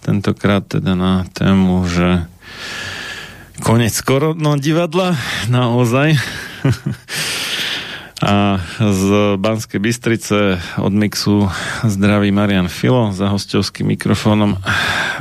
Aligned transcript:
tentokrát 0.00 0.64
teda 0.64 0.96
na 0.96 1.24
tému, 1.32 1.84
že 1.88 2.24
konec 3.60 3.92
skoro 3.92 4.32
no 4.32 4.56
divadla, 4.56 5.16
naozaj. 5.52 6.16
A 8.20 8.60
z 8.76 9.04
Banskej 9.40 9.80
Bystrice 9.80 10.60
od 10.76 10.92
Mixu 10.92 11.48
zdraví 11.80 12.28
Marian 12.28 12.68
Filo 12.68 13.16
za 13.16 13.32
hostovským 13.32 13.96
mikrofónom. 13.96 14.60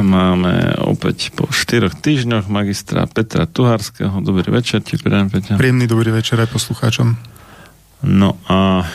Máme 0.03 0.75
opäť 0.83 1.31
po 1.31 1.47
štyroch 1.47 1.95
týždňoch 1.95 2.51
magistra 2.51 3.07
Petra 3.07 3.47
Tuharského. 3.47 4.19
Dobrý 4.19 4.51
večer 4.51 4.83
ti, 4.83 4.99
Peťa. 4.99 5.55
Príjemný 5.55 5.87
dobrý 5.87 6.11
večer 6.11 6.43
aj 6.43 6.51
poslucháčom. 6.51 7.28
No 7.99 8.39
a 8.47 8.87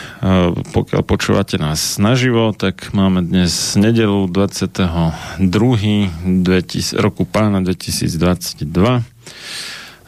pokiaľ 0.73 1.03
počúvate 1.05 1.61
nás 1.61 2.01
naživo, 2.01 2.57
tak 2.57 2.97
máme 2.97 3.21
dnes 3.21 3.77
nedelu 3.77 4.25
22. 4.33 5.45
2000, 5.45 7.05
roku 7.05 7.29
pána 7.29 7.61
2022. 7.61 8.65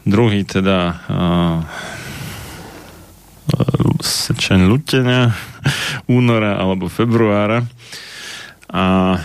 Druhý 0.07 0.41
teda 0.49 0.97
uh, 0.97 1.59
sečen 4.01 4.65
lutenia 4.65 5.29
února 6.09 6.57
alebo 6.57 6.89
februára 6.89 7.69
a 8.67 9.15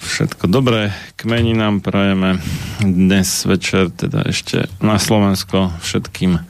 všetko 0.00 0.48
dobré 0.48 0.96
k 1.12 1.28
meninám 1.28 1.84
prajeme 1.84 2.40
dnes 2.80 3.44
večer 3.44 3.92
teda 3.92 4.24
ešte 4.24 4.64
na 4.80 4.96
Slovensko 4.96 5.76
všetkým 5.84 6.40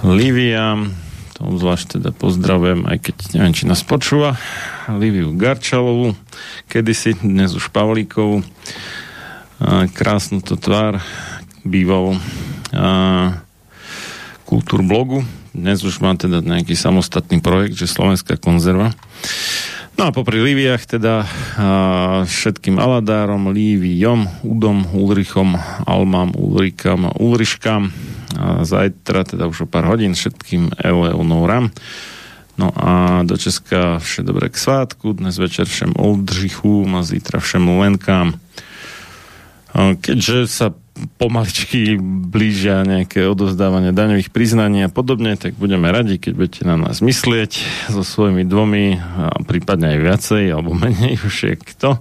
Liviam, 0.00 0.96
obzvlášť 1.40 1.98
teda 1.98 2.12
pozdravujem, 2.12 2.84
aj 2.84 2.98
keď 3.00 3.16
neviem, 3.34 3.54
či 3.56 3.64
nás 3.64 3.80
počúva, 3.80 4.36
Liviu 4.92 5.32
Garčalovú, 5.32 6.12
kedysi, 6.68 7.16
dnes 7.16 7.56
už 7.56 7.72
Pavlíkovú, 7.72 8.44
krásnu 9.96 10.44
to 10.44 10.60
tvár, 10.60 11.00
býval 11.64 12.20
kultúr 14.44 14.80
blogu, 14.84 15.24
dnes 15.56 15.80
už 15.80 16.04
má 16.04 16.12
teda 16.14 16.44
nejaký 16.44 16.76
samostatný 16.76 17.40
projekt, 17.40 17.80
že 17.80 17.90
Slovenská 17.90 18.36
konzerva. 18.36 18.92
No 20.00 20.08
a 20.08 20.16
popri 20.16 20.40
Líviach 20.40 20.88
teda 20.88 21.28
a, 21.28 21.28
všetkým 22.24 22.80
Aladárom, 22.80 23.52
Líviom, 23.52 24.24
Udom, 24.40 24.88
Ulrichom, 24.96 25.60
Almám, 25.84 26.32
Ulrikam, 26.40 27.12
Ulriškám 27.20 27.92
a 28.32 28.64
zajtra, 28.64 29.28
teda 29.28 29.44
už 29.44 29.60
o 29.60 29.66
pár 29.68 29.84
hodín, 29.84 30.16
všetkým 30.16 30.72
Eleonoram. 30.80 31.68
No 32.56 32.72
a 32.72 33.20
do 33.28 33.36
Česka 33.36 34.00
vše 34.00 34.24
dobré 34.24 34.48
k 34.48 34.56
svátku, 34.56 35.12
dnes 35.12 35.36
večer 35.36 35.68
všem 35.68 35.92
Oldřichům 35.92 36.96
a 36.96 37.04
zítra 37.04 37.36
všem 37.36 37.68
Lenkám. 37.68 38.40
Keďže 40.00 40.48
sa 40.48 40.72
pomaličky 41.16 41.96
blížia 42.02 42.84
nejaké 42.84 43.24
odovzdávanie 43.28 43.92
daňových 43.94 44.32
priznaní 44.32 44.86
a 44.86 44.92
podobne, 44.92 45.36
tak 45.36 45.56
budeme 45.56 45.88
radi, 45.88 46.20
keď 46.20 46.32
budete 46.36 46.62
na 46.68 46.76
nás 46.76 47.00
myslieť 47.00 47.52
so 47.88 48.02
svojimi 48.04 48.44
dvomi, 48.44 48.96
a 49.00 49.40
prípadne 49.44 49.96
aj 49.96 49.98
viacej, 50.00 50.44
alebo 50.52 50.76
menej, 50.76 51.20
už 51.24 51.36
je 51.50 51.54
kto, 51.56 52.00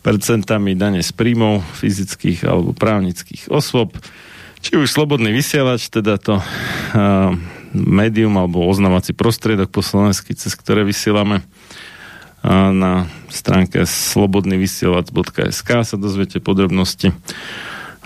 percentami 0.00 0.78
dane 0.78 1.04
z 1.04 1.10
príjmov 1.12 1.60
fyzických 1.76 2.46
alebo 2.48 2.72
právnických 2.72 3.52
osôb. 3.52 3.98
Či 4.60 4.76
už 4.76 4.92
slobodný 4.92 5.32
vysielač, 5.32 5.88
teda 5.88 6.20
to 6.20 6.36
uh, 6.40 7.32
médium 7.72 8.36
alebo 8.36 8.66
oznamací 8.68 9.16
prostriedok 9.16 9.72
po 9.72 9.80
slovensky, 9.80 10.36
cez 10.36 10.52
ktoré 10.58 10.84
vysielame 10.84 11.44
na 12.72 13.04
stránke 13.28 13.84
slobodnyvysielac.sk 13.84 15.70
sa 15.84 15.96
dozviete 16.00 16.40
podrobnosti 16.40 17.12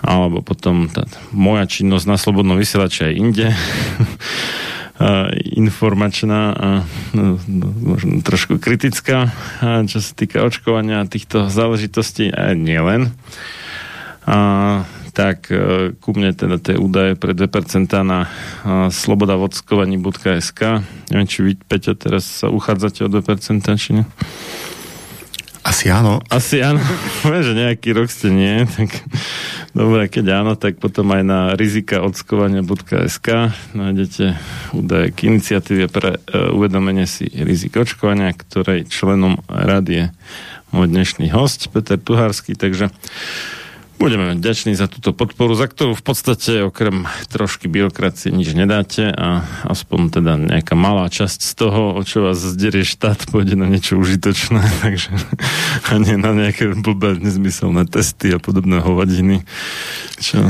alebo 0.05 0.45
potom 0.45 0.87
tá 0.87 1.09
moja 1.33 1.65
činnosť 1.65 2.05
na 2.05 2.17
slobodnom 2.21 2.55
vysielači 2.55 3.09
aj 3.09 3.13
inde 3.17 3.47
informačná 5.59 6.55
a 6.55 6.67
no, 7.11 7.35
no, 7.51 7.67
možno 7.83 8.23
trošku 8.23 8.63
kritická, 8.63 9.27
čo 9.91 9.99
sa 9.99 10.11
týka 10.15 10.39
očkovania 10.39 11.03
týchto 11.03 11.51
záležitostí 11.51 12.31
a 12.31 12.55
nielen. 12.55 13.11
A 14.23 14.37
tak 15.15 15.47
e, 15.51 15.95
ku 15.99 16.11
mne 16.11 16.35
teda 16.35 16.59
tie 16.59 16.75
údaje 16.75 17.15
pre 17.15 17.31
2% 17.31 17.47
na 18.03 18.27
slobodavockovaní.sk 18.91 20.61
neviem, 21.11 21.27
či 21.27 21.39
vy, 21.39 21.51
Peťo, 21.55 21.95
teraz 21.95 22.27
sa 22.43 22.51
uchádzate 22.51 23.07
o 23.07 23.09
2%, 23.11 23.63
či 23.79 23.89
nie? 23.95 24.05
Asi 25.65 25.89
áno. 25.89 26.21
Asi 26.29 26.61
áno. 26.61 26.83
že 27.47 27.55
nejaký 27.55 27.95
rok 27.95 28.11
ste 28.11 28.29
nie, 28.29 28.67
tak 28.67 28.91
dobre, 29.75 30.07
keď 30.07 30.25
áno, 30.41 30.55
tak 30.55 30.79
potom 30.79 31.11
aj 31.11 31.23
na 31.27 31.39
rizikaodskovania.sk 31.59 33.27
nájdete 33.75 34.39
údaje 34.71 35.07
k 35.11 35.19
iniciatíve 35.27 35.91
pre 35.91 36.15
uh, 36.15 36.55
uvedomenie 36.55 37.03
si 37.03 37.27
rizik 37.27 37.75
očkovania, 37.75 38.31
ktorej 38.31 38.87
členom 38.87 39.43
rady 39.51 39.91
je 39.91 40.05
môj 40.71 40.87
dnešný 40.87 41.29
host 41.35 41.67
Peter 41.75 41.99
Tuhársky, 41.99 42.55
takže 42.55 42.87
Budeme 43.95 44.35
vďační 44.35 44.75
za 44.75 44.91
túto 44.91 45.15
podporu, 45.15 45.55
za 45.55 45.71
ktorú 45.71 45.95
v 45.95 46.03
podstate 46.03 46.67
okrem 46.67 47.07
trošky 47.31 47.71
byrokracie 47.71 48.27
nič 48.27 48.51
nedáte 48.51 49.07
a 49.07 49.47
aspoň 49.71 50.19
teda 50.19 50.35
nejaká 50.35 50.75
malá 50.75 51.07
časť 51.07 51.39
z 51.39 51.51
toho, 51.55 51.95
o 51.95 52.01
čo 52.03 52.27
vás 52.27 52.43
zderie 52.43 52.83
štát, 52.83 53.31
pôjde 53.31 53.55
na 53.55 53.71
niečo 53.71 53.95
užitočné, 53.95 54.61
takže 54.83 55.15
a 55.87 55.95
nie 55.95 56.19
na 56.19 56.35
nejaké 56.35 56.75
blbé 56.75 57.15
nezmyselné 57.23 57.87
testy 57.87 58.35
a 58.35 58.37
podobné 58.37 58.83
hovadiny. 58.83 59.47
Čo? 60.19 60.43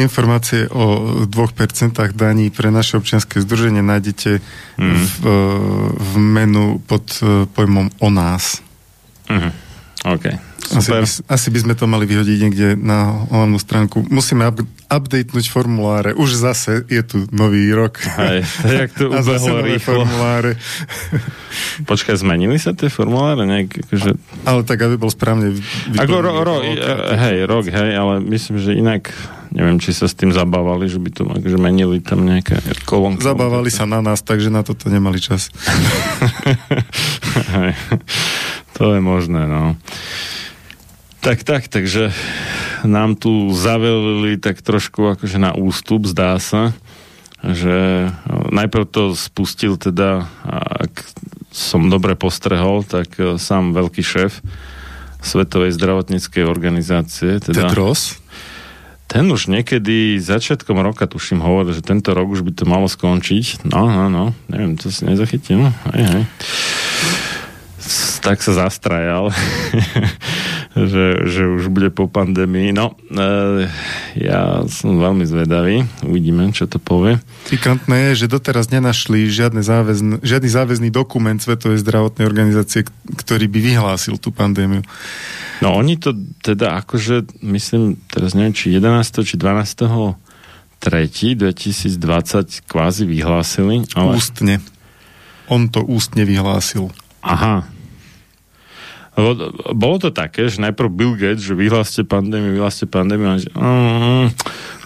Informácie 0.00 0.64
o 0.72 1.24
2% 1.28 1.92
daní 2.16 2.48
pre 2.48 2.72
naše 2.72 2.96
občianske 2.96 3.44
združenie 3.44 3.84
nájdete 3.84 4.40
mm. 4.80 4.96
v, 4.96 5.22
v 6.00 6.12
menu 6.16 6.80
pod 6.80 7.04
eh, 7.20 7.44
pojmom 7.44 7.92
o 8.00 8.08
nás. 8.08 8.64
Mm. 9.28 9.52
OK. 10.06 10.45
Asi 10.74 10.90
by, 10.90 11.06
asi 11.30 11.48
by 11.54 11.58
sme 11.62 11.74
to 11.78 11.86
mali 11.86 12.04
vyhodiť 12.08 12.38
niekde 12.42 12.68
na 12.74 13.26
hlavnú 13.30 13.58
stránku. 13.60 14.02
Musíme 14.10 14.50
up, 14.50 14.58
updatenúť 14.90 15.46
formuláre. 15.46 16.10
Už 16.18 16.34
zase 16.34 16.82
je 16.90 17.02
tu 17.06 17.28
nový 17.30 17.70
rok. 17.70 18.02
Hej, 18.02 18.42
jak 18.66 18.90
to 18.98 19.10
ubehlo 19.14 19.62
rýchlo. 19.62 20.02
formuláre. 20.02 20.58
Počkaj, 21.90 22.18
zmenili 22.18 22.58
sa 22.58 22.74
tie 22.74 22.90
formuláre? 22.90 23.46
Nejak, 23.46 23.86
akože... 23.86 24.10
Ale 24.42 24.60
tak, 24.66 24.82
aby 24.82 24.98
bol 24.98 25.12
správne 25.12 25.54
Ako 25.94 26.18
ro, 26.18 26.42
ro, 26.42 26.56
hej, 26.62 27.36
rok, 27.46 27.70
hej, 27.70 27.90
ale 27.94 28.18
myslím, 28.26 28.58
že 28.58 28.74
inak 28.74 29.14
neviem, 29.56 29.80
či 29.80 29.96
sa 29.96 30.04
s 30.04 30.12
tým 30.12 30.36
zabávali, 30.36 30.84
že 30.84 31.00
by 31.00 31.10
to 31.16 31.22
akože 31.24 31.56
menili 31.56 32.04
tam 32.04 32.28
nejaké 32.28 32.60
kolónky. 32.84 33.24
Zabávali 33.24 33.72
sa 33.72 33.88
na 33.88 34.04
nás, 34.04 34.20
takže 34.20 34.52
na 34.52 34.60
toto 34.60 34.92
nemali 34.92 35.16
čas. 35.22 35.48
To 38.76 38.92
je 38.92 39.00
možné, 39.00 39.48
no. 39.48 39.72
Tak, 41.26 41.42
tak, 41.42 41.66
takže 41.66 42.14
nám 42.86 43.18
tu 43.18 43.50
zavelili 43.50 44.38
tak 44.38 44.62
trošku 44.62 45.18
akože 45.18 45.42
na 45.42 45.58
ústup, 45.58 46.06
zdá 46.06 46.38
sa, 46.38 46.70
že 47.42 48.06
najprv 48.54 48.86
to 48.86 49.10
spustil 49.18 49.74
teda, 49.74 50.30
ak 50.46 51.02
som 51.50 51.90
dobre 51.90 52.14
postrehol, 52.14 52.86
tak 52.86 53.18
e, 53.18 53.42
sám 53.42 53.74
veľký 53.74 54.06
šéf 54.06 54.38
Svetovej 55.18 55.74
zdravotníckej 55.74 56.46
organizácie. 56.46 57.42
Teda, 57.42 57.74
Tedros? 57.74 58.22
Ten 59.10 59.26
už 59.26 59.50
niekedy 59.50 60.22
začiatkom 60.22 60.78
roka, 60.78 61.10
tuším, 61.10 61.42
hovoril, 61.42 61.74
že 61.74 61.82
tento 61.82 62.14
rok 62.14 62.38
už 62.38 62.46
by 62.46 62.52
to 62.54 62.70
malo 62.70 62.86
skončiť. 62.86 63.66
No, 63.66 63.90
no, 63.90 64.06
no, 64.06 64.30
neviem, 64.46 64.78
to 64.78 64.94
si 64.94 65.02
nezachytil. 65.02 65.74
Hej, 65.90 66.06
hej 66.06 66.24
tak 68.20 68.42
sa 68.42 68.66
zastrajal, 68.66 69.30
že, 70.92 71.06
že 71.26 71.42
už 71.46 71.70
bude 71.70 71.94
po 71.94 72.10
pandémii. 72.10 72.74
No, 72.74 72.98
e, 73.08 73.70
ja 74.18 74.66
som 74.66 74.98
veľmi 74.98 75.22
zvedavý, 75.22 75.86
uvidíme, 76.02 76.50
čo 76.50 76.66
to 76.66 76.82
povie. 76.82 77.22
Pikantné 77.46 78.12
je, 78.12 78.26
že 78.26 78.32
doteraz 78.32 78.68
nenašli 78.74 79.30
žiadne 79.30 79.62
záväzn, 79.62 80.26
žiadny 80.26 80.50
záväzný 80.50 80.88
dokument 80.90 81.38
Svetovej 81.38 81.80
zdravotnej 81.80 82.26
organizácie, 82.26 82.84
ktorý 83.14 83.46
by 83.46 83.58
vyhlásil 83.62 84.18
tú 84.18 84.34
pandémiu. 84.34 84.82
No 85.62 85.72
oni 85.78 85.96
to 85.96 86.12
teda 86.44 86.82
akože, 86.84 87.40
myslím, 87.46 87.96
teraz 88.12 88.36
neviem, 88.36 88.52
či 88.52 88.74
11. 88.74 89.24
či 89.24 89.38
12. 89.38 90.18
3. 90.76 91.40
2020 91.40 92.68
kvázi 92.68 93.08
vyhlásili. 93.08 93.88
Ale... 93.96 94.20
Ústne. 94.20 94.60
On 95.48 95.70
to 95.72 95.80
ústne 95.80 96.26
vyhlásil. 96.28 96.92
Aha, 97.24 97.64
bolo 99.72 99.96
to 99.96 100.12
také, 100.12 100.52
že 100.52 100.60
najprv 100.60 100.92
Bill 100.92 101.14
Gates, 101.16 101.40
že 101.40 101.56
vyhláste 101.56 102.04
pandémiu, 102.04 102.52
vyhláste 102.52 102.84
pandémiu, 102.84 103.32
a 103.32 103.40
že 103.40 103.48
mm, 103.48 104.26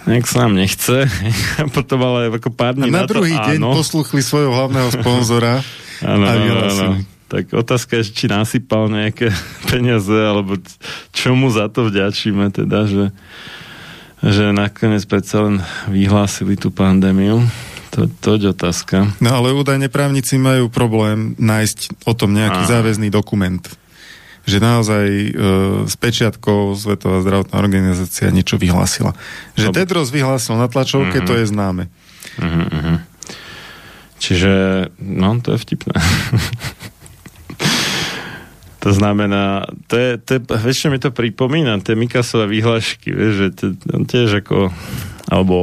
nech 0.06 0.26
sa 0.30 0.46
nám 0.46 0.54
nechce. 0.54 1.10
A 1.58 1.66
potom 1.66 1.98
ale 2.06 2.30
ako 2.30 2.54
pár 2.54 2.78
dní 2.78 2.88
a 2.88 2.94
na, 2.94 3.04
na 3.04 3.10
druhý 3.10 3.34
to, 3.34 3.42
deň 3.50 3.58
áno. 3.58 3.74
posluchli 3.74 4.22
svojho 4.22 4.54
hlavného 4.54 4.88
sponzora 4.94 5.58
áno, 6.06 6.24
a 6.24 6.32
vyhlásili. 6.38 6.98
Tak 7.30 7.54
otázka 7.54 7.98
je, 7.98 8.10
či 8.10 8.26
nasypal 8.30 8.86
nejaké 8.86 9.34
peniaze, 9.70 10.14
alebo 10.14 10.54
čo 11.10 11.34
mu 11.34 11.50
za 11.50 11.66
to 11.66 11.90
vďačíme, 11.90 12.54
teda, 12.54 12.86
že, 12.86 13.04
že 14.22 14.54
nakoniec 14.54 15.10
predsa 15.10 15.42
len 15.42 15.56
vyhlásili 15.90 16.54
tú 16.54 16.70
pandémiu. 16.70 17.42
To, 17.98 18.06
to 18.06 18.38
je 18.38 18.54
otázka. 18.54 19.18
No 19.18 19.42
ale 19.42 19.50
údajne 19.50 19.90
právnici 19.90 20.38
majú 20.38 20.70
problém 20.70 21.34
nájsť 21.34 22.06
o 22.06 22.14
tom 22.14 22.30
nejaký 22.30 22.62
Aha. 22.62 22.70
záväzný 22.78 23.10
dokument 23.10 23.66
že 24.50 24.58
naozaj 24.58 25.06
e, 25.06 25.30
s 25.86 25.94
pečiatkou 25.94 26.74
Svetová 26.74 27.22
zdravotná 27.22 27.62
organizácia 27.62 28.34
niečo 28.34 28.58
vyhlásila. 28.58 29.14
Že 29.54 29.70
no, 29.70 29.72
Tedros 29.72 30.10
vyhlásil 30.10 30.58
na 30.58 30.66
tlačovke, 30.66 31.22
uh-huh. 31.22 31.28
to 31.30 31.38
je 31.38 31.46
známe. 31.46 31.86
Uh-huh. 32.36 32.98
Čiže, 34.18 34.52
no, 34.98 35.38
to 35.38 35.54
je 35.54 35.58
vtipné. 35.62 35.94
to 38.84 38.90
znamená, 38.90 39.70
to 39.86 39.94
je, 39.96 40.10
to 40.18 40.30
je, 40.36 40.40
vieš, 40.60 40.90
mi 40.90 40.98
to 40.98 41.14
pripomína, 41.14 41.78
tie 41.80 41.94
Mikasové 41.94 42.50
výhlášky, 42.50 43.14
vieš, 43.14 43.32
že 43.32 43.48
tiež 44.04 44.44
ako 44.44 44.74
alebo 45.30 45.56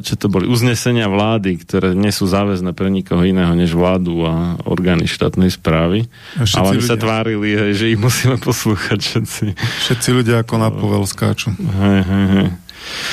čo 0.00 0.16
to 0.16 0.32
boli 0.32 0.48
uznesenia 0.48 1.04
vlády, 1.04 1.60
ktoré 1.60 1.92
nie 1.92 2.08
sú 2.08 2.24
záväzné 2.24 2.72
pre 2.72 2.88
nikoho 2.88 3.20
iného 3.20 3.52
než 3.52 3.76
vládu 3.76 4.24
a 4.24 4.56
orgány 4.64 5.04
štátnej 5.04 5.52
správy. 5.52 6.08
Ale 6.56 6.80
oni 6.80 6.80
sa 6.80 6.96
tvárili, 6.96 7.52
hej, 7.52 7.72
že 7.76 7.84
ich 7.92 8.00
musíme 8.00 8.40
poslúchať 8.40 8.96
všetci. 8.96 9.44
Všetci 9.86 10.08
ľudia 10.16 10.40
ako 10.40 10.54
na 10.56 10.72
povel 10.72 11.04
skáču. 11.04 11.52
Hej, 11.52 12.00
hej, 12.08 12.26
hej. 12.32 12.48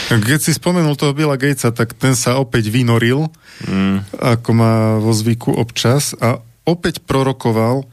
Keď 0.08 0.40
si 0.40 0.56
spomenul 0.56 0.96
toho 0.96 1.12
Billa 1.12 1.36
Gatesa, 1.36 1.76
tak 1.76 1.92
ten 2.00 2.16
sa 2.16 2.40
opäť 2.40 2.72
vynoril, 2.72 3.28
mm. 3.68 4.16
ako 4.16 4.50
má 4.56 4.96
vo 5.04 5.12
zvyku 5.12 5.52
občas 5.60 6.16
a 6.24 6.40
opäť 6.64 7.04
prorokoval 7.04 7.84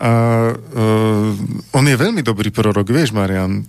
a 0.00 0.12
uh, 0.54 1.76
on 1.76 1.84
je 1.84 1.96
veľmi 1.98 2.22
dobrý 2.22 2.48
prorok, 2.54 2.88
vieš, 2.88 3.12
Marian 3.12 3.66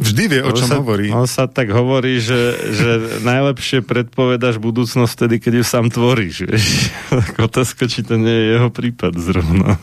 vždy 0.00 0.24
vie, 0.28 0.40
o 0.44 0.52
čom 0.52 0.68
sa, 0.68 0.76
hovorí. 0.80 1.08
On 1.12 1.24
sa 1.24 1.48
tak 1.48 1.72
hovorí, 1.72 2.20
že, 2.20 2.56
že 2.76 2.90
najlepšie 3.24 3.80
predpovedaš 3.80 4.60
budúcnosť 4.60 5.12
vtedy, 5.16 5.36
keď 5.40 5.52
ju 5.60 5.64
sám 5.64 5.86
tvoríš. 5.88 6.44
Vieš? 6.44 6.66
Otázka, 7.48 7.88
či 7.88 8.04
to 8.04 8.20
nie 8.20 8.32
je 8.32 8.44
jeho 8.60 8.68
prípad 8.68 9.16
zrovna. 9.16 9.80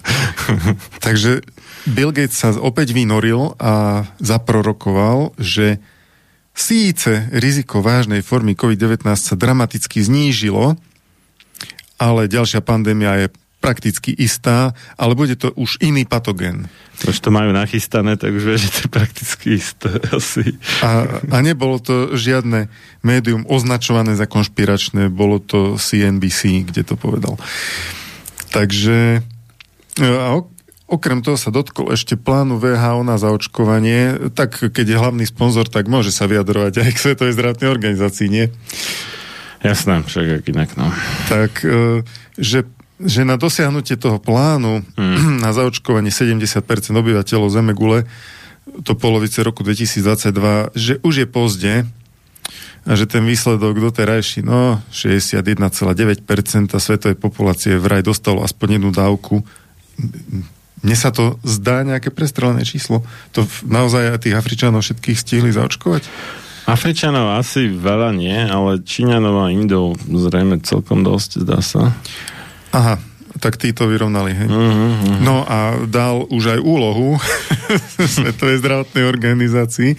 Takže 1.05 1.41
Bill 1.89 2.13
Gates 2.13 2.37
sa 2.37 2.53
opäť 2.55 2.93
vynoril 2.93 3.57
a 3.57 4.05
zaprorokoval, 4.21 5.35
že 5.41 5.81
síce 6.53 7.27
riziko 7.33 7.81
vážnej 7.81 8.21
formy 8.21 8.53
COVID-19 8.53 9.03
sa 9.17 9.33
dramaticky 9.33 10.05
znížilo, 10.05 10.77
ale 11.97 12.29
ďalšia 12.29 12.61
pandémia 12.61 13.25
je 13.25 13.27
prakticky 13.63 14.11
istá, 14.11 14.75
ale 14.99 15.15
bude 15.15 15.39
to 15.39 15.55
už 15.55 15.79
iný 15.79 16.03
patogen. 16.03 16.67
Už 17.07 17.15
to 17.23 17.31
majú 17.31 17.55
nachystané, 17.55 18.19
tak 18.19 18.35
už 18.35 18.43
vie, 18.43 18.57
že 18.59 18.69
to 18.75 18.79
je 18.85 18.89
prakticky 18.91 19.47
isté 19.55 19.87
asi. 20.19 20.59
A, 20.83 21.23
a 21.31 21.37
nebolo 21.39 21.79
to 21.79 22.11
žiadne 22.19 22.67
médium 23.07 23.47
označované 23.47 24.19
za 24.19 24.27
konšpiračné, 24.27 25.07
bolo 25.07 25.39
to 25.39 25.79
CNBC, 25.79 26.67
kde 26.67 26.83
to 26.83 26.99
povedal. 26.99 27.39
Takže 28.51 29.23
a 30.03 30.43
Okrem 30.93 31.25
toho 31.25 31.39
sa 31.39 31.49
dotkol 31.49 31.89
ešte 31.89 32.13
plánu 32.13 32.61
VHO 32.61 33.01
na 33.01 33.17
zaočkovanie, 33.17 34.29
tak 34.35 34.61
keď 34.61 34.85
je 34.85 35.01
hlavný 35.01 35.25
sponzor, 35.25 35.65
tak 35.65 35.89
môže 35.89 36.13
sa 36.13 36.29
vyjadrovať 36.29 36.85
aj 36.85 36.89
k 36.93 37.01
Svetovej 37.01 37.33
zdravotnej 37.33 37.69
organizácii, 37.71 38.27
nie? 38.29 38.45
Jasné, 39.65 40.05
však 40.05 40.43
ak 40.43 40.45
inak, 40.53 40.69
no. 40.77 40.93
Tak, 41.31 41.65
e, 41.65 42.05
že 42.37 42.69
že 43.03 43.27
na 43.27 43.35
dosiahnutie 43.35 43.99
toho 43.99 44.17
plánu 44.17 44.83
mm. 44.95 45.39
na 45.43 45.51
zaočkovanie 45.51 46.09
70% 46.09 46.63
obyvateľov 46.91 47.49
Zemegule 47.51 48.07
to 48.63 48.95
polovice 48.95 49.43
roku 49.43 49.61
2022, 49.61 50.71
že 50.73 50.93
už 51.03 51.13
je 51.23 51.27
pozde 51.27 51.73
a 52.83 52.91
že 52.99 53.07
ten 53.07 53.23
výsledok 53.23 53.79
doterajší, 53.79 54.43
no 54.43 54.79
61,9% 54.91 56.23
svetovej 56.71 57.17
populácie 57.19 57.79
vraj 57.79 58.03
dostalo 58.03 58.43
aspoň 58.43 58.79
jednu 58.79 58.91
dávku. 58.91 59.43
Mne 60.83 60.97
sa 60.99 61.15
to 61.15 61.39
zdá 61.47 61.87
nejaké 61.87 62.11
prestrelené 62.11 62.67
číslo. 62.67 63.07
To 63.39 63.47
naozaj 63.63 64.19
tých 64.19 64.35
Afričanov 64.35 64.83
všetkých 64.83 65.15
stihli 65.15 65.51
zaočkovať? 65.55 66.03
Afričanov 66.63 67.39
asi 67.39 67.67
veľa 67.71 68.15
nie, 68.15 68.35
ale 68.47 68.83
Číňanov 68.83 69.47
a 69.47 69.51
Indov 69.51 69.99
zrejme 70.07 70.63
celkom 70.63 71.03
dosť, 71.03 71.43
zdá 71.43 71.59
sa. 71.59 71.91
Aha, 72.73 72.97
tak 73.37 73.61
tí 73.61 73.69
to 73.69 73.85
vyrovnali. 73.85 74.33
Hej? 74.33 74.47
Uh-huh, 74.49 75.21
No 75.21 75.45
a 75.45 75.77
dal 75.85 76.25
už 76.29 76.57
aj 76.57 76.59
úlohu 76.61 77.21
Svetovej 78.17 78.61
zdravotnej 78.61 79.05
organizácii, 79.05 79.93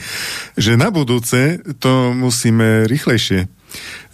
že 0.59 0.73
na 0.75 0.91
budúce 0.91 1.63
to 1.79 2.11
musíme 2.15 2.91
rýchlejšie. 2.91 3.47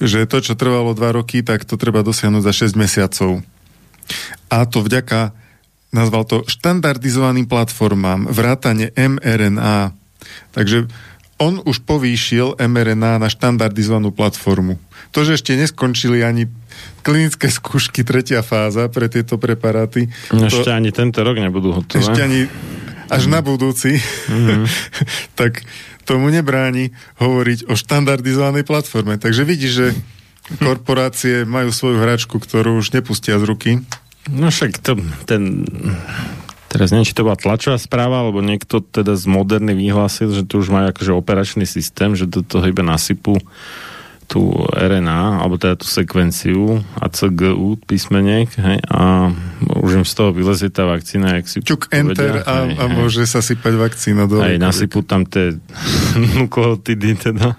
Že 0.01 0.25
to, 0.25 0.39
čo 0.41 0.57
trvalo 0.57 0.97
2 0.97 1.19
roky, 1.21 1.45
tak 1.45 1.69
to 1.69 1.77
treba 1.77 2.01
dosiahnuť 2.01 2.43
za 2.45 2.53
6 2.69 2.81
mesiacov. 2.81 3.45
A 4.49 4.65
to 4.65 4.81
vďaka, 4.81 5.37
nazval 5.93 6.25
to 6.25 6.45
štandardizovaným 6.49 7.45
platformám, 7.45 8.29
vrátane 8.29 8.93
mRNA. 8.97 9.93
Takže 10.53 10.89
on 11.41 11.65
už 11.65 11.83
povýšil 11.89 12.61
mRNA 12.61 13.17
na 13.17 13.29
štandardizovanú 13.33 14.13
platformu. 14.13 14.77
To, 15.17 15.25
že 15.25 15.41
ešte 15.41 15.57
neskončili 15.57 16.21
ani 16.21 16.47
klinické 17.01 17.49
skúšky, 17.49 18.05
tretia 18.05 18.45
fáza 18.45 18.87
pre 18.93 19.09
tieto 19.09 19.41
preparáty. 19.41 20.13
No 20.31 20.47
to, 20.47 20.61
ešte 20.61 20.71
ani 20.71 20.93
tento 20.93 21.25
rok 21.25 21.41
nebudú 21.41 21.73
hotové. 21.73 22.05
Ešte 22.05 22.21
ani 22.21 22.45
až 23.09 23.27
na 23.27 23.41
budúci. 23.41 23.97
Mm-hmm. 24.29 24.65
tak 25.41 25.65
tomu 26.05 26.29
nebráni 26.29 26.93
hovoriť 27.19 27.73
o 27.73 27.75
štandardizovanej 27.75 28.69
platforme. 28.69 29.17
Takže 29.17 29.43
vidíš, 29.49 29.73
že 29.73 29.87
korporácie 30.61 31.49
majú 31.49 31.73
svoju 31.73 32.03
hračku, 32.05 32.37
ktorú 32.37 32.79
už 32.79 32.93
nepustia 32.93 33.41
z 33.41 33.45
ruky. 33.49 33.71
No 34.29 34.53
však 34.53 34.83
to, 34.85 35.01
ten 35.25 35.65
Teraz 36.71 36.95
neviem, 36.95 37.03
či 37.03 37.19
to 37.19 37.27
bola 37.27 37.35
tlačová 37.35 37.75
správa, 37.83 38.23
alebo 38.23 38.39
niekto 38.39 38.79
teda 38.79 39.19
z 39.19 39.27
moderny 39.27 39.75
vyhlásil, 39.75 40.31
že 40.31 40.47
tu 40.47 40.63
už 40.63 40.71
majú 40.71 40.95
akože 40.95 41.11
operačný 41.11 41.67
systém, 41.67 42.15
že 42.15 42.31
do 42.31 42.47
toho 42.47 42.63
iba 42.63 42.87
nasypú 42.87 43.43
tú 44.31 44.55
RNA, 44.71 45.43
alebo 45.43 45.59
teda 45.59 45.75
tú 45.75 45.91
sekvenciu 45.91 46.79
ACGU 47.03 47.75
písmeniek 47.83 48.47
hej, 48.47 48.79
a 48.87 49.35
už 49.83 49.91
im 49.99 50.07
z 50.07 50.13
toho 50.15 50.31
vylezie 50.31 50.71
tá 50.71 50.87
vakcína, 50.87 51.43
jak 51.43 51.51
si 51.51 51.59
Čuk 51.67 51.91
enter 51.91 52.47
a, 52.47 52.71
hej, 52.71 52.79
a 52.79 52.85
hej. 52.87 52.95
môže 52.95 53.27
sa 53.27 53.43
sypať 53.43 53.75
vakcína 53.75 54.31
do... 54.31 54.39
Hej, 54.39 54.63
nasypú 54.63 55.03
tam 55.03 55.27
tie 55.27 55.59
nukleotidy 56.39 57.19
teda 57.19 57.59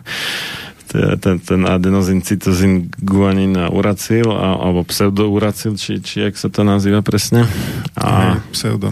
ten, 0.91 1.39
ten 1.39 1.61
adenozin, 1.63 2.19
cytozin, 2.19 2.91
guanin 2.99 3.55
a 3.55 3.71
uracil, 3.71 4.27
a, 4.31 4.59
alebo 4.59 4.83
pseudouracil, 4.83 5.79
či, 5.79 6.03
či 6.03 6.27
jak 6.27 6.35
sa 6.35 6.51
to 6.51 6.67
nazýva 6.67 6.99
presne. 6.99 7.47
A, 7.95 8.35
Aj, 8.35 8.43
pseudo 8.51 8.91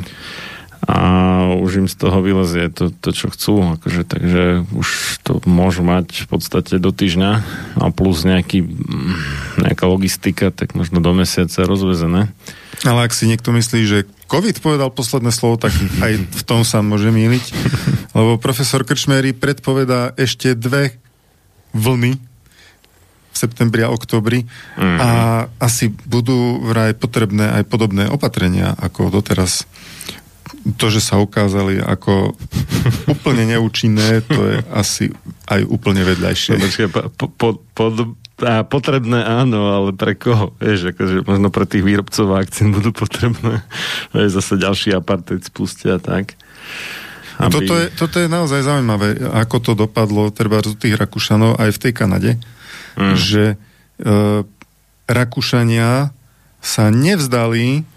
a 0.90 0.98
už 1.54 1.86
im 1.86 1.88
z 1.92 1.96
toho 2.02 2.18
vylezie 2.24 2.66
to, 2.74 2.90
to 2.90 3.14
čo 3.14 3.30
chcú, 3.30 3.78
akože, 3.78 4.10
takže 4.10 4.66
už 4.74 5.22
to 5.22 5.38
môžu 5.46 5.86
mať 5.86 6.26
v 6.26 6.28
podstate 6.32 6.82
do 6.82 6.90
týždňa 6.90 7.32
a 7.78 7.86
plus 7.94 8.26
nejaký, 8.26 8.66
nejaká 9.62 9.86
logistika, 9.86 10.50
tak 10.50 10.74
možno 10.74 10.98
do 10.98 11.14
mesiaca 11.14 11.62
rozvezené. 11.68 12.34
Ale 12.88 13.06
ak 13.06 13.14
si 13.14 13.30
niekto 13.30 13.54
myslí, 13.54 13.82
že 13.86 14.08
COVID 14.32 14.64
povedal 14.66 14.90
posledné 14.90 15.30
slovo, 15.30 15.62
tak 15.62 15.76
aj 15.78 16.14
v 16.16 16.44
tom 16.48 16.66
sa 16.66 16.82
môže 16.82 17.14
míliť, 17.14 17.46
lebo 18.18 18.42
profesor 18.42 18.82
Krčmery 18.82 19.38
predpovedá 19.38 20.18
ešte 20.18 20.58
dve 20.58 20.98
vlny 21.76 22.12
v 23.30 23.36
septembri 23.38 23.86
a 23.86 23.94
oktobri 23.94 24.44
mm. 24.76 24.98
a 25.00 25.10
asi 25.62 25.94
budú 26.10 26.60
vraj 26.66 26.98
potrebné 26.98 27.62
aj 27.62 27.64
podobné 27.70 28.10
opatrenia 28.10 28.76
ako 28.76 29.14
doteraz 29.14 29.70
to, 30.76 30.92
že 30.92 31.00
sa 31.00 31.22
ukázali 31.22 31.80
ako 31.80 32.36
úplne 33.14 33.56
neúčinné, 33.56 34.26
to 34.26 34.40
je 34.50 34.58
asi 34.74 35.06
aj 35.48 35.62
úplne 35.66 36.04
vedľajšie. 36.04 36.60
No, 36.60 36.68
po, 37.16 37.26
po, 37.32 37.48
po, 37.74 37.86
a 38.40 38.64
potrebné 38.64 39.20
áno, 39.20 39.68
ale 39.76 39.90
pre 39.92 40.16
koho? 40.16 40.56
Vieš, 40.64 40.96
akože 40.96 41.28
možno 41.28 41.48
pre 41.52 41.66
tých 41.68 41.84
výrobcov 41.84 42.26
vakcín 42.32 42.72
budú 42.72 42.96
potrebné. 42.96 43.64
Vieš, 44.16 44.40
zase 44.40 44.62
ďalší 44.62 44.90
apartheid 44.96 45.44
spustia 45.44 46.00
tak. 46.00 46.36
Aby... 47.40 47.54
Toto, 47.56 47.74
je, 47.80 47.86
toto 47.96 48.18
je 48.20 48.28
naozaj 48.28 48.68
zaujímavé, 48.68 49.16
ako 49.24 49.58
to 49.64 49.72
dopadlo 49.72 50.28
treba 50.28 50.60
z 50.60 50.76
tých 50.76 51.00
Rakúšanov 51.00 51.56
aj 51.56 51.72
v 51.72 51.82
tej 51.88 51.94
Kanade, 51.96 52.32
mm. 53.00 53.16
že 53.16 53.56
e, 53.56 54.44
Rakúšania 55.08 56.12
sa 56.60 56.86
nevzdali 56.92 57.88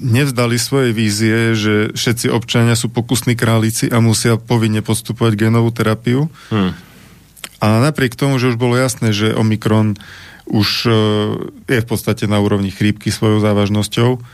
nevzdali 0.00 0.56
svoje 0.56 0.96
vízie, 0.96 1.52
že 1.52 1.92
všetci 1.92 2.32
občania 2.32 2.72
sú 2.72 2.88
pokusní 2.88 3.36
králici 3.36 3.92
a 3.92 4.00
musia 4.00 4.40
povinne 4.40 4.80
podstupovať 4.80 5.36
genovú 5.36 5.68
terapiu. 5.68 6.32
Hmm. 6.48 6.72
A 7.60 7.84
napriek 7.84 8.16
tomu, 8.16 8.40
že 8.40 8.48
už 8.48 8.56
bolo 8.56 8.80
jasné, 8.80 9.12
že 9.12 9.36
Omikron 9.36 10.00
už 10.48 10.68
uh, 10.88 10.92
je 11.68 11.80
v 11.84 11.88
podstate 11.88 12.24
na 12.24 12.40
úrovni 12.40 12.72
chrípky 12.72 13.12
svojou 13.12 13.44
závažnosťou, 13.44 14.24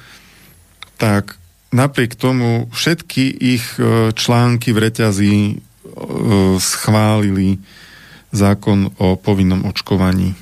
tak 1.02 1.34
napriek 1.74 2.14
tomu 2.14 2.68
všetky 2.70 3.24
ich 3.30 3.66
uh, 3.78 4.10
články 4.12 4.70
v 4.70 4.78
reťazí 4.90 5.36
uh, 5.54 6.58
schválili 6.60 7.58
zákon 8.34 8.92
o 9.00 9.16
povinnom 9.16 9.64
očkovaní. 9.64 10.36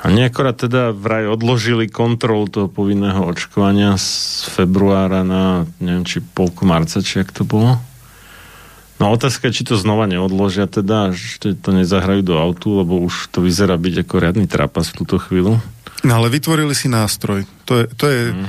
A 0.00 0.08
niekorát 0.08 0.56
teda 0.56 0.96
vraj 0.96 1.28
odložili 1.28 1.84
kontrolu 1.84 2.48
toho 2.48 2.72
povinného 2.72 3.20
očkovania 3.20 4.00
z 4.00 4.48
februára 4.48 5.20
na, 5.20 5.68
neviem, 5.76 6.08
či 6.08 6.24
polku 6.24 6.64
marca, 6.64 7.04
či 7.04 7.20
jak 7.20 7.36
to 7.36 7.44
bolo? 7.44 7.76
No 8.96 9.12
otázka 9.12 9.52
či 9.52 9.64
to 9.64 9.80
znova 9.80 10.08
neodložia 10.08 10.68
teda, 10.68 11.12
že 11.12 11.56
to 11.56 11.72
nezahrajú 11.72 12.20
do 12.20 12.36
autu, 12.36 12.80
lebo 12.80 13.00
už 13.00 13.32
to 13.32 13.44
vyzerá 13.44 13.76
byť 13.76 14.04
ako 14.04 14.14
riadny 14.20 14.44
trapas 14.48 14.92
v 14.92 15.04
túto 15.04 15.16
chvíľu. 15.20 15.60
No 16.00 16.12
ale 16.16 16.32
vytvorili 16.32 16.72
si 16.72 16.88
nástroj. 16.88 17.44
To 17.68 17.80
je, 17.80 17.84
to 17.96 18.04
je, 18.08 18.20
mm. 18.32 18.48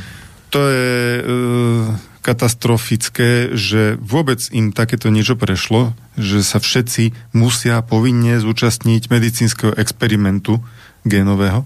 To 0.52 0.62
je 0.68 0.94
uh, 1.24 1.96
katastrofické, 2.22 3.58
že 3.58 3.98
vôbec 3.98 4.38
im 4.54 4.70
takéto 4.70 5.10
niečo 5.10 5.34
prešlo, 5.34 5.98
že 6.16 6.46
sa 6.46 6.62
všetci 6.62 7.34
musia 7.34 7.82
povinne 7.82 8.38
zúčastniť 8.38 9.10
medicínskeho 9.10 9.74
experimentu, 9.76 10.62
génového. 11.02 11.66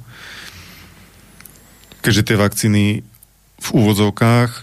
Keďže 2.00 2.24
tie 2.24 2.38
vakcíny 2.40 2.84
v 3.60 3.68
úvodzovkách 3.76 4.52
e, 4.56 4.62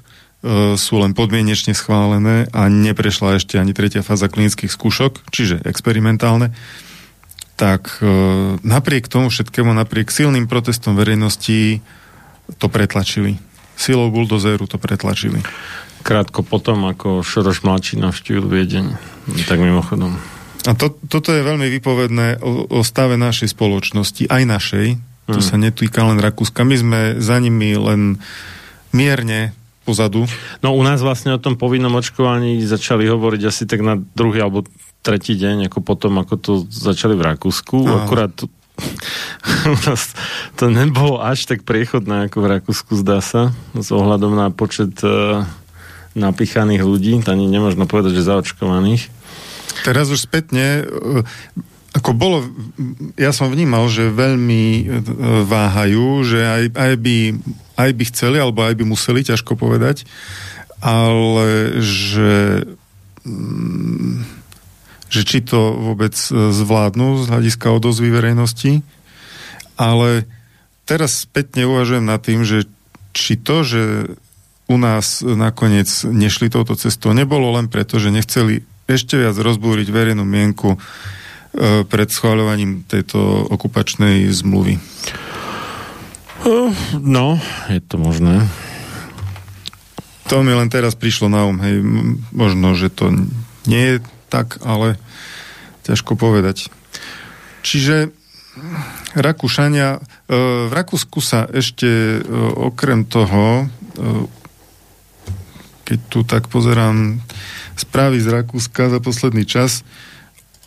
sú 0.81 0.95
len 0.97 1.13
podmienečne 1.13 1.77
schválené 1.77 2.49
a 2.57 2.73
neprešla 2.73 3.37
ešte 3.37 3.61
ani 3.61 3.77
tretia 3.77 4.01
fáza 4.01 4.33
klinických 4.33 4.73
skúšok, 4.73 5.29
čiže 5.29 5.61
experimentálne, 5.69 6.57
tak 7.61 8.01
e, 8.01 8.09
napriek 8.65 9.13
tomu 9.13 9.29
všetkému, 9.29 9.77
napriek 9.77 10.09
silným 10.09 10.49
protestom 10.49 10.97
verejnosti 10.97 11.85
to 12.57 12.67
pretlačili. 12.73 13.37
Silou 13.83 14.15
buldozeru 14.15 14.71
to 14.71 14.79
pretlačili. 14.79 15.43
Krátko 16.07 16.47
potom, 16.47 16.87
ako 16.87 17.27
Šoroš 17.27 17.67
mladší 17.67 17.99
navštívil 17.99 18.47
Viedeň. 18.47 18.87
Tak 19.51 19.59
mimochodom. 19.59 20.23
A 20.63 20.79
to, 20.79 20.95
toto 21.11 21.35
je 21.35 21.43
veľmi 21.43 21.67
vypovedné 21.67 22.39
o, 22.39 22.71
o 22.71 22.81
stave 22.87 23.19
našej 23.19 23.51
spoločnosti, 23.51 24.31
aj 24.31 24.43
našej. 24.47 24.89
To 25.27 25.39
hmm. 25.39 25.47
sa 25.47 25.59
netýka 25.59 26.07
len 26.07 26.23
Rakúska. 26.23 26.63
My 26.63 26.77
sme 26.79 27.01
za 27.19 27.43
nimi 27.43 27.75
len 27.75 28.23
mierne 28.95 29.51
pozadu. 29.83 30.31
No 30.63 30.79
u 30.79 30.83
nás 30.87 31.03
vlastne 31.03 31.35
o 31.35 31.43
tom 31.43 31.59
povinnom 31.59 31.91
očkovaní 31.99 32.63
začali 32.63 33.11
hovoriť 33.11 33.43
asi 33.43 33.67
tak 33.67 33.83
na 33.83 33.99
druhý 33.99 34.47
alebo 34.47 34.63
tretí 35.03 35.35
deň, 35.35 35.67
ako 35.67 35.83
potom, 35.83 36.23
ako 36.23 36.35
to 36.39 36.53
začali 36.71 37.19
v 37.19 37.27
Rakúsku. 37.35 37.83
Aha. 37.83 38.07
Akurát 38.07 38.35
u 39.73 39.77
nás 39.87 40.15
to 40.57 40.73
nebolo 40.73 41.21
až 41.21 41.47
tak 41.47 41.63
priechodné 41.67 42.31
ako 42.31 42.39
v 42.43 42.51
Rakúsku, 42.59 42.93
zdá 42.99 43.21
sa, 43.21 43.53
s 43.77 43.89
ohľadom 43.93 44.35
na 44.35 44.49
počet 44.49 44.97
uh, 45.05 45.45
napíchaných 46.13 46.83
ľudí, 46.85 47.13
ani 47.25 47.49
nemôžno 47.49 47.89
povedať, 47.89 48.21
že 48.21 48.29
zaočkovaných. 48.29 49.09
Teraz 49.83 50.13
už 50.13 50.21
spätne, 50.21 50.85
e, 50.85 51.25
ako 51.97 52.11
bolo, 52.13 52.45
ja 53.17 53.33
som 53.33 53.49
vnímal, 53.49 53.89
že 53.89 54.13
veľmi 54.13 54.65
e, 54.65 54.85
váhajú, 55.49 56.21
že 56.23 56.41
aj, 56.45 56.63
aj, 56.77 56.93
by, 57.01 57.17
aj 57.81 57.91
by 57.97 58.05
chceli, 58.13 58.37
alebo 58.37 58.61
aj 58.61 58.77
by 58.77 58.85
museli, 58.85 59.25
ťažko 59.25 59.57
povedať, 59.57 60.05
ale 60.85 61.81
že 61.81 62.69
mm, 63.25 64.42
že 65.13 65.29
či 65.29 65.45
to 65.45 65.77
vôbec 65.77 66.17
zvládnu 66.33 67.21
z 67.21 67.25
hľadiska 67.29 67.69
odozvy 67.69 68.09
verejnosti, 68.09 68.81
ale 69.77 70.25
teraz 70.89 71.29
spätne 71.29 71.69
uvažujem 71.69 72.09
nad 72.09 72.25
tým, 72.25 72.49
že 72.49 72.65
či 73.13 73.37
to, 73.37 73.61
že 73.61 73.83
u 74.73 74.77
nás 74.81 75.21
nakoniec 75.21 75.93
nešli 76.09 76.49
touto 76.49 76.73
cestou, 76.81 77.13
nebolo 77.13 77.53
len 77.53 77.69
preto, 77.69 78.01
že 78.01 78.09
nechceli 78.09 78.65
ešte 78.89 79.21
viac 79.21 79.37
rozbúriť 79.37 79.93
verejnú 79.93 80.25
mienku 80.25 80.75
e, 80.75 80.79
pred 81.85 82.09
schváľovaním 82.09 82.89
tejto 82.89 83.21
okupačnej 83.53 84.33
zmluvy? 84.33 84.81
No, 86.99 87.39
je 87.71 87.81
to 87.85 88.01
možné. 88.01 88.49
To 90.27 90.43
mi 90.43 90.51
len 90.51 90.67
teraz 90.73 90.99
prišlo 90.99 91.31
na 91.31 91.47
um, 91.47 91.61
hej, 91.63 91.79
možno, 92.35 92.75
že 92.75 92.91
to 92.91 93.15
nie 93.69 93.85
je 93.95 93.97
tak, 94.33 94.57
ale 94.65 94.97
ťažko 95.85 96.17
povedať. 96.17 96.73
Čiže 97.61 98.09
Rakúšania, 99.13 99.97
e, 99.97 100.01
v 100.69 100.73
Rakúsku 100.73 101.21
sa 101.21 101.45
ešte 101.49 101.89
e, 101.89 102.21
okrem 102.57 103.05
toho, 103.05 103.65
e, 103.65 103.67
keď 105.85 105.99
tu 106.09 106.21
tak 106.25 106.49
pozerám 106.49 107.21
správy 107.77 108.21
z 108.21 108.29
Rakúska 108.33 108.89
za 108.89 109.01
posledný 109.01 109.45
čas, 109.45 109.85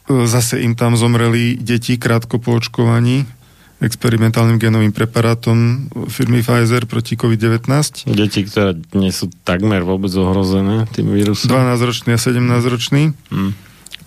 zase 0.06 0.62
im 0.62 0.78
tam 0.78 0.94
zomreli 0.94 1.58
deti 1.58 1.98
krátko 1.98 2.38
po 2.38 2.62
očkovaní 2.62 3.26
experimentálnym 3.84 4.56
genovým 4.56 4.96
preparátom 4.96 5.92
firmy 6.08 6.40
Pfizer 6.40 6.88
proti 6.88 7.20
COVID-19. 7.20 8.08
Deti, 8.16 8.48
ktoré 8.48 8.80
nie 8.96 9.12
sú 9.12 9.28
takmer 9.44 9.84
vôbec 9.84 10.12
ohrozené 10.16 10.88
tým 10.96 11.12
vírusom. 11.12 11.52
12-ročný 11.52 12.16
a 12.16 12.20
17-ročný. 12.20 13.12
Hmm. 13.28 13.52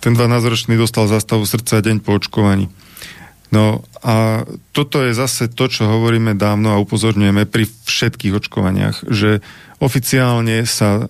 Ten 0.01 0.17
12-ročný 0.17 0.73
dostal 0.73 1.05
zastavu 1.05 1.45
srdca 1.45 1.85
deň 1.85 2.01
po 2.01 2.17
očkovaní. 2.17 2.71
No 3.49 3.85
a 4.05 4.45
toto 4.73 5.01
je 5.01 5.13
zase 5.13 5.49
to, 5.49 5.69
čo 5.69 5.89
hovoríme 5.89 6.37
dávno 6.37 6.73
a 6.73 6.81
upozorňujeme 6.81 7.49
pri 7.49 7.65
všetkých 7.65 8.37
očkovaniach, 8.41 9.09
že 9.09 9.41
oficiálne 9.81 10.65
sa 10.69 11.09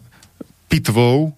pitvou 0.71 1.35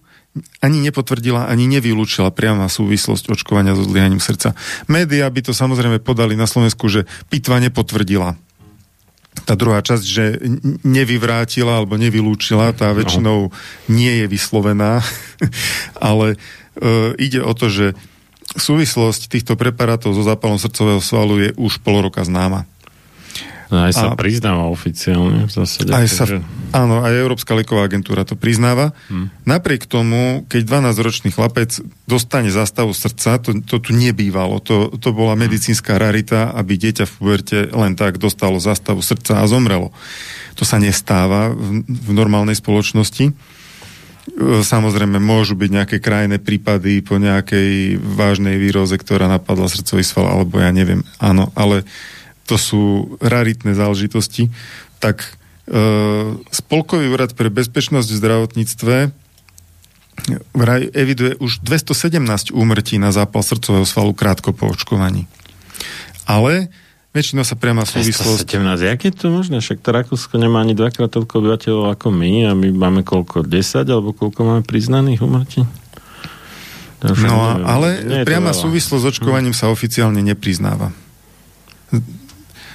ani 0.64 0.80
nepotvrdila, 0.88 1.48
ani 1.48 1.68
nevylúčila 1.68 2.32
priama 2.32 2.64
súvislosť 2.64 3.28
očkovania 3.28 3.76
so 3.76 3.84
zlyhaním 3.84 4.22
srdca. 4.22 4.56
Média 4.88 5.28
by 5.28 5.40
to 5.44 5.52
samozrejme 5.52 6.00
podali 6.00 6.32
na 6.32 6.48
Slovensku, 6.48 6.88
že 6.88 7.04
pitva 7.28 7.60
nepotvrdila. 7.60 8.40
Tá 9.44 9.56
druhá 9.56 9.80
časť, 9.80 10.04
že 10.04 10.24
nevyvrátila 10.84 11.80
alebo 11.80 11.96
nevylúčila, 11.96 12.76
tá 12.76 12.92
no. 12.92 12.96
väčšinou 13.00 13.38
nie 13.88 14.24
je 14.24 14.26
vyslovená, 14.28 15.00
ale 16.12 16.36
e, 16.36 16.36
ide 17.20 17.40
o 17.40 17.52
to, 17.52 17.68
že 17.68 17.86
súvislosť 18.56 19.32
týchto 19.32 19.56
preparátov 19.56 20.12
so 20.12 20.24
zápalom 20.24 20.60
srdcového 20.60 21.00
svalu 21.00 21.34
je 21.48 21.50
už 21.56 21.80
pol 21.80 22.04
roka 22.04 22.20
známa. 22.24 22.68
No 23.72 23.88
aj 23.88 23.96
sa 23.96 24.12
a, 24.12 24.20
priznáva 24.20 24.68
oficiálne 24.68 25.48
v 25.48 25.52
zásade. 25.52 25.88
Aj 25.88 26.04
sa, 26.04 26.28
že... 26.28 26.44
Áno, 26.76 27.00
aj 27.00 27.16
Európska 27.16 27.56
lieková 27.56 27.88
agentúra 27.88 28.28
to 28.28 28.36
priznáva. 28.36 28.92
Hmm. 29.08 29.32
Napriek 29.48 29.88
tomu, 29.88 30.44
keď 30.44 30.92
12-ročný 30.92 31.32
chlapec 31.32 31.80
dostane 32.04 32.52
zastavu 32.52 32.92
srdca, 32.92 33.40
to, 33.40 33.64
to 33.64 33.80
tu 33.80 33.96
nebývalo. 33.96 34.60
To, 34.68 34.92
to 35.00 35.16
bola 35.16 35.40
medicínska 35.40 35.96
rarita, 35.96 36.52
aby 36.52 36.76
dieťa 36.76 37.08
v 37.08 37.12
puberte 37.16 37.58
len 37.72 37.96
tak 37.96 38.20
dostalo 38.20 38.60
zastavu 38.60 39.00
srdca 39.00 39.40
a 39.40 39.48
zomrelo. 39.48 39.88
To 40.60 40.68
sa 40.68 40.76
nestáva 40.76 41.48
v, 41.48 41.80
v 41.88 42.10
normálnej 42.12 42.60
spoločnosti. 42.60 43.32
E, 43.32 43.32
samozrejme, 44.60 45.16
môžu 45.16 45.56
byť 45.56 45.70
nejaké 45.72 45.96
krajné 45.96 46.44
prípady 46.44 47.00
po 47.00 47.16
nejakej 47.16 47.96
vážnej 47.96 48.60
výroze, 48.60 49.00
ktorá 49.00 49.32
napadla 49.32 49.72
srdcový 49.72 50.04
sval, 50.04 50.28
alebo 50.28 50.60
ja 50.60 50.68
neviem. 50.68 51.00
Áno, 51.16 51.48
ale 51.56 51.88
to 52.52 52.60
sú 52.60 52.82
raritné 53.24 53.72
záležitosti. 53.72 54.52
Tak 55.00 55.24
e, 55.24 55.28
Spolkový 56.52 57.08
úrad 57.08 57.32
pre 57.32 57.48
bezpečnosť 57.48 58.12
v 58.12 58.20
zdravotníctve 58.20 58.94
vraj 60.52 60.84
eviduje 60.92 61.40
už 61.40 61.64
217 61.64 62.52
úmrtí 62.52 63.00
na 63.00 63.08
zápal 63.08 63.40
srdcového 63.40 63.88
svalu 63.88 64.12
krátko 64.12 64.52
po 64.52 64.68
očkovaní. 64.68 65.24
Ale 66.28 66.68
Väčšinou 67.12 67.44
sa 67.44 67.60
priama 67.60 67.84
súvislosť... 67.84 68.48
17, 68.56 68.88
jak 68.88 69.00
je 69.04 69.12
to 69.12 69.28
možné? 69.28 69.60
Však 69.60 69.84
to 69.84 69.92
Rakúsko 69.92 70.40
nemá 70.40 70.64
ani 70.64 70.72
dvakrát 70.72 71.12
toľko 71.12 71.44
obyvateľov 71.44 71.92
ako 71.92 72.08
my 72.08 72.48
a 72.48 72.56
my 72.56 72.72
máme 72.72 73.04
koľko? 73.04 73.44
10 73.44 73.84
alebo 73.84 74.16
koľko 74.16 74.40
máme 74.48 74.62
priznaných 74.64 75.20
umrtí? 75.20 75.60
No, 77.04 77.36
ale 77.68 78.24
priama 78.24 78.56
súvislosť 78.56 79.02
s 79.04 79.08
očkovaním 79.12 79.52
sa 79.52 79.68
oficiálne 79.68 80.24
nepriznáva. 80.24 80.88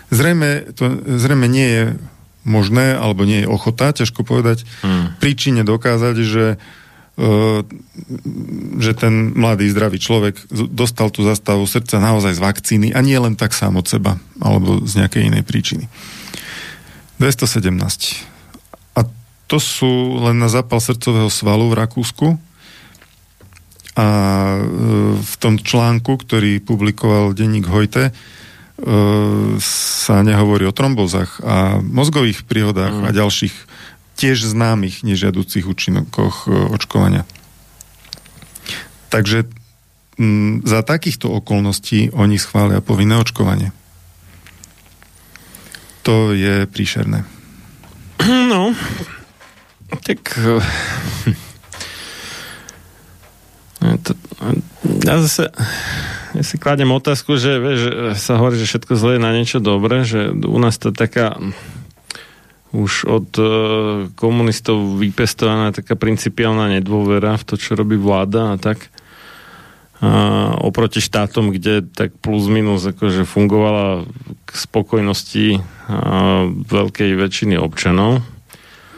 Zrejme, 0.08 0.72
to, 0.72 1.04
zrejme 1.20 1.48
nie 1.52 1.68
je 1.68 1.84
možné, 2.48 2.96
alebo 2.96 3.28
nie 3.28 3.44
je 3.44 3.52
ochota, 3.52 3.92
ťažko 3.92 4.24
povedať, 4.24 4.64
hmm. 4.84 5.20
príčine 5.20 5.68
dokázať, 5.68 6.16
že 6.24 6.46
Ehm, 7.18 7.66
že 8.78 8.94
ten 8.94 9.34
mladý, 9.34 9.74
zdravý 9.74 9.98
človek 9.98 10.38
dostal 10.54 11.10
tú 11.10 11.26
zastavu 11.26 11.66
srdca 11.66 11.98
naozaj 11.98 12.38
z 12.38 12.44
vakcíny 12.46 12.88
a 12.94 13.02
nie 13.02 13.18
len 13.18 13.34
tak 13.34 13.58
sám 13.58 13.74
od 13.82 13.90
seba, 13.90 14.22
alebo 14.38 14.86
z 14.86 15.02
nejakej 15.02 15.34
inej 15.34 15.42
príčiny. 15.42 15.90
217. 17.18 17.74
A 18.94 19.02
to 19.50 19.58
sú 19.58 20.22
len 20.22 20.38
na 20.38 20.46
zápal 20.46 20.78
srdcového 20.78 21.34
svalu 21.34 21.74
v 21.74 21.78
Rakúsku. 21.82 22.28
A 23.98 24.08
ehm, 24.62 25.18
v 25.18 25.36
tom 25.42 25.58
článku, 25.58 26.22
ktorý 26.22 26.62
publikoval 26.62 27.34
denník 27.34 27.66
Hojte, 27.66 28.14
sa 29.58 30.22
nehovorí 30.22 30.70
o 30.70 30.76
trombozách 30.76 31.42
a 31.42 31.82
mozgových 31.82 32.46
príhodách 32.46 32.94
mm. 32.94 33.06
a 33.06 33.10
ďalších 33.10 33.56
tiež 34.18 34.46
známych 34.46 35.02
nežiaducich 35.02 35.66
účinkoch 35.66 36.46
e, 36.46 36.54
očkovania. 36.74 37.26
Takže 39.10 39.50
m, 40.22 40.62
za 40.62 40.86
takýchto 40.86 41.30
okolností 41.42 42.14
oni 42.14 42.38
schvália 42.38 42.82
povinné 42.82 43.18
očkovanie. 43.18 43.74
To 46.06 46.34
je 46.34 46.70
príšerné. 46.70 47.26
No, 48.26 48.78
tak... 50.06 50.38
E, 53.82 53.98
ja 55.06 55.16
zase 55.22 55.54
ja 56.38 56.44
si 56.46 56.62
kladem 56.62 56.94
otázku, 56.94 57.40
že 57.42 57.58
vieš, 57.58 57.82
sa 58.22 58.38
hovorí, 58.38 58.62
že 58.62 58.70
všetko 58.70 58.94
zlé 58.94 59.18
je 59.18 59.26
na 59.26 59.32
niečo 59.34 59.58
dobré, 59.58 60.06
že 60.06 60.30
u 60.30 60.60
nás 60.62 60.78
to 60.78 60.94
taká 60.94 61.34
už 62.76 63.08
od 63.08 63.30
e, 63.40 63.48
komunistov 64.14 65.02
vypestovaná 65.02 65.74
taká 65.74 65.98
principiálna 65.98 66.78
nedôvera 66.78 67.40
v 67.40 67.48
to, 67.48 67.56
čo 67.56 67.80
robí 67.80 67.98
vláda 67.98 68.54
a 68.54 68.56
tak. 68.60 68.92
A 69.98 70.54
oproti 70.62 71.02
štátom, 71.02 71.50
kde 71.50 71.82
tak 71.82 72.14
plus 72.22 72.46
minus 72.46 72.86
akože 72.86 73.26
fungovala 73.26 74.06
k 74.46 74.50
spokojnosti 74.54 75.58
veľkej 76.70 77.12
väčšiny 77.18 77.58
občanov. 77.58 78.22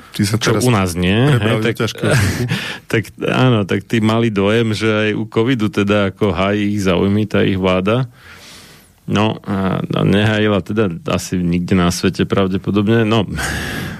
Ty 0.10 0.22
sa 0.26 0.36
čo 0.42 0.58
u 0.58 0.72
nás 0.74 0.98
nie. 0.98 1.16
Hej, 1.16 1.78
tak, 1.78 1.94
tak, 2.92 3.04
áno, 3.22 3.64
tak 3.64 3.86
tí 3.86 4.02
mali 4.02 4.34
dojem, 4.34 4.74
že 4.74 4.90
aj 4.90 5.10
u 5.16 5.24
covidu 5.30 5.70
teda 5.70 6.12
ako 6.12 6.34
hají 6.34 6.76
ich 6.76 6.82
zaujími 6.84 7.24
tá 7.30 7.46
ich 7.46 7.60
vláda. 7.60 8.10
No, 9.10 9.42
a 9.42 9.82
nehajila 10.06 10.62
teda 10.62 10.94
asi 11.10 11.42
nikde 11.42 11.74
na 11.74 11.90
svete 11.90 12.30
pravdepodobne. 12.30 13.02
No, 13.10 13.26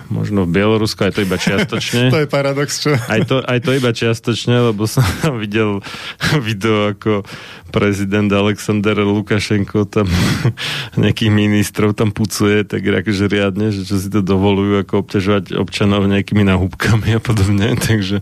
možno 0.10 0.44
v 0.44 0.58
Bielorusku, 0.58 1.06
aj 1.06 1.14
to 1.16 1.22
iba 1.24 1.38
čiastočne. 1.38 2.10
to 2.14 2.26
je 2.26 2.30
paradox, 2.30 2.82
čo? 2.82 2.98
Aj 2.98 3.22
to, 3.24 3.40
aj 3.46 3.60
to 3.62 3.72
iba 3.78 3.94
čiastočne, 3.94 4.74
lebo 4.74 4.90
som 4.90 5.06
videl 5.38 5.80
video, 6.42 6.92
ako 6.92 7.24
prezident 7.70 8.28
Alexander 8.34 8.98
Lukašenko 9.06 9.86
tam 9.86 10.10
nejakých 11.04 11.32
ministrov 11.32 11.94
tam 11.94 12.10
pucuje, 12.10 12.66
tak 12.66 12.82
akože 12.82 13.30
riadne, 13.30 13.70
že 13.70 13.86
čo 13.86 13.96
si 14.02 14.10
to 14.10 14.26
dovolujú, 14.26 14.82
ako 14.84 15.06
obťažovať 15.06 15.56
občanov 15.56 16.10
nejakými 16.10 16.44
nahúbkami 16.44 17.16
a 17.16 17.22
podobne, 17.22 17.78
takže 17.88 18.20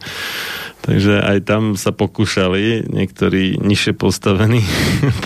Takže 0.78 1.20
aj 1.20 1.38
tam 1.44 1.76
sa 1.76 1.92
pokúšali 1.92 2.88
niektorí 2.88 3.60
nižšie 3.60 3.92
postavení 3.92 4.64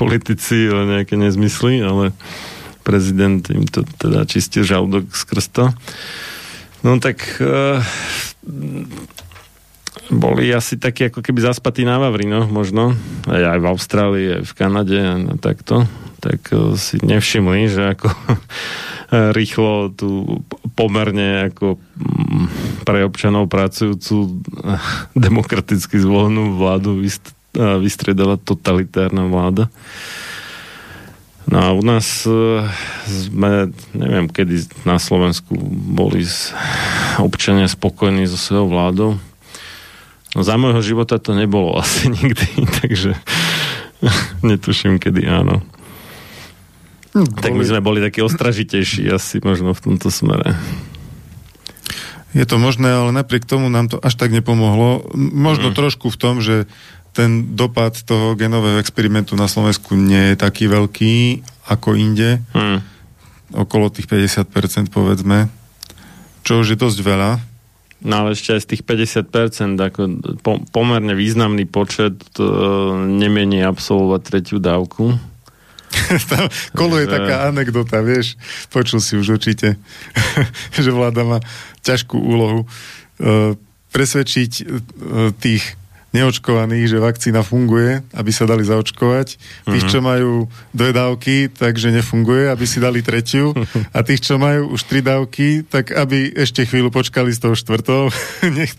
politici 0.01 0.65
o 0.73 0.89
nejaké 0.89 1.13
nezmysly, 1.21 1.85
ale 1.85 2.17
prezident 2.81 3.45
im 3.53 3.69
to 3.69 3.85
teda 4.01 4.25
čistil 4.25 4.65
žalúdok 4.65 5.13
z 5.13 5.23
krsta. 5.29 5.65
No 6.81 6.97
tak 6.97 7.21
uh, 7.41 7.77
boli 10.09 10.49
asi 10.49 10.81
takí 10.81 11.07
ako 11.13 11.21
keby 11.21 11.39
zaspatí 11.45 11.85
na 11.85 12.01
Vavrinoch 12.01 12.49
možno, 12.49 12.97
aj, 13.29 13.57
aj 13.57 13.59
v 13.61 13.69
Austrálii, 13.69 14.27
aj 14.41 14.43
v 14.49 14.53
Kanade 14.57 14.97
a 14.97 15.15
takto, 15.37 15.85
tak 16.19 16.41
uh, 16.51 16.73
si 16.75 16.97
nevšimli, 17.01 17.69
že 17.69 17.93
ako 17.93 18.09
rýchlo 19.37 19.91
tú 19.91 20.41
pomerne 20.73 21.51
ako 21.51 21.75
mm, 21.77 22.45
pre 22.87 23.03
občanov 23.03 23.51
pracujúcu 23.51 24.41
demokraticky 25.13 25.99
zvolenú 25.99 26.55
vládu 26.55 26.95
vystredala 27.83 28.39
totalitárna 28.39 29.27
vláda. 29.27 29.67
No 31.49 31.57
a 31.57 31.67
u 31.73 31.81
nás 31.81 32.23
e, 32.29 32.31
sme, 33.09 33.73
neviem, 33.97 34.29
kedy 34.29 34.85
na 34.85 35.01
Slovensku 35.01 35.57
boli 35.71 36.21
občania 37.17 37.65
spokojní 37.65 38.29
so 38.29 38.37
svojou 38.37 38.67
vládou. 38.69 39.09
No 40.31 40.41
za 40.47 40.55
môjho 40.55 40.79
života 40.85 41.17
to 41.17 41.33
nebolo 41.33 41.75
asi 41.81 42.07
nikdy, 42.13 42.45
takže 42.81 43.17
netuším, 44.45 45.01
kedy 45.01 45.25
áno. 45.27 45.65
Hm, 47.11 47.43
tak 47.43 47.51
my 47.57 47.63
sme 47.67 47.83
boli 47.83 47.99
takí 47.99 48.23
ostražitejší 48.23 49.11
asi 49.11 49.43
možno 49.43 49.75
v 49.75 49.83
tomto 49.83 50.07
smere. 50.07 50.55
Je 52.31 52.47
to 52.47 52.55
možné, 52.55 52.87
ale 52.87 53.11
napriek 53.11 53.43
tomu 53.43 53.67
nám 53.67 53.91
to 53.91 53.99
až 53.99 54.15
tak 54.15 54.31
nepomohlo. 54.31 55.03
Možno 55.19 55.71
mm. 55.71 55.75
trošku 55.75 56.07
v 56.07 56.15
tom, 56.15 56.39
že 56.39 56.63
ten 57.11 57.55
dopad 57.59 57.91
toho 58.07 58.39
genového 58.39 58.79
experimentu 58.79 59.35
na 59.35 59.51
Slovensku 59.51 59.99
nie 59.99 60.33
je 60.33 60.35
taký 60.39 60.71
veľký 60.71 61.43
ako 61.67 61.99
inde. 61.99 62.39
Hmm. 62.55 62.79
Okolo 63.51 63.91
tých 63.91 64.07
50% 64.07 64.87
povedzme. 64.87 65.51
Čo 66.47 66.63
už 66.63 66.73
je 66.73 66.77
dosť 66.79 66.99
veľa. 67.03 67.31
No 68.01 68.25
ale 68.25 68.33
ešte 68.33 68.57
aj 68.57 68.61
z 68.65 68.69
tých 68.75 68.83
50%, 68.87 69.77
ako 69.77 70.01
po, 70.41 70.57
pomerne 70.73 71.13
významný 71.13 71.69
počet 71.69 72.17
uh, 72.41 72.97
nemení 73.05 73.61
absolvovať 73.61 74.21
tretiu 74.25 74.57
dávku. 74.57 75.13
Tam 76.31 76.49
koluje 76.73 77.05
že... 77.05 77.13
taká 77.13 77.51
anekdota, 77.51 78.01
vieš, 78.01 78.39
počul 78.73 79.03
si 79.03 79.19
už 79.19 79.37
určite, 79.37 79.77
že 80.81 80.89
vláda 80.89 81.21
má 81.21 81.37
ťažkú 81.85 82.17
úlohu 82.17 82.65
uh, 82.65 83.53
presvedčiť 83.93 84.51
uh, 84.63 85.29
tých 85.37 85.80
neočkovaných, 86.11 86.91
že 86.91 86.99
vakcína 86.99 87.39
funguje, 87.41 88.03
aby 88.11 88.31
sa 88.35 88.43
dali 88.43 88.67
zaočkovať. 88.67 89.27
Tých, 89.67 89.85
čo 89.87 89.99
mhm. 90.03 90.05
majú 90.05 90.31
dve 90.75 90.91
dávky, 90.91 91.47
takže 91.51 91.95
nefunguje, 91.95 92.51
aby 92.51 92.65
si 92.67 92.83
dali 92.83 92.99
tretiu. 92.99 93.55
A 93.95 94.03
tých, 94.03 94.23
čo 94.23 94.35
majú 94.35 94.75
už 94.75 94.87
tri 94.87 94.99
dávky, 94.99 95.63
tak 95.63 95.95
aby 95.95 96.35
ešte 96.35 96.67
chvíľu 96.67 96.91
počkali 96.91 97.31
s 97.31 97.39
tou 97.39 97.55
štvrtou. 97.55 98.11
nech, 98.57 98.75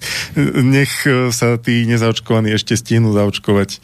nech 0.61 0.93
sa 1.33 1.57
tí 1.57 1.89
nezaočkovaní 1.89 2.53
ešte 2.53 2.77
stihnú 2.77 3.17
zaočkovať. 3.17 3.81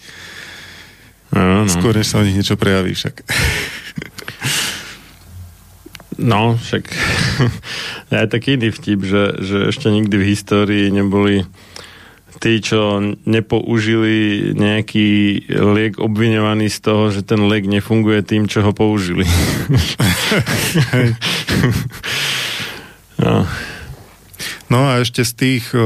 Ano. 1.32 1.68
Skôr, 1.68 1.92
než 1.92 2.08
sa 2.08 2.20
o 2.20 2.24
nich 2.24 2.37
niečo 2.37 2.56
prejaví 2.56 2.92
však. 2.92 3.24
No, 6.18 6.58
však 6.58 6.90
aj 8.11 8.26
taký 8.26 8.58
iný 8.58 8.74
vtip, 8.74 9.06
že, 9.06 9.38
že 9.38 9.58
ešte 9.70 9.87
nikdy 9.87 10.18
v 10.18 10.28
histórii 10.34 10.90
neboli 10.90 11.46
tí, 12.38 12.62
čo 12.62 13.03
nepoužili 13.27 14.51
nejaký 14.55 15.09
liek 15.51 15.98
obviňovaný 15.98 16.70
z 16.70 16.79
toho, 16.79 17.11
že 17.11 17.27
ten 17.27 17.42
liek 17.51 17.66
nefunguje 17.66 18.22
tým, 18.22 18.46
čo 18.46 18.62
ho 18.62 18.72
použili. 18.72 19.27
no. 23.18 23.42
no 24.72 24.79
a 24.87 25.03
ešte 25.03 25.27
z 25.27 25.33
tých, 25.35 25.64
e, 25.74 25.83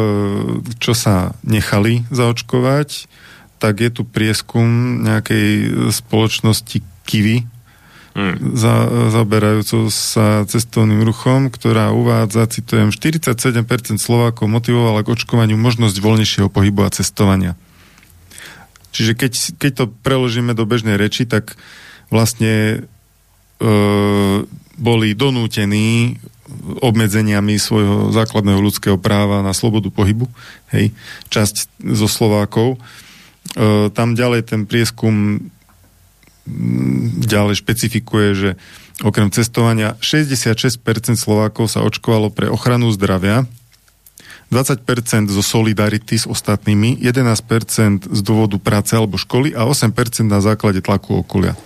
čo 0.76 0.92
sa 0.92 1.32
nechali 1.40 2.04
zaočkovať, 2.12 3.08
tak 3.56 3.80
je 3.80 3.90
tu 3.94 4.02
prieskum 4.04 5.00
nejakej 5.06 5.88
spoločnosti 5.94 6.82
Kiwi, 7.06 7.46
hmm. 8.16 8.56
za, 8.56 8.74
zaberajúcou 9.12 9.88
sa 9.92 10.44
cestovným 10.48 11.04
ruchom, 11.04 11.48
ktorá 11.48 11.92
uvádza, 11.92 12.48
citujem, 12.48 12.92
47% 12.92 14.00
Slovákov 14.00 14.46
motivovala 14.48 15.04
k 15.04 15.12
očkovaniu 15.12 15.56
možnosť 15.56 15.96
voľnejšieho 15.98 16.48
pohybu 16.48 16.84
a 16.86 16.94
cestovania. 16.94 17.52
Čiže 18.92 19.12
keď, 19.16 19.32
keď 19.56 19.72
to 19.72 19.84
preložíme 20.04 20.52
do 20.52 20.68
bežnej 20.68 21.00
reči, 21.00 21.24
tak 21.24 21.56
vlastne 22.12 22.84
e, 23.56 23.68
boli 24.76 25.16
donútení 25.16 26.20
obmedzeniami 26.84 27.56
svojho 27.56 28.12
základného 28.12 28.60
ľudského 28.60 29.00
práva 29.00 29.40
na 29.40 29.56
slobodu 29.56 29.88
pohybu, 29.88 30.28
hej, 30.76 30.92
časť 31.32 31.80
zo 31.80 32.04
Slovákov. 32.04 32.76
E, 32.76 33.88
tam 33.96 34.12
ďalej 34.12 34.52
ten 34.52 34.68
prieskum 34.68 35.48
ďalej 37.22 37.62
špecifikuje, 37.62 38.28
že 38.34 38.50
okrem 39.02 39.30
cestovania 39.30 39.94
66% 40.02 40.82
Slovákov 41.14 41.70
sa 41.70 41.86
očkovalo 41.86 42.34
pre 42.34 42.50
ochranu 42.50 42.90
zdravia, 42.90 43.46
20% 44.52 45.32
zo 45.32 45.40
solidarity 45.40 46.20
s 46.20 46.28
ostatnými, 46.28 47.00
11% 47.00 48.12
z 48.12 48.20
dôvodu 48.20 48.60
práce 48.60 48.92
alebo 48.92 49.16
školy 49.16 49.56
a 49.56 49.64
8% 49.64 50.28
na 50.28 50.44
základe 50.44 50.84
tlaku 50.84 51.24
okolia. 51.24 51.56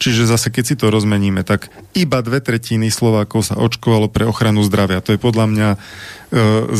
Čiže 0.00 0.24
zase, 0.24 0.48
keď 0.48 0.64
si 0.64 0.74
to 0.80 0.88
rozmeníme, 0.88 1.44
tak 1.44 1.68
iba 1.92 2.24
dve 2.24 2.40
tretiny 2.40 2.88
Slovákov 2.88 3.44
sa 3.44 3.60
očkovalo 3.60 4.08
pre 4.08 4.24
ochranu 4.24 4.64
zdravia. 4.64 5.04
To 5.04 5.12
je 5.12 5.20
podľa 5.20 5.46
mňa 5.52 5.68
e, 5.68 5.78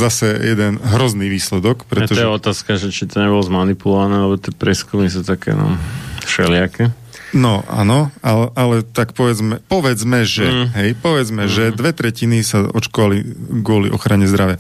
zase 0.01 0.33
jeden 0.33 0.81
hrozný 0.81 1.29
výsledok. 1.29 1.85
Pretože... 1.85 2.17
to 2.17 2.25
je 2.25 2.37
otázka, 2.41 2.81
že 2.81 2.89
či 2.89 3.05
to 3.05 3.21
nebolo 3.21 3.45
zmanipulované, 3.45 4.17
lebo 4.17 4.41
tie 4.41 4.57
preskumy 4.57 5.13
sú 5.13 5.29
také 5.29 5.53
no, 5.53 5.77
všelijaké. 6.25 6.89
No, 7.31 7.63
áno, 7.71 8.11
ale, 8.27 8.51
ale 8.59 8.77
tak 8.83 9.15
povedzme, 9.15 9.63
povedzme, 9.71 10.27
že, 10.27 10.47
mm. 10.51 10.67
hej, 10.75 10.91
povedzme, 10.99 11.47
mm. 11.47 11.51
že 11.51 11.65
dve 11.71 11.95
tretiny 11.95 12.43
sa 12.43 12.67
očkovali 12.67 13.23
kvôli 13.63 13.89
ochrane 13.91 14.27
zdravia. 14.27 14.59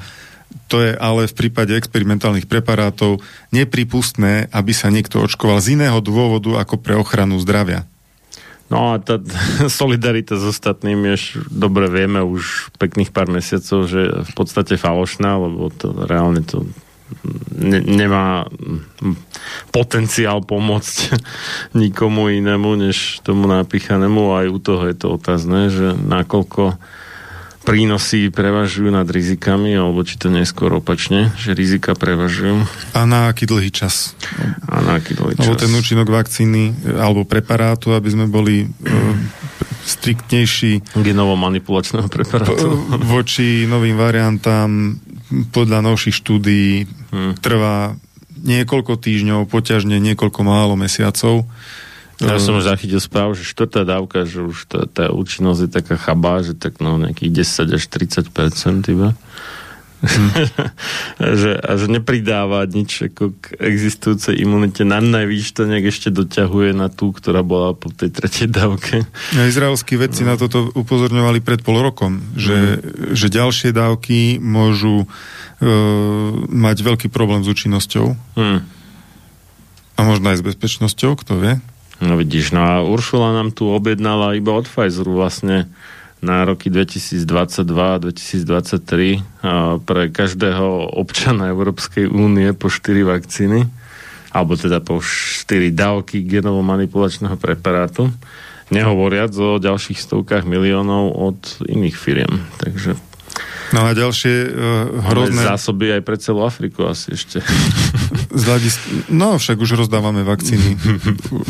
To 0.71 0.83
je 0.83 0.95
ale 0.95 1.27
v 1.27 1.35
prípade 1.35 1.75
experimentálnych 1.75 2.47
preparátov 2.47 3.23
nepripustné, 3.51 4.51
aby 4.55 4.71
sa 4.71 4.91
niekto 4.91 5.23
očkoval 5.23 5.59
z 5.59 5.79
iného 5.79 5.99
dôvodu 5.99 6.63
ako 6.63 6.79
pre 6.79 6.95
ochranu 6.95 7.43
zdravia. 7.43 7.87
No 8.71 8.95
a 8.95 9.03
tá 9.03 9.19
solidarita 9.83 10.39
s 10.39 10.47
ostatnými, 10.47 11.19
už 11.19 11.51
dobre 11.51 11.91
vieme 11.91 12.23
už 12.23 12.71
pekných 12.79 13.11
pár 13.11 13.27
mesiacov, 13.27 13.91
že 13.91 14.23
v 14.23 14.33
podstate 14.39 14.79
falošná, 14.79 15.43
lebo 15.43 15.75
to 15.75 15.91
reálne 16.07 16.47
to 16.47 16.71
ne, 17.55 17.81
nemá 17.81 18.47
potenciál 19.71 20.43
pomôcť 20.43 20.97
nikomu 21.83 22.31
inému, 22.31 22.77
než 22.77 23.21
tomu 23.23 23.47
napíchanému. 23.47 24.37
Aj 24.37 24.47
u 24.49 24.59
toho 24.59 24.89
je 24.89 24.97
to 24.97 25.17
otázne, 25.17 25.71
že 25.71 25.95
nakoľko 25.95 26.79
prínosy 27.63 28.33
prevažujú 28.33 28.89
nad 28.89 29.07
rizikami, 29.07 29.77
alebo 29.77 30.01
či 30.03 30.17
to 30.17 30.33
neskôr 30.33 30.73
opačne, 30.73 31.31
že 31.37 31.53
rizika 31.53 31.93
prevažujú. 31.93 32.65
A 32.97 33.05
na 33.05 33.29
aký 33.29 33.45
dlhý 33.45 33.71
čas? 33.71 34.17
A 34.67 34.81
na 34.81 34.99
aký 34.99 35.15
dlhý 35.15 35.37
čas? 35.37 35.45
Alebo 35.45 35.61
ten 35.61 35.73
účinok 35.73 36.09
vakcíny, 36.09 36.73
alebo 36.97 37.29
preparátu, 37.29 37.93
aby 37.93 38.09
sme 38.09 38.27
boli 38.27 38.65
uh, 38.65 38.71
striktnejší. 39.85 40.97
Genovo-manipulačného 40.97 42.09
preparátu. 42.09 42.87
Voči 43.07 43.69
novým 43.69 43.97
variantám 43.97 44.97
podľa 45.55 45.85
novších 45.85 46.17
štúdií 46.17 46.85
hmm. 47.15 47.39
trvá 47.39 47.95
niekoľko 48.41 48.97
týždňov, 48.97 49.53
poťažne 49.53 50.01
niekoľko 50.01 50.41
málo 50.43 50.75
mesiacov. 50.75 51.45
Ja 52.21 52.37
som 52.37 52.61
už 52.61 52.69
zachytil 52.69 53.01
správu, 53.01 53.33
že 53.33 53.49
štvrtá 53.49 53.89
dávka, 53.89 54.29
že 54.29 54.45
už 54.45 54.69
tá, 54.69 54.85
tá 54.85 55.05
účinnosť 55.09 55.61
je 55.65 55.71
taká 55.73 55.97
chabá, 55.97 56.45
že 56.45 56.53
tak 56.53 56.77
no 56.85 57.01
nejakých 57.01 57.49
10 57.49 57.81
až 57.81 57.85
30% 57.89 58.93
iba. 58.93 59.17
Hmm. 60.01 60.33
že, 61.37 61.61
a 61.61 61.77
že 61.77 61.93
nepridáva 61.93 62.65
nič 62.65 63.13
ako 63.13 63.37
k 63.37 63.53
existujúcej 63.61 64.33
imunite. 64.41 64.81
Na 64.81 64.97
najvýš 64.97 65.53
to 65.53 65.69
nejak 65.69 65.93
ešte 65.93 66.09
doťahuje 66.09 66.73
na 66.73 66.89
tú, 66.89 67.13
ktorá 67.13 67.45
bola 67.45 67.77
po 67.77 67.93
tej 67.93 68.09
tretej 68.09 68.49
dávke. 68.49 69.05
A 69.37 69.45
izraelskí 69.45 70.01
vedci 70.01 70.25
no. 70.25 70.33
na 70.33 70.37
toto 70.41 70.73
upozorňovali 70.73 71.45
pred 71.45 71.61
pol 71.61 71.85
rokom, 71.85 72.25
že, 72.33 72.81
mm. 72.81 73.13
že 73.13 73.27
ďalšie 73.29 73.77
dávky 73.77 74.41
môžu 74.41 75.05
uh, 75.05 75.69
mať 76.49 76.81
veľký 76.81 77.13
problém 77.13 77.45
s 77.45 77.53
účinnosťou. 77.53 78.17
Mm. 78.41 78.65
A 79.97 80.01
možno 80.01 80.33
aj 80.33 80.41
s 80.41 80.47
bezpečnosťou, 80.49 81.13
kto 81.21 81.33
vie. 81.37 81.55
No 82.01 82.17
vidíš, 82.17 82.57
no 82.57 82.65
a 82.65 82.81
Uršula 82.81 83.37
nám 83.37 83.53
tu 83.53 83.69
objednala 83.69 84.33
iba 84.33 84.57
od 84.57 84.65
Pfizeru 84.65 85.21
vlastne 85.21 85.69
na 86.25 86.41
roky 86.45 86.71
2022-2023 86.73 89.21
pre 89.85 90.09
každého 90.09 90.97
občana 90.97 91.53
Európskej 91.53 92.09
únie 92.09 92.57
po 92.57 92.73
4 92.73 93.05
vakcíny, 93.05 93.69
alebo 94.33 94.57
teda 94.57 94.81
po 94.81 95.01
4 95.01 95.45
dávky 95.73 96.23
genovo-manipulačného 96.25 97.37
preparátu, 97.41 98.13
nehovoriac 98.73 99.33
o 99.37 99.59
ďalších 99.61 100.01
stovkách 100.01 100.45
miliónov 100.49 101.13
od 101.17 101.37
iných 101.69 101.97
firiem. 101.97 102.41
Takže 102.61 102.95
No 103.71 103.87
a 103.87 103.95
ďalšie 103.95 104.35
uh, 104.51 104.51
hrozné... 105.15 105.47
Máme 105.47 105.51
zásoby 105.55 105.95
aj 105.95 106.03
pre 106.03 106.17
celú 106.19 106.43
Afriku 106.43 106.91
asi 106.91 107.15
ešte. 107.15 107.39
Z 108.41 108.43
hľadis... 108.47 108.75
No, 109.07 109.39
však 109.39 109.63
už 109.63 109.87
rozdávame 109.87 110.27
vakcíny. 110.27 110.75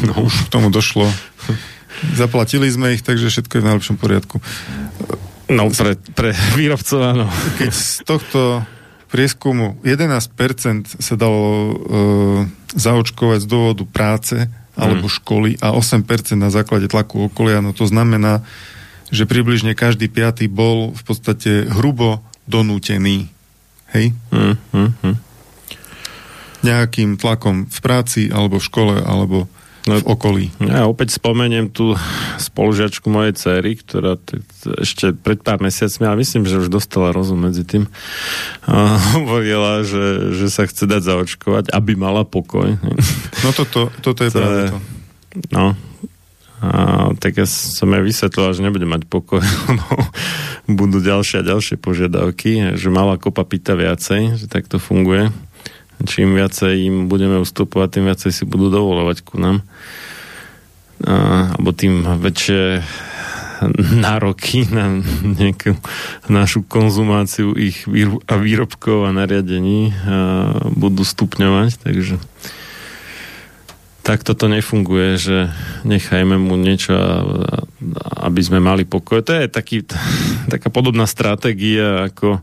no. 0.04 0.14
Už 0.28 0.34
k 0.46 0.52
tomu 0.52 0.68
došlo. 0.68 1.08
Zaplatili 2.16 2.68
sme 2.68 2.96
ich, 2.96 3.02
takže 3.04 3.32
všetko 3.32 3.52
je 3.56 3.62
v 3.64 3.68
najlepšom 3.72 3.96
poriadku. 3.96 4.36
No, 5.50 5.68
pre, 5.72 5.98
pre 6.14 6.30
výrobcov 6.54 7.00
áno. 7.02 7.26
Keď 7.58 7.72
z 7.72 7.88
tohto 8.06 8.62
prieskumu 9.10 9.82
11% 9.82 11.02
sa 11.02 11.14
dalo 11.18 11.42
uh, 11.42 11.74
zaočkovať 12.78 13.42
z 13.42 13.48
dôvodu 13.50 13.84
práce 13.90 14.46
alebo 14.78 15.10
mm. 15.10 15.14
školy 15.20 15.50
a 15.58 15.74
8% 15.74 16.06
na 16.38 16.48
základe 16.48 16.86
tlaku 16.86 17.26
okolia, 17.26 17.58
no 17.58 17.74
to 17.74 17.84
znamená, 17.90 18.46
že 19.10 19.26
približne 19.26 19.74
každý 19.74 20.06
piatý 20.06 20.46
bol 20.46 20.94
v 20.94 21.02
podstate 21.02 21.66
hrubo 21.66 22.22
donútený. 22.46 23.30
Hej? 23.90 24.14
Mm, 24.30 24.56
mm, 24.70 24.90
mm. 25.02 25.16
Nejakým 26.62 27.18
tlakom 27.18 27.66
v 27.66 27.78
práci, 27.82 28.30
alebo 28.30 28.62
v 28.62 28.66
škole, 28.66 28.94
alebo 29.02 29.50
no, 29.88 29.94
v 29.98 30.04
okolí. 30.06 30.46
Ja 30.62 30.86
opäť 30.86 31.16
spomeniem 31.16 31.72
tú 31.72 31.96
spolužiačku 32.36 33.08
mojej 33.08 33.34
cery, 33.34 33.80
ktorá 33.80 34.20
t- 34.20 34.44
ešte 34.78 35.16
pred 35.16 35.40
pár 35.40 35.58
mesiacmi, 35.58 36.04
ale 36.04 36.20
myslím, 36.20 36.44
že 36.44 36.60
už 36.60 36.68
dostala 36.68 37.16
rozum 37.16 37.48
medzi 37.48 37.64
tým, 37.64 37.88
a 38.68 39.00
hovorila, 39.16 39.82
že, 39.82 40.36
že 40.36 40.52
sa 40.52 40.68
chce 40.68 40.84
dať 40.84 41.02
zaočkovať, 41.02 41.64
aby 41.72 41.92
mala 41.96 42.28
pokoj. 42.28 42.76
No 43.42 43.50
toto, 43.56 43.88
toto 44.04 44.20
je 44.20 44.30
to 44.30 44.38
práve 44.38 44.60
to. 44.68 44.78
No, 45.54 45.78
a, 46.60 47.12
tak 47.16 47.40
ja 47.40 47.46
som 47.48 47.88
aj 47.92 48.04
vysvetlila, 48.04 48.52
že 48.52 48.64
nebude 48.64 48.84
mať 48.84 49.08
pokoj, 49.08 49.40
budú 50.80 51.00
ďalšie 51.00 51.40
a 51.40 51.48
ďalšie 51.48 51.80
požiadavky, 51.80 52.76
že 52.76 52.88
malá 52.92 53.16
kopa 53.16 53.42
pýta 53.48 53.74
viacej, 53.74 54.38
že 54.38 54.46
tak 54.46 54.68
to 54.68 54.76
funguje 54.76 55.32
čím 56.06 56.32
viacej 56.36 56.88
im 56.88 56.96
budeme 57.12 57.36
ustupovať, 57.40 58.00
tým 58.00 58.04
viacej 58.08 58.32
si 58.32 58.44
budú 58.48 58.72
dovolovať 58.72 59.18
ku 59.20 59.36
nám. 59.36 59.60
A, 61.04 61.52
alebo 61.56 61.72
tým 61.76 62.04
väčšie 62.04 62.84
nároky 64.04 64.64
na 64.72 65.04
nejakú 65.20 65.76
našu 66.32 66.64
konzumáciu 66.64 67.52
ich 67.56 67.84
výrobkov 68.24 69.04
a 69.04 69.12
nariadení 69.12 69.92
a 69.92 70.16
budú 70.72 71.04
stupňovať, 71.04 71.84
takže 71.84 72.16
tak 74.10 74.26
toto 74.26 74.50
nefunguje, 74.50 75.22
že 75.22 75.38
nechajme 75.86 76.34
mu 76.34 76.58
niečo, 76.58 76.98
aby 78.26 78.40
sme 78.42 78.58
mali 78.58 78.82
pokoj. 78.82 79.22
To 79.22 79.30
je 79.30 79.46
taký, 79.46 79.86
taká 80.52 80.66
podobná 80.66 81.06
stratégia, 81.06 82.10
ako 82.10 82.42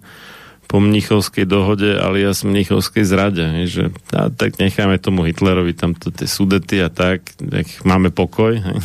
po 0.67 0.80
mnichovskej 0.80 1.43
dohode 1.43 1.95
alias 1.99 2.43
mnichovskej 2.47 3.03
zrade, 3.03 3.43
že 3.67 3.91
a, 4.15 4.32
tak 4.32 4.60
necháme 4.60 4.99
tomu 4.99 5.27
Hitlerovi 5.27 5.75
tamto 5.75 6.08
tie 6.12 6.27
sudety 6.27 6.80
a 6.84 6.88
tak, 6.88 7.36
nech 7.43 7.84
máme 7.84 8.15
pokoj. 8.15 8.56
Hej. 8.63 8.80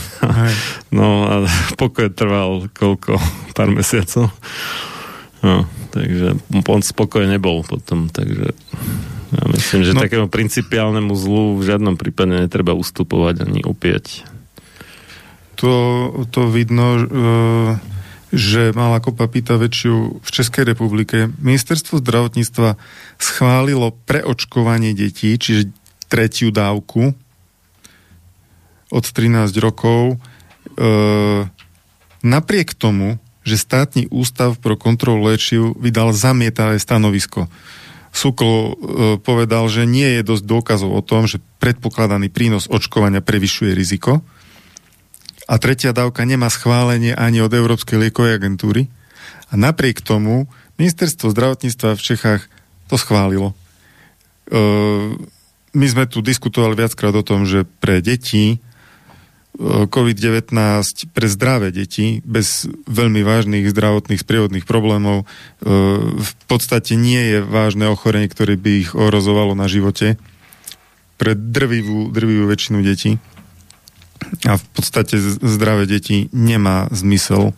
No 0.98 1.30
a 1.30 1.46
pokoj 1.82 2.10
trval 2.10 2.66
koľko? 2.74 3.14
Pár 3.54 3.70
mesiacov. 3.70 4.34
No, 5.42 5.70
takže 5.94 6.34
on 6.66 6.82
spokoj 6.82 7.26
nebol 7.30 7.62
potom, 7.62 8.10
takže 8.10 8.54
ja 9.32 9.44
myslím, 9.48 9.80
že 9.82 9.96
no. 9.96 10.04
takému 10.04 10.28
principiálnemu 10.28 11.12
zlu 11.16 11.56
v 11.56 11.62
žiadnom 11.64 11.96
prípade 11.96 12.36
netreba 12.36 12.76
ustupovať 12.76 13.48
ani 13.48 13.64
upieť. 13.64 14.28
To, 15.56 15.72
to 16.28 16.52
vidno, 16.52 16.86
uh 17.00 17.92
že 18.32 18.72
mala 18.72 18.96
kopa 18.96 19.28
pýta 19.28 19.60
väčšiu 19.60 20.24
v 20.24 20.28
Českej 20.32 20.72
republike. 20.72 21.28
Ministerstvo 21.44 22.00
zdravotníctva 22.00 22.80
schválilo 23.20 23.92
preočkovanie 24.08 24.96
detí, 24.96 25.36
čiže 25.36 25.68
tretiu 26.08 26.48
dávku 26.48 27.12
od 28.88 29.04
13 29.04 29.52
rokov. 29.60 30.16
E, 30.16 30.84
napriek 32.24 32.72
tomu, 32.72 33.20
že 33.44 33.60
státny 33.60 34.08
ústav 34.08 34.56
pro 34.56 34.80
kontrolu 34.80 35.28
liečiv 35.28 35.76
vydal 35.76 36.16
zamietavé 36.16 36.80
stanovisko. 36.80 37.52
Sukol 38.12 38.56
e, 38.56 38.72
povedal, 39.18 39.66
že 39.72 39.88
nie 39.88 40.20
je 40.20 40.22
dosť 40.22 40.44
dôkazov 40.44 40.92
o 40.92 41.00
tom, 41.00 41.24
že 41.24 41.40
predpokladaný 41.58 42.28
prínos 42.28 42.68
očkovania 42.68 43.24
prevyšuje 43.24 43.72
riziko 43.72 44.20
a 45.48 45.54
tretia 45.58 45.96
dávka 45.96 46.22
nemá 46.22 46.52
schválenie 46.52 47.16
ani 47.16 47.42
od 47.42 47.50
Európskej 47.50 47.98
liekovej 47.98 48.38
agentúry. 48.38 48.92
A 49.52 49.58
napriek 49.58 50.00
tomu 50.00 50.48
ministerstvo 50.76 51.32
zdravotníctva 51.32 51.96
v 51.96 52.04
Čechách 52.04 52.42
to 52.88 52.96
schválilo. 53.00 53.52
E, 53.52 53.54
my 55.72 55.86
sme 55.88 56.04
tu 56.04 56.20
diskutovali 56.20 56.76
viackrát 56.76 57.16
o 57.16 57.24
tom, 57.24 57.48
že 57.48 57.64
pre 57.64 58.04
deti 58.04 58.60
COVID-19 59.60 60.48
pre 61.12 61.26
zdravé 61.28 61.76
deti 61.76 62.24
bez 62.24 62.64
veľmi 62.88 63.20
vážnych 63.20 63.68
zdravotných 63.68 64.24
sprievodných 64.24 64.64
problémov 64.64 65.22
e, 65.22 65.26
v 66.08 66.32
podstate 66.48 66.96
nie 66.96 67.20
je 67.20 67.38
vážne 67.44 67.84
ochorenie, 67.92 68.32
ktoré 68.32 68.56
by 68.56 68.70
ich 68.80 68.90
ohrozovalo 68.96 69.52
na 69.52 69.68
živote 69.68 70.16
pre 71.20 71.36
drvivú, 71.36 72.08
drvivú 72.08 72.48
väčšinu 72.48 72.80
detí 72.80 73.20
a 74.48 74.56
v 74.56 74.64
podstate 74.72 75.20
zdravé 75.20 75.84
deti 75.84 76.32
nemá 76.32 76.88
zmysel 76.88 77.52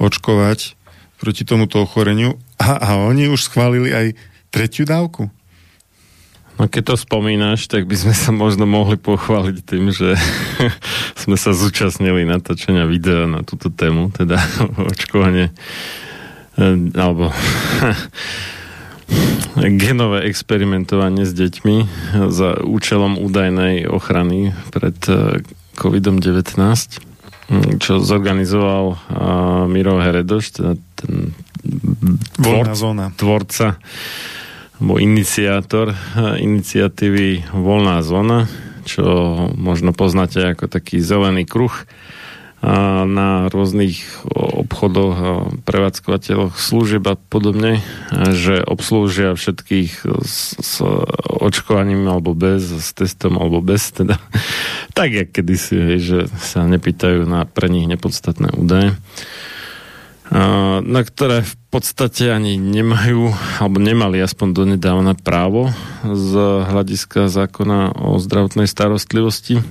očkovať 0.00 0.80
proti 1.20 1.44
tomuto 1.44 1.84
ochoreniu 1.84 2.40
a, 2.56 2.78
a 2.78 2.90
oni 3.04 3.28
už 3.28 3.52
schválili 3.52 3.92
aj 3.92 4.06
tretiu 4.48 4.88
dávku. 4.88 5.28
No 6.58 6.66
keď 6.66 6.92
to 6.92 6.94
spomínaš, 6.98 7.70
tak 7.70 7.86
by 7.86 7.94
sme 7.94 8.14
sa 8.14 8.34
možno 8.34 8.66
mohli 8.66 8.98
pochváliť 8.98 9.56
tým, 9.62 9.94
že 9.94 10.18
sme 11.22 11.38
sa 11.38 11.54
zúčastnili 11.54 12.26
natáčania 12.26 12.82
videa 12.82 13.30
na 13.30 13.46
túto 13.46 13.70
tému, 13.70 14.10
teda 14.10 14.42
očkovanie 14.90 15.54
e, 16.58 16.62
alebo 16.98 17.30
genové 19.78 20.26
experimentovanie 20.26 21.22
s 21.22 21.32
deťmi 21.32 21.76
za 22.26 22.58
účelom 22.66 23.22
údajnej 23.22 23.86
ochrany 23.86 24.50
pred 24.74 24.98
e, 25.06 25.38
COVID-19, 25.78 26.58
mm, 26.58 27.78
čo 27.78 28.02
zorganizoval 28.02 28.98
uh, 28.98 28.98
Miro 29.70 30.02
Heredoš, 30.02 30.58
teda 30.58 30.74
ten 30.98 31.30
tvor, 32.34 32.66
tvorca 33.14 33.78
alebo 34.78 35.02
iniciátor 35.02 35.90
iniciatívy 36.38 37.50
Voľná 37.50 37.98
zóna, 38.06 38.46
čo 38.86 39.04
možno 39.58 39.90
poznáte 39.90 40.54
ako 40.54 40.70
taký 40.70 41.02
zelený 41.02 41.44
kruh, 41.44 41.74
na 43.06 43.46
rôznych 43.46 44.02
obchodoch 44.34 45.14
a 45.14 45.32
prevádzkovateľoch 45.62 46.58
služieb 46.58 47.06
a 47.06 47.14
podobne, 47.14 47.78
že 48.34 48.58
obslúžia 48.66 49.38
všetkých 49.38 50.02
s, 50.26 50.58
s 50.58 50.82
očkovaním 51.22 52.10
alebo 52.10 52.34
bez, 52.34 52.66
s 52.66 52.90
testom 52.98 53.38
alebo 53.38 53.62
bez, 53.62 53.94
teda 53.94 54.18
tak, 54.98 55.14
jak 55.14 55.30
kedysi, 55.30 56.02
že 56.02 56.26
sa 56.42 56.66
nepýtajú 56.66 57.30
na 57.30 57.46
pre 57.46 57.70
nich 57.70 57.86
nepodstatné 57.86 58.50
údaje 58.58 58.98
na 60.84 61.00
ktoré 61.00 61.40
v 61.40 61.54
podstate 61.72 62.28
ani 62.28 62.60
nemajú, 62.60 63.32
alebo 63.60 63.80
nemali 63.80 64.20
aspoň 64.20 64.48
donedávna 64.52 65.16
právo 65.16 65.72
z 66.04 66.32
hľadiska 66.68 67.32
zákona 67.32 67.96
o 67.96 68.20
zdravotnej 68.20 68.68
starostlivosti. 68.68 69.64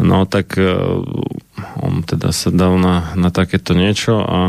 No 0.00 0.24
tak 0.24 0.56
e, 0.56 0.64
on 1.78 2.00
teda 2.02 2.32
sa 2.32 2.48
dal 2.48 2.80
na, 2.80 3.12
na 3.12 3.28
takéto 3.28 3.76
niečo 3.76 4.24
a, 4.24 4.24
a 4.24 4.40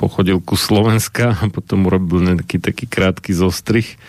pochodil 0.00 0.40
ku 0.40 0.56
Slovenska 0.56 1.36
a 1.36 1.44
potom 1.52 1.84
urobil 1.84 2.24
nejaký 2.24 2.56
taký 2.56 2.88
krátky 2.88 3.36
zostrich 3.36 4.00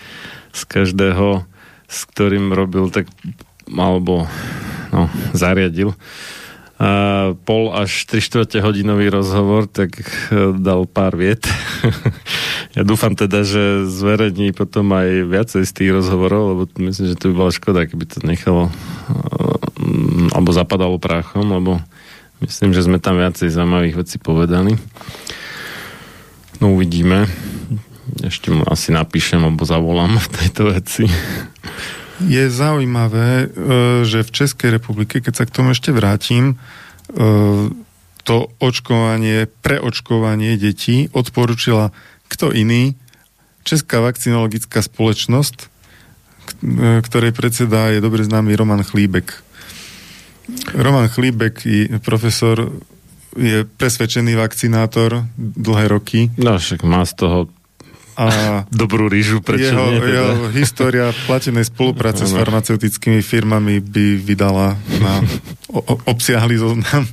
z 0.55 0.61
každého, 0.63 1.43
s 1.91 1.99
ktorým 2.07 2.55
robil 2.55 2.87
tak 2.87 3.11
alebo 3.69 4.25
no, 4.95 5.11
zariadil 5.35 5.93
pol 7.43 7.75
až 7.75 8.07
3 8.07 8.23
čtvrte 8.23 8.63
hodinový 8.63 9.11
rozhovor, 9.11 9.67
tak 9.67 9.99
e, 10.31 10.55
dal 10.55 10.87
pár 10.87 11.19
viet. 11.19 11.43
ja 12.77 12.87
dúfam 12.87 13.19
teda, 13.19 13.43
že 13.43 13.83
zverejní 13.83 14.55
potom 14.55 14.87
aj 14.95 15.27
viacej 15.27 15.67
z 15.67 15.71
tých 15.75 15.91
rozhovorov, 15.91 16.55
lebo 16.55 16.61
myslím, 16.79 17.11
že 17.11 17.19
to 17.19 17.31
by 17.31 17.33
bola 17.35 17.51
škoda, 17.51 17.83
keby 17.83 18.07
to 18.07 18.23
nechalo 18.23 18.71
e, 18.71 18.73
alebo 20.31 20.55
zapadalo 20.55 20.95
práchom, 21.03 21.51
lebo 21.51 21.83
myslím, 22.47 22.71
že 22.71 22.87
sme 22.87 23.03
tam 23.03 23.19
viacej 23.19 23.51
zaujímavých 23.51 23.99
vecí 23.99 24.15
povedali. 24.15 24.79
No 26.63 26.79
uvidíme. 26.79 27.27
Ešte 28.23 28.55
mu 28.55 28.63
asi 28.63 28.95
napíšem 28.95 29.43
alebo 29.43 29.67
zavolám 29.67 30.15
v 30.15 30.27
tejto 30.31 30.71
veci. 30.71 31.03
Je 32.19 32.51
zaujímavé, 32.51 33.47
e, 33.47 33.47
že 34.03 34.27
v 34.27 34.33
Českej 34.35 34.69
republike, 34.75 35.23
keď 35.23 35.33
sa 35.33 35.43
k 35.47 35.53
tomu 35.55 35.71
ešte 35.71 35.95
vrátim, 35.95 36.55
e, 36.55 36.55
to 38.27 38.37
očkovanie, 38.59 39.47
preočkovanie 39.63 40.59
detí 40.59 41.07
odporučila 41.15 41.95
kto 42.29 42.53
iný? 42.53 42.93
Česká 43.65 44.03
vakcinologická 44.03 44.83
spoločnosť, 44.83 45.57
e, 45.59 45.67
ktorej 47.01 47.31
predseda 47.31 47.89
je 47.95 48.03
dobre 48.03 48.21
známy 48.27 48.53
Roman 48.53 48.83
Chlíbek. 48.83 49.45
Roman 50.75 51.07
Chlíbek, 51.07 51.61
profesor, 52.01 52.73
je 53.37 53.61
presvedčený 53.65 54.33
vakcinátor 54.33 55.29
dlhé 55.37 55.85
roky. 55.87 56.33
No 56.41 56.57
však 56.57 56.81
má 56.81 57.05
z 57.05 57.13
toho 57.13 57.37
a 58.19 58.27
dobrú 58.67 59.07
rýžu, 59.07 59.39
prečo 59.39 59.71
jeho, 59.71 59.95
nie? 59.95 60.03
Teda? 60.03 60.11
Jeho 60.11 60.51
história 60.51 61.05
platenej 61.23 61.71
spolupráce 61.71 62.27
s 62.27 62.35
farmaceutickými 62.35 63.23
firmami 63.23 63.79
by 63.79 64.05
vydala 64.19 64.75
na 64.99 65.13
obsiahli 66.03 66.59
zoznam. 66.59 67.07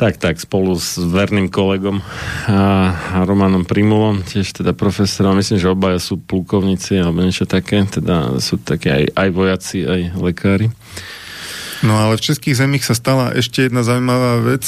Tak, 0.00 0.16
tak, 0.16 0.40
spolu 0.40 0.80
s 0.80 0.96
verným 0.96 1.52
kolegom 1.52 2.00
a, 2.48 2.88
a 2.88 3.28
Romanom 3.28 3.68
Primulom, 3.68 4.24
tiež 4.24 4.56
teda 4.56 4.72
profesorom, 4.72 5.36
myslím, 5.36 5.60
že 5.60 5.68
obaja 5.68 6.00
sú 6.00 6.16
plukovníci 6.16 6.96
alebo 6.96 7.20
niečo 7.20 7.44
také, 7.44 7.84
teda 7.84 8.40
sú 8.40 8.56
také 8.56 8.96
aj, 8.96 9.04
aj 9.12 9.28
vojaci, 9.28 9.78
aj 9.84 10.00
lekári. 10.16 10.72
No 11.84 12.00
ale 12.00 12.16
v 12.16 12.24
českých 12.32 12.64
zemích 12.64 12.88
sa 12.88 12.96
stala 12.96 13.36
ešte 13.36 13.68
jedna 13.68 13.84
zaujímavá 13.84 14.40
vec, 14.40 14.64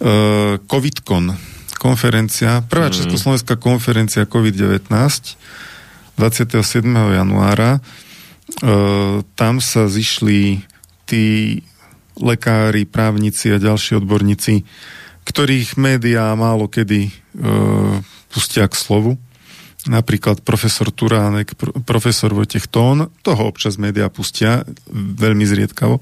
uh, 0.00 0.56
COVIDCon, 0.64 1.51
konferencia, 1.82 2.62
prvá 2.62 2.86
mm. 2.86 2.94
československá 3.02 3.58
konferencia 3.58 4.22
COVID-19 4.22 4.86
27. 6.14 6.86
januára. 6.94 7.82
Uh, 8.62 9.26
tam 9.34 9.58
sa 9.58 9.90
zišli 9.90 10.62
tí 11.08 11.58
lekári, 12.14 12.84
právnici 12.84 13.50
a 13.50 13.58
ďalší 13.58 13.98
odborníci, 13.98 14.62
ktorých 15.24 15.80
médiá 15.80 16.34
málo 16.36 16.68
kedy 16.68 17.08
e, 17.08 17.12
pustia 18.28 18.68
k 18.68 18.74
slovu. 18.76 19.16
Napríklad 19.82 20.46
profesor 20.46 20.94
Turánek, 20.94 21.58
profesor 21.82 22.30
Vojtech 22.30 22.70
Tón, 22.70 23.10
toho 23.26 23.50
občas 23.50 23.82
médiá 23.82 24.06
pustia 24.06 24.62
veľmi 24.94 25.42
zriedkavo. 25.42 25.98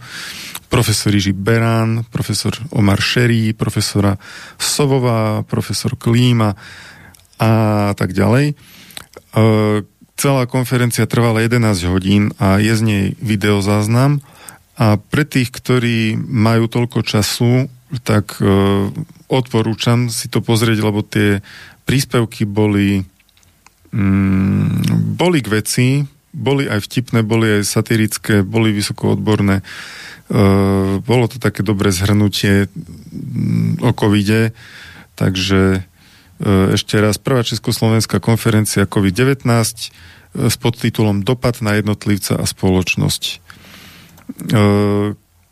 Profesor 0.69 1.17
Jiří 1.17 1.33
Berán, 1.33 2.05
profesor 2.13 2.53
Omar 2.77 3.01
Šerí, 3.01 3.57
profesora 3.57 4.21
Sovová, 4.61 5.41
profesor 5.49 5.97
Klíma 5.97 6.53
a 7.41 7.53
tak 7.97 8.13
ďalej. 8.13 8.53
E, 8.53 8.55
celá 10.21 10.45
konferencia 10.45 11.09
trvala 11.09 11.41
11 11.41 11.89
hodín 11.89 12.37
a 12.37 12.61
je 12.61 12.77
z 12.77 12.83
nej 12.85 13.05
videozáznam 13.17 14.21
a 14.77 15.01
pre 15.01 15.25
tých, 15.25 15.57
ktorí 15.57 16.21
majú 16.21 16.69
toľko 16.69 17.01
času, 17.01 17.73
tak 18.05 18.37
e, 18.41 18.45
odporúčam 19.33 20.13
si 20.13 20.29
to 20.29 20.45
pozrieť, 20.45 20.79
lebo 20.85 21.01
tie 21.01 21.41
príspevky 21.89 22.45
boli 22.45 23.09
mm, 23.93 25.17
boli 25.19 25.39
k 25.43 25.49
veci, 25.51 25.87
boli 26.31 26.71
aj 26.71 26.81
vtipné, 26.87 27.27
boli 27.27 27.61
aj 27.61 27.67
satirické, 27.67 28.47
boli 28.47 28.71
vysoko 28.71 29.19
odborné. 29.19 29.61
E, 29.61 29.65
bolo 31.03 31.27
to 31.27 31.43
také 31.43 31.67
dobré 31.67 31.91
zhrnutie 31.91 32.71
mm, 32.71 33.83
o 33.83 33.91
covide, 33.91 34.55
takže 35.19 35.61
e, 35.75 35.81
ešte 36.75 37.03
raz, 37.03 37.19
prvá 37.19 37.43
Československá 37.43 38.23
konferencia 38.23 38.87
COVID-19 38.87 39.43
e, 39.43 39.63
s 40.47 40.55
podtitulom 40.55 41.27
Dopad 41.27 41.59
na 41.67 41.75
jednotlivca 41.83 42.39
a 42.39 42.47
spoločnosť. 42.47 43.23
E, 43.27 43.35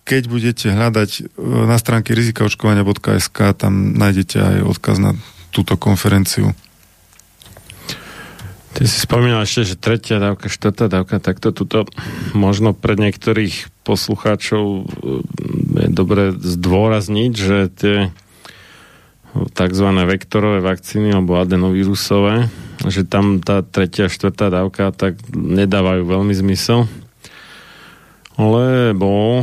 keď 0.09 0.22
budete 0.24 0.72
hľadať 0.72 1.11
e, 1.11 1.20
na 1.68 1.77
stránke 1.77 2.16
rizikaočkovania.sk, 2.16 3.38
tam 3.59 3.98
nájdete 3.98 4.40
aj 4.40 4.57
odkaz 4.64 4.96
na 5.03 5.12
túto 5.53 5.77
konferenciu. 5.77 6.57
Ty 8.79 8.87
si 8.87 8.99
spomínal 9.03 9.43
ešte, 9.43 9.75
že 9.75 9.75
tretia 9.75 10.23
dávka, 10.23 10.47
štvrtá 10.47 10.87
dávka, 10.87 11.19
tak 11.19 11.43
to 11.43 11.51
tuto 11.51 11.91
možno 12.31 12.71
pre 12.71 12.95
niektorých 12.95 13.75
poslucháčov 13.83 14.64
e, 14.64 14.83
je 15.83 15.88
dobre 15.91 16.31
zdôrazniť, 16.31 17.33
že 17.35 17.57
tie 17.75 17.97
tzv. 19.35 19.88
vektorové 20.07 20.62
vakcíny 20.62 21.11
alebo 21.11 21.43
adenovírusové, 21.43 22.47
že 22.87 23.03
tam 23.03 23.43
tá 23.43 23.67
tretia, 23.67 24.07
štvrtá 24.07 24.47
dávka 24.47 24.95
tak 24.95 25.19
nedávajú 25.35 26.07
veľmi 26.07 26.35
zmysel 26.38 26.87
lebo 28.38 29.43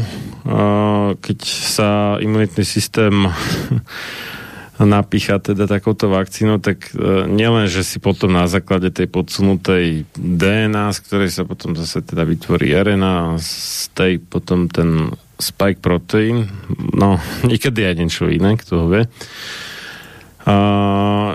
keď 1.20 1.40
sa 1.44 2.16
imunitný 2.24 2.64
systém 2.64 3.12
napícha 4.82 5.40
teda 5.40 5.72
takouto 5.72 6.12
vakcínou, 6.12 6.60
tak 6.60 6.92
e, 6.92 7.24
nielen, 7.32 7.72
že 7.72 7.88
si 7.88 8.04
potom 8.04 8.36
na 8.36 8.44
základe 8.44 8.92
tej 8.92 9.08
podsunutej 9.08 10.04
DNA, 10.20 10.92
z 10.92 11.00
ktorej 11.00 11.30
sa 11.32 11.48
potom 11.48 11.80
zase 11.80 12.04
teda 12.04 12.28
vytvorí 12.28 12.76
RNA, 12.76 13.40
z 13.40 13.86
tej 13.96 14.14
potom 14.20 14.68
ten 14.68 15.16
spike 15.40 15.80
protein, 15.80 16.52
no 16.92 17.24
niekedy 17.50 17.88
aj 17.88 17.96
niečo 17.96 18.28
iné, 18.28 18.60
kto 18.60 18.84
ho 18.84 18.88
vie, 18.92 19.04
a, 20.46 20.56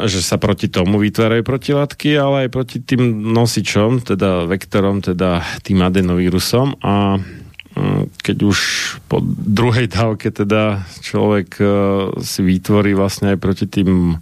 že 0.05 0.21
sa 0.21 0.37
proti 0.37 0.69
tomu 0.69 1.01
vytvárajú 1.01 1.41
protilátky, 1.41 2.21
ale 2.21 2.47
aj 2.47 2.49
proti 2.53 2.79
tým 2.85 3.33
nosičom, 3.33 4.05
teda 4.05 4.45
vektorom, 4.47 5.01
teda 5.01 5.41
tým 5.65 5.81
adenovírusom 5.81 6.77
a 6.85 7.17
keď 8.21 8.37
už 8.43 8.59
po 9.07 9.23
druhej 9.23 9.87
dávke 9.87 10.35
teda 10.35 10.85
človek 11.01 11.49
uh, 11.63 11.71
si 12.19 12.43
vytvorí 12.43 12.99
vlastne 12.99 13.35
aj 13.35 13.39
proti 13.39 13.67
tým 13.71 14.19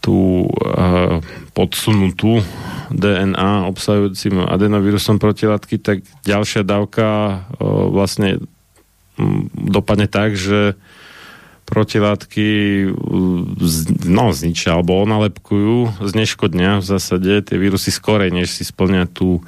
tú 0.00 0.48
uh, 0.48 1.20
podsunutú 1.52 2.40
DNA 2.88 3.68
obsahujúcim 3.68 4.48
adenovírusom 4.48 5.20
protilátky, 5.20 5.76
tak 5.76 6.00
ďalšia 6.24 6.64
dávka 6.64 7.06
uh, 7.60 7.92
vlastne 7.92 8.40
um, 9.20 9.52
dopadne 9.52 10.08
tak, 10.08 10.40
že 10.40 10.80
protilátky 11.70 12.90
no, 14.10 14.34
zničia 14.34 14.74
alebo 14.74 15.06
onalepkujú, 15.06 16.02
zneškodnia 16.02 16.82
v 16.82 16.88
zásade 16.88 17.46
tie 17.46 17.56
vírusy 17.60 17.94
skorej, 17.94 18.34
než 18.34 18.50
si 18.50 18.66
splňa 18.66 19.06
tú 19.06 19.46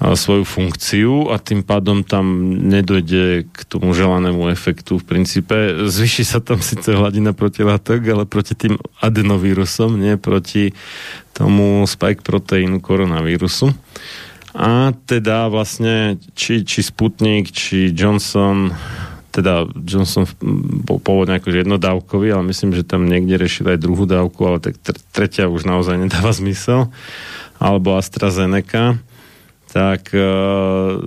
svoju 0.00 0.48
funkciu 0.48 1.28
a 1.28 1.36
tým 1.36 1.60
pádom 1.60 2.00
tam 2.00 2.56
nedojde 2.56 3.44
k 3.52 3.58
tomu 3.68 3.92
želanému 3.92 4.48
efektu. 4.48 4.96
V 4.96 5.04
princípe 5.04 5.84
zvyši 5.84 6.24
sa 6.24 6.40
tam 6.40 6.64
síce 6.64 6.96
hladina 6.96 7.36
protilátok, 7.36 8.00
ale 8.08 8.24
proti 8.24 8.56
tým 8.56 8.80
adenovírusom, 9.04 10.00
nie 10.00 10.16
proti 10.16 10.72
tomu 11.36 11.84
spike 11.84 12.24
proteínu 12.24 12.80
koronavírusu. 12.80 13.76
A 14.56 14.96
teda 15.04 15.52
vlastne 15.52 16.16
či, 16.32 16.64
či 16.64 16.80
Sputnik, 16.80 17.52
či 17.52 17.92
Johnson, 17.92 18.72
teda 19.30 19.68
Johnson 19.84 20.26
bol 20.82 20.96
pôvodne 20.98 21.38
akože 21.38 21.62
jednodávkový, 21.62 22.34
ale 22.34 22.50
myslím, 22.50 22.74
že 22.74 22.88
tam 22.88 23.04
niekde 23.06 23.36
riešili 23.36 23.76
aj 23.76 23.84
druhú 23.84 24.08
dávku, 24.08 24.42
ale 24.48 24.58
tak 24.64 24.80
tretia 25.12 25.46
už 25.46 25.68
naozaj 25.68 26.00
nedáva 26.00 26.32
zmysel. 26.40 26.88
Alebo 27.60 28.00
AstraZeneca 28.00 28.96
tak 29.70 30.10
uh, 30.12 30.98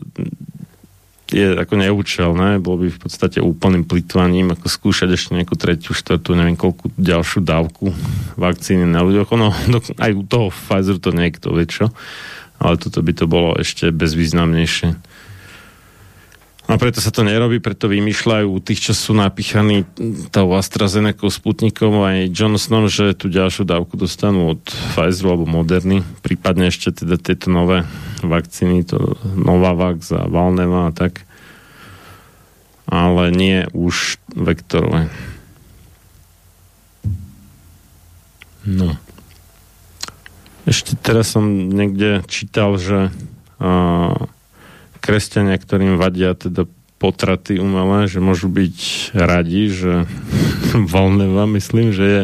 je 1.34 1.58
ako 1.58 1.73
neúčelné, 1.82 2.62
bolo 2.62 2.86
by 2.86 2.93
v 2.93 2.99
podstate 3.02 3.41
úplným 3.41 3.89
plitvaním, 3.89 4.54
ako 4.54 4.69
skúšať 4.69 5.10
ešte 5.17 5.34
nejakú 5.34 5.58
tretiu, 5.58 5.97
štvrtú, 5.97 6.38
neviem 6.38 6.54
koľku 6.54 6.93
ďalšiu 6.93 7.41
dávku 7.41 7.89
vakcíny 8.38 8.86
na 8.86 9.02
ľuďoch. 9.02 9.34
Ono, 9.34 9.49
no, 9.73 9.78
aj 9.97 10.12
u 10.13 10.23
toho 10.23 10.47
Pfizeru 10.54 11.02
to 11.02 11.10
niekto 11.10 11.49
vie 11.58 11.65
čo, 11.65 11.89
ale 12.62 12.78
toto 12.78 13.02
by 13.02 13.12
to 13.17 13.26
bolo 13.26 13.58
ešte 13.58 13.89
bezvýznamnejšie. 13.89 14.93
A 16.73 16.81
preto 16.81 16.97
sa 16.97 17.13
to 17.13 17.21
nerobí, 17.21 17.62
preto 17.62 17.86
vymýšľajú 17.86 18.57
tých, 18.65 18.89
čo 18.89 18.93
sú 18.97 19.12
napíchaní 19.13 19.86
tou 20.33 20.57
AstraZeneca, 20.57 21.29
Sputnikom 21.29 22.01
aj 22.01 22.33
Johnsonom, 22.33 22.89
že 22.89 23.13
tú 23.13 23.29
ďalšiu 23.29 23.62
dávku 23.62 23.93
dostanú 23.93 24.58
od 24.58 24.62
Pfizeru 24.65 25.37
alebo 25.37 25.45
Moderny, 25.45 26.02
prípadne 26.25 26.73
ešte 26.73 27.06
teda 27.06 27.21
tieto 27.21 27.54
nové 27.54 27.85
vakcíny, 28.25 28.89
to 28.89 29.21
Novavax 29.37 30.17
a 30.17 30.25
Valneva 30.25 30.89
a 30.89 30.95
tak. 30.98 31.21
Ale 32.89 33.29
nie 33.29 33.69
už 33.69 34.17
vektorové. 34.33 35.13
No. 38.65 38.98
Ešte 40.65 40.98
teraz 40.98 41.37
som 41.37 41.69
niekde 41.69 42.25
čítal, 42.25 42.81
že 42.81 43.13
uh, 43.62 44.25
kresťania, 45.04 45.60
ktorým 45.60 45.99
vadia 45.99 46.31
teda 46.31 46.63
potraty 46.95 47.60
umelé, 47.60 48.08
že 48.08 48.23
môžu 48.23 48.47
byť 48.47 49.12
radi, 49.12 49.67
že 49.67 50.08
Valneva, 50.93 51.43
myslím, 51.51 51.91
že 51.91 52.06
je 52.08 52.21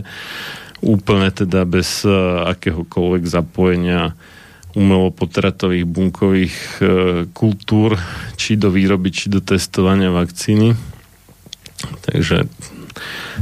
úplne 0.79 1.27
teda 1.27 1.67
bez 1.67 2.07
uh, 2.07 2.47
akéhokoľvek 2.55 3.27
zapojenia 3.27 4.15
umelopotratových 4.79 5.83
bunkových 5.83 6.57
uh, 6.79 6.87
kultúr, 7.35 7.99
či 8.39 8.55
do 8.55 8.71
výroby, 8.71 9.11
či 9.11 9.27
do 9.27 9.43
testovania 9.43 10.15
vakcíny. 10.15 10.79
Takže 12.07 12.47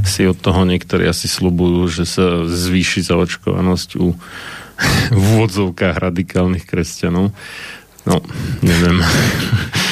si 0.02 0.26
od 0.26 0.38
toho 0.38 0.66
niektorí 0.66 1.06
asi 1.06 1.30
slubujú, 1.30 1.86
že 1.90 2.04
sa 2.06 2.46
zvýši 2.46 3.06
zaočkovanosť 3.06 3.88
u 4.02 4.18
v 5.14 5.22
úvodzovkách 5.38 5.96
radikálnych 5.98 6.66
kresťanov. 6.66 7.34
No, 8.08 8.24
neviem. 8.64 9.04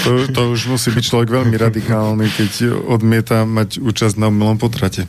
To, 0.09 0.25
to 0.33 0.43
už 0.57 0.73
musí 0.73 0.89
byť 0.89 1.05
človek 1.05 1.29
veľmi 1.29 1.53
radikálny, 1.53 2.33
keď 2.33 2.81
odmieta 2.89 3.45
mať 3.45 3.85
účasť 3.85 4.17
na 4.17 4.33
umelom 4.33 4.57
potrate. 4.57 5.05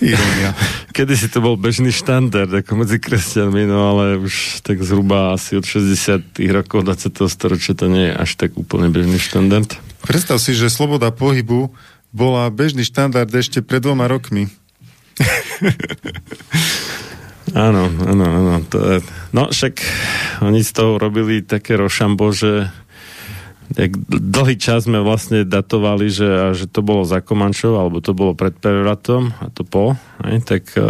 Ironia. 0.00 0.56
Kedy 0.92 1.12
si 1.16 1.28
to 1.28 1.44
bol 1.44 1.60
bežný 1.60 1.92
štandard 1.92 2.48
ako 2.48 2.84
medzi 2.84 2.96
kresťanmi, 2.96 3.68
no 3.68 3.92
ale 3.92 4.16
už 4.20 4.64
tak 4.64 4.80
zhruba 4.80 5.36
asi 5.36 5.60
od 5.60 5.64
60 5.64 6.40
rokov 6.52 6.88
20. 6.88 7.12
storočia 7.28 7.76
to 7.76 7.88
nie 7.92 8.08
je 8.08 8.14
až 8.16 8.30
tak 8.40 8.56
úplne 8.56 8.88
bežný 8.88 9.20
štandard. 9.20 9.68
Predstav 10.04 10.40
si, 10.40 10.56
že 10.56 10.72
sloboda 10.72 11.12
pohybu 11.12 11.72
bola 12.16 12.48
bežný 12.48 12.84
štandard 12.84 13.28
ešte 13.28 13.60
pred 13.60 13.84
dvoma 13.84 14.08
rokmi. 14.08 14.48
áno, 17.56 17.88
áno, 17.88 18.24
áno. 18.28 18.54
To. 18.68 19.00
No 19.32 19.48
však 19.48 19.80
oni 20.44 20.60
z 20.60 20.70
toho 20.76 21.00
robili 21.00 21.40
také 21.40 21.80
rošambo, 21.80 22.28
že 22.36 22.68
jak 23.74 23.98
dlhý 24.06 24.54
čas 24.60 24.86
sme 24.86 25.02
vlastne 25.02 25.42
datovali, 25.42 26.06
že, 26.06 26.54
že 26.54 26.70
to 26.70 26.86
bolo 26.86 27.02
za 27.02 27.18
Komančov, 27.18 27.74
alebo 27.74 27.98
to 27.98 28.14
bolo 28.14 28.38
pred 28.38 28.54
prevratom 28.54 29.34
a 29.42 29.50
to 29.50 29.66
po, 29.66 29.98
aj, 30.22 30.36
tak 30.46 30.70
e, 30.78 30.86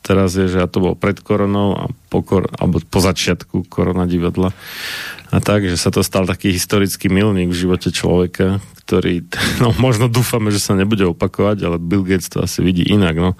teraz 0.00 0.32
je, 0.32 0.48
že 0.48 0.64
to 0.64 0.80
bolo 0.80 0.94
pred 0.96 1.20
koronou 1.20 1.76
a 1.76 1.84
po, 2.08 2.24
kor- 2.24 2.48
alebo 2.56 2.80
po 2.80 3.00
začiatku 3.04 3.68
korona 3.68 4.08
divadla. 4.08 4.56
A 5.34 5.42
tak, 5.42 5.66
že 5.66 5.76
sa 5.76 5.90
to 5.92 6.06
stal 6.06 6.24
taký 6.24 6.54
historický 6.54 7.10
milník 7.10 7.50
v 7.52 7.60
živote 7.66 7.92
človeka, 7.92 8.64
ktorý, 8.86 9.28
no 9.62 9.76
možno 9.76 10.08
dúfame, 10.08 10.48
že 10.48 10.64
sa 10.64 10.72
nebude 10.72 11.04
opakovať, 11.04 11.58
ale 11.64 11.76
Bill 11.76 12.06
Gates 12.06 12.32
to 12.32 12.40
asi 12.40 12.64
vidí 12.64 12.88
inak, 12.88 13.20
no. 13.20 13.30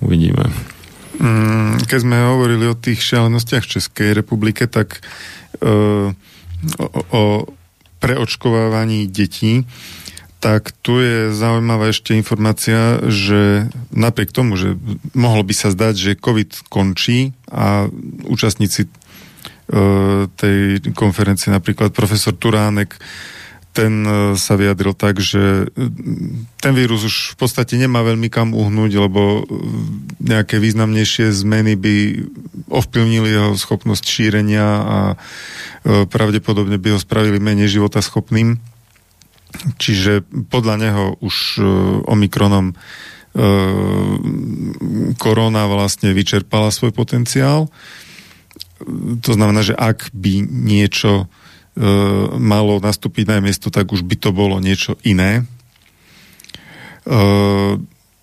Uvidíme. 0.00 0.75
Mm, 1.16 1.80
keď 1.88 1.98
sme 2.04 2.16
hovorili 2.20 2.68
o 2.68 2.76
tých 2.76 3.00
šialenostiach 3.00 3.64
v 3.64 3.72
Českej 3.80 4.08
republike, 4.12 4.68
tak 4.68 5.00
uh, 5.64 6.12
o, 6.76 6.86
o 7.12 7.22
preočkovávaní 8.00 9.08
detí, 9.08 9.64
tak 10.36 10.70
tu 10.84 11.00
je 11.00 11.32
zaujímavá 11.32 11.88
ešte 11.90 12.12
informácia, 12.12 13.00
že 13.08 13.72
napriek 13.90 14.30
tomu, 14.30 14.60
že 14.60 14.76
mohlo 15.16 15.40
by 15.40 15.54
sa 15.56 15.72
zdať, 15.72 15.94
že 15.96 16.20
COVID 16.20 16.68
končí 16.68 17.32
a 17.48 17.88
účastníci 18.28 18.84
uh, 18.86 20.28
tej 20.36 20.84
konferencie, 20.92 21.48
napríklad 21.48 21.96
profesor 21.96 22.36
Turánek, 22.36 23.00
ten 23.76 23.92
uh, 24.08 24.32
sa 24.40 24.56
vyjadril 24.56 24.96
tak, 24.96 25.20
že 25.20 25.68
ten 26.64 26.72
vírus 26.72 27.04
už 27.04 27.36
v 27.36 27.44
podstate 27.44 27.76
nemá 27.76 28.00
veľmi 28.00 28.32
kam 28.32 28.56
uhnúť, 28.56 28.92
lebo 28.96 29.44
nejaké 30.24 30.56
významnejšie 30.56 31.28
zmeny 31.36 31.76
by 31.76 31.94
ovplyvnili 32.72 33.28
jeho 33.36 33.52
schopnosť 33.54 34.04
šírenia 34.08 34.66
a 34.66 34.98
pravdepodobne 35.86 36.80
by 36.80 36.96
ho 36.96 36.98
spravili 36.98 37.38
menej 37.38 37.78
životaschopným. 37.78 38.58
Čiže 39.78 40.26
podľa 40.50 40.74
neho 40.82 41.04
už 41.22 41.62
Omikronom 42.10 42.74
korona 45.20 45.62
vlastne 45.70 46.10
vyčerpala 46.16 46.74
svoj 46.74 46.90
potenciál. 46.90 47.70
To 49.22 49.30
znamená, 49.30 49.62
že 49.62 49.78
ak 49.78 50.10
by 50.10 50.42
niečo 50.42 51.30
malo 52.40 52.80
nastúpiť 52.80 53.28
na 53.28 53.38
miesto, 53.44 53.68
tak 53.68 53.92
už 53.92 54.00
by 54.00 54.16
to 54.16 54.32
bolo 54.32 54.56
niečo 54.56 54.96
iné. 55.04 55.44
Uh, 57.06 57.76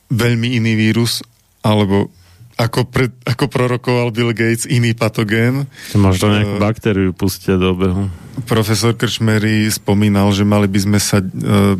veľmi 0.09 0.57
iný 0.57 0.73
vírus, 0.75 1.21
alebo 1.61 2.09
ako, 2.53 2.85
pred, 2.85 3.09
ako 3.25 3.49
prorokoval 3.49 4.13
Bill 4.13 4.29
Gates, 4.29 4.69
iný 4.69 4.93
patogén. 4.93 5.65
Možno 5.97 6.29
nejakú 6.29 6.61
baktériu 6.61 7.11
pustia 7.15 7.57
do 7.57 7.73
obehu. 7.73 8.13
Profesor 8.45 8.93
Krčmery 8.93 9.69
spomínal, 9.73 10.29
že 10.33 10.45
mali 10.45 10.69
by 10.69 10.79
sme 10.81 10.99
sa 11.01 11.21
uh, 11.21 11.73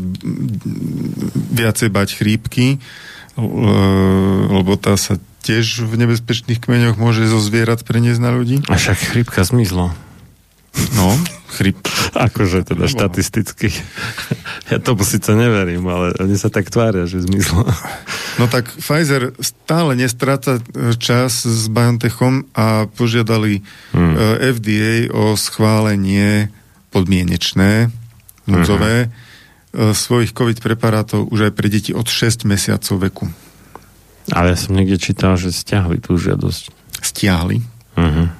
viacej 1.53 1.89
bať 1.93 2.17
chrípky, 2.17 2.82
uh, 3.38 3.43
lebo 4.49 4.74
tá 4.78 4.97
sa 4.97 5.21
tiež 5.45 5.86
v 5.86 5.93
nebezpečných 5.99 6.63
kmeňoch 6.63 6.97
môže 6.97 7.28
zo 7.28 7.38
zvierat 7.38 7.86
preniesť 7.86 8.21
na 8.24 8.32
ľudí. 8.34 8.63
A 8.65 8.80
však 8.80 9.13
chrípka 9.13 9.45
zmizla. 9.45 9.93
No, 10.97 11.07
chryp. 11.54 11.78
Akože 12.18 12.66
teda 12.66 12.89
štatisticky. 12.89 13.70
Ja 14.72 14.80
tomu 14.80 15.06
síce 15.06 15.36
neverím, 15.38 15.86
ale 15.91 16.16
oni 16.18 16.39
sa 16.39 16.47
tak 16.49 16.72
tvária, 16.72 17.06
že 17.06 17.22
zmizlo. 17.22 17.68
No 18.41 18.49
tak 18.49 18.72
Pfizer 18.74 19.36
stále 19.38 19.93
nestráca 19.93 20.58
e, 20.58 20.95
čas 20.97 21.45
s 21.45 21.70
BioNTechom 21.70 22.49
a 22.58 22.89
požiadali 22.89 23.62
hmm. 23.93 24.14
E, 24.16 24.49
FDA 24.56 24.95
o 25.14 25.36
schválenie 25.38 26.49
podmienečné, 26.89 27.91
núdzové, 28.49 29.12
hmm. 29.76 29.93
svojich 29.93 30.34
COVID 30.34 30.64
preparátov 30.64 31.30
už 31.30 31.51
aj 31.51 31.54
pre 31.54 31.68
deti 31.70 31.91
od 31.93 32.08
6 32.08 32.49
mesiacov 32.49 32.95
veku. 33.04 33.26
Ale 34.32 34.56
ja 34.56 34.58
som 34.58 34.78
niekde 34.78 34.95
čítal, 34.95 35.36
že 35.36 35.51
stiahli 35.51 35.99
tú 35.99 36.16
žiadosť. 36.16 36.72
Stiahli? 37.04 37.60
Uh-huh. 37.99 38.32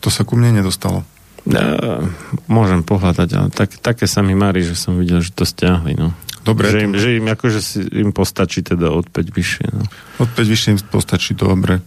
To 0.00 0.08
sa 0.08 0.24
ku 0.24 0.38
mne 0.38 0.56
nedostalo. 0.62 1.04
Ja, 1.48 2.04
môžem 2.52 2.84
pohľadať, 2.84 3.28
ale 3.32 3.48
tak, 3.48 3.80
také 3.80 4.04
sa 4.04 4.20
mi 4.20 4.36
marí, 4.36 4.60
že 4.60 4.76
som 4.76 5.00
videl, 5.00 5.24
že 5.24 5.32
to 5.32 5.48
stiahli. 5.48 5.96
No. 5.96 6.12
Dobre. 6.44 6.68
Že 6.72 6.78
im, 6.84 6.92
že 6.96 7.08
im, 7.16 7.26
akože 7.28 7.60
si, 7.60 7.80
im 7.96 8.12
postačí 8.12 8.64
teda 8.64 8.92
od 8.92 9.08
5 9.08 9.32
vyššie. 9.32 9.66
No. 9.72 9.84
Od 10.20 10.30
5 10.36 10.52
vyššie 10.52 10.68
im 10.76 10.80
postačí, 10.88 11.32
dobre. 11.36 11.80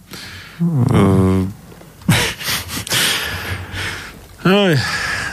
Uh... 0.62 1.46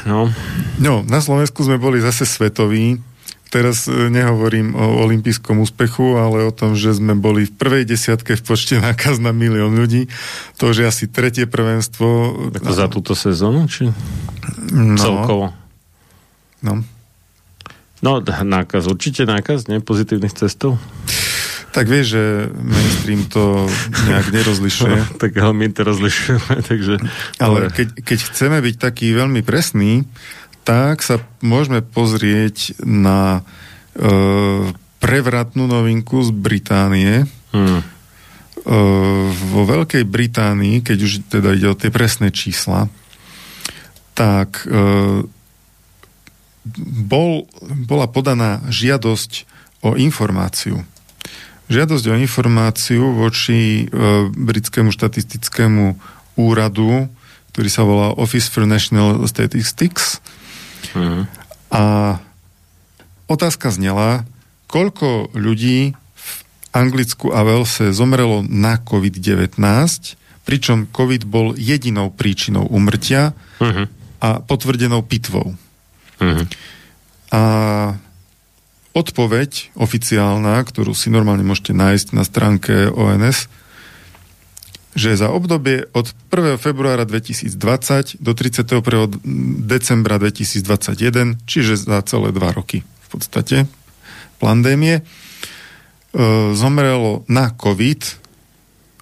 no. 0.05 0.32
no, 0.80 0.93
na 1.05 1.19
Slovensku 1.22 1.61
sme 1.65 1.78
boli 1.78 2.01
zase 2.01 2.26
svetoví 2.26 3.11
teraz 3.51 3.91
e, 3.91 4.07
nehovorím 4.07 4.73
o 4.73 5.03
olympijskom 5.03 5.59
úspechu, 5.59 6.15
ale 6.15 6.47
o 6.47 6.55
tom, 6.55 6.73
že 6.79 6.95
sme 6.95 7.13
boli 7.19 7.43
v 7.45 7.53
prvej 7.53 7.83
desiatke 7.83 8.39
v 8.39 8.43
počte 8.47 8.79
nákaz 8.87 9.19
na 9.19 9.35
milión 9.35 9.75
ľudí. 9.75 10.07
To 10.63 10.71
už 10.71 10.81
je 10.81 10.85
asi 10.87 11.05
tretie 11.11 11.45
prvenstvo. 11.45 12.07
Ako 12.55 12.71
za 12.71 12.87
túto 12.87 13.11
sezónu, 13.13 13.67
či 13.67 13.91
no. 14.71 14.95
celkovo? 14.95 15.51
No. 16.63 16.79
No, 18.01 18.17
nákaz, 18.25 18.89
určite 18.89 19.29
nákaz, 19.29 19.69
nie? 19.69 19.77
Pozitívnych 19.77 20.33
cestov? 20.33 20.81
Tak 21.71 21.87
vieš, 21.87 22.19
že 22.19 22.23
mainstream 22.51 23.21
to 23.31 23.69
nejak 24.09 24.27
nerozlišuje. 24.33 24.97
No, 24.97 25.15
tak 25.21 25.31
my 25.39 25.67
to 25.71 25.81
rozlišujeme, 25.87 26.55
takže... 26.67 26.99
Ale 27.39 27.71
keď, 27.71 27.87
keď 28.03 28.19
chceme 28.27 28.57
byť 28.59 28.75
taký 28.75 29.15
veľmi 29.15 29.39
presný, 29.45 30.03
tak 30.64 31.01
sa 31.01 31.20
môžeme 31.41 31.82
pozrieť 31.82 32.78
na 32.86 33.41
e, 33.97 34.12
prevratnú 35.01 35.66
novinku 35.66 36.22
z 36.22 36.30
Británie. 36.30 37.26
Hmm. 37.49 37.82
E, 37.82 37.86
vo 39.32 39.62
Veľkej 39.66 40.05
Británii, 40.05 40.86
keď 40.86 40.97
už 41.01 41.12
teda 41.34 41.57
ide 41.57 41.68
o 41.74 41.78
tie 41.78 41.89
presné 41.89 42.30
čísla, 42.30 42.88
tak 44.14 44.70
e, 44.70 45.26
bol, 46.86 47.49
bola 47.89 48.05
podaná 48.05 48.62
žiadosť 48.70 49.49
o 49.82 49.97
informáciu. 49.97 50.86
Žiadosť 51.74 52.05
o 52.12 52.20
informáciu 52.22 53.18
voči 53.18 53.89
e, 53.89 53.95
britskému 54.30 54.93
štatistickému 54.93 55.97
úradu, 56.38 57.09
ktorý 57.51 57.70
sa 57.72 57.82
volá 57.82 58.14
Office 58.14 58.47
for 58.47 58.70
National 58.70 59.26
Statistics, 59.26 60.22
Uh-huh. 60.95 61.23
A 61.71 61.83
otázka 63.31 63.71
znela, 63.71 64.27
koľko 64.67 65.31
ľudí 65.35 65.95
v 65.95 66.29
Anglicku 66.71 67.31
a 67.31 67.43
Velse 67.43 67.91
zomrelo 67.91 68.43
na 68.43 68.79
COVID-19, 68.79 69.55
pričom 70.43 70.89
COVID 70.89 71.23
bol 71.27 71.53
jedinou 71.55 72.11
príčinou 72.11 72.67
umrtia 72.67 73.35
uh-huh. 73.59 73.85
a 74.19 74.39
potvrdenou 74.43 75.03
pitvou. 75.05 75.55
Uh-huh. 76.19 76.43
A 77.31 77.41
odpoveď 78.91 79.71
oficiálna, 79.79 80.59
ktorú 80.67 80.91
si 80.91 81.07
normálne 81.07 81.47
môžete 81.47 81.71
nájsť 81.71 82.07
na 82.11 82.23
stránke 82.27 82.91
ONS, 82.91 83.47
že 84.91 85.15
za 85.15 85.31
obdobie 85.31 85.87
od 85.95 86.11
1. 86.31 86.59
februára 86.59 87.07
2020 87.07 88.19
do 88.19 88.31
31. 88.35 88.83
decembra 89.63 90.19
2021, 90.19 91.39
čiže 91.47 91.79
za 91.79 92.03
celé 92.03 92.35
dva 92.35 92.51
roky 92.51 92.83
v 92.83 93.07
podstate 93.07 93.71
pandémie, 94.41 94.99
e, 94.99 95.03
zomrelo 96.57 97.23
na 97.29 97.53
COVID 97.53 98.01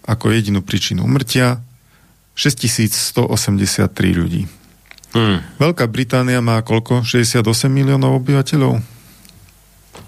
ako 0.10 0.26
jedinú 0.34 0.66
príčinu 0.66 1.06
umrtia 1.06 1.62
6183 2.34 3.90
ľudí. 4.14 4.50
Hmm. 5.10 5.42
Veľká 5.58 5.90
Británia 5.90 6.42
má 6.42 6.62
koľko? 6.62 7.02
68 7.02 7.42
miliónov 7.70 8.22
obyvateľov? 8.22 8.78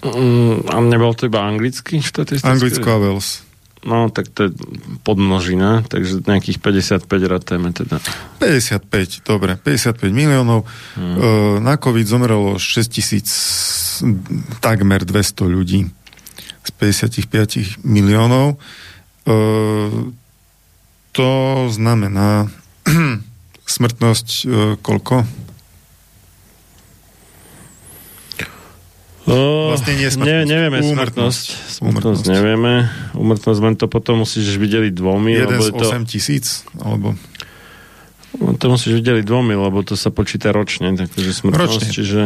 Mm, 0.01 0.65
a 0.69 0.75
nebol 0.81 1.13
to 1.13 1.29
iba 1.29 1.45
anglický 1.45 2.01
štatistický? 2.01 2.45
Anglicko 2.45 2.89
a 2.89 2.97
Wales. 2.97 3.45
No, 3.81 4.13
tak 4.13 4.29
to 4.29 4.45
je 4.45 4.49
podmnožina, 5.01 5.81
takže 5.81 6.21
nejakých 6.21 6.61
55 6.61 7.09
ratéme 7.25 7.73
teda. 7.73 7.97
55, 8.37 9.25
dobre, 9.25 9.57
55 9.57 9.97
miliónov. 10.13 10.69
Hmm. 10.93 11.17
E, 11.17 11.21
na 11.65 11.81
COVID 11.81 12.05
zomrelo 12.05 12.61
6 12.61 12.85
tisíc, 12.93 13.29
takmer 14.61 15.01
200 15.01 15.49
ľudí 15.49 15.89
z 16.61 16.69
55 16.77 17.81
miliónov. 17.81 18.61
E, 19.25 19.35
to 21.11 21.31
znamená 21.73 22.53
smrtnosť 23.65 24.27
e, 24.29 24.45
koľko? 24.77 25.25
Oh, 29.29 29.75
vlastne 29.75 29.93
nie 30.01 30.09
smrtnosť. 30.09 30.25
Ne, 30.25 30.49
nevieme 30.49 30.79
smrtnosť. 30.81 31.45
Smrtnosť 31.81 32.23
nevieme. 32.25 32.73
Umrtnosť 33.13 33.59
len 33.61 33.75
to 33.77 33.85
potom 33.85 34.25
musíš 34.25 34.57
videliť 34.57 34.93
dvomi. 34.97 35.37
Jeden 35.37 35.61
z 35.61 35.69
je 35.69 35.77
to, 35.77 35.85
8 35.93 36.09
tisíc, 36.09 36.65
alebo... 36.81 37.13
No, 38.41 38.55
to 38.57 38.71
musíš 38.73 38.97
videliť 39.03 39.21
dvomi, 39.27 39.53
lebo 39.53 39.83
to 39.85 39.93
sa 39.93 40.09
počíta 40.09 40.49
ročne, 40.55 40.95
takže 40.95 41.35
smrtnosť, 41.35 41.83
Ročne. 41.85 41.91
čiže... 41.93 42.21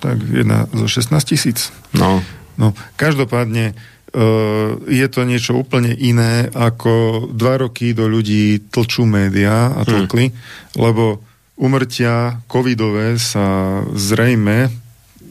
Tak 0.00 0.16
jedna 0.24 0.70
zo 0.70 0.86
16 0.88 1.12
tisíc. 1.26 1.74
No, 1.92 2.22
No, 2.58 2.74
každopádne 2.98 3.72
uh, 3.72 4.74
je 4.90 5.06
to 5.06 5.22
niečo 5.22 5.54
úplne 5.54 5.94
iné, 5.94 6.50
ako 6.50 7.24
dva 7.30 7.62
roky 7.62 7.94
do 7.94 8.10
ľudí 8.10 8.66
tlčú 8.66 9.06
médiá 9.06 9.70
a 9.78 9.86
tlkli, 9.86 10.34
lebo 10.74 11.22
umrtia 11.54 12.42
covidové 12.50 13.14
sa 13.22 13.80
zrejme 13.94 14.74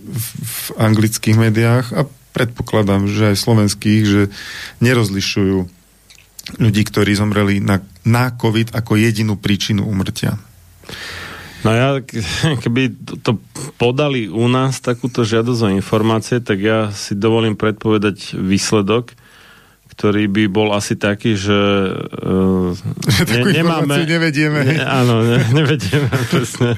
v, 0.08 0.66
anglických 0.80 1.38
médiách 1.38 1.86
a 1.93 2.01
predpokladám, 2.32 3.10
že 3.10 3.34
aj 3.34 3.38
slovenských, 3.38 4.01
že 4.05 4.22
nerozlišujú 4.80 5.68
ľudí, 6.55 6.82
ktorí 6.88 7.12
zomreli 7.18 7.60
na, 7.60 7.84
na 8.08 8.32
COVID 8.32 8.72
ako 8.72 8.95
jedinú 8.95 9.36
príčinu 9.36 9.84
umrtia. 9.84 10.39
No 11.66 11.76
ja, 11.76 11.99
keby 12.64 12.95
to 13.26 13.41
podali 13.76 14.32
u 14.32 14.47
nás 14.47 14.80
takúto 14.80 15.28
žiadosť 15.28 15.62
o 15.68 15.74
informácie, 15.76 16.38
tak 16.39 16.64
ja 16.64 16.80
si 16.95 17.18
dovolím 17.18 17.60
predpovedať 17.60 18.38
výsledok, 18.38 19.12
ktorý 19.98 20.30
by 20.30 20.43
bol 20.45 20.78
asi 20.78 20.93
taký, 20.93 21.34
že 21.34 21.58
uh, 21.58 22.70
takú 23.34 23.50
informáciu 23.50 24.06
nevedieme. 24.06 24.78
Ne, 24.78 24.86
áno, 24.86 25.26
ne, 25.26 25.41
nevedieme 25.58 26.06
presne 26.30 26.78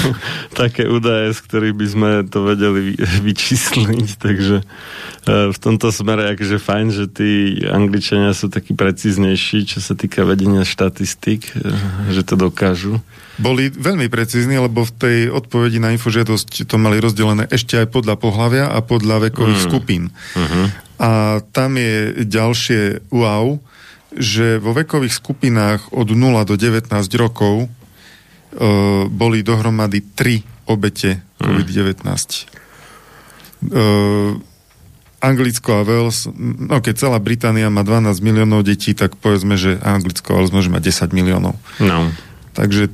také 0.60 0.88
údaje, 0.88 1.36
z 1.36 1.40
ktorých 1.44 1.76
by 1.76 1.86
sme 1.86 2.10
to 2.24 2.40
vedeli 2.48 2.80
vy, 2.80 2.92
vyčísliť, 3.20 4.16
takže 4.16 4.64
uh, 4.64 5.52
v 5.52 5.58
tomto 5.60 5.92
smere 5.92 6.32
akože 6.32 6.56
fajn, 6.56 6.86
že 6.88 7.04
tí 7.12 7.60
angličania 7.68 8.32
sú 8.32 8.48
takí 8.48 8.72
precíznejší, 8.72 9.68
čo 9.68 9.84
sa 9.84 9.92
týka 9.92 10.24
vedenia 10.24 10.64
štatistik, 10.64 11.52
uh, 11.60 11.68
že 12.16 12.24
to 12.24 12.40
dokážu. 12.40 13.04
Boli 13.34 13.66
veľmi 13.66 14.06
precízni, 14.06 14.54
lebo 14.54 14.86
v 14.86 14.92
tej 14.94 15.18
odpovedi 15.26 15.82
na 15.82 15.90
infožiadosť 15.90 16.70
to 16.70 16.76
mali 16.78 17.02
rozdelené 17.02 17.50
ešte 17.50 17.82
aj 17.82 17.90
podľa 17.90 18.14
pohlavia 18.14 18.70
a 18.70 18.78
podľa 18.78 19.26
vekových 19.26 19.58
Mm. 19.58 19.66
skupín. 19.66 20.02
Uh-huh. 20.38 20.66
A 21.02 21.10
tam 21.50 21.74
je 21.74 22.22
ďalšie 22.22 23.10
wow, 23.10 23.58
že 24.14 24.62
vo 24.62 24.70
vekových 24.70 25.18
skupinách 25.18 25.90
od 25.90 26.06
0 26.06 26.46
do 26.46 26.54
19 26.54 26.86
rokov 27.18 27.66
e, 27.66 27.68
boli 29.10 29.42
dohromady 29.42 29.98
3 30.14 30.70
obete 30.70 31.18
COVID-19. 31.42 32.06
E, 32.06 33.82
Anglicko 35.18 35.80
a 35.80 35.82
Wales, 35.82 36.28
no 36.36 36.84
keď 36.84 36.94
celá 37.00 37.16
Británia 37.16 37.72
má 37.72 37.80
12 37.80 38.20
miliónov 38.20 38.60
detí, 38.60 38.92
tak 38.92 39.16
povedzme, 39.16 39.56
že 39.56 39.80
Anglicko 39.80 40.30
a 40.30 40.36
Wales 40.38 40.52
môže 40.52 40.68
mať 40.68 40.92
10 41.10 41.16
miliónov. 41.16 41.56
No. 41.80 42.12
Takže 42.52 42.92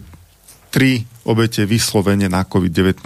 tri 0.71 0.91
obete 1.21 1.63
vyslovene 1.63 2.27
na 2.27 2.43
COVID-19 2.43 3.03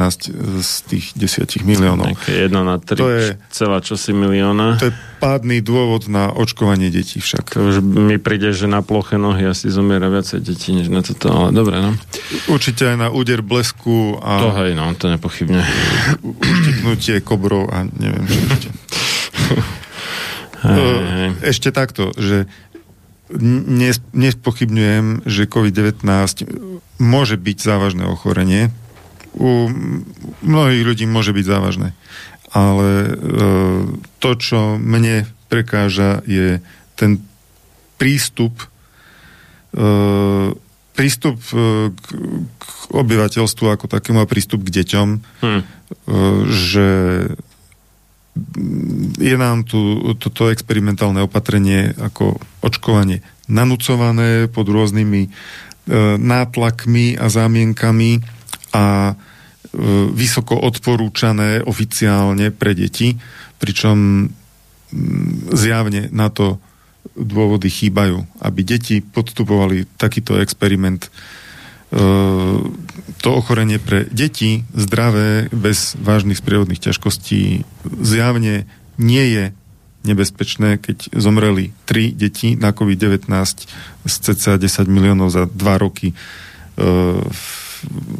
z 0.58 0.72
tých 0.84 1.06
10 1.14 1.60
miliónov. 1.62 2.12
Také 2.14 2.44
1 2.44 2.52
na 2.54 2.76
3, 2.76 2.94
To 2.94 3.08
je- 3.10 3.36
celá 3.48 3.80
čosi 3.80 4.12
milióna. 4.12 4.76
To 4.76 4.86
je 4.86 4.94
pádny 5.18 5.58
dôvod 5.58 6.06
na 6.06 6.28
očkovanie 6.30 6.88
detí 6.88 7.18
však. 7.18 7.52
To 7.52 7.64
už 7.64 7.76
mi 7.80 8.16
príde, 8.16 8.48
že 8.50 8.64
na 8.66 8.80
ploché 8.80 9.16
nohy 9.16 9.44
asi 9.44 9.66
zomiera 9.66 10.06
viacej 10.06 10.40
detí, 10.40 10.72
než 10.72 10.88
na 10.88 11.00
toto, 11.00 11.26
ale 11.26 11.50
dobre, 11.50 11.76
no. 11.78 11.96
Určite 12.46 12.84
aj 12.86 12.96
na 12.98 13.08
úder 13.08 13.40
blesku 13.40 14.14
To 14.14 14.48
a 14.48 14.62
hej, 14.62 14.72
no, 14.72 14.92
to 14.92 15.08
nepochybne. 15.08 15.64
uštiknutie 16.22 17.20
kobrov 17.20 17.66
a 17.66 17.88
neviem 17.90 18.24
čo 18.24 18.38
ešte. 18.46 18.68
Hej, 20.64 20.80
E, 20.80 20.96
hej. 21.12 21.28
Ešte 21.44 21.68
takto, 21.70 22.08
že 22.16 22.48
nespochybňujem, 24.12 25.24
že 25.24 25.48
COVID-19 25.48 26.04
môže 27.00 27.36
byť 27.40 27.58
závažné 27.58 28.04
ochorenie. 28.04 28.68
U 29.34 29.66
mnohých 30.44 30.84
ľudí 30.84 31.04
môže 31.08 31.32
byť 31.34 31.44
závažné. 31.44 31.96
Ale 32.54 32.88
e, 32.88 33.12
to, 34.22 34.30
čo 34.38 34.78
mne 34.78 35.26
prekáža, 35.50 36.22
je 36.28 36.62
ten 36.94 37.18
prístup 37.98 38.54
e, 39.74 40.54
prístup 40.94 41.42
e, 41.50 41.90
k, 41.90 42.06
k 42.54 42.66
obyvateľstvu 42.94 43.66
ako 43.66 43.90
takému 43.90 44.22
a 44.22 44.30
prístup 44.30 44.62
k 44.62 44.80
deťom, 44.80 45.08
Hm. 45.42 45.60
e, 45.60 45.64
že 46.46 46.88
je 49.14 49.36
nám 49.38 49.62
tu 49.62 49.78
toto 50.18 50.50
experimentálne 50.50 51.22
opatrenie 51.22 51.94
ako 51.94 52.34
očkovanie 52.66 53.22
nanúcované 53.46 54.50
pod 54.50 54.66
rôznymi 54.66 55.22
e, 55.22 55.30
nátlakmi 56.18 57.14
a 57.14 57.30
zámienkami 57.30 58.18
a 58.74 59.12
e, 59.12 59.14
vysoko 60.10 60.58
odporúčané 60.58 61.62
oficiálne 61.62 62.50
pre 62.50 62.74
deti, 62.74 63.14
pričom 63.62 64.26
mm, 64.26 65.54
zjavne 65.54 66.10
na 66.10 66.26
to 66.32 66.58
dôvody 67.14 67.70
chýbajú, 67.70 68.24
aby 68.42 68.60
deti 68.66 68.98
podstupovali 68.98 69.86
takýto 69.94 70.40
experiment 70.40 71.06
to 73.24 73.28
ochorenie 73.30 73.78
pre 73.78 74.04
deti 74.10 74.66
zdravé, 74.74 75.46
bez 75.54 75.94
vážnych 75.96 76.42
sprievodných 76.42 76.82
ťažkostí 76.82 77.62
zjavne 78.02 78.66
nie 78.98 79.24
je 79.30 79.44
nebezpečné, 80.04 80.76
keď 80.76 81.08
zomreli 81.16 81.72
tri 81.88 82.12
deti 82.12 82.58
na 82.60 82.76
COVID-19 82.76 83.24
z 84.04 84.14
cca 84.20 84.60
10 84.60 84.84
miliónov 84.90 85.32
za 85.32 85.48
dva 85.48 85.80
roky 85.80 86.12
e, 86.12 86.14
v 87.24 87.44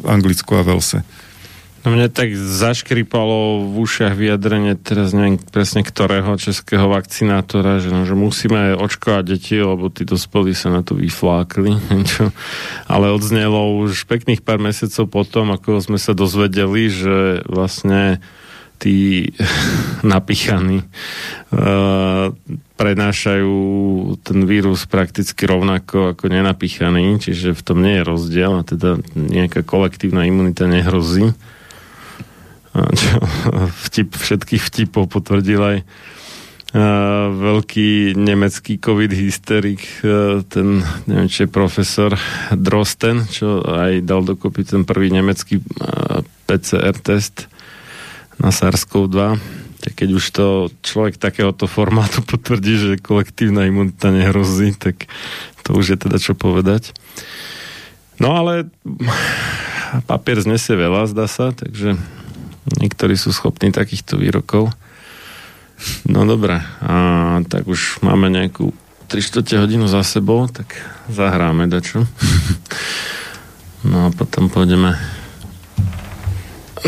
Anglicku 0.09 0.57
a 0.57 0.65
Velse. 0.65 1.05
No 1.85 1.93
mne 1.93 2.09
tak 2.09 2.33
zaškripalo 2.33 3.69
v 3.69 3.85
ušiach 3.85 4.17
vyjadrenie, 4.17 4.73
teraz 4.73 5.13
neviem 5.13 5.37
presne 5.37 5.85
ktorého 5.85 6.33
českého 6.33 6.89
vakcinátora, 6.89 7.77
že, 7.77 7.93
no, 7.93 8.09
že 8.09 8.17
musíme 8.17 8.73
očkovať 8.73 9.23
deti, 9.37 9.61
lebo 9.61 9.93
tí 9.93 10.01
dospelí 10.01 10.57
sa 10.57 10.73
na 10.73 10.81
to 10.81 10.97
vyflákli. 10.97 11.77
Ale 12.93 13.13
odznelo 13.13 13.77
už 13.85 14.09
pekných 14.09 14.41
pár 14.41 14.57
mesiacov 14.57 15.05
potom, 15.13 15.53
ako 15.53 15.77
sme 15.77 16.01
sa 16.01 16.17
dozvedeli, 16.17 16.89
že 16.89 17.45
vlastne 17.45 18.17
tí 18.81 19.29
napichaní 20.01 20.81
uh, 20.81 22.33
prenášajú 22.81 23.55
ten 24.25 24.39
vírus 24.49 24.89
prakticky 24.89 25.45
rovnako 25.45 26.17
ako 26.17 26.33
nenapichaný, 26.33 27.21
čiže 27.21 27.53
v 27.53 27.61
tom 27.61 27.85
nie 27.85 28.01
je 28.01 28.09
rozdiel 28.09 28.51
a 28.57 28.65
teda 28.65 29.05
nejaká 29.13 29.61
kolektívna 29.61 30.25
imunita 30.25 30.65
nehrozí. 30.65 31.29
Čo 32.75 33.09
vtip, 33.87 34.19
všetkých 34.19 34.63
vtipov 34.67 35.07
potvrdil 35.07 35.61
aj 35.63 35.77
uh, 35.79 37.31
veľký 37.31 38.19
nemecký 38.19 38.75
covid 38.83 39.15
hysterik, 39.15 39.79
uh, 40.03 40.43
ten, 40.43 40.83
neviem, 41.07 41.31
či 41.31 41.47
je 41.47 41.55
profesor 41.55 42.11
Drosten, 42.51 43.23
čo 43.31 43.63
aj 43.63 44.03
dal 44.03 44.27
dokopy 44.27 44.67
ten 44.67 44.83
prvý 44.83 45.07
nemecký 45.15 45.63
uh, 45.63 46.19
PCR 46.43 46.95
test 46.99 47.47
na 48.35 48.51
SARS-CoV-2. 48.51 49.39
Tak 49.79 49.93
keď 49.95 50.09
už 50.17 50.25
to 50.33 50.47
človek 50.83 51.15
takéhoto 51.15 51.71
formátu 51.71 52.19
potvrdí, 52.25 52.73
že 52.75 52.91
kolektívna 52.99 53.69
imunita 53.69 54.11
nehrozí, 54.11 54.75
tak 54.75 55.07
to 55.63 55.79
už 55.79 55.95
je 55.95 55.97
teda 55.97 56.17
čo 56.19 56.35
povedať. 56.35 56.91
No 58.19 58.35
ale 58.35 58.67
papier 60.07 60.39
znesie 60.43 60.75
veľa, 60.75 61.07
zdá 61.11 61.27
sa, 61.31 61.55
takže 61.55 61.95
niektorí 62.81 63.13
sú 63.13 63.29
schopní 63.29 63.69
takýchto 63.69 64.17
výrokov. 64.17 64.73
No 66.07 66.23
dobre, 66.23 66.63
a 66.81 66.93
tak 67.45 67.67
už 67.67 68.01
máme 68.01 68.31
nejakú 68.31 68.71
3 69.11 69.21
čtvrte 69.21 69.61
hodinu 69.61 69.85
za 69.85 70.01
sebou, 70.01 70.49
tak 70.49 70.73
zahráme 71.11 71.69
dačo. 71.69 72.05
No 73.85 74.09
a 74.09 74.09
potom 74.09 74.49
pôjdeme 74.49 74.97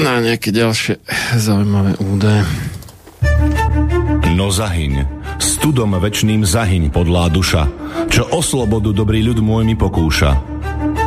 na 0.01 0.17
nejaké 0.17 0.49
ďalšie 0.49 0.97
zaujímavé 1.37 1.93
údaje. 2.01 2.41
No 4.33 4.49
zahyň, 4.49 5.05
studom 5.37 5.93
večným 5.97 6.41
zahyň 6.41 6.89
podlá 6.89 7.29
duša, 7.29 7.69
čo 8.09 8.25
o 8.33 8.41
slobodu 8.41 8.93
dobrý 8.93 9.21
ľud 9.25 9.45
môj 9.45 9.61
mi 9.69 9.77
pokúša. 9.77 10.56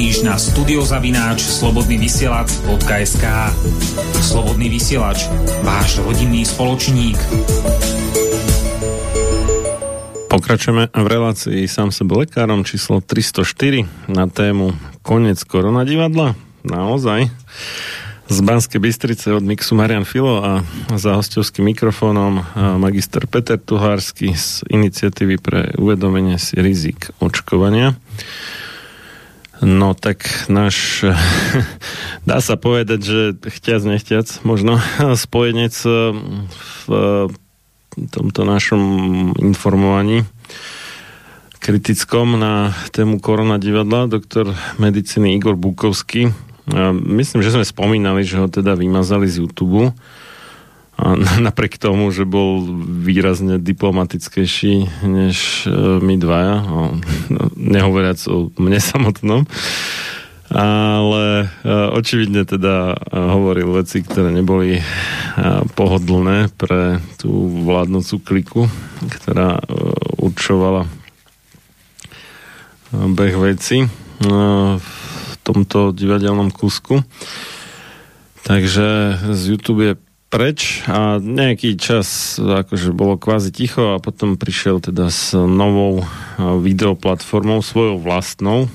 Napíš 0.00 0.24
na 0.24 0.40
studiozavináč 0.40 1.44
slobodnyvysielac.sk 1.60 3.24
Slobodný 4.24 4.72
vysielač, 4.72 5.28
váš 5.60 6.00
rodinný 6.00 6.40
spoločník. 6.48 7.20
Pokračujeme 10.32 10.88
v 10.88 11.04
relácii 11.04 11.68
sám 11.68 11.92
sebe 11.92 12.16
lekárom 12.16 12.64
číslo 12.64 13.04
304 13.04 14.08
na 14.08 14.24
tému 14.24 14.72
Konec 15.04 15.44
koronadivadla. 15.44 16.32
Naozaj 16.64 17.28
z 18.32 18.38
Banskej 18.40 18.80
Bystrice 18.80 19.36
od 19.36 19.44
Mixu 19.44 19.76
Marian 19.76 20.08
Filo 20.08 20.40
a 20.40 20.64
za 20.96 21.12
hostovským 21.20 21.76
mikrofónom 21.76 22.40
magister 22.80 23.28
Peter 23.28 23.60
Tuhársky 23.60 24.32
z 24.32 24.64
iniciatívy 24.64 25.36
pre 25.36 25.76
uvedomenie 25.76 26.40
si 26.40 26.56
rizik 26.56 27.12
očkovania. 27.20 28.00
No 29.60 29.92
tak 29.92 30.24
náš, 30.48 31.04
dá 32.28 32.40
sa 32.40 32.56
povedať, 32.56 33.00
že 33.04 33.20
chtiac 33.52 33.82
nechtiac 33.84 34.26
možno 34.42 34.80
spojenec 35.24 35.74
v 36.84 36.88
tomto 38.10 38.42
našom 38.48 38.82
informovaní 39.36 40.24
kritickom 41.60 42.40
na 42.40 42.72
tému 42.96 43.20
korona 43.20 43.60
divadla, 43.60 44.08
doktor 44.08 44.56
medicíny 44.80 45.36
Igor 45.36 45.60
Bukovský, 45.60 46.32
Myslím, 46.92 47.42
že 47.42 47.50
sme 47.54 47.66
spomínali, 47.66 48.22
že 48.22 48.38
ho 48.38 48.46
teda 48.46 48.78
vymazali 48.78 49.26
z 49.26 49.42
YouTube. 49.42 49.90
Napriek 51.46 51.80
tomu, 51.80 52.10
že 52.12 52.28
bol 52.28 52.64
výrazne 52.84 53.56
diplomatickejší 53.60 55.04
než 55.06 55.66
e, 55.66 55.70
my 56.00 56.14
dvaja, 56.20 56.56
no, 56.64 57.00
nehovoriac 57.56 58.20
o 58.28 58.52
mne 58.60 58.80
samotnom, 58.92 59.48
ale 60.50 61.24
e, 61.40 61.74
očividne 61.96 62.44
teda 62.44 62.94
e, 62.94 62.96
hovoril 63.16 63.80
veci, 63.80 64.02
ktoré 64.04 64.34
neboli 64.34 64.82
pohodlné 65.78 66.52
pre 66.58 67.00
tú 67.16 67.30
vládnúcu 67.64 68.14
kliku, 68.20 68.60
ktorá 69.08 69.62
určovala 70.20 70.84
beh 72.90 73.34
veci 73.38 73.86
tomto 75.50 75.90
divadelnom 75.90 76.54
kusku. 76.54 77.02
Takže 78.46 79.18
z 79.34 79.40
YouTube 79.50 79.82
je 79.84 79.94
preč 80.30 80.86
a 80.86 81.18
nejaký 81.18 81.74
čas 81.74 82.38
akože 82.38 82.94
bolo 82.94 83.18
kvázi 83.18 83.50
ticho 83.50 83.98
a 83.98 84.02
potom 84.02 84.38
prišiel 84.38 84.78
teda 84.78 85.10
s 85.10 85.34
novou 85.34 86.06
videoplatformou, 86.38 87.60
svojou 87.60 87.98
vlastnou, 87.98 88.70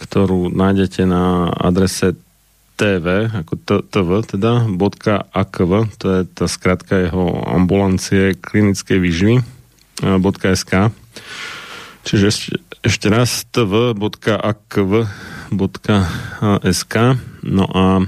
ktorú 0.00 0.48
nájdete 0.50 1.04
na 1.04 1.52
adrese 1.52 2.16
TV, 2.74 3.30
ako 3.30 3.84
TV, 3.86 4.10
teda, 4.26 4.66
.akv, 5.30 5.72
to 5.94 6.06
je 6.10 6.20
tá 6.26 6.50
skratka 6.50 7.06
jeho 7.06 7.44
ambulancie 7.46 8.34
klinickej 8.34 8.98
výživy, 8.98 9.36
.sk. 10.58 10.90
Čiže 12.02 12.24
ešte, 12.26 12.50
ešte 12.82 13.06
raz 13.12 13.46
tv.akv 13.54 15.06
www.sk 15.54 16.94
no 17.44 17.64
a 17.70 18.02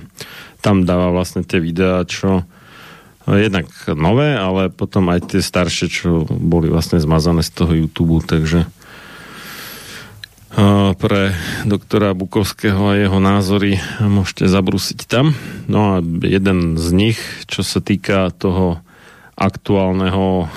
tam 0.67 0.83
dáva 0.83 1.15
vlastne 1.15 1.47
tie 1.47 1.63
videá, 1.63 2.03
čo 2.03 2.43
jednak 3.31 3.71
nové, 3.95 4.35
ale 4.35 4.67
potom 4.67 5.07
aj 5.15 5.31
tie 5.31 5.43
staršie, 5.43 5.87
čo 5.87 6.27
boli 6.27 6.67
vlastne 6.67 6.99
zmazané 6.99 7.47
z 7.47 7.55
toho 7.55 7.73
YouTube, 7.87 8.19
takže 8.27 8.67
pre 10.97 11.37
doktora 11.69 12.17
Bukovského 12.17 12.81
a 12.91 12.99
jeho 12.99 13.21
názory 13.23 13.79
môžete 14.01 14.49
zabrúsiť 14.51 15.07
tam. 15.07 15.37
No 15.71 15.95
a 15.95 15.95
jeden 16.25 16.81
z 16.81 16.89
nich, 16.97 17.19
čo 17.47 17.61
sa 17.63 17.79
týka 17.79 18.35
toho 18.35 18.83
aktuálneho 19.37 20.49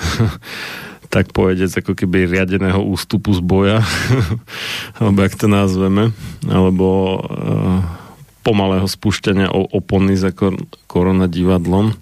tak 1.14 1.34
povedec, 1.34 1.68
ako 1.74 1.92
keby 1.98 2.30
riadeného 2.30 2.80
ústupu 2.80 3.34
z 3.34 3.42
boja, 3.42 3.78
alebo 5.02 5.18
ak 5.26 5.34
to 5.36 5.50
nazveme, 5.50 6.14
alebo 6.48 7.18
uh, 7.18 7.82
pomalého 8.40 8.88
spúšťania 8.88 9.52
opony 9.52 10.16
za 10.16 10.32
kor- 10.32 10.58
koronadivadlom, 10.88 11.92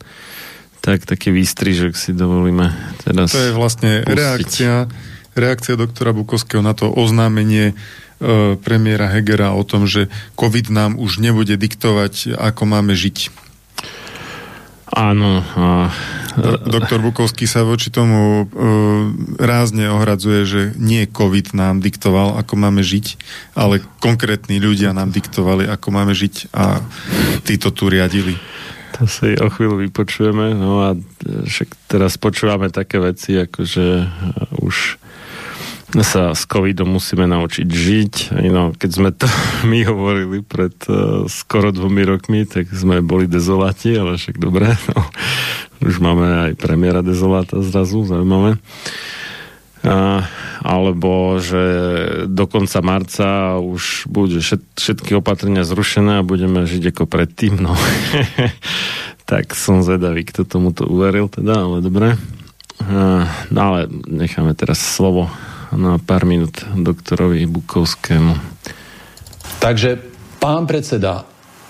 tak 0.78 1.04
taký 1.04 1.34
výstrižok 1.34 1.92
si 1.98 2.14
dovolíme 2.14 2.70
teraz 3.02 3.34
To 3.34 3.42
je 3.50 3.52
vlastne 3.52 4.06
pustiť. 4.06 4.14
reakcia, 4.14 4.74
reakcia 5.34 5.74
doktora 5.74 6.14
Bukovského 6.14 6.62
na 6.62 6.72
to 6.72 6.88
oznámenie 6.88 7.72
e, 7.72 7.74
premiéra 8.56 9.10
Hegera 9.10 9.52
o 9.52 9.66
tom, 9.66 9.84
že 9.90 10.06
COVID 10.38 10.70
nám 10.70 10.96
už 10.96 11.18
nebude 11.18 11.58
diktovať, 11.58 12.38
ako 12.38 12.62
máme 12.64 12.94
žiť. 12.94 13.34
Áno. 14.88 15.44
A 15.54 15.92
Doktor 16.68 17.00
Bukovský 17.00 17.48
sa 17.48 17.64
voči 17.64 17.88
tomu 17.88 18.44
uh, 18.44 18.46
rázne 19.40 19.88
ohradzuje, 19.88 20.40
že 20.44 20.60
nie 20.76 21.08
COVID 21.08 21.56
nám 21.56 21.80
diktoval, 21.80 22.36
ako 22.36 22.54
máme 22.60 22.84
žiť, 22.84 23.16
ale 23.56 23.80
konkrétni 24.02 24.60
ľudia 24.60 24.92
nám 24.92 25.08
diktovali, 25.08 25.64
ako 25.64 25.88
máme 25.88 26.12
žiť 26.12 26.52
a 26.52 26.84
títo 27.48 27.72
tu 27.72 27.88
riadili. 27.88 28.36
To 28.98 29.06
si 29.06 29.38
o 29.38 29.48
chvíľu 29.48 29.78
vypočujeme, 29.88 30.58
no 30.58 30.82
a 30.82 30.88
však 31.46 31.68
teraz 31.86 32.18
počúvame 32.18 32.68
také 32.68 32.98
veci, 32.98 33.38
ako 33.38 33.60
že 33.62 33.86
už 34.58 34.98
sa 35.96 36.36
s 36.36 36.44
covidom 36.44 37.00
musíme 37.00 37.24
naučiť 37.24 37.64
žiť. 37.64 38.14
No, 38.52 38.76
keď 38.76 38.90
sme 38.92 39.10
to 39.12 39.24
my 39.70 39.80
hovorili 39.88 40.44
pred 40.44 40.76
uh, 40.88 41.24
skoro 41.24 41.72
dvomi 41.72 42.04
rokmi, 42.04 42.44
tak 42.44 42.68
sme 42.68 43.00
boli 43.00 43.24
dezoláti, 43.24 43.96
ale 43.96 44.20
však 44.20 44.36
dobre. 44.36 44.72
No, 44.88 45.04
už 45.84 46.02
máme 46.02 46.50
aj 46.50 46.52
premiéra 46.58 47.06
dezoláta 47.06 47.62
zrazu, 47.62 48.02
zaujímavé. 48.02 48.58
A, 49.86 50.26
alebo 50.58 51.38
že 51.38 51.62
do 52.26 52.50
konca 52.50 52.82
marca 52.82 53.62
už 53.62 54.10
bude 54.10 54.42
všet, 54.42 54.58
všetky 54.74 55.14
opatrenia 55.14 55.62
zrušené 55.62 56.18
a 56.18 56.26
budeme 56.26 56.66
žiť 56.66 56.90
ako 56.90 57.06
predtým. 57.06 57.62
No. 57.62 57.78
tak 59.30 59.54
som 59.54 59.86
zvedavý, 59.86 60.26
kto 60.26 60.42
tomuto 60.42 60.82
uveril 60.90 61.30
teda, 61.30 61.62
ale 61.62 61.78
dobre. 61.78 62.18
A, 62.82 63.30
no 63.54 63.60
ale 63.60 63.86
necháme 64.10 64.58
teraz 64.58 64.82
slovo 64.82 65.30
na 65.74 66.00
pár 66.00 66.24
minút 66.24 66.64
doktorovi 66.76 67.44
Bukovskému. 67.44 68.34
Takže 69.58 70.00
pán 70.38 70.64
predseda, 70.64 71.26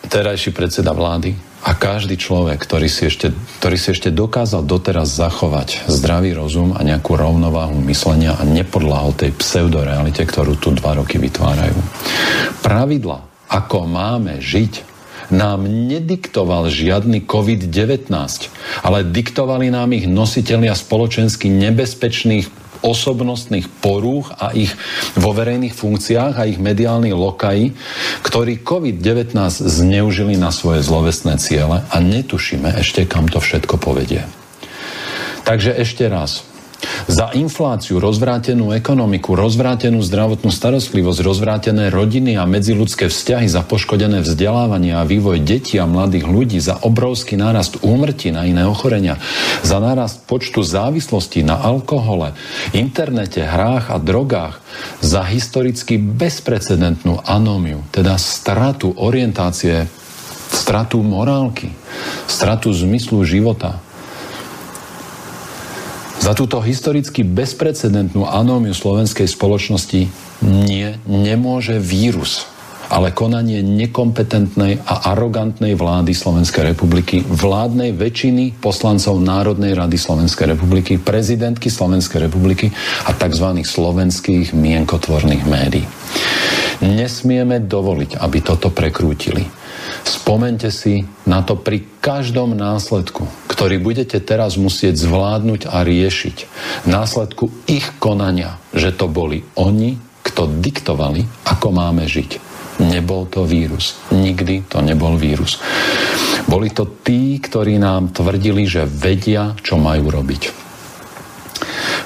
terajší 0.07 0.53
predseda 0.53 0.92
vlády, 0.92 1.49
a 1.66 1.74
každý 1.74 2.14
človek, 2.14 2.62
ktorý 2.62 2.86
si, 2.86 3.11
ešte, 3.11 3.34
ktorý 3.59 3.74
si 3.74 3.90
ešte 3.90 4.14
dokázal 4.14 4.62
doteraz 4.62 5.11
zachovať 5.11 5.90
zdravý 5.90 6.30
rozum 6.30 6.70
a 6.70 6.86
nejakú 6.86 7.18
rovnováhu 7.18 7.82
myslenia 7.90 8.38
a 8.38 8.46
nepodláhol 8.46 9.18
tej 9.18 9.34
pseudorealite, 9.34 10.22
ktorú 10.22 10.55
tu 10.55 10.70
dva 10.70 11.03
roky 11.03 11.18
vytvárajú. 11.18 11.74
Pravidla, 12.62 13.26
ako 13.51 13.90
máme 13.90 14.38
žiť, 14.38 14.86
nám 15.28 15.68
nediktoval 15.68 16.72
žiadny 16.72 17.26
COVID-19, 17.28 18.09
ale 18.80 18.99
diktovali 19.05 19.68
nám 19.68 19.92
ich 19.92 20.09
nositeľia 20.09 20.72
spoločensky 20.72 21.53
nebezpečných 21.53 22.67
osobnostných 22.81 23.68
porúch 23.85 24.33
a 24.41 24.57
ich 24.57 24.72
vo 25.14 25.37
verejných 25.37 25.76
funkciách 25.76 26.35
a 26.41 26.49
ich 26.49 26.57
mediálni 26.57 27.12
lokaji, 27.12 27.76
ktorí 28.24 28.64
COVID-19 28.64 29.37
zneužili 29.61 30.41
na 30.41 30.49
svoje 30.49 30.81
zlovestné 30.81 31.37
ciele 31.37 31.85
a 31.85 31.97
netušíme 32.01 32.72
ešte, 32.81 33.05
kam 33.05 33.29
to 33.29 33.39
všetko 33.39 33.76
povedie. 33.76 34.24
Takže 35.45 35.76
ešte 35.76 36.09
raz. 36.09 36.47
Za 37.09 37.35
infláciu, 37.35 37.99
rozvrátenú 37.99 38.70
ekonomiku, 38.70 39.35
rozvrátenú 39.35 39.99
zdravotnú 40.05 40.53
starostlivosť, 40.53 41.20
rozvrátené 41.24 41.91
rodiny 41.91 42.39
a 42.39 42.47
medziludské 42.47 43.11
vzťahy, 43.11 43.51
za 43.51 43.66
poškodené 43.66 44.22
vzdelávanie 44.22 44.95
a 44.95 45.09
vývoj 45.09 45.43
detí 45.43 45.81
a 45.81 45.91
mladých 45.91 46.29
ľudí, 46.29 46.59
za 46.62 46.79
obrovský 46.79 47.35
nárast 47.35 47.83
úmrtí 47.83 48.31
na 48.31 48.47
iné 48.47 48.62
ochorenia, 48.68 49.18
za 49.66 49.83
nárast 49.83 50.22
počtu 50.29 50.62
závislostí 50.62 51.43
na 51.43 51.59
alkohole, 51.59 52.37
internete, 52.76 53.43
hrách 53.43 53.91
a 53.91 53.97
drogách, 53.99 54.62
za 55.03 55.26
historicky 55.26 55.99
bezprecedentnú 55.99 57.24
anómiu, 57.26 57.83
teda 57.91 58.14
stratu 58.20 58.95
orientácie, 58.95 59.91
stratu 60.53 61.03
morálky, 61.03 61.74
stratu 62.29 62.70
zmyslu 62.70 63.24
života, 63.24 63.81
za 66.18 66.32
túto 66.34 66.58
historicky 66.60 67.22
bezprecedentnú 67.24 68.26
anómiu 68.26 68.74
slovenskej 68.74 69.30
spoločnosti 69.30 70.10
nie, 70.44 70.88
nemôže 71.06 71.78
vírus 71.78 72.46
ale 72.88 73.12
konanie 73.12 73.60
nekompetentnej 73.60 74.80
a 74.88 75.12
arogantnej 75.12 75.76
vlády 75.76 76.16
Slovenskej 76.16 76.72
republiky, 76.72 77.20
vládnej 77.20 77.92
väčšiny 77.92 78.56
poslancov 78.64 79.20
Národnej 79.20 79.76
rady 79.76 80.00
Slovenskej 80.00 80.56
republiky, 80.56 80.96
prezidentky 80.96 81.68
Slovenskej 81.68 82.28
republiky 82.28 82.72
a 83.04 83.12
tzv. 83.12 83.60
slovenských 83.60 84.56
mienkotvorných 84.56 85.44
médií. 85.44 85.84
Nesmieme 86.80 87.60
dovoliť, 87.60 88.16
aby 88.16 88.38
toto 88.40 88.72
prekrútili. 88.72 89.44
Spomente 90.05 90.68
si 90.68 91.09
na 91.24 91.41
to 91.41 91.57
pri 91.57 91.84
každom 92.05 92.53
následku, 92.53 93.24
ktorý 93.49 93.80
budete 93.80 94.20
teraz 94.20 94.61
musieť 94.61 95.01
zvládnuť 95.01 95.68
a 95.68 95.84
riešiť. 95.84 96.36
Následku 96.84 97.49
ich 97.64 97.97
konania, 97.97 98.61
že 98.76 98.93
to 98.93 99.09
boli 99.09 99.45
oni, 99.57 99.97
kto 100.24 100.61
diktovali, 100.61 101.24
ako 101.49 101.72
máme 101.72 102.05
žiť. 102.05 102.30
Nebol 102.78 103.26
to 103.26 103.43
vírus. 103.43 103.99
Nikdy 104.14 104.70
to 104.70 104.78
nebol 104.84 105.18
vírus. 105.18 105.59
Boli 106.47 106.70
to 106.70 106.86
tí, 107.03 107.41
ktorí 107.43 107.80
nám 107.80 108.14
tvrdili, 108.14 108.68
že 108.68 108.86
vedia, 108.86 109.59
čo 109.61 109.80
majú 109.80 110.14
robiť. 110.14 110.67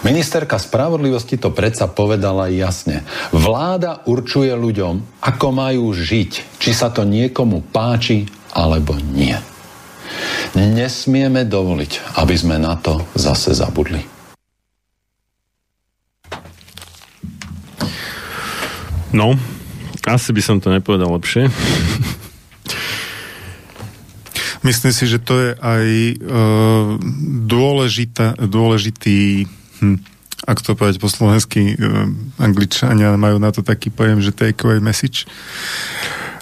Ministerka 0.03 0.59
spravodlivosti 0.59 1.39
to 1.39 1.55
predsa 1.55 1.87
povedala 1.87 2.51
jasne. 2.51 3.07
Vláda 3.31 4.03
určuje 4.05 4.51
ľuďom, 4.51 5.23
ako 5.23 5.47
majú 5.55 5.95
žiť, 5.95 6.59
či 6.59 6.71
sa 6.75 6.91
to 6.91 7.07
niekomu 7.07 7.63
páči 7.71 8.27
alebo 8.53 8.99
nie. 8.99 9.37
Nesmieme 10.53 11.49
dovoliť, 11.49 12.19
aby 12.21 12.35
sme 12.37 12.61
na 12.61 12.77
to 12.77 13.01
zase 13.17 13.57
zabudli. 13.57 14.05
No, 19.13 19.37
asi 20.09 20.33
by 20.33 20.43
som 20.43 20.57
to 20.61 20.73
nepovedal 20.73 21.13
lepšie. 21.17 21.53
Myslím 24.63 24.93
si, 24.95 25.05
že 25.11 25.19
to 25.19 25.35
je 25.37 25.51
aj 25.59 25.87
uh, 26.23 26.97
dôležitá, 27.51 28.39
dôležitý 28.39 29.51
hm, 29.83 29.99
ak 30.43 30.59
to 30.63 30.79
povedať 30.79 31.03
po 31.03 31.11
slovensky, 31.11 31.75
uh, 31.75 32.07
angličania 32.39 33.15
majú 33.19 33.43
na 33.43 33.51
to 33.51 33.67
taký 33.67 33.91
pojem, 33.91 34.23
že 34.23 34.31
takeaway 34.31 34.79
message. 34.79 35.27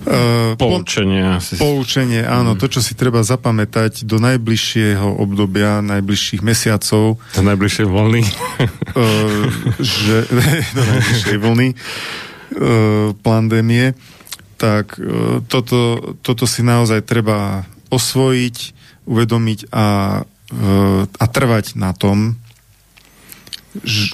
Uh, 0.00 0.56
poučenie. 0.56 1.36
Po, 1.60 1.60
poučenie, 1.60 2.24
áno, 2.24 2.56
mm. 2.56 2.58
to, 2.64 2.72
čo 2.72 2.80
si 2.80 2.96
treba 2.96 3.20
zapamätať 3.20 4.08
do 4.08 4.16
najbližšieho 4.16 5.20
obdobia, 5.20 5.84
najbližších 5.84 6.40
mesiacov. 6.40 7.20
Do 7.20 7.42
najbližšej 7.44 7.84
vlny. 7.84 8.22
uh, 8.24 9.44
že, 9.76 10.16
do 10.76 10.82
najbližšej 10.88 11.36
vlny 11.36 11.68
uh, 11.76 13.12
pandémie. 13.20 13.92
Tak 14.56 14.96
uh, 14.96 15.44
toto, 15.44 16.16
toto 16.24 16.48
si 16.48 16.64
naozaj 16.64 17.04
treba 17.04 17.68
osvojiť, 17.92 18.56
uvedomiť 19.04 19.68
a, 19.68 19.86
uh, 20.24 21.02
a 21.04 21.24
trvať 21.28 21.76
na 21.76 21.92
tom, 21.92 22.40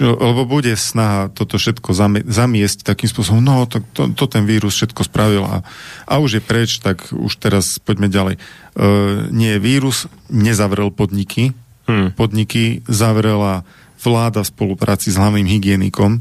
lebo 0.01 0.45
bude 0.45 0.77
snaha 0.77 1.33
toto 1.33 1.57
všetko 1.57 1.97
zamiesť 2.29 2.85
takým 2.85 3.09
spôsobom, 3.09 3.41
no 3.41 3.65
to, 3.65 3.81
to, 3.97 4.13
to 4.13 4.25
ten 4.29 4.45
vírus 4.45 4.77
všetko 4.77 5.09
spravil 5.09 5.49
a, 5.49 5.65
a 6.05 6.15
už 6.21 6.41
je 6.41 6.43
preč, 6.45 6.77
tak 6.85 7.09
už 7.09 7.41
teraz 7.41 7.81
poďme 7.81 8.13
ďalej. 8.13 8.37
E, 8.37 8.41
nie, 9.33 9.57
vírus 9.57 10.13
nezavrel 10.29 10.93
podniky, 10.93 11.57
hmm. 11.89 12.21
podniky 12.21 12.85
zavrela 12.85 13.65
vláda 13.97 14.45
v 14.45 14.53
spolupráci 14.53 15.09
s 15.09 15.17
hlavným 15.17 15.49
hygienikom. 15.49 16.21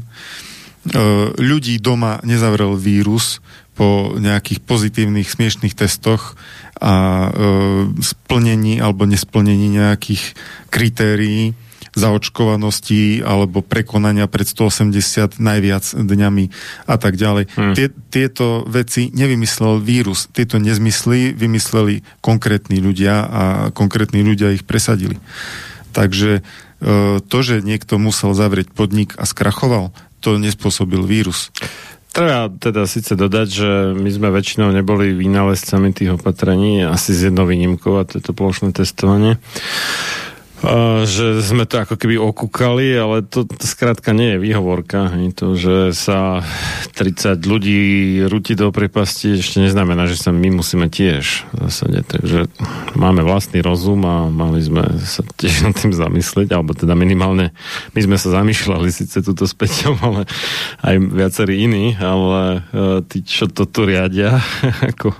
ľudí 1.36 1.76
doma 1.76 2.24
nezavrel 2.24 2.72
vírus 2.80 3.44
po 3.76 4.16
nejakých 4.16 4.64
pozitívnych, 4.64 5.28
smiešných 5.28 5.76
testoch 5.76 6.40
a 6.80 7.28
e, 7.28 7.30
splnení 8.00 8.80
alebo 8.80 9.04
nesplnení 9.04 9.76
nejakých 9.76 10.32
kritérií 10.72 11.52
zaočkovanosti 11.96 13.24
alebo 13.24 13.64
prekonania 13.64 14.28
pred 14.28 14.44
180 14.44 15.40
najviac 15.40 15.84
dňami 15.96 16.44
a 16.84 16.96
tak 17.00 17.16
ďalej. 17.16 17.44
Hmm. 17.56 17.72
Tie, 17.72 17.88
tieto 18.12 18.68
veci 18.68 19.08
nevymyslel 19.16 19.80
vírus. 19.80 20.28
Tieto 20.28 20.60
nezmysly 20.60 21.32
vymysleli 21.32 22.04
konkrétni 22.20 22.84
ľudia 22.84 23.14
a 23.24 23.42
konkrétni 23.72 24.20
ľudia 24.20 24.52
ich 24.52 24.68
presadili. 24.68 25.16
Takže 25.96 26.30
e, 26.38 26.40
to, 27.24 27.38
že 27.40 27.64
niekto 27.64 27.96
musel 27.96 28.36
zavrieť 28.36 28.68
podnik 28.76 29.16
a 29.16 29.24
skrachoval, 29.24 29.96
to 30.20 30.36
nespôsobil 30.36 31.00
vírus. 31.00 31.48
Treba 32.12 32.48
teda 32.48 32.88
síce 32.88 33.12
dodať, 33.12 33.48
že 33.48 33.70
my 33.92 34.08
sme 34.08 34.28
väčšinou 34.32 34.72
neboli 34.72 35.12
vynálezcami 35.12 35.92
tých 35.92 36.16
opatrení, 36.16 36.84
asi 36.84 37.12
z 37.12 37.28
jednou 37.32 37.44
výnimkou 37.48 37.96
a 37.96 38.08
to 38.08 38.20
je 38.20 38.24
to 38.24 38.32
plošné 38.32 38.72
testovanie 38.72 39.40
že 41.04 41.44
sme 41.44 41.68
to 41.68 41.84
ako 41.84 42.00
keby 42.00 42.16
okúkali, 42.16 42.96
ale 42.96 43.20
to, 43.20 43.44
to 43.44 43.64
skrátka 43.68 44.16
nie 44.16 44.36
je 44.36 44.42
výhovorka. 44.42 45.12
Je 45.12 45.32
to, 45.36 45.46
že 45.52 45.76
sa 45.92 46.40
30 46.96 47.44
ľudí 47.44 47.80
rúti 48.24 48.56
do 48.56 48.72
prepasti, 48.72 49.36
ešte 49.36 49.60
neznamená, 49.60 50.08
že 50.08 50.16
sa 50.16 50.32
my 50.32 50.48
musíme 50.56 50.88
tiež 50.88 51.44
v. 51.68 52.00
Takže 52.08 52.48
máme 52.96 53.20
vlastný 53.20 53.60
rozum 53.60 54.00
a 54.08 54.32
mali 54.32 54.64
sme 54.64 54.96
sa 55.04 55.20
tiež 55.24 55.68
nad 55.68 55.74
tým 55.76 55.92
zamyslieť, 55.92 56.56
alebo 56.56 56.72
teda 56.72 56.96
minimálne 56.96 57.52
my 57.92 58.00
sme 58.00 58.16
sa 58.16 58.40
zamýšľali 58.40 58.88
síce 58.88 59.20
túto 59.20 59.44
späťom, 59.44 59.94
ale 60.00 60.20
aj 60.80 60.94
viacerí 61.12 61.68
iní, 61.68 61.96
ale 61.98 62.64
e, 62.72 63.04
tí, 63.04 63.20
čo 63.26 63.50
to 63.50 63.68
tu 63.68 63.84
riadia, 63.84 64.40
ako 64.94 65.12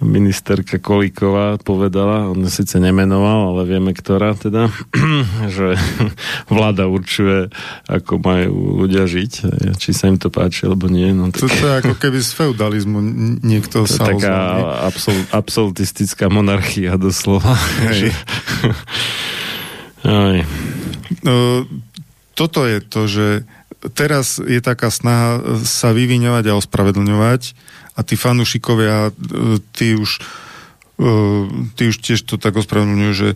ministerka 0.00 0.80
Kolíková 0.80 1.60
povedala, 1.60 2.32
on 2.32 2.48
síce 2.48 2.80
nemenoval, 2.80 3.54
ale 3.56 3.62
vieme, 3.68 3.92
ktorá 3.92 4.32
teda, 4.32 4.59
že 5.56 5.78
vláda 6.52 6.90
určuje, 6.90 7.48
ako 7.86 8.20
majú 8.20 8.84
ľudia 8.84 9.06
žiť, 9.06 9.32
či 9.78 9.90
sa 9.94 10.10
im 10.10 10.18
to 10.20 10.28
páči, 10.28 10.66
alebo 10.68 10.90
nie. 10.90 11.14
No, 11.14 11.30
tak... 11.32 11.48
To 11.48 11.66
je 11.66 11.76
ako 11.86 11.94
keby 11.96 12.18
z 12.20 12.30
feudalizmu 12.34 12.98
niekto 13.40 13.86
to 13.86 13.90
sa 13.90 14.12
taká 14.12 14.36
absol, 14.84 15.16
absolutistická 15.30 16.28
monarchia 16.28 16.98
doslova. 17.00 17.56
Hej. 17.88 18.12
Aj. 20.04 20.36
No, 21.24 21.64
toto 22.34 22.64
je 22.64 22.78
to, 22.80 23.00
že 23.04 23.26
teraz 23.96 24.40
je 24.40 24.60
taká 24.60 24.92
snaha 24.92 25.60
sa 25.64 25.96
vyviňovať 25.96 26.44
a 26.52 26.58
ospravedlňovať 26.60 27.56
a 27.96 28.00
tí 28.04 28.16
fanúšikovia, 28.16 29.08
e, 29.08 29.60
tí 29.72 29.96
už 29.96 30.20
tí 31.74 31.82
už 31.88 31.96
tiež 31.96 32.28
to 32.28 32.36
tak 32.36 32.60
ospravedlňujú, 32.60 33.12
že 33.16 33.28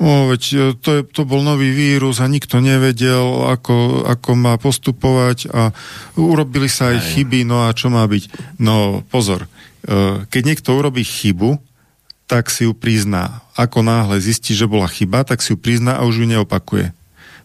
o, 0.00 0.32
veď 0.32 0.42
e, 0.56 0.56
to, 0.80 0.90
je, 0.96 1.02
to 1.04 1.28
bol 1.28 1.44
nový 1.44 1.68
vírus 1.68 2.16
a 2.24 2.26
nikto 2.26 2.64
nevedel, 2.64 3.44
ako, 3.44 4.08
ako 4.08 4.30
má 4.40 4.56
postupovať 4.56 5.52
a 5.52 5.68
urobili 6.16 6.72
sa 6.72 6.96
aj 6.96 7.12
chyby, 7.12 7.44
no 7.44 7.68
a 7.68 7.76
čo 7.76 7.92
má 7.92 8.08
byť? 8.08 8.56
No 8.56 9.04
pozor, 9.12 9.52
keď 10.28 10.42
niekto 10.44 10.76
urobí 10.76 11.04
chybu, 11.04 11.56
tak 12.30 12.46
si 12.46 12.62
ju 12.62 12.76
prizná. 12.76 13.42
Ako 13.58 13.82
náhle 13.82 14.22
zistí, 14.22 14.54
že 14.54 14.70
bola 14.70 14.86
chyba, 14.86 15.26
tak 15.26 15.42
si 15.42 15.50
ju 15.52 15.58
prizná 15.58 15.98
a 15.98 16.06
už 16.06 16.22
ju 16.22 16.26
neopakuje. 16.30 16.94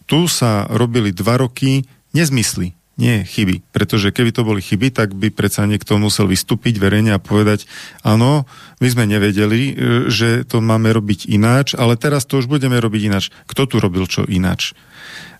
Tu 0.06 0.30
sa 0.30 0.70
robili 0.70 1.10
dva 1.10 1.42
roky 1.42 1.90
nezmysly 2.14 2.78
nie 2.96 3.28
chyby. 3.28 3.68
Pretože 3.76 4.16
keby 4.16 4.32
to 4.32 4.48
boli 4.48 4.64
chyby, 4.64 4.92
tak 4.92 5.12
by 5.16 5.28
predsa 5.32 5.68
niekto 5.68 6.00
musel 6.00 6.32
vystúpiť 6.32 6.80
verejne 6.80 7.12
a 7.12 7.20
povedať, 7.20 7.68
áno, 8.08 8.48
my 8.80 8.88
sme 8.88 9.04
nevedeli, 9.04 9.62
e, 9.72 9.74
že 10.08 10.48
to 10.48 10.64
máme 10.64 10.92
robiť 10.96 11.28
ináč, 11.28 11.76
ale 11.76 12.00
teraz 12.00 12.24
to 12.24 12.40
už 12.40 12.48
budeme 12.48 12.80
robiť 12.80 13.02
ináč. 13.12 13.24
Kto 13.52 13.68
tu 13.68 13.84
robil 13.84 14.08
čo 14.08 14.24
ináč? 14.24 14.72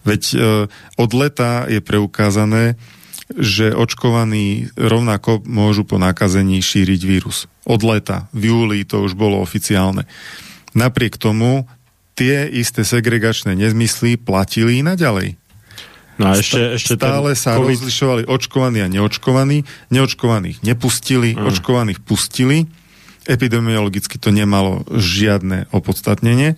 Veď 0.04 0.24
e, 0.32 0.36
od 1.00 1.12
leta 1.16 1.66
je 1.72 1.80
preukázané, 1.80 2.76
že 3.34 3.74
očkovaní 3.74 4.70
rovnako 4.78 5.42
môžu 5.50 5.82
po 5.82 5.98
nakazení 5.98 6.62
šíriť 6.62 7.02
vírus. 7.02 7.50
Od 7.66 7.82
leta, 7.82 8.30
v 8.36 8.54
júli 8.54 8.86
to 8.86 9.02
už 9.02 9.18
bolo 9.18 9.42
oficiálne. 9.42 10.06
Napriek 10.78 11.18
tomu 11.18 11.66
tie 12.14 12.46
isté 12.46 12.86
segregačné 12.86 13.58
nezmysly 13.58 14.20
platili 14.22 14.80
i 14.80 14.86
naďalej. 14.86 15.40
No 16.16 16.32
a 16.32 16.40
ešte, 16.40 16.80
ešte 16.80 16.96
Stále 16.96 17.36
sa 17.36 17.60
COVID... 17.60 17.76
rozlišovali 17.76 18.24
očkovaní 18.32 18.80
a 18.80 18.88
neočkovaní. 18.88 19.68
Neočkovaných 19.92 20.64
nepustili, 20.64 21.36
mm. 21.36 21.44
očkovaných 21.44 22.00
pustili. 22.00 22.72
Epidemiologicky 23.28 24.16
to 24.16 24.32
nemalo 24.32 24.88
žiadne 24.96 25.68
opodstatnenie. 25.76 26.56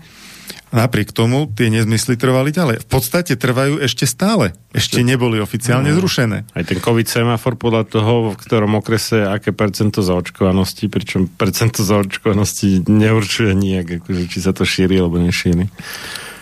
Napriek 0.67 1.15
tomu 1.15 1.47
tie 1.47 1.71
nezmysly 1.71 2.19
trvali 2.19 2.51
ďalej. 2.51 2.83
V 2.83 2.87
podstate 2.91 3.39
trvajú 3.39 3.79
ešte 3.79 4.03
stále. 4.03 4.51
Ešte 4.75 4.99
neboli 4.99 5.39
oficiálne 5.39 5.95
mm. 5.95 5.97
zrušené. 5.97 6.37
Aj 6.43 6.63
ten 6.67 6.77
COVID 6.83 7.07
semafor 7.07 7.55
podľa 7.55 7.87
toho, 7.87 8.35
v 8.35 8.37
ktorom 8.37 8.75
okrese 8.75 9.23
aké 9.23 9.55
percento 9.55 10.03
zaočkovanosti, 10.03 10.91
pričom 10.91 11.31
percento 11.31 11.87
zaočkovanosti 11.87 12.83
neurčuje 12.83 13.55
nijak, 13.55 14.03
akože, 14.03 14.27
či 14.27 14.39
sa 14.43 14.51
to 14.51 14.67
šíri 14.67 14.99
alebo 14.99 15.17
nešíri. 15.23 15.71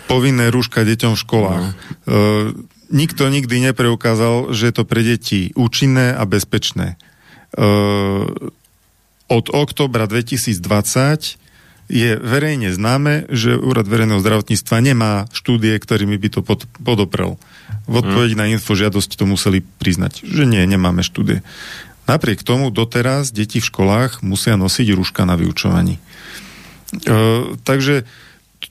Povinné 0.10 0.50
rúška 0.50 0.82
deťom 0.82 1.14
v 1.14 1.22
školách. 1.22 1.64
Mm. 1.64 1.74
Uh, 2.10 2.75
nikto 2.92 3.28
nikdy 3.30 3.72
nepreukázal, 3.72 4.54
že 4.54 4.70
je 4.70 4.74
to 4.76 4.84
pre 4.84 5.02
deti 5.02 5.54
účinné 5.58 6.14
a 6.14 6.24
bezpečné. 6.26 6.98
od 9.26 9.46
oktobra 9.50 10.06
2020 10.06 11.40
je 11.86 12.18
verejne 12.18 12.74
známe, 12.74 13.30
že 13.30 13.54
Úrad 13.54 13.86
verejného 13.86 14.18
zdravotníctva 14.18 14.76
nemá 14.82 15.14
štúdie, 15.30 15.78
ktorými 15.78 16.18
by 16.18 16.30
to 16.34 16.42
pod, 16.42 16.66
podoprel. 16.82 17.38
V 17.86 18.02
odpovedi 18.02 18.34
mm. 18.34 18.42
na 18.42 18.46
info 18.50 18.74
žiadosť 18.74 19.12
to 19.14 19.30
museli 19.30 19.62
priznať, 19.62 20.26
že 20.26 20.50
nie, 20.50 20.66
nemáme 20.66 21.06
štúdie. 21.06 21.46
Napriek 22.10 22.42
tomu 22.42 22.74
doteraz 22.74 23.30
deti 23.30 23.62
v 23.62 23.70
školách 23.70 24.26
musia 24.26 24.58
nosiť 24.58 24.88
rúška 24.98 25.26
na 25.26 25.38
vyučovaní. 25.38 25.98
E, 25.98 26.02
takže 27.62 28.06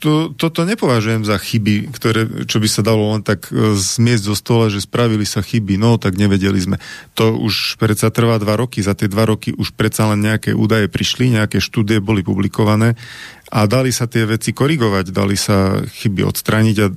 to, 0.04 0.36
toto 0.36 0.68
nepovažujem 0.68 1.24
za 1.24 1.40
chyby, 1.40 1.88
ktoré, 1.96 2.44
čo 2.44 2.60
by 2.60 2.68
sa 2.68 2.84
dalo 2.84 3.16
len 3.16 3.24
tak 3.24 3.48
e, 3.48 3.72
zmiesť 3.72 4.24
zo 4.28 4.36
stola, 4.36 4.68
že 4.68 4.84
spravili 4.84 5.24
sa 5.24 5.40
chyby, 5.40 5.80
no 5.80 5.96
tak 5.96 6.20
nevedeli 6.20 6.60
sme. 6.60 6.76
To 7.16 7.32
už 7.32 7.80
predsa 7.80 8.12
trvá 8.12 8.36
dva 8.36 8.60
roky, 8.60 8.84
za 8.84 8.92
tie 8.92 9.08
dva 9.08 9.24
roky 9.24 9.56
už 9.56 9.72
predsa 9.72 10.12
len 10.12 10.20
nejaké 10.20 10.52
údaje 10.52 10.92
prišli, 10.92 11.32
nejaké 11.32 11.56
štúdie 11.56 12.04
boli 12.04 12.20
publikované 12.20 13.00
a 13.48 13.64
dali 13.64 13.96
sa 13.96 14.04
tie 14.04 14.28
veci 14.28 14.52
korigovať, 14.52 15.08
dali 15.08 15.40
sa 15.40 15.80
chyby 15.80 16.20
odstrániť 16.28 16.76
a 16.84 16.86
e, 16.92 16.94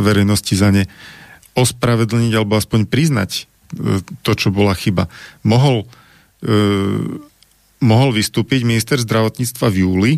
verejnosti 0.00 0.54
za 0.56 0.72
ne 0.72 0.88
ospravedlniť 1.52 2.32
alebo 2.32 2.56
aspoň 2.56 2.88
priznať 2.88 3.30
e, 3.36 4.00
to, 4.24 4.32
čo 4.32 4.48
bola 4.48 4.72
chyba. 4.72 5.12
Mohol, 5.44 5.84
e, 6.40 6.56
mohol 7.84 8.10
vystúpiť 8.16 8.64
minister 8.64 8.96
zdravotníctva 8.96 9.68
v 9.68 9.76
júli 9.84 10.12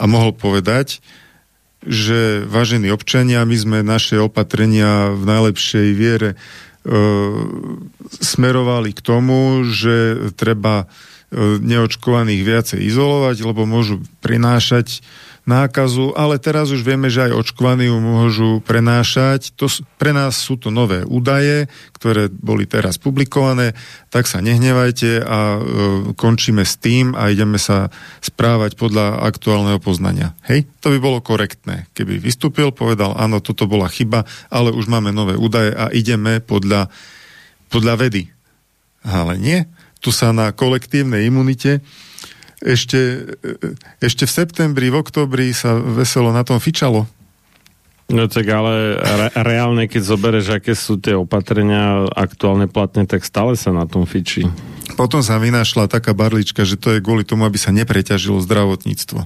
a 0.00 0.08
mohol 0.08 0.32
povedať, 0.32 1.04
že 1.82 2.46
vážení 2.46 2.94
občania, 2.94 3.42
my 3.42 3.56
sme 3.58 3.78
naše 3.82 4.18
opatrenia 4.18 5.10
v 5.14 5.22
najlepšej 5.26 5.88
viere 5.98 6.30
e, 6.32 6.36
smerovali 8.22 8.94
k 8.94 9.00
tomu, 9.02 9.66
že 9.66 10.28
treba 10.38 10.86
e, 10.86 11.58
neočkovaných 11.58 12.42
viacej 12.46 12.80
izolovať, 12.86 13.36
lebo 13.42 13.66
môžu 13.66 14.02
prinášať 14.22 15.02
nákazu, 15.42 16.14
ale 16.14 16.38
teraz 16.38 16.70
už 16.70 16.86
vieme, 16.86 17.10
že 17.10 17.26
aj 17.26 17.34
očkovaní 17.34 17.90
ju 17.90 17.98
môžu 17.98 18.50
prenášať. 18.62 19.50
To, 19.58 19.66
pre 19.98 20.14
nás 20.14 20.38
sú 20.38 20.54
to 20.54 20.70
nové 20.70 21.02
údaje, 21.02 21.66
ktoré 21.98 22.30
boli 22.30 22.62
teraz 22.70 22.94
publikované, 22.94 23.74
tak 24.14 24.30
sa 24.30 24.38
nehnevajte 24.38 25.22
a 25.22 25.38
e, 25.58 25.60
končíme 26.14 26.62
s 26.62 26.78
tým 26.78 27.18
a 27.18 27.26
ideme 27.34 27.58
sa 27.58 27.90
správať 28.22 28.78
podľa 28.78 29.26
aktuálneho 29.26 29.82
poznania. 29.82 30.38
Hej, 30.46 30.70
to 30.78 30.94
by 30.94 30.98
bolo 31.02 31.18
korektné. 31.18 31.90
Keby 31.90 32.22
vystúpil, 32.22 32.70
povedal, 32.70 33.18
áno, 33.18 33.42
toto 33.42 33.66
bola 33.66 33.90
chyba, 33.90 34.22
ale 34.46 34.70
už 34.70 34.86
máme 34.86 35.10
nové 35.10 35.34
údaje 35.34 35.74
a 35.74 35.90
ideme 35.90 36.38
podľa, 36.38 36.86
podľa 37.66 37.94
vedy. 37.98 38.30
Ale 39.02 39.34
nie, 39.42 39.66
tu 39.98 40.14
sa 40.14 40.30
na 40.30 40.54
kolektívnej 40.54 41.26
imunite 41.26 41.82
ešte, 42.62 43.34
ešte 43.98 44.24
v 44.24 44.32
septembri, 44.32 44.86
v 44.88 45.02
oktobri 45.02 45.50
sa 45.50 45.76
veselo 45.76 46.30
na 46.30 46.46
tom 46.46 46.62
fičalo. 46.62 47.10
No 48.12 48.28
tak 48.28 48.44
ale 48.50 48.98
re, 48.98 49.28
reálne, 49.34 49.88
keď 49.88 50.02
zoberieš, 50.04 50.46
aké 50.52 50.76
sú 50.76 51.00
tie 51.00 51.16
opatrenia 51.16 52.06
aktuálne 52.12 52.68
platné, 52.68 53.08
tak 53.08 53.24
stále 53.24 53.56
sa 53.56 53.72
na 53.72 53.88
tom 53.88 54.04
fičí. 54.04 54.46
Potom 54.94 55.24
sa 55.24 55.40
vynašla 55.40 55.88
taká 55.88 56.12
barlička, 56.12 56.68
že 56.68 56.76
to 56.76 56.92
je 56.92 57.04
kvôli 57.04 57.24
tomu, 57.24 57.48
aby 57.48 57.56
sa 57.56 57.72
nepreťažilo 57.72 58.44
zdravotníctvo. 58.44 59.24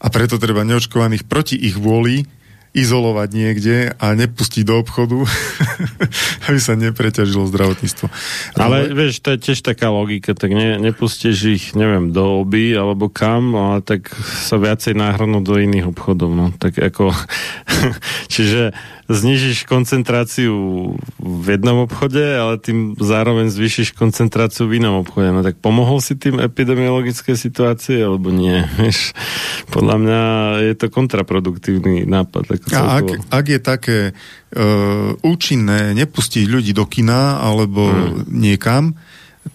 A 0.00 0.06
preto 0.08 0.40
treba 0.40 0.64
neočkovaných 0.64 1.28
proti 1.28 1.58
ich 1.60 1.76
vôli 1.76 2.24
izolovať 2.70 3.28
niekde 3.34 3.76
a 3.98 4.06
nepustiť 4.14 4.62
do 4.62 4.78
obchodu, 4.78 5.26
aby 6.46 6.58
sa 6.62 6.78
nepreťažilo 6.78 7.50
zdravotníctvo. 7.50 8.06
Ale, 8.54 8.86
ale 8.86 8.94
vieš, 8.94 9.18
to 9.26 9.34
je 9.34 9.42
tiež 9.50 9.66
taká 9.66 9.90
logika, 9.90 10.38
tak 10.38 10.54
ne, 10.54 10.78
nepustíš 10.78 11.38
ich, 11.50 11.64
neviem, 11.74 12.14
do 12.14 12.46
oby 12.46 12.70
alebo 12.78 13.10
kam, 13.10 13.58
ale 13.58 13.82
tak 13.82 14.14
sa 14.46 14.54
viacej 14.54 14.94
náhrnú 14.94 15.42
do 15.42 15.58
iných 15.58 15.90
obchodov, 15.90 16.30
no. 16.30 16.54
Tak 16.54 16.78
ako, 16.78 17.10
čiže 18.32 18.70
znižíš 19.10 19.66
koncentráciu 19.66 20.54
v 21.18 21.46
jednom 21.50 21.82
obchode, 21.82 22.22
ale 22.22 22.62
tým 22.62 22.94
zároveň 22.94 23.50
zvýšiš 23.50 23.98
koncentráciu 23.98 24.70
v 24.70 24.78
inom 24.78 25.02
obchode. 25.02 25.34
No 25.34 25.42
tak 25.42 25.58
pomohol 25.58 25.98
si 25.98 26.14
tým 26.14 26.38
epidemiologické 26.38 27.34
situácie, 27.34 27.98
alebo 28.06 28.30
nie? 28.30 28.62
Vieš, 28.80 29.10
podľa 29.74 29.96
mňa 29.98 30.20
je 30.70 30.74
to 30.78 30.86
kontraproduktívny 30.86 32.06
nápad. 32.06 32.46
Ako 32.68 32.76
A 32.76 32.82
ak, 33.00 33.06
ak 33.32 33.44
je 33.48 33.60
také 33.60 33.98
uh, 34.12 35.16
účinné 35.24 35.96
nepustiť 35.96 36.44
ľudí 36.44 36.76
do 36.76 36.84
kina 36.84 37.40
alebo 37.40 37.88
hmm. 37.88 38.28
niekam, 38.28 38.98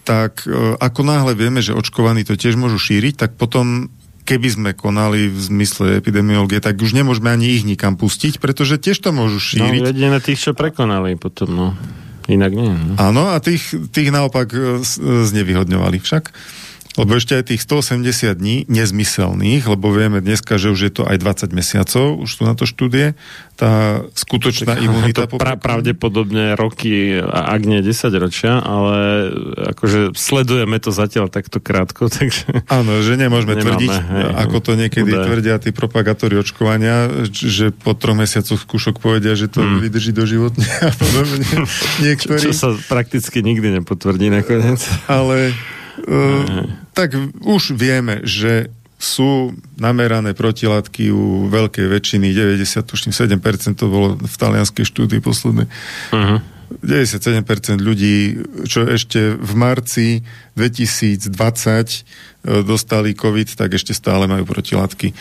tak 0.02 0.46
uh, 0.46 0.74
ako 0.80 1.00
náhle 1.06 1.38
vieme, 1.38 1.62
že 1.62 1.76
očkovaní 1.76 2.26
to 2.26 2.34
tiež 2.34 2.58
môžu 2.58 2.78
šíriť, 2.80 3.14
tak 3.14 3.30
potom 3.38 3.92
keby 4.26 4.48
sme 4.50 4.70
konali 4.74 5.30
v 5.30 5.38
zmysle 5.38 6.02
epidemiológie, 6.02 6.58
tak 6.58 6.82
už 6.82 6.98
nemôžeme 6.98 7.30
ani 7.30 7.54
ich 7.54 7.62
nikam 7.62 7.94
pustiť, 7.94 8.42
pretože 8.42 8.82
tiež 8.82 8.98
to 8.98 9.14
môžu 9.14 9.38
šíriť. 9.38 9.80
No, 9.80 9.88
jedine 9.94 10.18
tých, 10.18 10.42
čo 10.42 10.52
prekonali 10.52 11.14
potom, 11.14 11.48
no. 11.54 11.68
Inak 12.26 12.52
nie. 12.58 12.74
No. 12.74 12.98
Áno, 12.98 13.30
a 13.30 13.38
tých, 13.38 13.70
tých 13.94 14.10
naopak 14.10 14.50
e, 14.50 14.82
znevýhodňovali 15.30 16.02
však. 16.02 16.34
Lebo 16.96 17.12
ešte 17.20 17.36
aj 17.36 17.52
tých 17.52 17.60
180 17.60 18.32
dní 18.40 18.64
nezmyselných, 18.72 19.68
lebo 19.68 19.92
vieme 19.92 20.24
dneska, 20.24 20.56
že 20.56 20.72
už 20.72 20.80
je 20.88 20.92
to 20.92 21.02
aj 21.04 21.20
20 21.20 21.52
mesiacov, 21.52 22.16
už 22.24 22.30
sú 22.32 22.42
na 22.48 22.56
to 22.56 22.64
štúdie, 22.64 23.12
tá 23.56 24.04
skutočná 24.16 24.76
tak, 24.76 24.84
imunita... 24.84 25.28
To 25.28 25.36
pra, 25.36 25.60
pravdepodobne 25.60 26.56
roky, 26.56 27.20
ak 27.24 27.60
nie 27.68 27.84
10 27.84 28.08
ročia, 28.16 28.60
ale 28.64 29.28
akože 29.76 30.16
sledujeme 30.16 30.80
to 30.80 30.88
zatiaľ 30.88 31.28
takto 31.28 31.60
krátko, 31.60 32.08
takže... 32.16 32.64
Áno, 32.72 33.04
že 33.04 33.20
nemôžeme 33.20 33.60
nemáme, 33.60 33.76
tvrdiť, 33.76 33.92
hej, 33.92 34.24
ako 34.48 34.56
to 34.64 34.72
niekedy 34.76 35.12
údaj. 35.12 35.24
tvrdia 35.28 35.56
tí 35.60 35.70
propagátori 35.76 36.40
očkovania, 36.40 37.28
že 37.28 37.76
po 37.76 37.92
troch 37.92 38.16
mesiacoch 38.16 38.56
skúšok 38.56 39.04
povedia, 39.04 39.36
že 39.36 39.52
to 39.52 39.60
hmm. 39.60 39.84
vydrží 39.84 40.16
do 40.16 40.24
životne 40.24 40.64
a 40.80 40.92
podobne. 40.96 41.44
Niektorí... 42.08 42.40
Čo, 42.40 42.52
čo 42.52 42.56
sa 42.56 42.68
prakticky 42.88 43.44
nikdy 43.44 43.84
nepotvrdí 43.84 44.32
nakoniec. 44.32 44.80
Ale 45.08 45.52
tak 46.92 47.16
už 47.40 47.72
vieme, 47.72 48.20
že 48.26 48.68
sú 48.96 49.52
namerané 49.76 50.32
protilátky 50.32 51.12
u 51.12 51.52
veľkej 51.52 51.86
väčšiny, 51.88 52.32
97% 52.32 53.76
to 53.76 53.86
bolo 53.92 54.16
v 54.16 54.36
talianskej 54.40 54.88
štúdii 54.88 55.20
poslednej. 55.20 55.68
Uh-huh. 56.16 56.40
97% 56.82 57.78
ľudí, 57.78 58.42
čo 58.66 58.88
ešte 58.88 59.38
v 59.38 59.52
marci 59.54 60.24
2020 60.58 61.30
e, 61.30 61.98
dostali 62.66 63.14
COVID, 63.14 63.54
tak 63.54 63.78
ešte 63.78 63.94
stále 63.94 64.26
majú 64.26 64.48
protilátky. 64.48 65.14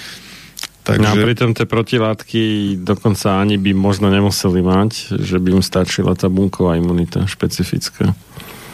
Takže... 0.86 1.02
No 1.02 1.18
a 1.18 1.26
pritom 1.26 1.54
tie 1.58 1.66
protilátky 1.66 2.44
dokonca 2.82 3.42
ani 3.42 3.58
by 3.58 3.74
možno 3.74 4.10
nemuseli 4.10 4.62
mať, 4.62 5.18
že 5.22 5.38
by 5.42 5.62
im 5.62 5.64
stačila 5.66 6.14
tá 6.14 6.30
bunková 6.30 6.78
imunita 6.78 7.26
špecifická. 7.26 8.14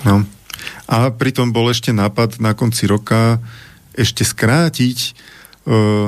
No. 0.04 0.28
A 0.90 1.10
pritom 1.12 1.54
bol 1.54 1.70
ešte 1.72 1.92
nápad 1.96 2.42
na 2.44 2.56
konci 2.58 2.86
roka 2.88 3.40
ešte 3.92 4.24
skrátiť 4.24 4.98
e, 5.04 5.12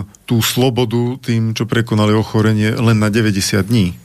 tú 0.05 0.35
slobodu 0.39 1.19
tým, 1.19 1.51
čo 1.51 1.67
prekonali 1.67 2.15
ochorenie 2.15 2.71
len 2.75 2.97
na 2.99 3.11
90 3.11 3.59
dní. 3.63 3.95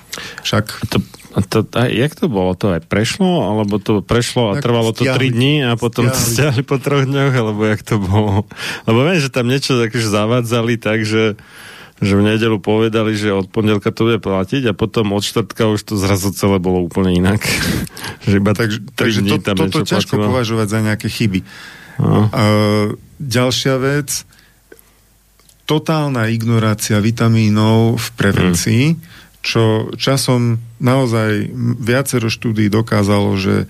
Však... 0.42 0.90
To, 0.90 0.99
to, 1.46 1.59
a 1.78 1.86
jak 1.86 2.18
to 2.18 2.26
bolo? 2.26 2.59
To 2.59 2.74
aj 2.74 2.82
prešlo? 2.90 3.46
Alebo 3.46 3.78
to 3.78 4.03
prešlo 4.03 4.51
a 4.51 4.59
tak 4.59 4.66
trvalo 4.66 4.90
to 4.90 5.07
stiahli, 5.07 5.30
3 5.30 5.36
dní 5.38 5.55
a 5.62 5.78
potom 5.78 6.11
stiahli. 6.11 6.18
to 6.18 6.32
stiahli 6.34 6.62
po 6.66 6.76
troch 6.82 7.05
dňoch? 7.07 7.32
Alebo 7.34 7.62
jak 7.62 7.82
to 7.86 7.96
bolo? 8.03 8.42
Lebo 8.88 8.99
viem, 9.07 9.22
že 9.22 9.30
tam 9.30 9.46
niečo 9.46 9.78
takže 9.78 10.11
zavádzali 10.11 10.74
tak, 10.82 11.07
že 11.99 12.14
v 12.14 12.22
nedelu 12.22 12.59
povedali, 12.62 13.18
že 13.18 13.34
od 13.34 13.51
pondelka 13.51 13.90
to 13.90 14.07
bude 14.07 14.22
platiť 14.22 14.70
a 14.70 14.72
potom 14.76 15.11
od 15.14 15.22
štvrtka 15.22 15.66
už 15.74 15.80
to 15.82 15.94
zrazu 15.99 16.30
celé 16.30 16.62
bolo 16.62 16.86
úplne 16.86 17.11
inak. 17.11 17.42
že 18.28 18.38
iba 18.38 18.55
tak, 18.55 18.70
takže 18.94 19.26
to, 19.26 19.36
tam 19.42 19.57
toto 19.59 19.82
ťažko 19.82 20.14
platilo. 20.14 20.26
považovať 20.30 20.66
za 20.70 20.80
nejaké 20.84 21.09
chyby. 21.11 21.40
No. 21.99 22.30
Uh, 22.30 22.94
ďalšia 23.18 23.74
vec, 23.82 24.22
totálna 25.66 26.30
ignorácia 26.30 27.03
vitamínov 27.03 27.99
v 27.99 28.09
prevencii, 28.14 28.84
hmm. 28.94 28.99
čo 29.42 29.90
časom 29.99 30.62
naozaj 30.78 31.51
viacero 31.82 32.30
štúdí 32.30 32.70
dokázalo, 32.70 33.34
že 33.36 33.66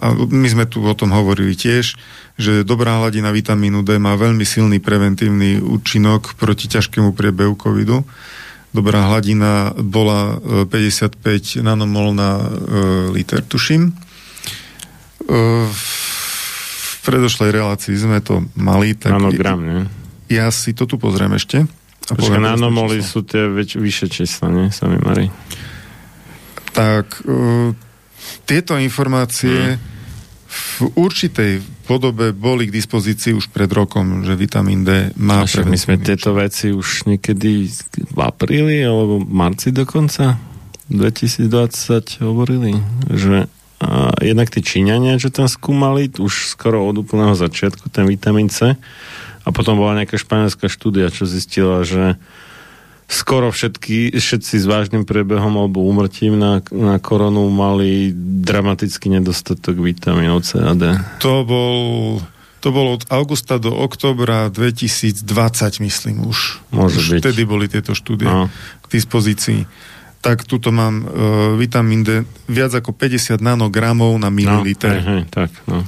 a 0.00 0.12
my 0.14 0.48
sme 0.48 0.64
tu 0.68 0.84
o 0.84 0.94
tom 0.96 1.12
hovorili 1.12 1.56
tiež, 1.56 1.96
že 2.36 2.66
dobrá 2.68 3.00
hladina 3.00 3.32
vitamínu 3.32 3.80
D 3.80 3.96
má 3.96 4.12
veľmi 4.14 4.44
silný 4.44 4.76
preventívny 4.78 5.58
účinok 5.58 6.36
proti 6.36 6.68
ťažkému 6.68 7.16
priebehu 7.16 7.56
covidu. 7.56 8.04
Dobrá 8.76 9.08
hladina 9.08 9.72
bola 9.72 10.36
55 10.68 11.16
e, 11.16 11.64
nanomol 11.64 12.12
na 12.12 12.30
e, 12.36 12.46
liter, 13.16 13.40
tuším. 13.40 13.88
E, 13.88 13.92
v 15.64 16.94
predošlej 17.08 17.56
relácii 17.56 17.96
sme 17.96 18.20
to 18.20 18.44
mali. 18.52 18.92
Tak 18.92 19.16
Nanogram, 19.16 19.60
nie? 19.64 19.80
Ja 20.28 20.52
si 20.52 20.76
to 20.76 20.84
tu 20.84 21.00
pozriem 21.00 21.32
ešte. 21.32 21.64
A 22.06 22.12
Počkej, 22.14 22.38
nanomoly 22.38 23.00
sú 23.00 23.24
tie 23.24 23.48
väč- 23.48 23.80
vyššie 23.80 24.06
čísla, 24.12 24.46
nie? 24.52 24.68
Sami 24.70 25.00
Mari. 25.00 25.32
Tak, 26.76 27.24
e, 27.24 27.85
tieto 28.44 28.78
informácie 28.78 29.76
hmm 29.76 29.94
v 30.56 30.94
určitej 30.94 31.60
podobe 31.84 32.32
boli 32.32 32.70
k 32.70 32.74
dispozícii 32.74 33.34
už 33.36 33.50
pred 33.52 33.68
rokom, 33.70 34.24
že 34.24 34.38
vitamín 34.38 34.86
D 34.86 35.12
má 35.18 35.44
však 35.44 35.66
my 35.66 35.78
sme 35.78 35.96
tieto 36.00 36.32
veci 36.32 36.72
už 36.72 37.06
niekedy 37.06 37.68
v 37.92 38.18
apríli 38.18 38.80
alebo 38.82 39.20
marci 39.20 39.74
dokonca 39.74 40.38
2020 40.88 41.50
hovorili, 42.22 42.78
že 43.10 43.50
a 43.76 44.16
jednak 44.24 44.48
tí 44.48 44.64
Číňania, 44.64 45.20
že 45.20 45.28
tam 45.28 45.52
skúmali 45.52 46.08
už 46.16 46.48
skoro 46.56 46.88
od 46.88 46.96
úplného 46.96 47.36
začiatku 47.36 47.92
ten 47.92 48.08
vitamín 48.08 48.48
C 48.48 48.72
a 49.44 49.48
potom 49.52 49.76
bola 49.76 50.00
nejaká 50.00 50.16
španielská 50.16 50.72
štúdia, 50.72 51.12
čo 51.12 51.28
zistila, 51.28 51.84
že 51.84 52.16
skoro 53.06 53.48
všetky, 53.48 54.10
všetci 54.12 54.54
s 54.56 54.64
vážnym 54.64 55.02
priebehom 55.02 55.54
alebo 55.54 55.80
úmrtím 55.80 56.34
na, 56.34 56.58
na 56.68 56.98
koronu 56.98 57.46
mali 57.46 58.10
dramatický 58.42 59.08
nedostatok 59.10 59.76
vitamínov 59.76 60.42
C 60.42 60.58
a 60.58 60.72
D. 60.72 60.90
To 61.20 61.42
bol, 61.42 61.76
to 62.58 62.68
bolo 62.68 62.94
od 62.94 63.06
augusta 63.08 63.56
do 63.56 63.70
oktobra 63.70 64.50
2020, 64.50 65.22
myslím 65.80 66.26
už. 66.26 66.58
Môže 66.68 66.98
už 66.98 67.06
byť. 67.08 67.20
vtedy 67.22 67.42
boli 67.42 67.66
tieto 67.66 67.92
štúdie 67.92 68.26
No. 68.26 68.50
k 68.82 68.86
dispozícii. 68.88 69.64
Tak 70.18 70.42
tuto 70.42 70.70
mám 70.70 70.94
uh, 71.00 71.08
vitamín 71.54 72.02
D 72.02 72.20
viac 72.44 72.74
ako 72.74 72.90
50 72.90 73.38
nanogramov 73.38 74.10
na 74.14 74.26
No, 74.26 74.34
hej, 74.34 74.36
mililiter. 74.36 74.98
hej, 74.98 75.22
tak, 75.28 75.54
no. 75.64 75.86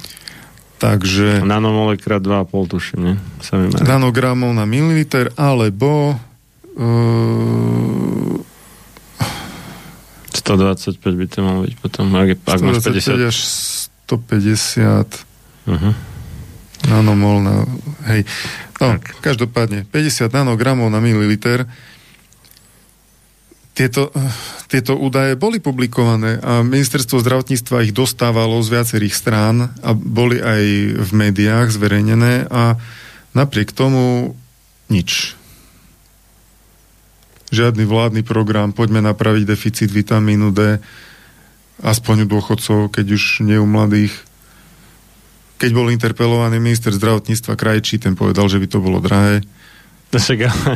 Takže 0.78 1.42
Nanomole 1.42 1.98
krát 1.98 2.22
2,5 2.22 2.46
tuším, 2.68 3.00
nie? 3.02 3.14
Sa 3.40 3.58
mi 3.58 3.66
merá. 3.66 3.82
nanogramov 3.84 4.54
na 4.54 4.62
mililiter, 4.62 5.34
alebo 5.34 6.14
uh, 6.78 8.38
125 10.32 11.02
by 11.04 11.26
to 11.28 11.38
malo 11.44 11.60
byť 11.68 11.74
potom, 11.76 12.08
ak, 12.16 12.40
ak 12.40 12.60
máš 12.64 12.80
125 12.88 13.20
50. 13.20 13.30
až 13.30 13.36
150 14.08 15.28
Uh-huh. 15.68 15.92
nanomol 16.88 17.44
na... 17.44 17.68
Hej. 18.08 18.24
No, 18.80 18.96
každopádne, 19.20 19.84
50 19.92 20.32
nanogramov 20.32 20.88
na 20.88 20.96
mililiter. 20.96 21.68
Tieto, 23.76 24.10
tieto 24.66 24.96
údaje 24.96 25.36
boli 25.38 25.60
publikované 25.60 26.40
a 26.42 26.64
ministerstvo 26.64 27.20
zdravotníctva 27.20 27.84
ich 27.86 27.92
dostávalo 27.94 28.58
z 28.64 28.74
viacerých 28.74 29.14
strán 29.14 29.76
a 29.84 29.92
boli 29.94 30.40
aj 30.40 30.64
v 31.04 31.10
médiách 31.12 31.68
zverejnené 31.70 32.48
a 32.50 32.74
napriek 33.36 33.70
tomu 33.70 34.34
nič. 34.88 35.37
Žiadny 37.48 37.84
vládny 37.84 38.22
program, 38.22 38.76
poďme 38.76 39.00
napraviť 39.00 39.44
deficit 39.48 39.88
vitamínu 39.88 40.52
D, 40.52 40.76
aspoň 41.80 42.24
u 42.24 42.26
dôchodcov, 42.28 42.92
keď 42.92 43.06
už 43.14 43.46
nie 43.46 43.56
u 43.56 43.64
mladých. 43.64 44.12
Keď 45.58 45.70
bol 45.74 45.90
interpelovaný 45.90 46.62
minister 46.62 46.94
zdravotníctva 46.94 47.58
Krajčí, 47.58 47.98
ten 47.98 48.14
povedal, 48.14 48.46
že 48.46 48.60
by 48.62 48.66
to 48.68 48.78
bolo 48.78 49.02
drahé. 49.02 49.42
No 50.08 50.16
Však 50.16 50.40
ale 50.40 50.72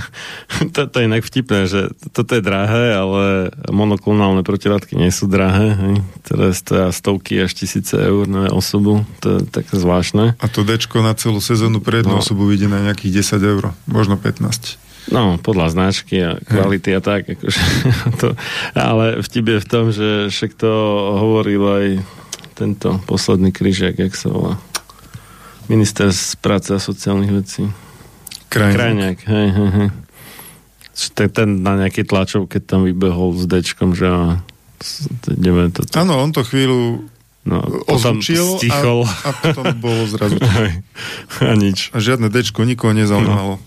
to, 0.74 0.90
to 0.90 0.96
je 0.98 1.06
inak 1.06 1.22
vtipné, 1.22 1.70
že 1.70 1.86
toto 2.10 2.34
je 2.34 2.42
drahé, 2.42 2.98
ale 2.98 3.54
monoklonálne 3.70 4.42
protilátky 4.42 4.98
nie 4.98 5.14
sú 5.14 5.30
drahé. 5.30 5.78
Hej. 5.78 5.94
Teraz 6.26 6.66
stoja 6.66 6.90
stovky 6.90 7.38
až 7.46 7.54
tisíce 7.54 7.94
eur 7.94 8.26
na 8.26 8.50
osobu. 8.50 9.06
To 9.22 9.38
je 9.38 9.46
také 9.46 9.78
zvláštne. 9.78 10.34
A 10.34 10.46
to 10.50 10.66
Dčko 10.66 10.98
na 10.98 11.14
celú 11.14 11.38
sezónu 11.38 11.78
pre 11.78 12.02
jednu 12.02 12.18
No. 12.18 12.22
osobu 12.26 12.42
vyjde 12.50 12.66
na 12.66 12.82
nejakých 12.90 13.22
10 13.22 13.38
eur, 13.38 13.64
možno 13.86 14.18
15. 14.18 14.82
No, 15.06 15.38
podľa 15.38 15.66
značky 15.70 16.18
a 16.18 16.38
kvality 16.42 16.90
a 16.96 17.00
tak. 17.00 17.30
Akože, 17.30 17.60
to, 18.20 18.28
ale 18.74 19.22
vtip 19.22 19.46
je 19.46 19.58
v 19.62 19.68
tom, 19.68 19.84
že 19.94 20.08
však 20.34 20.58
to 20.58 20.72
hovoril 21.14 21.62
aj 21.62 21.86
tento 22.58 22.98
posledný 23.06 23.54
kryžiak, 23.54 24.00
jak 24.00 24.14
sa 24.18 24.32
volá. 24.32 24.54
Minister 25.70 26.10
z 26.10 26.34
práce 26.38 26.74
a 26.74 26.82
sociálnych 26.82 27.32
vecí. 27.34 27.70
Krajine. 28.50 28.74
Krajňák, 28.74 29.18
hej, 29.26 29.48
hej, 29.50 29.70
hej. 29.74 29.88
Ten, 31.28 31.60
na 31.60 31.76
nejakej 31.76 32.08
tlačovke 32.08 32.56
tam 32.62 32.88
vybehol 32.88 33.36
s 33.36 33.44
dečkom, 33.44 33.92
že 33.92 34.08
ideme 35.28 35.68
to... 35.68 35.84
Áno, 35.92 36.18
on 36.22 36.32
to 36.32 36.40
chvíľu 36.42 37.04
No, 37.46 37.62
stichol. 38.58 39.06
a, 39.06 39.10
a 39.22 39.30
potom 39.30 39.70
bolo 39.78 40.02
zrazu. 40.10 40.34
Hej. 40.58 40.82
a 41.46 41.54
nič. 41.54 41.94
A 41.94 42.02
žiadne 42.02 42.26
Dčko 42.26 42.66
nikoho 42.66 42.90
nezaujímalo. 42.90 43.62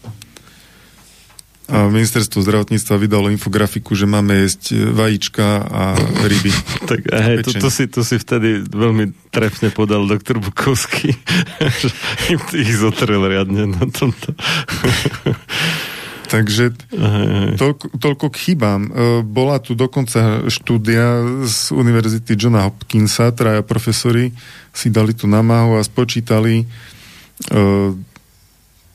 A 1.69 1.85
ministerstvo 1.85 2.41
zdravotníctva 2.41 2.97
vydalo 2.97 3.29
infografiku, 3.29 3.93
že 3.93 4.09
máme 4.09 4.45
jesť 4.45 4.89
vajíčka 4.89 5.47
a 5.69 5.83
ryby. 6.25 6.53
Tak 6.89 7.05
hej, 7.05 7.45
to, 7.45 7.53
to, 7.53 7.69
si, 7.69 7.85
to 7.85 8.01
si 8.01 8.17
vtedy 8.17 8.65
veľmi 8.65 9.13
trefne 9.29 9.69
podal 9.69 10.09
doktor 10.09 10.41
Bukovský. 10.41 11.13
že 11.81 11.89
im 12.33 12.41
ich 12.57 12.73
zotrel 12.73 13.21
riadne 13.21 13.69
na 13.69 13.85
tomto. 13.85 14.33
Takže 16.29 16.77
toľko, 17.57 17.97
toľko 17.97 18.25
k 18.29 18.37
chybám. 18.37 18.81
E, 18.85 18.91
Bola 19.25 19.57
tu 19.57 19.73
dokonca 19.73 20.45
štúdia 20.45 21.25
z 21.49 21.73
Univerzity 21.73 22.37
Johna 22.37 22.69
Hopkinsa, 22.69 23.33
traja 23.33 23.65
profesori 23.65 24.29
si 24.69 24.93
dali 24.93 25.17
tú 25.17 25.25
namahu 25.25 25.81
a 25.81 25.81
spočítali 25.81 26.61
e, 26.61 26.65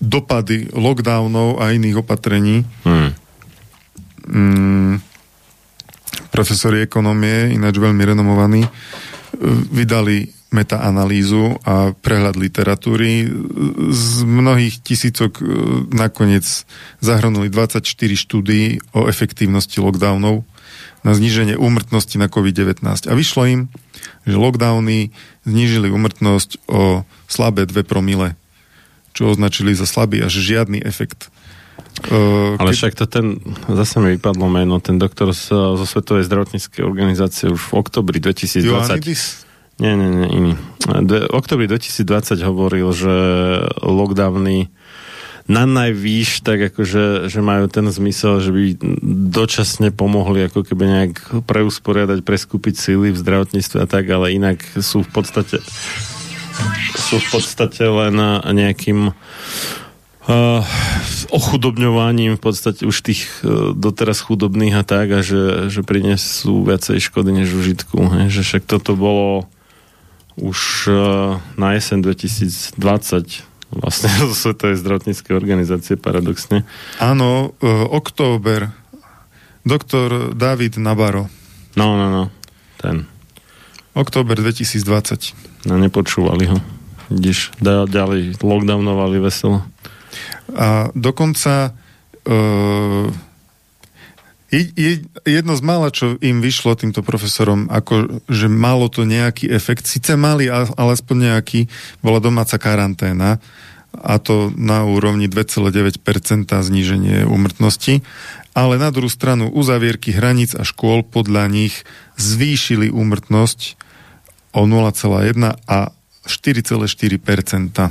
dopady 0.02 0.70
lockdownov 0.74 1.62
a 1.62 1.72
iných 1.74 2.00
opatrení. 2.02 2.66
Hm. 2.84 3.10
Mm, 4.24 4.94
profesori 6.32 6.80
ekonomie, 6.82 7.54
ináč 7.54 7.78
veľmi 7.78 8.02
renomovaní, 8.02 8.64
e, 8.64 8.70
vydali 9.70 10.32
metaanalýzu 10.54 11.66
a 11.66 11.90
prehľad 11.98 12.38
literatúry. 12.38 13.26
Z 13.90 14.22
mnohých 14.22 14.78
tisícok 14.80 15.32
e, 15.38 15.44
nakoniec 15.90 16.46
zahrnuli 17.02 17.50
24 17.50 17.82
štúdií 18.14 18.78
o 18.94 19.10
efektívnosti 19.10 19.82
lockdownov 19.82 20.46
na 21.04 21.12
zníženie 21.12 21.58
úmrtnosti 21.58 22.16
na 22.16 22.30
COVID-19. 22.30 22.80
A 23.10 23.12
vyšlo 23.12 23.42
im, 23.44 23.60
že 24.24 24.40
lockdowny 24.40 25.12
znížili 25.44 25.92
úmrtnosť 25.92 26.64
o 26.70 27.04
slabé 27.28 27.68
2 27.68 27.84
promile, 27.84 28.38
čo 29.14 29.30
označili 29.30 29.72
za 29.72 29.86
slabý 29.86 30.20
až 30.20 30.42
žiadny 30.42 30.82
efekt. 30.82 31.30
E, 32.10 32.58
Ale 32.58 32.74
keď- 32.74 32.78
však 32.82 32.94
to 32.98 33.06
ten, 33.06 33.26
zase 33.70 34.02
mi 34.02 34.18
vypadlo 34.18 34.50
meno, 34.50 34.82
ten 34.82 34.98
doktor 34.98 35.30
z, 35.30 35.54
zo 35.54 35.86
Svetovej 35.86 36.26
zdravotníckej 36.26 36.82
organizácie 36.82 37.48
už 37.48 37.70
v 37.70 37.72
oktobri 37.78 38.18
2020 38.18 38.66
Ioannidis? 38.66 39.46
Nie, 39.78 39.98
nie, 39.98 40.06
nie, 40.06 40.28
iný. 40.30 40.52
V 40.86 41.34
oktobri 41.34 41.66
2020 41.66 42.38
hovoril, 42.46 42.94
že 42.94 43.14
lockdowny 43.82 44.70
na 45.44 45.68
najvýš, 45.68 46.40
tak 46.40 46.72
akože, 46.72 47.28
že 47.28 47.40
majú 47.44 47.68
ten 47.68 47.84
zmysel, 47.92 48.40
že 48.40 48.48
by 48.48 48.62
dočasne 49.34 49.92
pomohli 49.92 50.48
ako 50.48 50.64
keby 50.64 50.84
nejak 50.88 51.14
preusporiadať, 51.44 52.24
preskúpiť 52.24 52.74
síly 52.80 53.12
v 53.12 53.20
zdravotníctve 53.20 53.76
a 53.82 53.86
tak, 53.86 54.08
ale 54.08 54.32
inak 54.32 54.62
sú 54.80 55.04
v 55.04 55.10
podstate 55.12 55.60
sú 56.94 57.20
v 57.20 57.26
podstate 57.38 57.84
len 57.84 58.14
nejakým 58.42 59.10
uh, 59.10 60.62
ochudobňovaním 61.30 62.36
v 62.38 62.42
podstate 62.42 62.88
už 62.88 62.96
tých 63.04 63.22
uh, 63.42 63.72
doteraz 63.76 64.22
chudobných 64.24 64.74
a 64.80 64.84
tak 64.86 65.10
a 65.12 65.20
že, 65.20 65.68
že 65.68 65.84
prinesú 65.84 66.64
viacej 66.64 67.00
škody 67.00 67.44
než 67.44 67.52
užitku. 67.52 67.98
Hej? 68.20 68.40
Že 68.40 68.42
však 68.42 68.64
toto 68.64 68.96
bolo 68.96 69.46
už 70.34 70.90
uh, 70.90 71.38
na 71.54 71.78
jeseň 71.78 72.02
2020 72.02 73.54
vlastne 73.74 74.10
zo 74.30 74.34
Svetovej 74.34 74.78
zdravotníckej 74.80 75.34
organizácie 75.34 75.98
paradoxne. 75.98 76.62
Áno, 77.02 77.54
e, 77.58 77.66
október. 77.90 78.70
Doktor 79.64 80.36
David 80.36 80.76
Nabaro. 80.76 81.26
No, 81.74 81.96
no, 81.96 82.06
no. 82.12 82.24
Ten. 82.78 83.08
Október 83.94 84.36
2020. 84.38 85.66
No, 85.70 85.78
nepočúvali 85.78 86.50
ho. 86.50 86.58
Da- 87.62 87.86
ďalej 87.86 88.42
lockdownovali 88.42 89.22
veselo. 89.22 89.62
A 90.54 90.90
dokonca 90.92 91.72
uh, 92.26 93.06
je, 94.54 94.60
je, 94.74 94.92
jedno 95.26 95.54
z 95.58 95.62
mála, 95.66 95.90
čo 95.90 96.14
im 96.22 96.38
vyšlo 96.38 96.78
týmto 96.78 97.02
profesorom, 97.02 97.66
ako 97.66 98.22
že 98.30 98.46
malo 98.46 98.86
to 98.86 99.02
nejaký 99.02 99.50
efekt, 99.50 99.90
síce 99.90 100.14
mali, 100.14 100.46
ale 100.50 100.90
aspoň 100.94 101.34
nejaký, 101.34 101.66
bola 102.04 102.22
domáca 102.22 102.54
karanténa 102.54 103.42
a 103.94 104.18
to 104.18 104.50
na 104.58 104.82
úrovni 104.82 105.30
2,9% 105.30 106.50
zníženie 106.50 107.26
úmrtnosti, 107.26 108.02
ale 108.54 108.78
na 108.78 108.94
druhú 108.94 109.10
stranu 109.10 109.50
uzavierky 109.50 110.14
hraníc 110.14 110.54
a 110.54 110.62
škôl 110.62 111.02
podľa 111.02 111.50
nich 111.50 111.82
zvýšili 112.14 112.88
úmrtnosť 112.88 113.76
o 114.54 114.62
0,1 114.64 115.58
a 115.66 115.78
4,4%. 116.24 117.90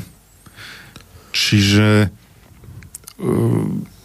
Čiže 1.34 1.88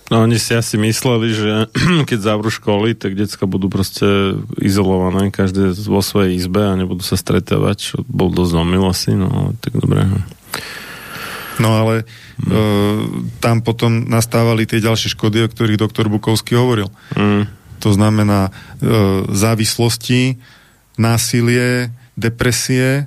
No 0.08 0.24
oni 0.24 0.40
si 0.40 0.56
asi 0.56 0.80
mysleli, 0.80 1.36
že 1.36 1.68
keď 2.08 2.18
zavrú 2.18 2.48
školy, 2.48 2.96
tak 2.96 3.12
decka 3.12 3.44
budú 3.44 3.68
proste 3.68 4.40
izolované, 4.56 5.28
každé 5.28 5.76
vo 5.84 6.00
svojej 6.00 6.40
izbe 6.40 6.64
a 6.64 6.78
nebudú 6.80 7.04
sa 7.04 7.20
stretávať, 7.20 7.76
čo 7.76 7.96
bol 8.08 8.32
dosť 8.32 8.52
omyl 8.56 8.88
asi, 8.88 9.12
no 9.12 9.52
tak 9.60 9.76
dobre. 9.76 10.08
No 11.58 11.74
ale 11.74 11.94
mm. 12.02 12.48
e, 12.48 12.62
tam 13.42 13.62
potom 13.62 14.06
nastávali 14.06 14.64
tie 14.64 14.82
ďalšie 14.82 15.14
škody, 15.18 15.44
o 15.44 15.50
ktorých 15.50 15.82
doktor 15.82 16.06
Bukovský 16.06 16.54
hovoril. 16.54 16.88
Mm. 17.18 17.50
To 17.82 17.90
znamená 17.94 18.50
e, 18.50 18.50
závislosti, 19.30 20.38
násilie, 20.98 21.94
depresie 22.18 23.06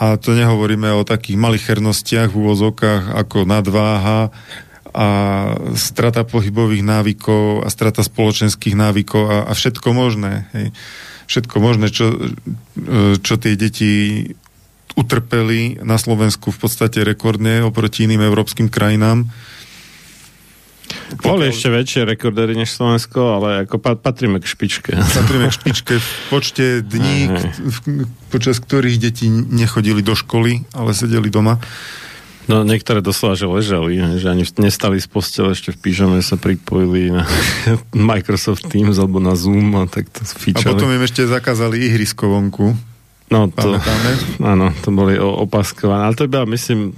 a 0.00 0.16
to 0.16 0.32
nehovoríme 0.32 0.88
o 0.94 1.04
takých 1.04 1.36
malichernostiach 1.36 2.32
v 2.32 2.38
úvozovkách 2.38 3.12
ako 3.18 3.44
nadváha 3.44 4.32
a 4.88 5.08
strata 5.76 6.24
pohybových 6.24 6.80
návykov 6.80 7.62
a 7.62 7.68
strata 7.68 8.00
spoločenských 8.00 8.72
návykov 8.72 9.22
a, 9.28 9.36
a 9.46 9.52
všetko 9.52 9.88
možné. 9.92 10.48
Hej. 10.56 10.72
Všetko 11.28 11.56
možné, 11.60 11.92
čo, 11.92 12.08
e, 12.16 13.20
čo 13.20 13.34
tie 13.36 13.52
deti 13.52 13.92
utrpeli 14.98 15.78
na 15.86 15.94
Slovensku 15.94 16.50
v 16.50 16.58
podstate 16.58 17.06
rekordne 17.06 17.62
oproti 17.62 18.10
iným 18.10 18.26
európskym 18.26 18.66
krajinám. 18.66 19.30
Boli 21.20 21.52
ešte 21.52 21.68
väčšie 21.68 22.02
rekordery 22.04 22.56
než 22.56 22.72
Slovensko, 22.72 23.40
ale 23.40 23.68
ako 23.68 23.80
patríme 24.00 24.40
k 24.40 24.46
špičke. 24.48 24.92
Patríme 24.96 25.48
k 25.48 25.54
špičke 25.54 25.94
v 26.00 26.08
počte 26.32 26.80
dní, 26.80 27.28
počas 28.32 28.60
ktorých 28.60 28.98
deti 29.00 29.28
nechodili 29.28 30.00
do 30.00 30.16
školy, 30.16 30.64
ale 30.72 30.96
sedeli 30.96 31.28
doma. 31.28 31.60
No 32.48 32.64
niektoré 32.64 33.04
doslova, 33.04 33.36
že 33.36 33.44
ležali, 33.44 34.00
že 34.16 34.32
ani 34.32 34.48
nestali 34.56 34.96
z 34.96 35.04
postele, 35.04 35.52
ešte 35.52 35.76
v 35.76 35.84
pížame 35.84 36.24
sa 36.24 36.40
pripojili 36.40 37.12
na 37.12 37.28
Microsoft 37.92 38.72
Teams 38.72 38.96
alebo 38.96 39.20
na 39.20 39.36
Zoom 39.36 39.76
a 39.76 39.84
tak 39.84 40.08
to 40.08 40.24
fičali. 40.24 40.64
A 40.64 40.72
potom 40.72 40.88
im 40.88 41.04
ešte 41.04 41.28
zakázali 41.28 41.76
ihrisko 41.92 42.32
vonku. 42.32 42.72
No 43.28 43.52
to, 43.52 43.76
Pamätáme? 43.76 44.10
áno, 44.40 44.66
to 44.80 44.88
boli 44.88 45.20
opaskované, 45.20 46.08
ale 46.08 46.16
to 46.16 46.24
iba, 46.24 46.48
myslím, 46.48 46.96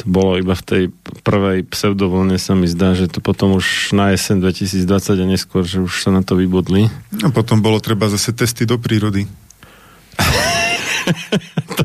to 0.00 0.04
bolo 0.08 0.40
iba 0.40 0.56
v 0.56 0.64
tej 0.64 0.82
prvej 1.24 1.68
pseudovolne 1.68 2.40
sa 2.40 2.56
mi 2.56 2.64
zdá, 2.64 2.96
že 2.96 3.08
to 3.08 3.20
potom 3.20 3.56
už 3.56 3.92
na 3.92 4.12
jesen 4.16 4.40
2020 4.40 4.88
a 4.96 5.26
neskôr, 5.28 5.64
že 5.64 5.84
už 5.84 5.92
sa 6.04 6.08
na 6.08 6.24
to 6.24 6.40
vybudli. 6.40 6.88
A 7.20 7.28
potom 7.28 7.60
bolo 7.60 7.80
treba 7.84 8.08
zase 8.08 8.32
testy 8.32 8.64
do 8.64 8.80
prírody. 8.80 9.28
to, 11.76 11.82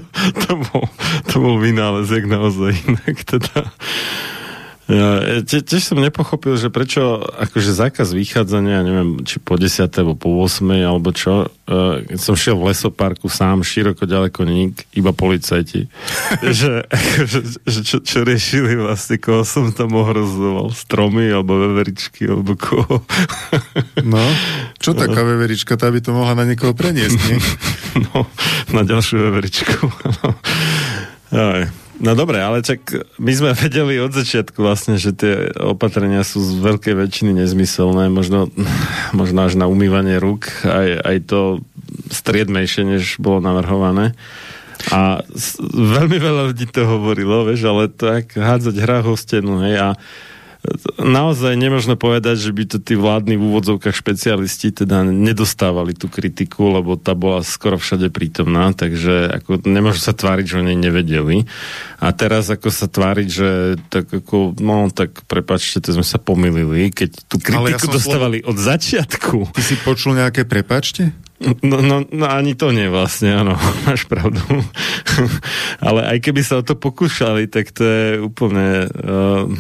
to, 0.48 0.52
bol, 0.56 0.84
to 1.28 1.36
bol 1.40 1.56
vynálezek 1.60 2.24
naozaj 2.24 2.72
inak 2.88 3.16
teda. 3.24 3.72
Ja, 4.86 5.42
tie, 5.42 5.66
tiež 5.66 5.82
som 5.82 5.98
nepochopil, 5.98 6.62
že 6.62 6.70
prečo 6.70 7.26
akože 7.26 7.74
zákaz 7.74 8.14
vychádzania, 8.14 8.86
neviem, 8.86 9.26
či 9.26 9.42
po 9.42 9.58
10. 9.58 9.82
alebo 9.82 10.14
po 10.14 10.30
8. 10.46 10.62
alebo 10.86 11.10
čo, 11.10 11.50
uh, 11.50 12.06
keď 12.06 12.20
som 12.22 12.38
šiel 12.38 12.54
v 12.54 12.70
lesoparku 12.70 13.26
sám, 13.26 13.66
široko 13.66 14.06
ďaleko 14.06 14.46
nik, 14.46 14.86
iba 14.94 15.10
policajti. 15.10 15.90
že, 16.62 16.86
akože, 16.86 17.40
že 17.66 17.80
čo, 17.82 17.98
čo 18.06 18.22
riešili 18.22 18.78
vlastne, 18.78 19.18
koho 19.18 19.42
som 19.42 19.74
tam 19.74 19.98
ohrozoval, 19.98 20.70
stromy 20.70 21.34
alebo 21.34 21.58
veveričky 21.66 22.30
alebo 22.30 22.54
koho. 22.54 23.02
no, 24.06 24.22
čo 24.78 24.94
taká 24.94 25.26
veverička, 25.26 25.82
tá 25.82 25.90
by 25.90 25.98
to 25.98 26.14
mohla 26.14 26.38
na 26.38 26.46
niekoho 26.46 26.78
preniesť, 26.78 27.20
nie? 27.26 27.42
no, 28.14 28.30
na 28.70 28.86
ďalšiu 28.86 29.18
veveričku. 29.18 29.90
Aj. 31.34 31.85
No 31.96 32.12
dobre, 32.12 32.44
ale 32.44 32.60
čak 32.60 32.92
my 33.16 33.32
sme 33.32 33.52
vedeli 33.66 34.00
od 34.02 34.12
začiatku 34.12 34.60
vlastne, 34.60 35.00
že 35.00 35.16
tie 35.16 35.52
opatrenia 35.56 36.26
sú 36.28 36.44
z 36.44 36.60
veľkej 36.60 36.96
väčšiny 36.96 37.32
nezmyselné, 37.44 38.12
možno, 38.12 38.52
možno 39.20 39.48
až 39.48 39.56
na 39.56 39.72
umývanie 39.72 40.20
rúk, 40.20 40.50
aj, 40.68 40.90
aj 41.02 41.18
to 41.28 41.40
striedmejšie, 42.12 42.84
než 42.84 43.04
bolo 43.18 43.40
navrhované. 43.40 44.14
A 44.94 45.24
veľmi 45.74 46.18
veľa 46.20 46.52
ľudí 46.52 46.70
to 46.70 46.86
hovorilo, 46.86 47.48
vieš, 47.48 47.66
ale 47.66 47.90
tak 47.90 48.36
hádzať 48.36 48.76
hra 48.76 49.02
o 49.08 49.16
stenu, 49.18 49.64
hej, 49.66 49.82
a 49.82 49.90
naozaj 51.00 51.54
nemôžno 51.56 51.96
povedať, 52.00 52.40
že 52.40 52.52
by 52.52 52.64
to 52.66 52.78
tí 52.82 52.94
vládni 52.98 53.36
v 53.38 53.48
úvodzovkách 53.52 53.96
špecialisti 53.96 54.72
teda 54.72 55.06
nedostávali 55.06 55.94
tú 55.94 56.12
kritiku, 56.12 56.74
lebo 56.74 56.96
tá 56.96 57.14
bola 57.14 57.46
skoro 57.46 57.80
všade 57.80 58.10
prítomná, 58.10 58.72
takže 58.72 59.30
ako 59.42 59.66
nemôžu 59.66 60.02
sa 60.02 60.14
tváriť, 60.16 60.46
že 60.46 60.60
oni 60.62 60.76
nevedeli. 60.76 61.46
A 62.00 62.12
teraz 62.12 62.52
ako 62.52 62.70
sa 62.70 62.86
tváriť, 62.92 63.28
že 63.28 63.50
tak 63.90 64.12
ako, 64.12 64.60
no 64.60 64.92
tak 64.92 65.26
prepačte, 65.26 65.82
to 65.82 65.96
sme 65.96 66.06
sa 66.06 66.20
pomýlili, 66.20 66.92
keď 66.92 67.26
tú 67.26 67.38
kritiku 67.42 67.90
ja 67.90 67.98
dostávali 67.98 68.44
slovo... 68.44 68.52
od 68.54 68.58
začiatku. 68.58 69.38
Ty 69.56 69.64
si 69.64 69.76
počul 69.82 70.18
nejaké 70.18 70.44
prepačte? 70.46 71.16
No, 71.62 71.84
no, 71.84 72.08
no 72.08 72.26
ani 72.32 72.56
to 72.56 72.72
nie 72.72 72.88
vlastne, 72.88 73.36
áno, 73.36 73.60
máš 73.86 74.08
pravdu. 74.08 74.40
Ale 75.86 76.08
aj 76.16 76.18
keby 76.24 76.42
sa 76.42 76.64
o 76.64 76.64
to 76.64 76.80
pokúšali, 76.80 77.52
tak 77.52 77.76
to 77.76 77.84
je 77.84 78.06
úplne... 78.24 78.88
Uh, 78.96 79.52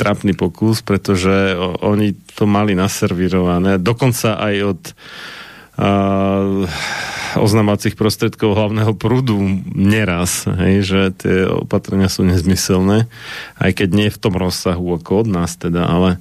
trapný 0.00 0.32
pokus, 0.32 0.80
pretože 0.80 1.52
oni 1.84 2.16
to 2.32 2.48
mali 2.48 2.72
naservírované, 2.72 3.76
dokonca 3.76 4.40
aj 4.40 4.54
od 4.64 4.82
uh, 5.76 6.64
oznamovacích 7.36 8.00
prostredkov 8.00 8.56
hlavného 8.56 8.96
prúdu 8.96 9.36
neraz, 9.76 10.48
hej, 10.48 10.82
že 10.82 11.00
tie 11.20 11.36
opatrenia 11.44 12.08
sú 12.08 12.24
nezmyselné, 12.24 13.04
aj 13.60 13.70
keď 13.76 13.88
nie 13.92 14.08
v 14.08 14.20
tom 14.20 14.34
rozsahu 14.34 14.96
ako 14.96 15.26
od 15.26 15.28
nás 15.28 15.60
teda, 15.60 15.84
ale 15.84 16.16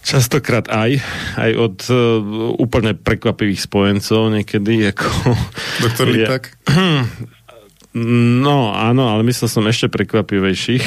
Častokrát 0.00 0.64
aj, 0.72 0.96
aj 1.36 1.50
od 1.60 1.76
uh, 1.92 1.96
úplne 2.56 2.96
prekvapivých 2.96 3.68
spojencov 3.68 4.32
niekedy, 4.32 4.96
ako... 4.96 5.36
Doktor 5.84 6.08
Lipak? 6.08 6.56
No, 7.90 8.70
áno, 8.70 9.10
ale 9.10 9.26
myslel 9.26 9.50
som 9.50 9.66
ešte 9.66 9.90
prekvapivejších, 9.90 10.84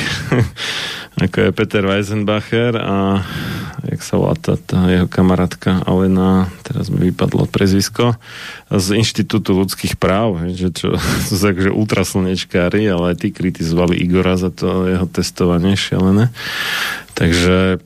ako 1.28 1.36
je 1.36 1.50
Peter 1.52 1.84
Weisenbacher 1.84 2.80
a 2.80 3.20
jak 3.84 4.00
sa 4.00 4.16
volá 4.16 4.40
tá, 4.40 4.56
tá 4.56 4.88
jeho 4.88 5.12
kamarátka 5.12 5.84
Alena, 5.84 6.48
teraz 6.64 6.88
mi 6.88 7.12
vypadlo 7.12 7.52
prezvisko, 7.52 8.16
z 8.72 8.88
Inštitútu 8.96 9.52
ľudských 9.52 10.00
práv, 10.00 10.48
že 10.56 10.72
čo 10.72 10.96
sú 11.28 11.36
akože 11.36 11.76
ultraslnečkári, 11.76 12.88
ale 12.88 13.12
aj 13.12 13.28
tí 13.28 13.36
kritizovali 13.36 14.00
Igora 14.00 14.40
za 14.40 14.48
to 14.48 14.88
jeho 14.88 15.08
testovanie 15.12 15.76
šialené. 15.76 16.32
Takže 17.20 17.84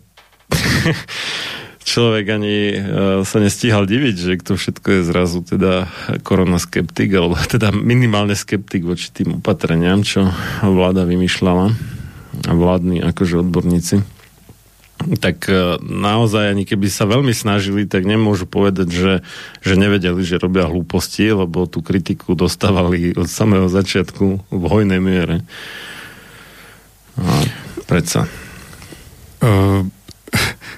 človek 1.88 2.26
ani 2.36 2.56
uh, 2.76 2.80
sa 3.24 3.40
nestíhal 3.40 3.88
diviť, 3.88 4.16
že 4.20 4.32
to 4.44 4.60
všetko 4.60 4.88
je 5.00 5.02
zrazu 5.08 5.40
teda 5.48 5.88
koronaskeptik, 6.28 7.16
alebo 7.16 7.40
teda 7.56 7.72
minimálne 7.72 8.36
skeptik 8.36 8.84
voči 8.84 9.08
tým 9.16 9.40
opatreniam, 9.40 10.04
čo 10.04 10.28
vláda 10.60 11.08
vymýšľala 11.08 11.72
a 12.46 12.52
vládni 12.54 13.02
akože 13.02 13.48
odborníci 13.48 14.18
tak 15.22 15.46
uh, 15.46 15.78
naozaj 15.80 16.58
ani 16.58 16.66
keby 16.66 16.90
sa 16.90 17.06
veľmi 17.06 17.30
snažili, 17.30 17.86
tak 17.86 18.04
nemôžu 18.04 18.50
povedať, 18.50 18.90
že, 18.90 19.14
že 19.62 19.74
nevedeli, 19.78 20.26
že 20.26 20.42
robia 20.42 20.66
hlúposti, 20.66 21.30
lebo 21.30 21.70
tú 21.70 21.86
kritiku 21.86 22.34
dostávali 22.34 23.14
od 23.14 23.30
samého 23.30 23.70
začiatku 23.70 24.50
v 24.50 24.64
hojnej 24.66 24.98
miere. 24.98 25.46
A 27.22 27.46
predsa. 27.86 28.26
Uh, 29.38 29.86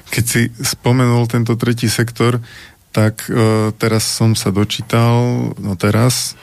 keď 0.10 0.24
si 0.26 0.42
spomenul 0.58 1.30
tento 1.30 1.54
tretí 1.56 1.86
sektor, 1.88 2.42
tak 2.90 3.30
uh, 3.30 3.70
teraz 3.78 4.04
som 4.06 4.34
sa 4.34 4.50
dočítal, 4.50 5.54
no 5.56 5.74
teraz, 5.78 6.34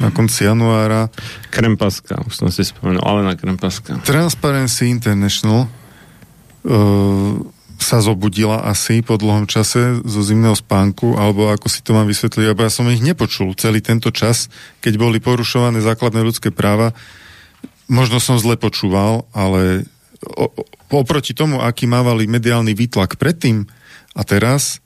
na 0.00 0.08
konci 0.08 0.48
januára. 0.48 1.12
Krempaska, 1.52 2.24
už 2.24 2.32
som 2.32 2.48
si 2.48 2.64
spomenul, 2.64 3.04
ale 3.04 3.20
na 3.20 3.36
Krempaska. 3.36 4.00
Transparency 4.00 4.88
International 4.88 5.68
uh, 5.68 7.36
sa 7.80 8.00
zobudila 8.00 8.64
asi 8.64 9.00
po 9.00 9.16
dlhom 9.16 9.48
čase 9.48 10.00
zo 10.04 10.20
zimného 10.20 10.56
spánku, 10.56 11.16
alebo 11.16 11.48
ako 11.48 11.68
si 11.68 11.80
to 11.80 11.96
mám 11.96 12.08
vysvetliť, 12.08 12.52
lebo 12.52 12.64
ja 12.64 12.72
som 12.72 12.88
ich 12.92 13.00
nepočul 13.00 13.56
celý 13.56 13.80
tento 13.80 14.12
čas, 14.12 14.52
keď 14.84 15.00
boli 15.00 15.16
porušované 15.20 15.80
základné 15.80 16.20
ľudské 16.20 16.52
práva. 16.52 16.92
Možno 17.88 18.20
som 18.20 18.36
zle 18.36 18.60
počúval, 18.60 19.28
ale 19.32 19.88
oproti 20.92 21.32
tomu, 21.32 21.64
aký 21.64 21.88
mávali 21.88 22.28
mediálny 22.28 22.76
výtlak 22.76 23.16
predtým 23.16 23.64
a 24.12 24.22
teraz, 24.26 24.84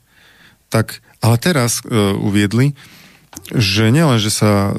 tak, 0.71 1.03
ale 1.19 1.35
teraz 1.35 1.83
e, 1.83 1.91
uviedli, 2.15 2.77
že 3.51 3.91
nielen, 3.91 4.17
že 4.17 4.31
sa 4.31 4.71
e, 4.71 4.73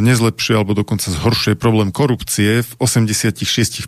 nezlepšuje 0.00 0.56
alebo 0.56 0.72
dokonca 0.72 1.12
zhoršuje 1.12 1.54
problém 1.54 1.92
korupcie 1.92 2.64
v 2.64 2.70
86% 2.80 3.86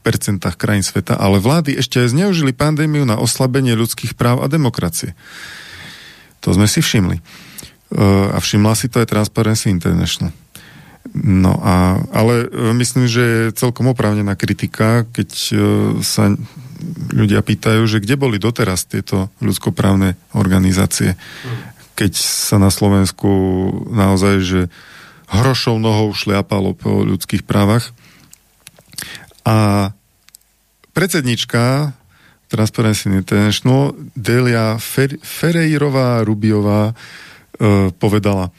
krajín 0.55 0.84
sveta, 0.84 1.16
ale 1.16 1.40
vlády 1.40 1.80
ešte 1.80 2.05
aj 2.05 2.12
zneužili 2.12 2.52
pandémiu 2.52 3.09
na 3.09 3.16
oslabenie 3.16 3.72
ľudských 3.72 4.14
práv 4.14 4.44
a 4.44 4.47
demokracie. 4.52 5.16
To 6.44 6.52
sme 6.52 6.68
si 6.68 6.84
všimli. 6.84 7.18
E, 7.18 7.22
a 8.30 8.39
všimla 8.39 8.74
si 8.76 8.93
to 8.93 9.01
aj 9.01 9.10
Transparency 9.10 9.72
International. 9.72 10.41
No 11.10 11.58
a, 11.58 11.98
ale 12.14 12.46
e, 12.46 12.70
myslím, 12.78 13.10
že 13.10 13.22
je 13.50 13.58
celkom 13.58 13.90
oprávnená 13.90 14.38
kritika, 14.38 15.02
keď 15.10 15.30
e, 15.34 15.54
sa 16.00 16.30
ľudia 17.10 17.42
pýtajú, 17.42 17.82
že 17.90 17.98
kde 17.98 18.14
boli 18.14 18.38
doteraz 18.38 18.86
tieto 18.86 19.30
ľudskoprávne 19.42 20.14
organizácie, 20.34 21.18
keď 21.98 22.12
sa 22.16 22.56
na 22.62 22.70
Slovensku 22.70 23.28
naozaj, 23.90 24.34
že 24.42 24.60
hrošou 25.30 25.78
nohou 25.82 26.14
šliapalo 26.14 26.74
po 26.78 27.02
ľudských 27.02 27.42
právach. 27.42 27.90
A 29.42 29.90
predsednička 30.94 31.94
Transparency 32.46 33.08
International 33.08 33.96
Delia 34.12 34.76
Fer- 34.76 35.18
Ferreirová 35.24 36.20
Rubiová 36.20 36.92
e, 36.92 36.94
povedala, 37.96 38.52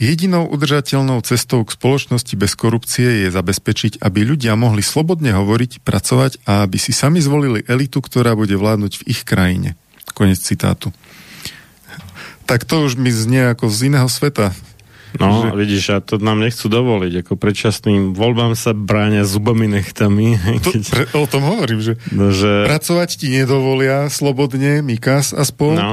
Jedinou 0.00 0.48
udržateľnou 0.48 1.20
cestou 1.20 1.60
k 1.60 1.76
spoločnosti 1.76 2.32
bez 2.32 2.56
korupcie 2.56 3.28
je 3.28 3.28
zabezpečiť, 3.28 4.00
aby 4.00 4.24
ľudia 4.24 4.56
mohli 4.56 4.80
slobodne 4.80 5.36
hovoriť, 5.36 5.84
pracovať 5.84 6.40
a 6.48 6.64
aby 6.64 6.80
si 6.80 6.96
sami 6.96 7.20
zvolili 7.20 7.60
elitu, 7.68 8.00
ktorá 8.00 8.32
bude 8.32 8.56
vládnuť 8.56 9.04
v 9.04 9.12
ich 9.12 9.28
krajine. 9.28 9.76
Konec 10.16 10.40
citátu. 10.40 10.88
Tak 12.48 12.64
to 12.64 12.88
už 12.88 12.96
mi 12.96 13.12
znie 13.12 13.52
ako 13.52 13.68
z 13.68 13.92
iného 13.92 14.08
sveta. 14.08 14.56
No, 15.20 15.44
že... 15.44 15.52
vidíš, 15.52 15.84
a 15.92 15.98
to 16.00 16.16
nám 16.16 16.40
nechcú 16.40 16.72
dovoliť. 16.72 17.20
Ako 17.20 17.36
predčasným 17.36 18.16
voľbám 18.16 18.56
sa 18.56 18.72
bráňa 18.72 19.28
zubami 19.28 19.68
nechtami. 19.68 20.40
To, 20.64 20.72
keď... 20.72 20.82
pre, 20.88 21.04
o 21.12 21.28
tom 21.28 21.44
hovorím, 21.44 21.84
že, 21.84 22.00
no, 22.08 22.32
že 22.32 22.64
pracovať 22.64 23.20
ti 23.20 23.28
nedovolia 23.28 24.08
slobodne, 24.08 24.80
Mikas 24.80 25.36
aspoň. 25.36 25.74
No 25.76 25.92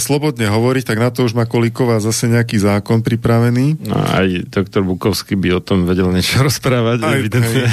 slobodne 0.00 0.48
hovoriť, 0.48 0.84
tak 0.88 0.98
na 0.98 1.12
to 1.12 1.28
už 1.28 1.36
má 1.36 1.44
Kolíková 1.44 2.00
zase 2.00 2.26
nejaký 2.26 2.58
zákon 2.58 3.04
pripravený. 3.04 3.84
No, 3.86 3.96
aj 3.96 4.48
doktor 4.48 4.82
Bukovský 4.82 5.36
by 5.36 5.58
o 5.58 5.60
tom 5.60 5.84
vedel 5.84 6.08
niečo 6.10 6.40
rozprávať, 6.48 6.98
aj, 7.04 7.12
evidentne. 7.14 7.64
Aj. 7.68 7.72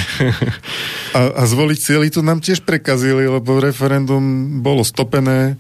A, 1.16 1.22
a 1.40 1.44
zvoliť 1.48 1.80
cieľi 1.80 2.12
to 2.12 2.22
nám 2.22 2.44
tiež 2.44 2.62
prekazili, 2.68 3.26
lebo 3.26 3.58
referendum 3.58 4.22
bolo 4.62 4.84
stopené 4.84 5.56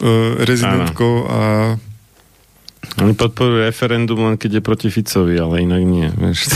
e, 0.00 0.04
rezidentkou 0.46 1.14
a 1.28 1.40
oni 2.96 3.12
podporujú 3.12 3.66
referendum 3.66 4.16
len 4.24 4.40
keď 4.40 4.60
je 4.60 4.62
proti 4.64 4.88
Ficovi, 4.88 5.36
ale 5.36 5.66
inak 5.66 5.82
nie. 5.84 6.08
Vieš. 6.08 6.48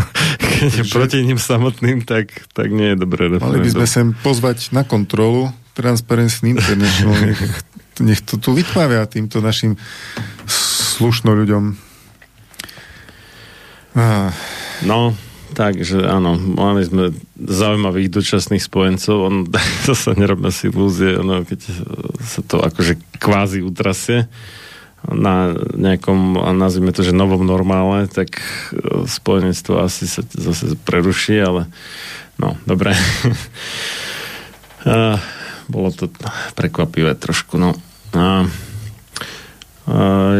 keď 0.60 0.70
je 0.82 0.84
proti 0.92 1.24
ním 1.24 1.40
samotným, 1.40 2.04
tak, 2.04 2.28
tak 2.52 2.68
nie 2.68 2.92
je 2.92 2.96
dobré 3.00 3.32
referendum. 3.32 3.56
Mali 3.56 3.64
by 3.64 3.70
sme 3.72 3.86
sem 3.88 4.06
pozvať 4.20 4.76
na 4.76 4.84
kontrolu 4.84 5.48
Transparency 5.72 6.52
International 6.52 7.16
nech 8.00 8.20
to 8.20 8.36
tu 8.36 8.52
vytmavia 8.52 9.08
týmto 9.08 9.40
našim 9.40 9.80
slušno 10.96 11.32
ľuďom. 11.32 11.64
Ah. 13.96 14.28
No, 14.84 15.16
takže 15.56 16.04
áno, 16.04 16.36
mali 16.36 16.84
sme 16.84 17.16
zaujímavých 17.40 18.12
dočasných 18.12 18.60
spojencov, 18.60 19.16
on 19.24 19.34
sa 19.88 20.12
nerobme 20.12 20.52
si 20.52 20.68
ilúzie, 20.68 21.16
ono, 21.16 21.48
keď 21.48 21.60
sa 22.20 22.40
to 22.44 22.60
akože 22.60 23.00
kvázi 23.16 23.64
utrasie 23.64 24.28
na 25.06 25.54
nejakom, 25.54 26.34
nazvime 26.58 26.90
to, 26.90 27.06
že 27.06 27.14
novom 27.14 27.46
normále, 27.46 28.10
tak 28.10 28.36
e, 28.36 28.42
spojenectvo 29.06 29.78
asi 29.78 30.10
sa 30.10 30.26
zase 30.26 30.74
preruší, 30.82 31.38
ale 31.38 31.70
no, 32.42 32.58
dobre. 32.66 32.90
bolo 35.66 35.90
to 35.90 36.06
prekvapivé 36.54 37.18
trošku, 37.18 37.58
no. 37.58 37.74
A, 38.14 38.16
a 38.16 38.22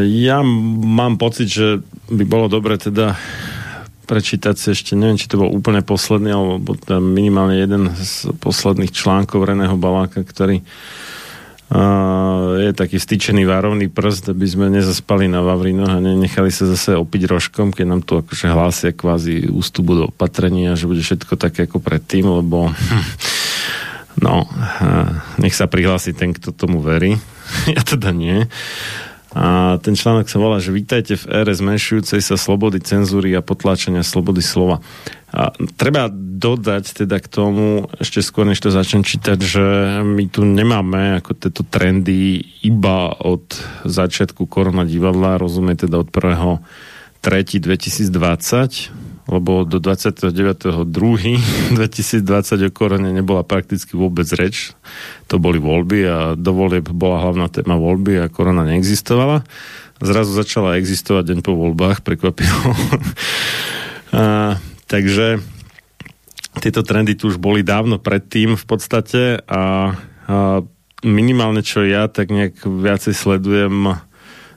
ja 0.07 0.39
mám 0.43 1.19
pocit, 1.19 1.51
že 1.51 1.83
by 2.11 2.25
bolo 2.27 2.47
dobre 2.47 2.79
teda 2.79 3.19
prečítať 4.07 4.55
si 4.55 4.71
ešte, 4.73 4.95
neviem, 4.95 5.19
či 5.19 5.27
to 5.27 5.43
bol 5.43 5.51
úplne 5.51 5.83
posledný, 5.83 6.31
alebo 6.31 6.79
teda 6.79 7.03
minimálne 7.03 7.59
jeden 7.59 7.91
z 7.99 8.31
posledných 8.39 8.95
článkov 8.95 9.43
Reného 9.43 9.75
Baláka, 9.75 10.23
ktorý 10.23 10.63
uh, 10.63 12.63
je 12.63 12.71
taký 12.71 13.03
stýčený 13.03 13.43
várovný 13.43 13.91
prst, 13.91 14.31
aby 14.31 14.47
sme 14.47 14.71
nezaspali 14.71 15.27
na 15.27 15.43
Vavrinoch 15.43 15.91
a 15.91 15.99
nenechali 15.99 16.55
sa 16.55 16.71
zase 16.71 16.95
opiť 16.95 17.27
rožkom, 17.27 17.75
keď 17.75 17.87
nám 17.91 18.07
tu 18.07 18.23
akože 18.23 18.47
hlásia 18.47 18.95
kvázi 18.95 19.51
ústupu 19.51 19.99
do 19.99 20.15
opatrenia, 20.15 20.79
že 20.79 20.87
bude 20.87 21.03
všetko 21.03 21.35
také 21.35 21.67
ako 21.67 21.83
predtým, 21.83 22.31
lebo 22.31 22.71
No, 24.21 24.49
nech 25.37 25.53
sa 25.53 25.69
prihlási 25.69 26.17
ten, 26.17 26.33
kto 26.33 26.53
tomu 26.53 26.81
verí. 26.81 27.21
ja 27.77 27.83
teda 27.85 28.13
nie. 28.13 28.49
A 29.37 29.77
ten 29.85 29.93
článok 29.93 30.33
sa 30.33 30.41
volá, 30.41 30.57
že 30.65 30.73
vítajte 30.73 31.21
v 31.21 31.45
ére 31.45 31.53
zmenšujúcej 31.53 32.25
sa 32.25 32.41
slobody 32.41 32.81
cenzúry 32.81 33.37
a 33.37 33.45
potláčania 33.45 34.01
slobody 34.01 34.41
slova. 34.41 34.81
A 35.29 35.53
treba 35.77 36.09
dodať 36.09 37.05
teda 37.05 37.21
k 37.21 37.29
tomu, 37.29 37.85
ešte 38.01 38.25
skôr 38.25 38.49
než 38.49 38.65
to 38.65 38.73
začnem 38.73 39.05
čítať, 39.05 39.37
že 39.37 39.65
my 40.01 40.33
tu 40.33 40.49
nemáme 40.49 41.21
ako 41.21 41.37
tieto 41.37 41.69
trendy 41.69 42.41
iba 42.65 43.13
od 43.13 43.45
začiatku 43.85 44.49
korona 44.49 44.89
divadla, 44.89 45.37
rozumie 45.37 45.77
teda 45.77 46.01
od 46.01 46.09
1. 46.09 46.65
3. 47.21 47.61
2020, 47.61 49.16
lebo 49.27 49.67
do 49.67 49.83
29.2.2020 49.83 51.75
o 52.67 52.71
korone 52.71 53.11
nebola 53.11 53.43
prakticky 53.43 53.99
vôbec 53.99 54.27
reč. 54.39 54.73
To 55.27 55.43
boli 55.43 55.59
voľby 55.59 55.99
a 56.07 56.17
do 56.39 56.53
volieb 56.55 56.87
bola 56.95 57.23
hlavná 57.27 57.51
téma 57.51 57.75
voľby 57.75 58.23
a 58.23 58.31
korona 58.31 58.63
neexistovala. 58.63 59.43
Zrazu 59.99 60.31
začala 60.31 60.79
existovať 60.79 61.35
deň 61.35 61.39
po 61.43 61.59
voľbách, 61.59 62.07
prekvapivo. 62.07 62.71
a, 64.15 64.57
takže 64.87 65.43
tieto 66.63 66.87
trendy 66.87 67.19
tu 67.19 67.29
už 67.29 67.43
boli 67.43 67.67
dávno 67.67 67.99
predtým 67.99 68.55
v 68.55 68.65
podstate 68.65 69.43
a, 69.45 69.93
a 70.27 70.63
minimálne 71.05 71.61
čo 71.61 71.85
ja 71.85 72.09
tak 72.09 72.33
nejak 72.33 72.65
viacej 72.65 73.13
sledujem 73.13 74.06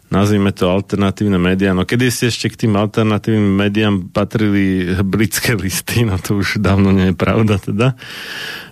nazvime 0.10 0.50
to 0.54 0.70
alternatívne 0.70 1.38
médiá. 1.38 1.74
No 1.78 1.86
kedy 1.86 2.10
si 2.10 2.30
ešte 2.30 2.50
k 2.50 2.66
tým 2.66 2.74
alternatívnym 2.78 3.56
médiám 3.56 3.96
patrili 4.10 4.94
britské 5.06 5.54
listy, 5.54 6.06
no 6.06 6.18
to 6.18 6.42
už 6.42 6.62
dávno 6.62 6.90
nie 6.90 7.14
je 7.14 7.16
pravda 7.18 7.62
teda, 7.62 7.94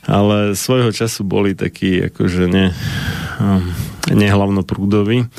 ale 0.05 0.57
svojho 0.57 0.89
času 0.89 1.21
boli 1.25 1.53
takí 1.53 2.09
akože 2.09 2.43
ne, 2.49 2.73
um, 3.41 3.63
nehlavnoprúdoví. 4.11 5.29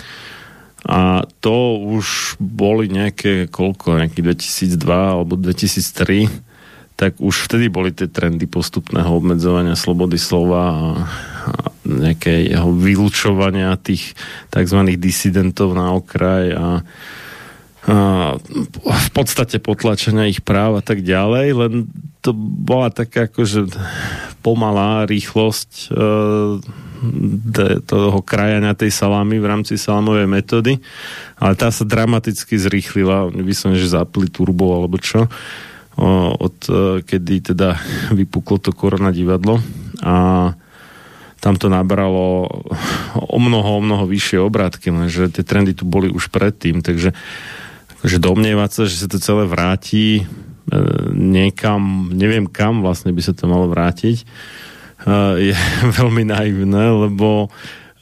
A 0.88 1.26
to 1.42 1.76
už 1.82 2.38
boli 2.38 2.88
nejaké, 2.88 3.50
koľko, 3.50 3.98
nejaký 3.98 4.22
2002 4.24 4.78
alebo 4.88 5.34
2003 5.34 6.48
tak 6.98 7.22
už 7.22 7.46
vtedy 7.46 7.70
boli 7.70 7.94
tie 7.94 8.10
trendy 8.10 8.50
postupného 8.50 9.06
obmedzovania 9.06 9.78
slobody 9.78 10.18
slova 10.18 10.62
a 10.66 10.78
nejakého 11.88 12.68
vylúčovania 12.76 13.72
tých 13.80 14.12
tzv. 14.52 14.78
disidentov 15.00 15.72
na 15.72 15.96
okraj 15.96 16.52
a, 16.52 16.68
a 17.88 17.96
v 18.84 19.10
podstate 19.16 19.56
potlačenia 19.58 20.28
ich 20.28 20.44
práv 20.44 20.78
a 20.78 20.82
tak 20.84 21.00
ďalej, 21.00 21.46
len 21.56 21.72
to 22.20 22.36
bola 22.36 22.92
taká 22.92 23.24
akože 23.32 23.72
pomalá 24.44 25.08
rýchlosť 25.08 25.70
e, 25.88 25.98
toho 27.86 28.18
krajania 28.26 28.74
tej 28.74 28.90
salámy 28.90 29.38
v 29.38 29.46
rámci 29.46 29.78
salámovej 29.78 30.26
metódy, 30.26 30.82
ale 31.38 31.54
tá 31.54 31.70
sa 31.70 31.86
dramaticky 31.86 32.58
zrýchlila, 32.58 33.30
vyslovene, 33.32 33.78
že 33.78 33.94
zapli 33.94 34.26
turbo 34.26 34.74
alebo 34.74 34.98
čo, 34.98 35.30
od 36.38 36.58
e, 36.70 37.02
kedy 37.02 37.54
teda 37.54 37.78
vypuklo 38.14 38.62
to 38.62 38.70
korona 38.70 39.10
divadlo 39.10 39.58
a 40.02 40.52
tam 41.38 41.54
to 41.54 41.70
nabralo 41.70 42.50
o 43.14 43.38
mnoho, 43.38 43.78
o 43.78 43.82
mnoho 43.82 44.04
vyššie 44.10 44.42
obrátky, 44.42 44.90
lenže 44.90 45.30
tie 45.30 45.46
trendy 45.46 45.74
tu 45.74 45.86
boli 45.86 46.10
už 46.10 46.34
predtým, 46.34 46.82
takže 46.82 47.14
akože 47.98 48.18
domnievať 48.18 48.70
sa, 48.70 48.82
že 48.86 48.96
sa 48.98 49.08
to 49.10 49.18
celé 49.22 49.46
vráti 49.46 50.22
e, 50.22 50.24
niekam, 51.14 52.10
neviem 52.14 52.46
kam 52.46 52.82
vlastne 52.82 53.14
by 53.14 53.22
sa 53.22 53.34
to 53.34 53.46
malo 53.46 53.70
vrátiť, 53.70 54.22
e, 54.22 54.26
je 55.50 55.54
veľmi 55.98 56.26
naivné, 56.26 56.84
lebo 57.06 57.46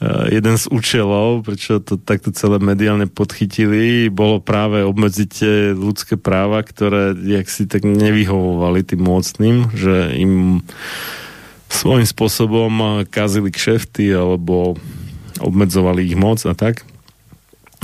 e, 0.00 0.32
jeden 0.32 0.56
z 0.56 0.68
účelov, 0.72 1.44
prečo 1.44 1.80
to 1.80 2.00
takto 2.00 2.32
celé 2.32 2.56
mediálne 2.56 3.04
podchytili, 3.04 4.08
bolo 4.08 4.40
práve 4.40 4.80
obmedziť 4.80 5.44
ľudské 5.76 6.16
práva, 6.16 6.64
ktoré 6.64 7.12
jak 7.16 7.48
si 7.52 7.68
tak 7.68 7.84
nevyhovovali 7.84 8.80
tým 8.80 9.04
mocným, 9.04 9.56
že 9.76 10.12
im 10.16 10.64
svojím 11.76 12.08
spôsobom 12.08 13.04
kazili 13.12 13.52
kšefty 13.52 14.16
alebo 14.16 14.80
obmedzovali 15.38 16.08
ich 16.08 16.16
moc 16.16 16.40
a 16.48 16.56
tak. 16.56 16.82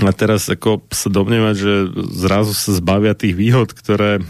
A 0.00 0.10
teraz 0.16 0.48
ako 0.48 0.80
sa 0.88 1.12
domnievať, 1.12 1.54
že 1.54 1.74
zrazu 2.16 2.56
sa 2.56 2.72
zbavia 2.72 3.12
tých 3.12 3.36
výhod, 3.36 3.76
ktoré 3.76 4.24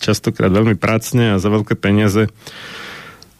častokrát 0.00 0.48
veľmi 0.48 0.80
pracne 0.80 1.36
a 1.36 1.42
za 1.42 1.52
veľké 1.52 1.76
peniaze 1.76 2.32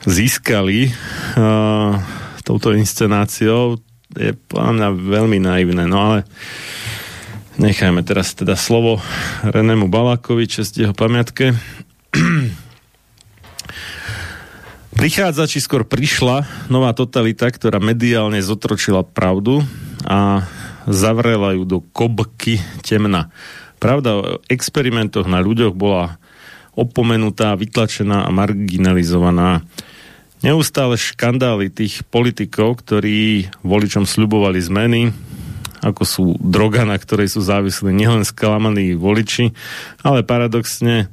získali 0.04 0.92
uh, 1.40 1.96
touto 2.44 2.76
inscenáciou, 2.76 3.80
je 4.12 4.36
podľa 4.52 4.72
mňa 4.76 4.88
veľmi 4.92 5.38
naivné. 5.40 5.88
No 5.88 6.12
ale 6.12 6.18
nechajme 7.56 8.04
teraz 8.04 8.36
teda 8.36 8.54
slovo 8.54 9.00
Renému 9.42 9.88
Balákovi, 9.88 10.44
čest 10.44 10.76
jeho 10.76 10.92
pamiatke. 10.92 11.56
Prichádza, 15.04 15.44
či 15.44 15.60
skôr 15.60 15.84
prišla 15.84 16.48
nová 16.72 16.96
totalita, 16.96 17.44
ktorá 17.52 17.76
mediálne 17.76 18.40
zotročila 18.40 19.04
pravdu 19.04 19.60
a 20.00 20.48
zavrela 20.88 21.52
ju 21.52 21.68
do 21.68 21.78
kobky 21.92 22.56
temna. 22.80 23.28
Pravda 23.76 24.16
o 24.16 24.40
experimentoch 24.48 25.28
na 25.28 25.44
ľuďoch 25.44 25.76
bola 25.76 26.16
opomenutá, 26.72 27.52
vytlačená 27.52 28.24
a 28.24 28.32
marginalizovaná. 28.32 29.60
Neustále 30.40 30.96
škandály 30.96 31.68
tých 31.68 32.00
politikov, 32.08 32.80
ktorí 32.80 33.52
voličom 33.60 34.08
sľubovali 34.08 34.56
zmeny, 34.56 35.12
ako 35.84 36.02
sú 36.08 36.24
droga, 36.40 36.88
na 36.88 36.96
ktorej 36.96 37.28
sú 37.28 37.44
závislí 37.44 37.92
nielen 37.92 38.24
sklamaní 38.24 38.96
voliči, 38.96 39.52
ale 40.00 40.24
paradoxne 40.24 41.12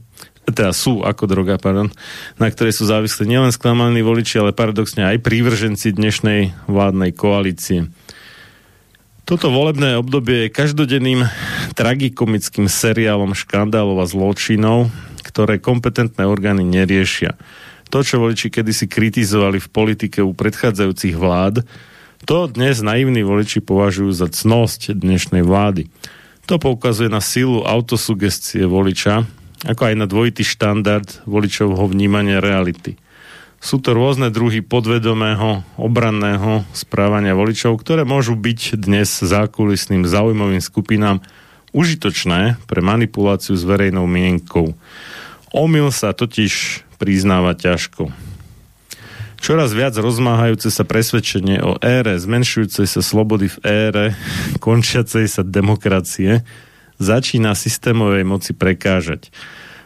teda 0.55 0.75
sú 0.75 1.01
ako 1.01 1.27
droga, 1.27 1.55
pardon, 1.57 1.91
na 2.37 2.47
ktorej 2.47 2.75
sú 2.75 2.87
závislí 2.87 3.27
nielen 3.27 3.51
sklamaní 3.51 4.05
voliči, 4.05 4.39
ale 4.39 4.55
paradoxne 4.55 5.07
aj 5.07 5.23
prívrženci 5.23 5.95
dnešnej 5.95 6.67
vládnej 6.67 7.11
koalície. 7.15 7.91
Toto 9.25 9.47
volebné 9.47 9.95
obdobie 9.95 10.47
je 10.47 10.55
každodenným 10.55 11.23
tragikomickým 11.77 12.67
seriálom 12.67 13.31
škandálov 13.31 14.03
a 14.03 14.09
zločinov, 14.09 14.91
ktoré 15.23 15.61
kompetentné 15.61 16.27
orgány 16.27 16.67
neriešia. 16.67 17.39
To, 17.91 18.03
čo 18.03 18.19
voliči 18.19 18.51
kedysi 18.51 18.91
kritizovali 18.91 19.59
v 19.59 19.71
politike 19.71 20.19
u 20.19 20.35
predchádzajúcich 20.35 21.15
vlád, 21.15 21.63
to 22.27 22.45
dnes 22.51 22.83
naivní 22.83 23.25
voliči 23.25 23.63
považujú 23.63 24.11
za 24.13 24.27
cnosť 24.29 24.93
dnešnej 24.93 25.41
vlády. 25.41 25.89
To 26.49 26.59
poukazuje 26.59 27.07
na 27.07 27.23
silu 27.23 27.63
autosugestie 27.63 28.67
voliča, 28.67 29.25
ako 29.65 29.81
aj 29.93 29.95
na 29.97 30.05
dvojitý 30.09 30.41
štandard 30.41 31.21
voličovho 31.29 31.85
vnímania 31.85 32.41
reality. 32.41 32.97
Sú 33.61 33.77
to 33.77 33.93
rôzne 33.93 34.33
druhy 34.33 34.65
podvedomého, 34.65 35.61
obranného 35.77 36.65
správania 36.73 37.37
voličov, 37.37 37.77
ktoré 37.77 38.01
môžu 38.01 38.33
byť 38.33 38.73
dnes 38.73 39.21
zákulisným 39.21 40.01
zaujímavým 40.01 40.65
skupinám 40.65 41.21
užitočné 41.69 42.57
pre 42.65 42.81
manipuláciu 42.81 43.53
s 43.53 43.61
verejnou 43.61 44.09
mienkou. 44.09 44.73
Omyl 45.53 45.93
sa 45.93 46.17
totiž 46.17 46.81
priznáva 46.97 47.53
ťažko. 47.53 48.09
Čoraz 49.41 49.73
viac 49.73 49.97
rozmáhajúce 49.97 50.69
sa 50.69 50.85
presvedčenie 50.85 51.65
o 51.65 51.77
ére 51.81 52.17
zmenšujúcej 52.17 52.85
sa 52.85 53.01
slobody 53.01 53.49
v 53.49 53.57
ére 53.65 54.05
končiacej 54.65 55.25
sa 55.29 55.41
demokracie 55.45 56.41
začína 57.01 57.57
systémovej 57.57 58.23
moci 58.23 58.53
prekážať. 58.53 59.33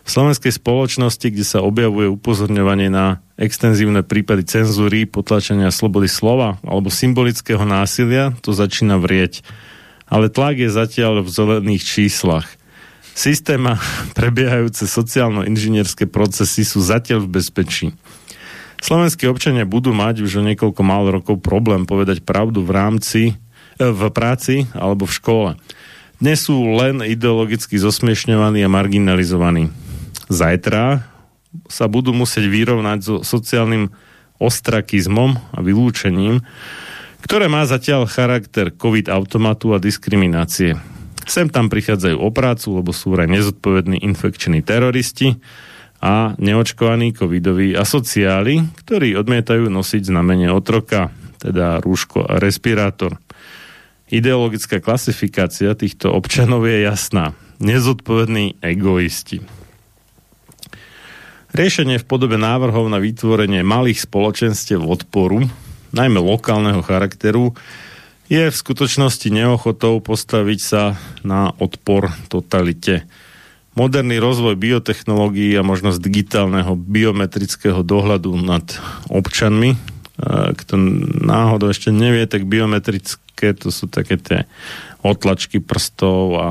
V 0.06 0.10
slovenskej 0.14 0.54
spoločnosti, 0.54 1.34
kde 1.34 1.42
sa 1.42 1.66
objavuje 1.66 2.06
upozorňovanie 2.06 2.94
na 2.94 3.26
extenzívne 3.42 4.06
prípady 4.06 4.46
cenzúry, 4.46 5.10
potlačenia 5.10 5.74
slobody 5.74 6.06
slova 6.06 6.62
alebo 6.62 6.94
symbolického 6.94 7.66
násilia, 7.66 8.38
to 8.46 8.54
začína 8.54 9.02
vrieť. 9.02 9.42
Ale 10.06 10.30
tlak 10.30 10.62
je 10.62 10.70
zatiaľ 10.70 11.26
v 11.26 11.34
zelených 11.34 11.82
číslach. 11.82 12.46
Systém 13.18 13.66
prebiehajúce 14.20 14.86
sociálno-inžinierské 14.86 16.06
procesy 16.06 16.62
sú 16.62 16.86
zatiaľ 16.86 17.26
v 17.26 17.42
bezpečí. 17.42 17.88
Slovenskí 18.86 19.26
občania 19.26 19.66
budú 19.66 19.90
mať 19.90 20.22
už 20.22 20.38
o 20.38 20.46
niekoľko 20.46 20.82
málo 20.86 21.18
rokov 21.18 21.42
problém 21.42 21.90
povedať 21.90 22.22
pravdu 22.22 22.62
v 22.62 22.78
rámci, 22.78 23.22
eh, 23.34 23.90
v 23.90 24.14
práci 24.14 24.70
alebo 24.78 25.10
v 25.10 25.18
škole 25.18 25.50
dnes 26.16 26.48
sú 26.48 26.56
len 26.80 27.04
ideologicky 27.04 27.76
zosmiešňovaní 27.76 28.64
a 28.64 28.72
marginalizovaní. 28.72 29.68
Zajtra 30.32 31.04
sa 31.68 31.86
budú 31.92 32.16
musieť 32.16 32.48
vyrovnať 32.48 33.00
so 33.04 33.16
sociálnym 33.22 33.92
ostrakizmom 34.40 35.40
a 35.56 35.60
vylúčením, 35.60 36.44
ktoré 37.24 37.52
má 37.52 37.68
zatiaľ 37.68 38.08
charakter 38.08 38.72
COVID 38.72 39.12
automatu 39.12 39.76
a 39.76 39.82
diskriminácie. 39.82 40.78
Sem 41.26 41.50
tam 41.50 41.74
prichádzajú 41.74 42.22
o 42.22 42.30
prácu, 42.30 42.68
lebo 42.80 42.94
sú 42.94 43.16
vraj 43.16 43.26
nezodpovední 43.26 44.06
infekční 44.06 44.62
teroristi 44.62 45.42
a 45.98 46.38
neočkovaní 46.38 47.18
covidoví 47.18 47.74
asociáli, 47.74 48.62
ktorí 48.86 49.18
odmietajú 49.18 49.74
nosiť 49.74 50.14
znamenie 50.14 50.54
otroka, 50.54 51.10
teda 51.42 51.82
rúško 51.82 52.30
a 52.30 52.38
respirátor. 52.38 53.18
Ideologická 54.06 54.78
klasifikácia 54.78 55.74
týchto 55.74 56.14
občanov 56.14 56.70
je 56.70 56.86
jasná. 56.86 57.34
Nezodpovední 57.58 58.62
egoisti. 58.62 59.42
Riešenie 61.56 61.98
v 61.98 62.06
podobe 62.06 62.38
návrhov 62.38 62.86
na 62.86 63.02
vytvorenie 63.02 63.66
malých 63.66 64.06
spoločenstiev 64.06 64.84
odporu, 64.86 65.50
najmä 65.90 66.22
lokálneho 66.22 66.86
charakteru, 66.86 67.58
je 68.30 68.46
v 68.46 68.56
skutočnosti 68.56 69.26
neochotou 69.34 69.98
postaviť 70.06 70.60
sa 70.62 71.00
na 71.26 71.50
odpor 71.58 72.14
totalite. 72.30 73.10
Moderný 73.74 74.22
rozvoj 74.22 74.54
biotechnológií 74.54 75.58
a 75.58 75.66
možnosť 75.66 75.98
digitálneho 75.98 76.78
biometrického 76.78 77.82
dohľadu 77.82 78.38
nad 78.38 78.66
občanmi, 79.10 79.82
kto 80.54 80.74
náhodou 81.26 81.74
ešte 81.74 81.90
nevie, 81.90 82.30
tak 82.30 82.46
biometrické 82.46 83.25
také, 83.36 83.52
to 83.52 83.68
sú 83.68 83.92
také 83.92 84.16
tie 84.16 84.48
otlačky 85.04 85.60
prstov 85.60 86.40
a 86.40 86.48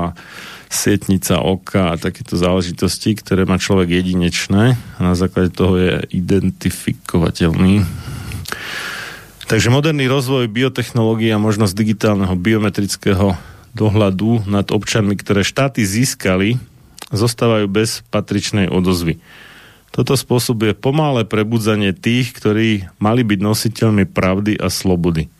sietnica 0.69 1.41
oka 1.41 1.97
a 1.97 1.99
takéto 1.99 2.37
záležitosti, 2.37 3.17
ktoré 3.17 3.49
má 3.49 3.57
človek 3.57 3.89
jedinečné 3.89 4.77
a 4.77 4.99
na 5.01 5.17
základe 5.17 5.49
toho 5.49 5.81
je 5.81 5.93
identifikovateľný. 6.13 7.81
Takže 9.49 9.73
moderný 9.73 10.05
rozvoj 10.05 10.45
biotechnológií 10.45 11.33
a 11.33 11.41
možnosť 11.41 11.73
digitálneho 11.73 12.37
biometrického 12.37 13.33
dohľadu 13.73 14.45
nad 14.45 14.69
občanmi, 14.69 15.17
ktoré 15.17 15.41
štáty 15.41 15.81
získali, 15.81 16.61
zostávajú 17.09 17.65
bez 17.65 18.05
patričnej 18.13 18.69
odozvy. 18.69 19.17
Toto 19.89 20.13
spôsobuje 20.13 20.77
pomalé 20.77 21.25
prebudzanie 21.25 21.97
tých, 21.97 22.33
ktorí 22.35 22.89
mali 23.01 23.21
byť 23.25 23.39
nositeľmi 23.41 24.05
pravdy 24.05 24.57
a 24.59 24.69
slobody. 24.69 25.33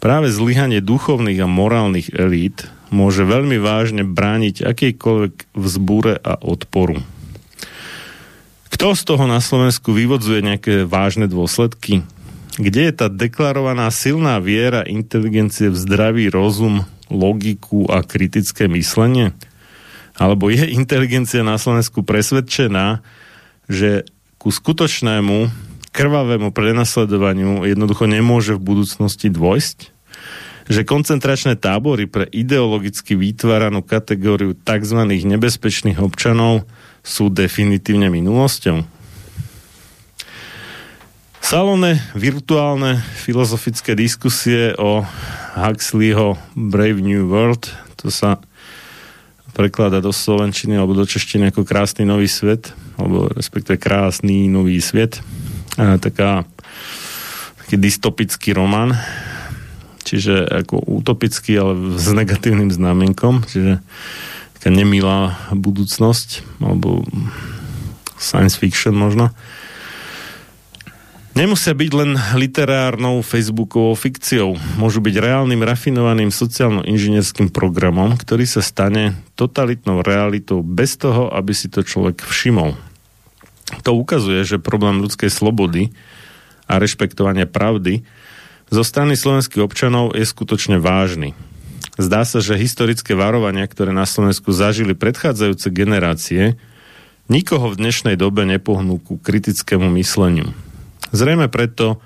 Práve 0.00 0.32
zlyhanie 0.32 0.80
duchovných 0.80 1.44
a 1.44 1.48
morálnych 1.48 2.16
elít 2.16 2.72
môže 2.88 3.20
veľmi 3.28 3.60
vážne 3.60 4.00
brániť 4.00 4.64
akejkoľvek 4.64 5.52
vzbúre 5.52 6.16
a 6.16 6.40
odporu. 6.40 7.04
Kto 8.72 8.96
z 8.96 9.02
toho 9.04 9.28
na 9.28 9.44
Slovensku 9.44 9.92
vyvodzuje 9.92 10.40
nejaké 10.40 10.88
vážne 10.88 11.28
dôsledky? 11.28 12.00
Kde 12.56 12.88
je 12.88 12.94
tá 12.96 13.12
deklarovaná 13.12 13.92
silná 13.92 14.40
viera 14.40 14.88
inteligencie 14.88 15.68
v 15.68 15.76
zdravý 15.76 16.32
rozum, 16.32 16.88
logiku 17.12 17.84
a 17.92 18.00
kritické 18.00 18.72
myslenie? 18.72 19.36
Alebo 20.16 20.48
je 20.48 20.64
inteligencia 20.64 21.44
na 21.44 21.60
Slovensku 21.60 22.08
presvedčená, 22.08 23.04
že 23.68 24.08
ku 24.40 24.48
skutočnému 24.48 25.69
krvavému 26.00 26.48
prenasledovaniu 26.56 27.68
jednoducho 27.68 28.08
nemôže 28.08 28.56
v 28.56 28.72
budúcnosti 28.72 29.28
dôjsť? 29.28 29.92
Že 30.72 30.88
koncentračné 30.88 31.60
tábory 31.60 32.08
pre 32.08 32.24
ideologicky 32.24 33.12
vytváranú 33.12 33.84
kategóriu 33.84 34.56
tzv. 34.56 34.96
nebezpečných 35.04 36.00
občanov 36.00 36.64
sú 37.04 37.28
definitívne 37.28 38.08
minulosťou? 38.08 38.80
Salone 41.44 42.00
virtuálne 42.16 43.04
filozofické 43.20 43.92
diskusie 43.92 44.72
o 44.80 45.04
Huxleyho 45.52 46.40
Brave 46.56 47.04
New 47.04 47.28
World, 47.28 47.68
to 48.00 48.08
sa 48.08 48.40
prekladá 49.52 50.00
do 50.00 50.16
slovenčiny 50.16 50.80
alebo 50.80 50.96
do 50.96 51.04
češtiny 51.04 51.52
ako 51.52 51.68
krásny 51.68 52.08
nový 52.08 52.30
svet, 52.30 52.72
alebo 52.96 53.28
respektíve 53.28 53.76
krásny 53.76 54.48
nový 54.48 54.80
svet 54.80 55.20
taká, 55.76 56.46
taký 57.64 57.76
dystopický 57.78 58.56
román, 58.56 58.96
čiže 60.02 60.42
ako 60.42 60.82
utopický, 61.02 61.54
ale 61.60 61.98
s 61.98 62.10
negatívnym 62.10 62.72
znamienkom, 62.72 63.46
čiže 63.46 63.78
taká 64.58 64.70
nemilá 64.72 65.38
budúcnosť, 65.54 66.60
alebo 66.60 67.06
science 68.18 68.58
fiction 68.58 68.92
možno. 68.92 69.32
Nemusia 71.30 71.78
byť 71.78 71.90
len 71.94 72.18
literárnou 72.34 73.22
facebookovou 73.22 73.94
fikciou. 73.94 74.58
Môžu 74.82 74.98
byť 74.98 75.14
reálnym, 75.14 75.62
rafinovaným 75.62 76.34
sociálno-inžinierským 76.34 77.54
programom, 77.54 78.18
ktorý 78.18 78.42
sa 78.50 78.58
stane 78.60 79.14
totalitnou 79.38 80.02
realitou 80.02 80.60
bez 80.66 80.98
toho, 80.98 81.30
aby 81.30 81.54
si 81.54 81.70
to 81.70 81.86
človek 81.86 82.26
všimol. 82.26 82.74
To 83.86 83.94
ukazuje, 83.94 84.42
že 84.42 84.62
problém 84.62 84.98
ľudskej 85.02 85.30
slobody 85.30 85.94
a 86.66 86.78
rešpektovania 86.78 87.46
pravdy 87.46 88.02
zo 88.70 88.86
strany 88.86 89.18
slovenských 89.18 89.62
občanov 89.62 90.14
je 90.14 90.22
skutočne 90.22 90.78
vážny. 90.78 91.34
Zdá 91.98 92.22
sa, 92.22 92.38
že 92.38 92.56
historické 92.56 93.18
varovania, 93.18 93.66
ktoré 93.66 93.90
na 93.90 94.06
Slovensku 94.06 94.54
zažili 94.54 94.94
predchádzajúce 94.94 95.68
generácie, 95.74 96.54
nikoho 97.26 97.74
v 97.74 97.78
dnešnej 97.82 98.14
dobe 98.14 98.46
nepohnú 98.46 99.02
ku 99.02 99.18
kritickému 99.18 99.90
mysleniu. 99.98 100.54
Zrejme 101.10 101.50
preto, 101.50 101.98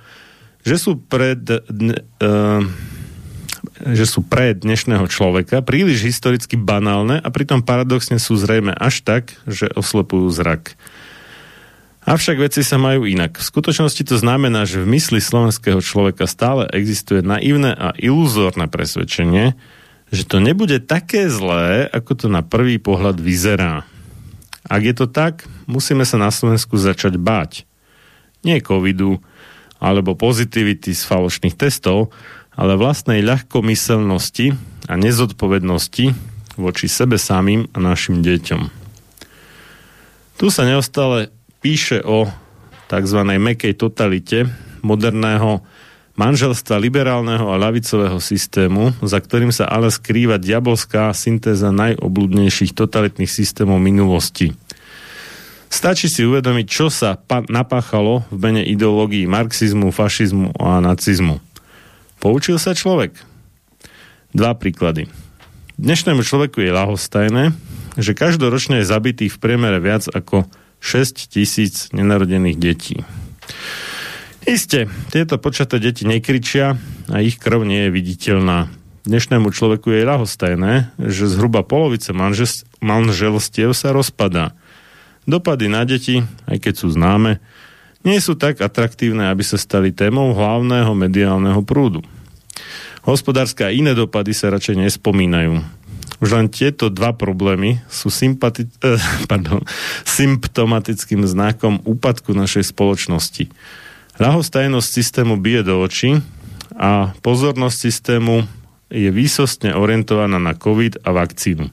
že 0.64 0.80
sú 0.80 0.96
pred, 0.96 1.44
dne, 1.68 2.00
uh, 2.24 2.64
že 3.92 4.08
sú 4.08 4.24
pre 4.24 4.56
dnešného 4.56 5.04
človeka 5.12 5.60
príliš 5.60 6.04
historicky 6.08 6.56
banálne 6.56 7.20
a 7.20 7.28
pritom 7.28 7.60
paradoxne 7.60 8.16
sú 8.16 8.36
zrejme 8.40 8.72
až 8.72 9.04
tak, 9.04 9.36
že 9.44 9.68
oslepujú 9.68 10.32
zrak. 10.32 10.76
Avšak 12.04 12.36
veci 12.36 12.60
sa 12.60 12.76
majú 12.76 13.08
inak. 13.08 13.40
V 13.40 13.48
skutočnosti 13.48 14.04
to 14.04 14.20
znamená, 14.20 14.68
že 14.68 14.84
v 14.84 14.92
mysli 15.00 15.24
slovenského 15.24 15.80
človeka 15.80 16.28
stále 16.28 16.68
existuje 16.68 17.24
naivné 17.24 17.72
a 17.72 17.96
iluzórne 17.96 18.68
presvedčenie, 18.68 19.56
že 20.12 20.28
to 20.28 20.36
nebude 20.36 20.84
také 20.84 21.32
zlé, 21.32 21.88
ako 21.88 22.12
to 22.12 22.26
na 22.28 22.44
prvý 22.44 22.76
pohľad 22.76 23.16
vyzerá. 23.16 23.88
Ak 24.68 24.84
je 24.84 24.92
to 24.92 25.08
tak, 25.08 25.48
musíme 25.64 26.04
sa 26.04 26.20
na 26.20 26.28
Slovensku 26.28 26.76
začať 26.76 27.16
báť. 27.16 27.64
Nie 28.44 28.60
covidu, 28.60 29.24
alebo 29.80 30.12
pozitivity 30.12 30.92
z 30.92 31.02
falošných 31.08 31.56
testov, 31.56 32.12
ale 32.52 32.76
vlastnej 32.76 33.24
ľahkomyselnosti 33.24 34.52
a 34.88 34.94
nezodpovednosti 35.00 36.12
voči 36.60 36.86
sebe 36.86 37.16
samým 37.16 37.66
a 37.72 37.78
našim 37.80 38.20
deťom. 38.20 38.62
Tu 40.36 40.46
sa 40.52 40.68
neustále 40.68 41.32
píše 41.64 42.04
o 42.04 42.28
tzv. 42.92 43.20
mekej 43.24 43.72
totalite 43.72 44.44
moderného 44.84 45.64
manželstva 46.20 46.76
liberálneho 46.76 47.48
a 47.48 47.56
lavicového 47.56 48.20
systému, 48.20 48.92
za 49.00 49.16
ktorým 49.16 49.48
sa 49.48 49.64
ale 49.64 49.88
skrýva 49.88 50.36
diabolská 50.36 51.08
syntéza 51.16 51.72
najobľudnejších 51.72 52.76
totalitných 52.76 53.32
systémov 53.32 53.80
minulosti. 53.80 54.52
Stačí 55.72 56.06
si 56.06 56.22
uvedomiť, 56.22 56.66
čo 56.68 56.86
sa 56.92 57.18
napáchalo 57.48 58.28
v 58.30 58.38
mene 58.38 58.62
ideológií 58.62 59.26
marxizmu, 59.26 59.90
fašizmu 59.90 60.54
a 60.60 60.78
nacizmu. 60.84 61.42
Poučil 62.22 62.60
sa 62.62 62.76
človek? 62.76 63.16
Dva 64.30 64.54
príklady. 64.54 65.10
Dnešnému 65.80 66.22
človeku 66.22 66.62
je 66.62 66.70
lahostajné, 66.70 67.50
že 67.98 68.14
každoročne 68.14 68.84
je 68.84 68.86
zabitý 68.86 69.26
v 69.26 69.40
priemere 69.42 69.82
viac 69.82 70.06
ako 70.06 70.46
6 70.84 71.32
tisíc 71.32 71.88
nenarodených 71.96 72.60
detí. 72.60 73.00
Isté, 74.44 74.84
tieto 75.08 75.40
počaté 75.40 75.80
deti 75.80 76.04
nekričia 76.04 76.76
a 77.08 77.24
ich 77.24 77.40
krv 77.40 77.64
nie 77.64 77.88
je 77.88 77.94
viditeľná. 77.96 78.68
Dnešnému 79.08 79.48
človeku 79.48 79.88
je 79.88 80.04
ľahostajné, 80.04 80.92
že 81.00 81.32
zhruba 81.32 81.64
polovice 81.64 82.12
manželstiev 82.84 83.72
sa 83.72 83.96
rozpadá. 83.96 84.52
Dopady 85.24 85.72
na 85.72 85.88
deti, 85.88 86.20
aj 86.44 86.60
keď 86.60 86.74
sú 86.76 86.92
známe, 86.92 87.40
nie 88.04 88.20
sú 88.20 88.36
tak 88.36 88.60
atraktívne, 88.60 89.32
aby 89.32 89.40
sa 89.40 89.56
stali 89.56 89.88
témou 89.88 90.36
hlavného 90.36 90.92
mediálneho 90.92 91.64
prúdu. 91.64 92.04
Hospodárske 93.08 93.64
a 93.64 93.72
iné 93.72 93.96
dopady 93.96 94.36
sa 94.36 94.52
radšej 94.52 94.76
nespomínajú. 94.84 95.64
Už 96.22 96.30
len 96.30 96.46
tieto 96.46 96.90
dva 96.92 97.10
problémy 97.10 97.82
sú 97.90 98.10
sympati- 98.12 98.70
eh, 98.86 99.00
pardon, 99.26 99.62
symptomatickým 100.06 101.26
znakom 101.26 101.82
úpadku 101.82 102.34
našej 102.36 102.70
spoločnosti. 102.70 103.50
Ľahostajnosť 104.22 104.88
systému 104.88 105.34
bije 105.42 105.66
do 105.66 105.82
očí 105.82 106.22
a 106.78 107.10
pozornosť 107.18 107.76
systému 107.76 108.46
je 108.94 109.10
výsostne 109.10 109.74
orientovaná 109.74 110.38
na 110.38 110.54
COVID 110.54 111.02
a 111.02 111.10
vakcínu. 111.10 111.66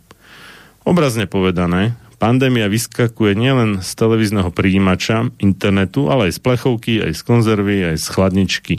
Obrazne 0.81 1.29
povedané, 1.29 1.93
pandémia 2.17 2.65
vyskakuje 2.65 3.37
nielen 3.37 3.85
z 3.85 3.89
televízneho 3.93 4.49
príjimača, 4.49 5.29
internetu, 5.37 6.09
ale 6.09 6.29
aj 6.29 6.37
z 6.37 6.39
plechovky, 6.41 6.93
aj 7.05 7.13
z 7.13 7.21
konzervy, 7.21 7.77
aj 7.93 7.97
z 8.01 8.07
chladničky. 8.09 8.75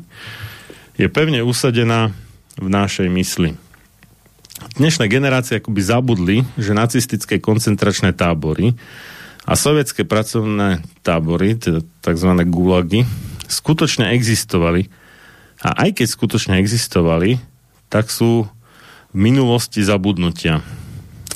Je 0.99 1.07
pevne 1.07 1.47
usadená 1.47 2.11
v 2.59 2.67
našej 2.67 3.07
mysli. 3.15 3.55
Dnešné 4.73 5.05
generácie 5.13 5.61
akoby 5.61 5.85
zabudli, 5.85 6.37
že 6.57 6.73
nacistické 6.73 7.37
koncentračné 7.37 8.17
tábory 8.17 8.73
a 9.45 9.53
sovietské 9.53 10.09
pracovné 10.09 10.81
tábory, 11.05 11.61
teda 11.61 11.85
tzv. 12.01 12.31
gulagy, 12.49 13.05
skutočne 13.53 14.17
existovali. 14.17 14.89
A 15.61 15.77
aj 15.85 16.01
keď 16.01 16.07
skutočne 16.09 16.55
existovali, 16.57 17.37
tak 17.93 18.09
sú 18.09 18.49
v 19.13 19.17
minulosti 19.17 19.85
zabudnutia. 19.85 20.65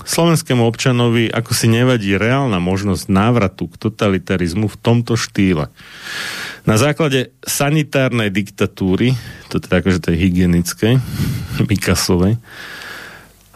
Slovenskému 0.08 0.64
občanovi 0.64 1.28
ako 1.28 1.52
si 1.52 1.68
nevadí 1.68 2.16
reálna 2.16 2.56
možnosť 2.56 3.04
návratu 3.12 3.68
k 3.68 3.76
totalitarizmu 3.76 4.64
v 4.64 4.80
tomto 4.80 5.12
štýle. 5.12 5.68
Na 6.64 6.76
základe 6.80 7.36
sanitárnej 7.44 8.32
diktatúry, 8.32 9.12
to 9.52 9.60
teda 9.60 9.84
akože 9.84 10.08
tej 10.08 10.16
hygienickej, 10.24 10.94
Mikasovej, 11.68 12.40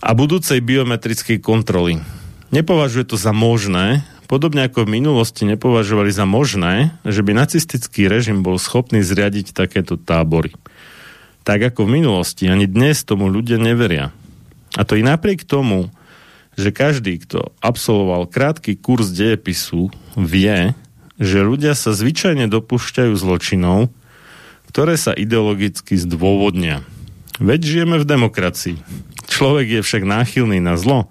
a 0.01 0.11
budúcej 0.17 0.65
biometrickej 0.65 1.39
kontroly. 1.45 2.01
Nepovažuje 2.51 3.15
to 3.15 3.17
za 3.21 3.31
možné, 3.31 4.03
podobne 4.27 4.67
ako 4.67 4.89
v 4.89 4.99
minulosti 4.99 5.47
nepovažovali 5.47 6.11
za 6.11 6.25
možné, 6.25 6.97
že 7.07 7.21
by 7.23 7.37
nacistický 7.37 8.09
režim 8.09 8.43
bol 8.43 8.57
schopný 8.57 9.05
zriadiť 9.05 9.53
takéto 9.55 10.01
tábory. 10.01 10.57
Tak 11.45 11.73
ako 11.73 11.87
v 11.87 12.03
minulosti, 12.03 12.49
ani 12.49 12.67
dnes 12.67 13.05
tomu 13.05 13.29
ľudia 13.29 13.61
neveria. 13.61 14.11
A 14.75 14.83
to 14.89 14.97
i 14.97 15.03
napriek 15.05 15.45
tomu, 15.45 15.93
že 16.59 16.75
každý, 16.75 17.21
kto 17.23 17.55
absolvoval 17.63 18.27
krátky 18.27 18.77
kurz 18.77 19.15
dejepisu, 19.15 19.91
vie, 20.19 20.75
že 21.21 21.45
ľudia 21.45 21.77
sa 21.77 21.93
zvyčajne 21.93 22.49
dopúšťajú 22.49 23.13
zločinov, 23.15 23.93
ktoré 24.71 24.95
sa 24.95 25.11
ideologicky 25.11 25.99
zdôvodnia. 25.99 26.87
Veď 27.43 27.61
žijeme 27.67 27.97
v 27.99 28.09
demokracii. 28.09 28.77
Človek 29.31 29.79
je 29.79 29.81
však 29.87 30.03
náchylný 30.03 30.59
na 30.59 30.75
zlo, 30.75 31.07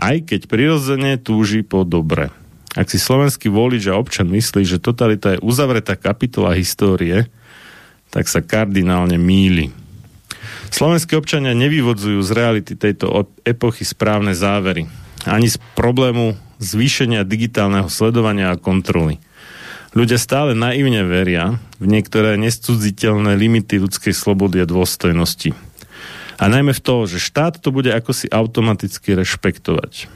aj 0.00 0.32
keď 0.32 0.40
prirodzene 0.48 1.20
túži 1.20 1.60
po 1.60 1.84
dobre. 1.84 2.32
Ak 2.76 2.92
si 2.92 3.00
slovenský 3.00 3.48
volič 3.48 3.88
a 3.88 3.96
občan 3.96 4.28
myslí, 4.28 4.64
že 4.64 4.82
totalita 4.82 5.36
je 5.36 5.44
uzavretá 5.44 5.96
kapitola 5.96 6.52
histórie, 6.56 7.28
tak 8.12 8.28
sa 8.28 8.44
kardinálne 8.44 9.16
míli. 9.16 9.72
Slovenskí 10.68 11.16
občania 11.16 11.56
nevyvodzujú 11.56 12.20
z 12.20 12.30
reality 12.36 12.72
tejto 12.76 13.28
epochy 13.44 13.84
správne 13.84 14.36
závery. 14.36 14.88
Ani 15.24 15.48
z 15.48 15.56
problému 15.72 16.36
zvýšenia 16.60 17.24
digitálneho 17.24 17.88
sledovania 17.88 18.52
a 18.52 18.60
kontroly. 18.60 19.20
Ľudia 19.96 20.20
stále 20.20 20.52
naivne 20.52 21.08
veria 21.08 21.56
v 21.80 21.88
niektoré 21.88 22.36
nescudziteľné 22.36 23.32
limity 23.40 23.80
ľudskej 23.80 24.12
slobody 24.12 24.60
a 24.60 24.68
dôstojnosti. 24.68 25.56
A 26.36 26.52
najmä 26.52 26.76
v 26.76 26.84
to, 26.84 27.08
že 27.08 27.22
štát 27.22 27.60
to 27.60 27.72
bude 27.72 27.88
ako 27.88 28.12
si 28.12 28.28
automaticky 28.28 29.16
rešpektovať. 29.16 30.08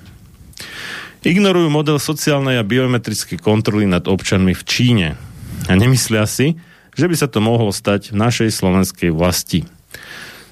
Ignorujú 1.20 1.68
model 1.68 2.00
sociálnej 2.00 2.56
a 2.60 2.64
biometrickej 2.64 3.40
kontroly 3.40 3.84
nad 3.84 4.08
občanmi 4.08 4.56
v 4.56 4.62
Číne 4.64 5.08
a 5.68 5.72
nemyslia 5.76 6.24
si, 6.24 6.56
že 6.96 7.08
by 7.08 7.16
sa 7.16 7.28
to 7.28 7.44
mohlo 7.44 7.72
stať 7.72 8.12
v 8.12 8.20
našej 8.20 8.50
slovenskej 8.52 9.12
vlasti. 9.12 9.68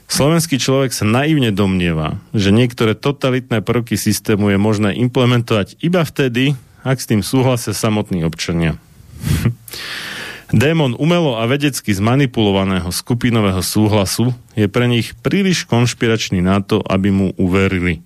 Slovenský 0.09 0.57
človek 0.57 0.93
sa 0.97 1.05
naivne 1.05 1.53
domnieva, 1.53 2.17
že 2.33 2.49
niektoré 2.49 2.97
totalitné 2.97 3.61
prvky 3.61 4.01
systému 4.01 4.49
je 4.49 4.59
možné 4.61 4.97
implementovať 4.97 5.77
iba 5.85 6.01
vtedy, 6.01 6.57
ak 6.81 6.97
s 6.97 7.09
tým 7.13 7.21
súhlasia 7.21 7.77
samotní 7.77 8.25
občania. 8.25 8.81
Démon 10.49 10.97
umelo 10.97 11.37
a 11.37 11.45
vedecky 11.45 11.93
zmanipulovaného 11.93 12.89
skupinového 12.89 13.61
súhlasu 13.61 14.33
je 14.57 14.65
pre 14.65 14.89
nich 14.89 15.13
príliš 15.21 15.69
konšpiračný 15.69 16.41
na 16.41 16.65
to, 16.65 16.81
aby 16.89 17.13
mu 17.13 17.37
uverili. 17.37 18.01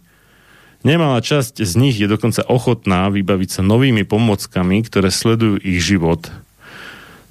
Nemalá 0.82 1.22
časť 1.22 1.62
z 1.62 1.72
nich 1.78 1.94
je 2.02 2.10
dokonca 2.10 2.42
ochotná 2.50 3.06
vybaviť 3.14 3.48
sa 3.54 3.62
novými 3.62 4.02
pomockami, 4.02 4.82
ktoré 4.82 5.14
sledujú 5.14 5.62
ich 5.62 5.78
život. 5.78 6.26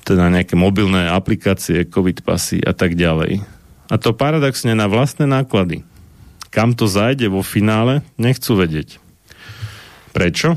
Teda 0.08 0.32
nejaké 0.32 0.56
mobilné 0.56 1.12
aplikácie, 1.12 1.84
covid 1.84 2.24
pasy 2.24 2.64
a 2.64 2.72
tak 2.72 2.96
ďalej. 2.96 3.44
A 3.92 4.00
to 4.00 4.16
paradoxne 4.16 4.72
na 4.72 4.88
vlastné 4.88 5.28
náklady. 5.28 5.84
Kam 6.56 6.72
to 6.72 6.88
zajde 6.88 7.28
vo 7.28 7.44
finále, 7.44 8.00
nechcú 8.16 8.56
vedieť. 8.56 9.04
Prečo? 10.16 10.56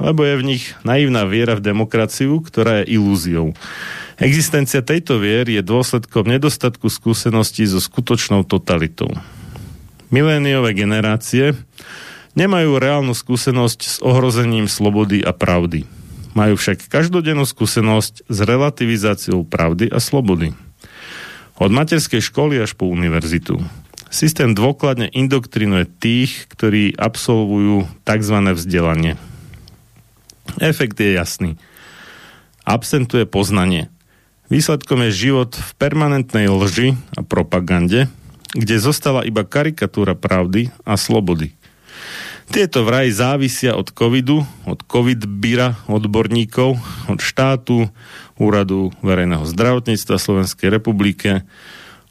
Lebo 0.00 0.24
je 0.24 0.34
v 0.40 0.46
nich 0.56 0.64
naivná 0.82 1.28
viera 1.28 1.54
v 1.54 1.62
demokraciu, 1.62 2.40
ktorá 2.40 2.82
je 2.82 2.96
ilúziou. 2.96 3.52
Existencia 4.20 4.80
tejto 4.80 5.20
viery 5.20 5.60
je 5.60 5.64
dôsledkom 5.64 6.28
nedostatku 6.28 6.88
skúseností 6.88 7.64
so 7.68 7.80
skutočnou 7.80 8.44
totalitou. 8.44 9.12
Miléniové 10.12 10.76
generácie 10.76 11.56
nemajú 12.34 12.80
reálnu 12.80 13.16
skúsenosť 13.16 13.80
s 13.80 13.96
ohrozením 14.04 14.66
slobody 14.66 15.24
a 15.24 15.32
pravdy. 15.32 15.86
Majú 16.36 16.54
však 16.56 16.88
každodennú 16.88 17.44
skúsenosť 17.48 18.28
s 18.28 18.38
relativizáciou 18.44 19.44
pravdy 19.44 19.88
a 19.88 20.00
slobody. 20.00 20.52
Od 21.60 21.68
materskej 21.68 22.24
školy 22.24 22.60
až 22.60 22.72
po 22.72 22.88
univerzitu. 22.88 23.60
Systém 24.10 24.56
dôkladne 24.56 25.12
indoktrinuje 25.12 25.86
tých, 25.86 26.50
ktorí 26.50 26.98
absolvujú 26.98 27.86
tzv. 28.02 28.36
vzdelanie– 28.56 29.14
Efekt 30.60 31.00
je 31.00 31.14
jasný. 31.14 31.50
Absentuje 32.64 33.24
poznanie. 33.24 33.88
Výsledkom 34.50 35.06
je 35.06 35.30
život 35.30 35.54
v 35.54 35.70
permanentnej 35.78 36.50
lži 36.50 36.98
a 37.14 37.22
propagande, 37.22 38.10
kde 38.50 38.82
zostala 38.82 39.22
iba 39.22 39.46
karikatúra 39.46 40.18
pravdy 40.18 40.74
a 40.82 40.98
slobody. 40.98 41.54
Tieto 42.50 42.82
vraj 42.82 43.14
závisia 43.14 43.78
od 43.78 43.94
covidu, 43.94 44.42
od 44.66 44.82
covid-bira 44.82 45.86
odborníkov, 45.86 46.82
od 47.06 47.20
štátu, 47.22 47.86
úradu 48.42 48.90
verejného 49.06 49.46
zdravotníctva 49.46 50.18
Slovenskej 50.18 50.66
republike, 50.66 51.46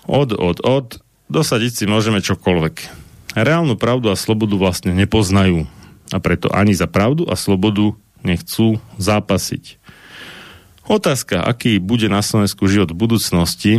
od, 0.07 0.31
od, 0.31 0.64
od, 0.64 1.03
dosadiť 1.27 1.84
si 1.84 1.85
môžeme 1.91 2.23
čokoľvek. 2.23 2.76
Reálnu 3.35 3.76
pravdu 3.76 4.07
a 4.07 4.15
slobodu 4.15 4.56
vlastne 4.56 4.95
nepoznajú 4.95 5.68
a 6.10 6.18
preto 6.23 6.47
ani 6.56 6.72
za 6.72 6.88
pravdu 6.88 7.27
a 7.27 7.35
slobodu 7.35 7.99
nechcú 8.23 8.81
zápasiť. 8.97 9.79
Otázka, 10.89 11.45
aký 11.45 11.77
bude 11.77 12.09
na 12.09 12.25
Slovensku 12.25 12.65
život 12.65 12.89
v 12.89 13.01
budúcnosti, 13.05 13.73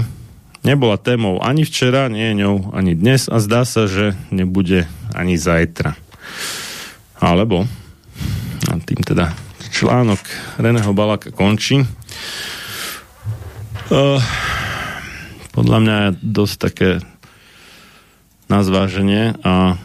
nebola 0.62 0.94
témou 0.94 1.42
ani 1.42 1.66
včera, 1.66 2.06
nie 2.06 2.30
je 2.30 2.38
ňou 2.46 2.70
ani 2.70 2.94
dnes 2.94 3.26
a 3.26 3.42
zdá 3.42 3.66
sa, 3.66 3.90
že 3.90 4.14
nebude 4.30 4.86
ani 5.10 5.34
zajtra. 5.34 5.98
Alebo, 7.18 7.66
a 8.70 8.72
tým 8.78 9.02
teda 9.02 9.34
článok 9.74 10.22
Reného 10.62 10.94
Balaka 10.94 11.34
končí. 11.34 11.82
Uh, 13.90 14.22
podľa 15.50 15.78
mňa 15.82 15.96
je 15.98 16.10
dosť 16.22 16.54
také 16.62 16.90
na 18.46 18.62
zváženie 18.62 19.34
a 19.42 19.82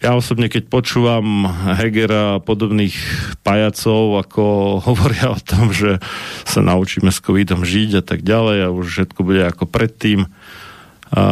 ja 0.00 0.16
osobne, 0.16 0.48
keď 0.48 0.72
počúvam 0.72 1.44
Hegera 1.76 2.36
a 2.36 2.42
podobných 2.42 2.96
pajacov, 3.44 4.24
ako 4.24 4.42
hovoria 4.88 5.32
o 5.32 5.40
tom, 5.40 5.70
že 5.70 6.00
sa 6.48 6.64
naučíme 6.64 7.12
s 7.12 7.20
covidom 7.20 7.62
žiť 7.62 8.00
a 8.00 8.02
tak 8.04 8.24
ďalej 8.24 8.68
a 8.68 8.74
už 8.74 8.86
všetko 8.88 9.20
bude 9.20 9.44
ako 9.44 9.68
predtým, 9.68 10.26
a 11.10 11.22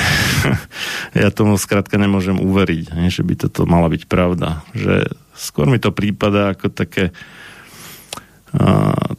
ja 1.20 1.28
tomu 1.28 1.60
skrátka 1.60 2.00
nemôžem 2.00 2.40
uveriť, 2.40 2.96
že 3.12 3.20
by 3.20 3.34
toto 3.36 3.68
mala 3.68 3.92
byť 3.92 4.08
pravda. 4.08 4.64
Že 4.72 5.12
skôr 5.36 5.68
mi 5.68 5.76
to 5.76 5.92
prípada 5.92 6.56
ako 6.56 6.72
také 6.72 7.12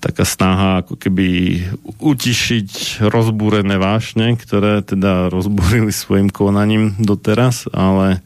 taká 0.02 0.26
snaha 0.26 0.82
ako 0.86 0.98
keby 0.98 1.62
utišiť 2.02 3.02
rozbúrené 3.06 3.78
vášne, 3.78 4.34
ktoré 4.38 4.82
teda 4.82 5.30
rozbúrili 5.30 5.94
svojim 5.94 6.30
konaním 6.34 6.98
doteraz, 6.98 7.70
ale 7.70 8.26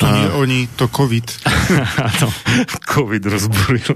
to 0.00 0.08
nie 0.08 0.26
a... 0.26 0.36
oni, 0.40 0.58
to 0.80 0.88
COVID. 0.88 1.26
Áno, 2.08 2.28
COVID 2.88 3.22
rozbúril. 3.28 3.92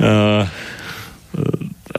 a, 0.00 0.48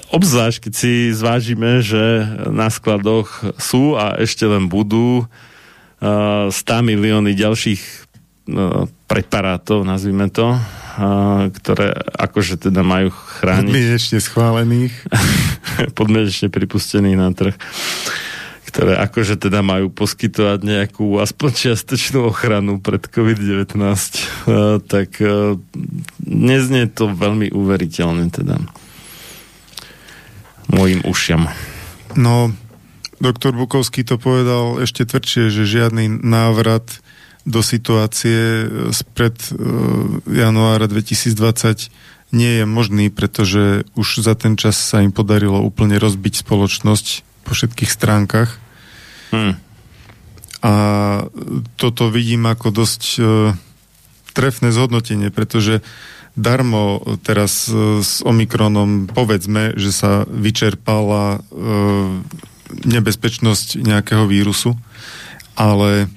obzvlášť, 0.09 0.57
keď 0.65 0.73
si 0.73 1.13
zvážime, 1.13 1.85
že 1.85 2.25
na 2.49 2.73
skladoch 2.73 3.45
sú 3.61 3.93
a 3.93 4.17
ešte 4.17 4.47
len 4.49 4.71
budú 4.71 5.27
uh, 6.01 6.49
100 6.49 6.81
milióny 6.81 7.37
ďalších 7.37 7.81
uh, 7.83 8.04
preparátov, 9.09 9.81
nazvime 9.81 10.29
to, 10.29 10.53
uh, 10.53 11.49
ktoré 11.49 11.97
akože 12.13 12.69
teda 12.69 12.85
majú 12.85 13.09
chrániť... 13.09 13.73
Podmienečne 13.73 14.19
schválených. 14.21 14.93
podmienečne 15.97 16.53
pripustených 16.53 17.17
na 17.17 17.29
trh 17.33 17.57
ktoré 18.65 18.99
akože 18.99 19.39
teda 19.39 19.63
majú 19.63 19.87
poskytovať 19.87 20.59
nejakú 20.67 21.23
aspoň 21.23 21.49
čiastočnú 21.55 22.27
ochranu 22.27 22.83
pred 22.83 23.07
COVID-19, 23.07 23.71
uh, 23.71 24.83
tak 24.83 25.15
neznie 26.19 26.83
to 26.91 27.07
veľmi 27.07 27.55
uveriteľne 27.55 28.27
teda 28.35 28.59
mojim 30.67 31.07
ušiam. 31.07 31.47
No, 32.19 32.51
doktor 33.23 33.55
Bukovský 33.55 34.03
to 34.03 34.19
povedal 34.19 34.83
ešte 34.83 35.07
tvrdšie, 35.07 35.47
že 35.51 35.63
žiadny 35.63 36.11
návrat 36.11 37.04
do 37.45 37.61
situácie 37.61 38.67
spred 38.89 39.37
uh, 39.53 40.19
januára 40.27 40.89
2020 40.89 41.93
nie 42.33 42.51
je 42.59 42.65
možný, 42.65 43.13
pretože 43.13 43.85
už 43.95 44.25
za 44.25 44.33
ten 44.35 44.57
čas 44.59 44.75
sa 44.75 45.05
im 45.05 45.13
podarilo 45.13 45.61
úplne 45.61 45.95
rozbiť 46.01 46.41
spoločnosť 46.43 47.05
po 47.45 47.53
všetkých 47.53 47.91
stránkach. 47.93 48.57
Hmm. 49.29 49.55
A 50.65 50.73
toto 51.77 52.09
vidím 52.09 52.49
ako 52.49 52.73
dosť 52.73 53.03
uh, 53.21 53.53
trefné 54.35 54.75
zhodnotenie, 54.75 55.31
pretože 55.31 55.79
darmo 56.35 56.99
teraz 57.23 57.71
e, 57.71 58.03
s 58.03 58.19
Omikronom 58.21 59.07
povedzme, 59.07 59.73
že 59.79 59.95
sa 59.95 60.27
vyčerpala 60.27 61.39
e, 61.39 61.49
nebezpečnosť 62.83 63.79
nejakého 63.79 64.27
vírusu, 64.27 64.75
ale 65.55 66.11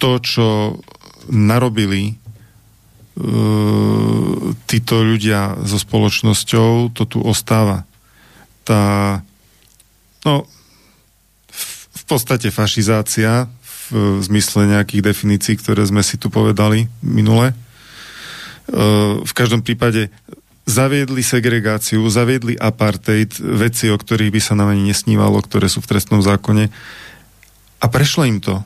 to, 0.00 0.16
čo 0.24 0.46
narobili 1.28 2.02
e, 2.10 2.14
títo 4.64 5.04
ľudia 5.04 5.60
so 5.68 5.76
spoločnosťou, 5.76 6.96
to 6.96 7.04
tu 7.04 7.20
ostáva. 7.20 7.84
Tá, 8.64 9.20
no, 10.24 10.48
v, 11.52 12.02
podstate 12.08 12.50
fašizácia 12.50 13.46
v 13.90 14.18
zmysle 14.24 14.66
nejakých 14.66 15.14
definícií, 15.14 15.54
ktoré 15.60 15.86
sme 15.86 16.02
si 16.02 16.18
tu 16.18 16.26
povedali 16.26 16.90
minule, 17.02 17.54
v 19.22 19.32
každom 19.34 19.66
prípade 19.66 20.14
zaviedli 20.62 21.26
segregáciu, 21.26 22.06
zaviedli 22.06 22.54
apartheid, 22.54 23.34
veci, 23.42 23.90
o 23.90 23.98
ktorých 23.98 24.30
by 24.30 24.40
sa 24.40 24.54
nám 24.54 24.70
ani 24.70 24.86
nesnívalo, 24.94 25.42
ktoré 25.42 25.66
sú 25.66 25.82
v 25.82 25.90
trestnom 25.90 26.22
zákone. 26.22 26.70
A 27.82 27.86
prešlo 27.90 28.22
im 28.30 28.38
to. 28.38 28.62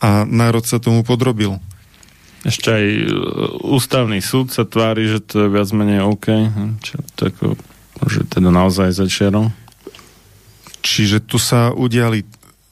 A 0.00 0.24
národ 0.24 0.64
sa 0.64 0.80
tomu 0.80 1.04
podrobil. 1.04 1.60
Ešte 2.40 2.72
aj 2.72 2.86
e, 2.88 3.06
ústavný 3.68 4.24
súd 4.24 4.48
sa 4.48 4.64
tvári, 4.64 5.12
že 5.12 5.20
to 5.20 5.44
je 5.44 5.48
viac 5.52 5.68
menej 5.76 6.00
OK. 6.08 6.26
Hm, 6.32 6.80
čo, 6.80 6.96
to 7.12 7.28
ako, 7.28 7.46
že 8.08 8.24
teda 8.24 8.48
naozaj 8.48 8.96
začiarom. 8.96 9.52
Čiže 10.80 11.20
tu 11.20 11.36
sa 11.36 11.76
udiali 11.76 12.24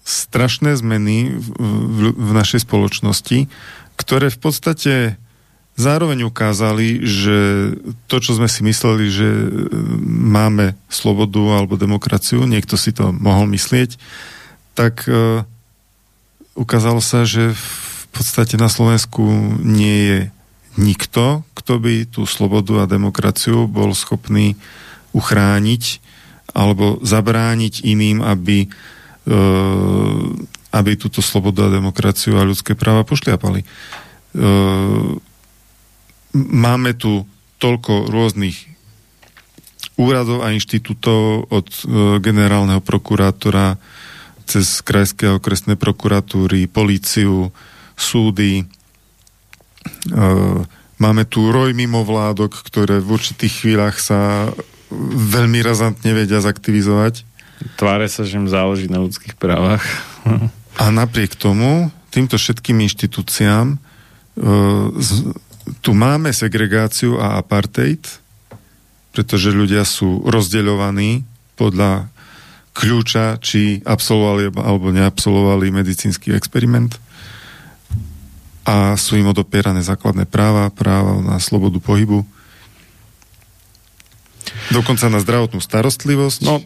strašné 0.09 0.73
zmeny 0.73 1.37
v, 1.37 1.49
v, 1.61 1.99
v 2.17 2.31
našej 2.33 2.65
spoločnosti, 2.65 3.45
ktoré 4.01 4.33
v 4.33 4.41
podstate 4.41 4.95
zároveň 5.77 6.25
ukázali, 6.25 7.05
že 7.05 7.39
to, 8.11 8.25
čo 8.25 8.41
sme 8.41 8.49
si 8.49 8.65
mysleli, 8.65 9.07
že 9.13 9.29
e, 9.29 9.47
máme 10.09 10.81
slobodu 10.89 11.61
alebo 11.61 11.77
demokraciu, 11.77 12.49
niekto 12.49 12.81
si 12.81 12.97
to 12.97 13.13
mohol 13.13 13.45
myslieť, 13.45 14.01
tak 14.79 15.11
uh, 15.11 15.43
ukázalo 16.59 16.99
sa, 16.99 17.23
že 17.23 17.55
v 17.55 18.07
podstate 18.11 18.59
na 18.59 18.67
Slovensku 18.67 19.23
nie 19.63 19.99
je 20.11 20.19
nikto, 20.75 21.47
kto 21.55 21.79
by 21.79 21.95
tú 22.11 22.27
slobodu 22.27 22.83
a 22.83 22.91
demokraciu 22.91 23.71
bol 23.71 23.95
schopný 23.95 24.59
uchrániť 25.15 26.03
alebo 26.55 26.99
zabrániť 27.07 27.87
iným, 27.87 28.19
aby, 28.25 28.67
uh, 28.67 30.23
aby 30.75 30.91
túto 30.99 31.23
slobodu 31.23 31.71
a 31.71 31.75
demokraciu 31.79 32.39
a 32.39 32.47
ľudské 32.47 32.75
práva 32.75 33.07
pošliapali. 33.07 33.63
Uh, 33.63 35.19
máme 36.35 36.95
tu 36.99 37.27
toľko 37.59 38.11
rôznych 38.11 38.79
úradov 39.99 40.47
a 40.47 40.55
inštitútov 40.55 41.51
od 41.51 41.67
e, 41.67 41.83
generálneho 42.23 42.79
prokurátora 42.79 43.75
cez 44.49 44.81
krajské 44.81 45.29
a 45.29 45.37
okresné 45.37 45.77
prokuratúry, 45.77 46.65
políciu, 46.73 47.53
súdy. 47.93 48.65
E, 48.65 50.25
máme 50.97 51.23
tu 51.29 51.53
roj 51.53 51.77
mimovládok, 51.77 52.65
ktoré 52.65 53.05
v 53.05 53.13
určitých 53.13 53.53
chvíľach 53.61 54.01
sa 54.01 54.49
veľmi 55.29 55.61
razantne 55.61 56.17
vedia 56.17 56.41
zaktivizovať. 56.41 57.29
Tváre 57.77 58.09
sa, 58.09 58.25
že 58.25 58.41
im 58.41 58.49
záleží 58.49 58.89
na 58.89 59.05
ľudských 59.05 59.37
právach. 59.37 59.85
A 60.81 60.89
napriek 60.89 61.37
tomu, 61.37 61.93
týmto 62.09 62.41
všetkým 62.41 62.81
inštitúciám 62.89 63.75
e, 63.75 63.77
tu 65.85 65.91
máme 65.93 66.33
segregáciu 66.33 67.21
a 67.21 67.37
apartheid, 67.37 68.01
pretože 69.13 69.53
ľudia 69.53 69.85
sú 69.85 70.25
rozdeľovaní 70.25 71.27
podľa 71.59 72.09
kľúča, 72.79 73.43
či 73.43 73.83
absolvovali 73.83 74.55
alebo 74.55 74.95
neabsolvovali 74.95 75.75
medicínsky 75.75 76.31
experiment 76.31 76.95
a 78.63 78.95
sú 78.95 79.19
im 79.19 79.27
odopierané 79.27 79.83
základné 79.83 80.31
práva, 80.31 80.71
práva 80.71 81.19
na 81.19 81.43
slobodu 81.43 81.83
pohybu. 81.83 82.23
Dokonca 84.69 85.09
na 85.09 85.21
zdravotnú 85.21 85.61
starostlivosť? 85.61 86.41
No, 86.45 86.61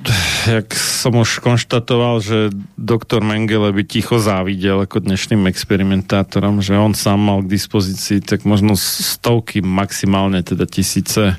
jak 0.47 0.75
som 0.75 1.19
už 1.19 1.39
konštatoval, 1.43 2.19
že 2.23 2.39
doktor 2.75 3.23
Mengele 3.23 3.71
by 3.71 3.83
ticho 3.87 4.19
závidel 4.19 4.87
ako 4.87 5.03
dnešným 5.03 5.47
experimentátorom, 5.47 6.63
že 6.63 6.79
on 6.79 6.95
sám 6.95 7.23
mal 7.23 7.39
k 7.43 7.53
dispozícii 7.55 8.23
tak 8.23 8.43
možno 8.43 8.75
stovky, 8.79 9.63
maximálne 9.63 10.43
teda 10.43 10.67
tisíce 10.67 11.39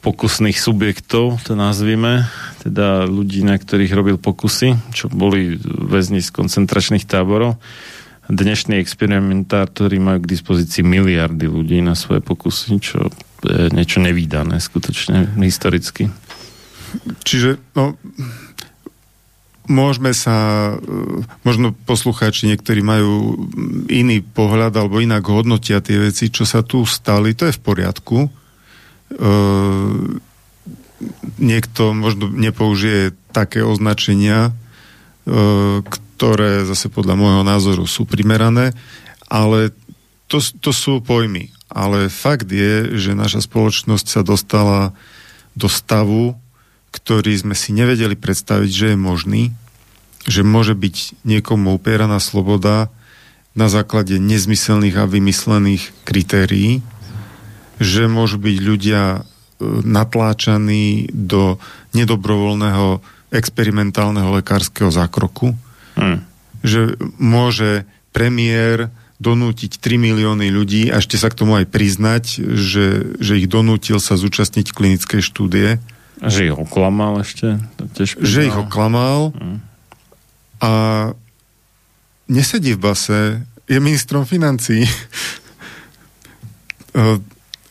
pokusných 0.00 0.56
subjektov, 0.56 1.44
to 1.44 1.52
nazvime, 1.52 2.24
teda 2.64 3.04
ľudí, 3.04 3.44
na 3.44 3.60
ktorých 3.60 3.92
robil 3.92 4.16
pokusy, 4.16 4.76
čo 4.96 5.12
boli 5.12 5.60
väzni 5.64 6.24
z 6.24 6.32
koncentračných 6.32 7.04
táborov. 7.04 7.60
Dnešní 8.30 8.80
experimentátori 8.80 10.00
majú 10.00 10.24
k 10.24 10.30
dispozícii 10.32 10.86
miliardy 10.86 11.50
ľudí 11.50 11.84
na 11.84 11.92
svoje 11.98 12.24
pokusy, 12.24 12.80
čo 12.80 13.12
je 13.44 13.68
niečo 13.74 14.00
nevýdané 14.00 14.56
skutočne 14.62 15.36
historicky. 15.36 16.08
Čiže 17.26 17.60
no, 17.76 17.98
môžeme 19.68 20.16
sa, 20.16 20.74
možno 21.44 21.76
poslucháči 21.86 22.48
niektorí 22.48 22.80
majú 22.82 23.36
iný 23.90 24.22
pohľad 24.24 24.74
alebo 24.74 25.02
inak 25.02 25.22
hodnotia 25.28 25.84
tie 25.84 26.00
veci, 26.00 26.32
čo 26.32 26.46
sa 26.48 26.64
tu 26.64 26.82
stali, 26.88 27.34
to 27.34 27.50
je 27.50 27.54
v 27.54 27.62
poriadku. 27.62 28.39
E, 29.10 29.30
niekto 31.40 31.96
možno 31.96 32.28
nepoužije 32.30 33.16
také 33.34 33.66
označenia, 33.66 34.50
e, 34.50 34.52
ktoré 35.82 36.68
zase 36.68 36.92
podľa 36.92 37.14
môjho 37.16 37.42
názoru 37.42 37.84
sú 37.88 38.06
primerané, 38.06 38.76
ale 39.26 39.72
to, 40.30 40.38
to 40.38 40.70
sú 40.70 41.02
pojmy. 41.02 41.50
Ale 41.70 42.10
fakt 42.10 42.50
je, 42.50 42.98
že 42.98 43.18
naša 43.18 43.46
spoločnosť 43.46 44.06
sa 44.06 44.22
dostala 44.26 44.94
do 45.54 45.70
stavu, 45.70 46.38
ktorý 46.90 47.34
sme 47.38 47.54
si 47.54 47.70
nevedeli 47.70 48.18
predstaviť, 48.18 48.70
že 48.70 48.86
je 48.94 48.98
možný, 48.98 49.42
že 50.26 50.42
môže 50.42 50.74
byť 50.74 51.22
niekomu 51.22 51.78
upieraná 51.78 52.18
sloboda 52.18 52.90
na 53.54 53.66
základe 53.66 54.18
nezmyselných 54.18 54.98
a 54.98 55.10
vymyslených 55.10 55.90
kritérií, 56.06 56.82
že 57.80 58.04
môžu 58.06 58.36
byť 58.36 58.56
ľudia 58.60 59.02
e, 59.16 59.20
natláčaní 59.88 61.08
do 61.10 61.56
nedobrovoľného 61.96 63.00
experimentálneho 63.32 64.36
lekárskeho 64.36 64.92
zákroku, 64.92 65.56
hmm. 65.96 66.18
že 66.60 66.94
môže 67.16 67.88
premiér 68.12 68.92
donútiť 69.20 69.80
3 69.80 70.00
milióny 70.00 70.48
ľudí 70.48 70.88
a 70.88 71.00
ešte 71.00 71.20
sa 71.20 71.28
k 71.28 71.44
tomu 71.44 71.56
aj 71.60 71.68
priznať, 71.68 72.40
že, 72.56 73.16
že 73.20 73.36
ich 73.36 73.48
donútil 73.48 74.00
sa 74.00 74.16
zúčastniť 74.16 74.72
klinickej 74.72 75.20
štúdie. 75.20 75.76
Že 76.20 76.52
ich 76.52 76.56
oklamal 76.56 77.20
ešte? 77.20 77.60
To 77.80 77.84
tiež 77.88 78.16
že 78.20 78.48
ich 78.48 78.56
oklamal 78.56 79.32
mm. 79.36 79.58
a 80.64 80.72
nesedí 82.28 82.76
v 82.76 82.80
base, 82.80 83.20
je 83.68 83.78
ministrom 83.78 84.24
financí. 84.24 84.88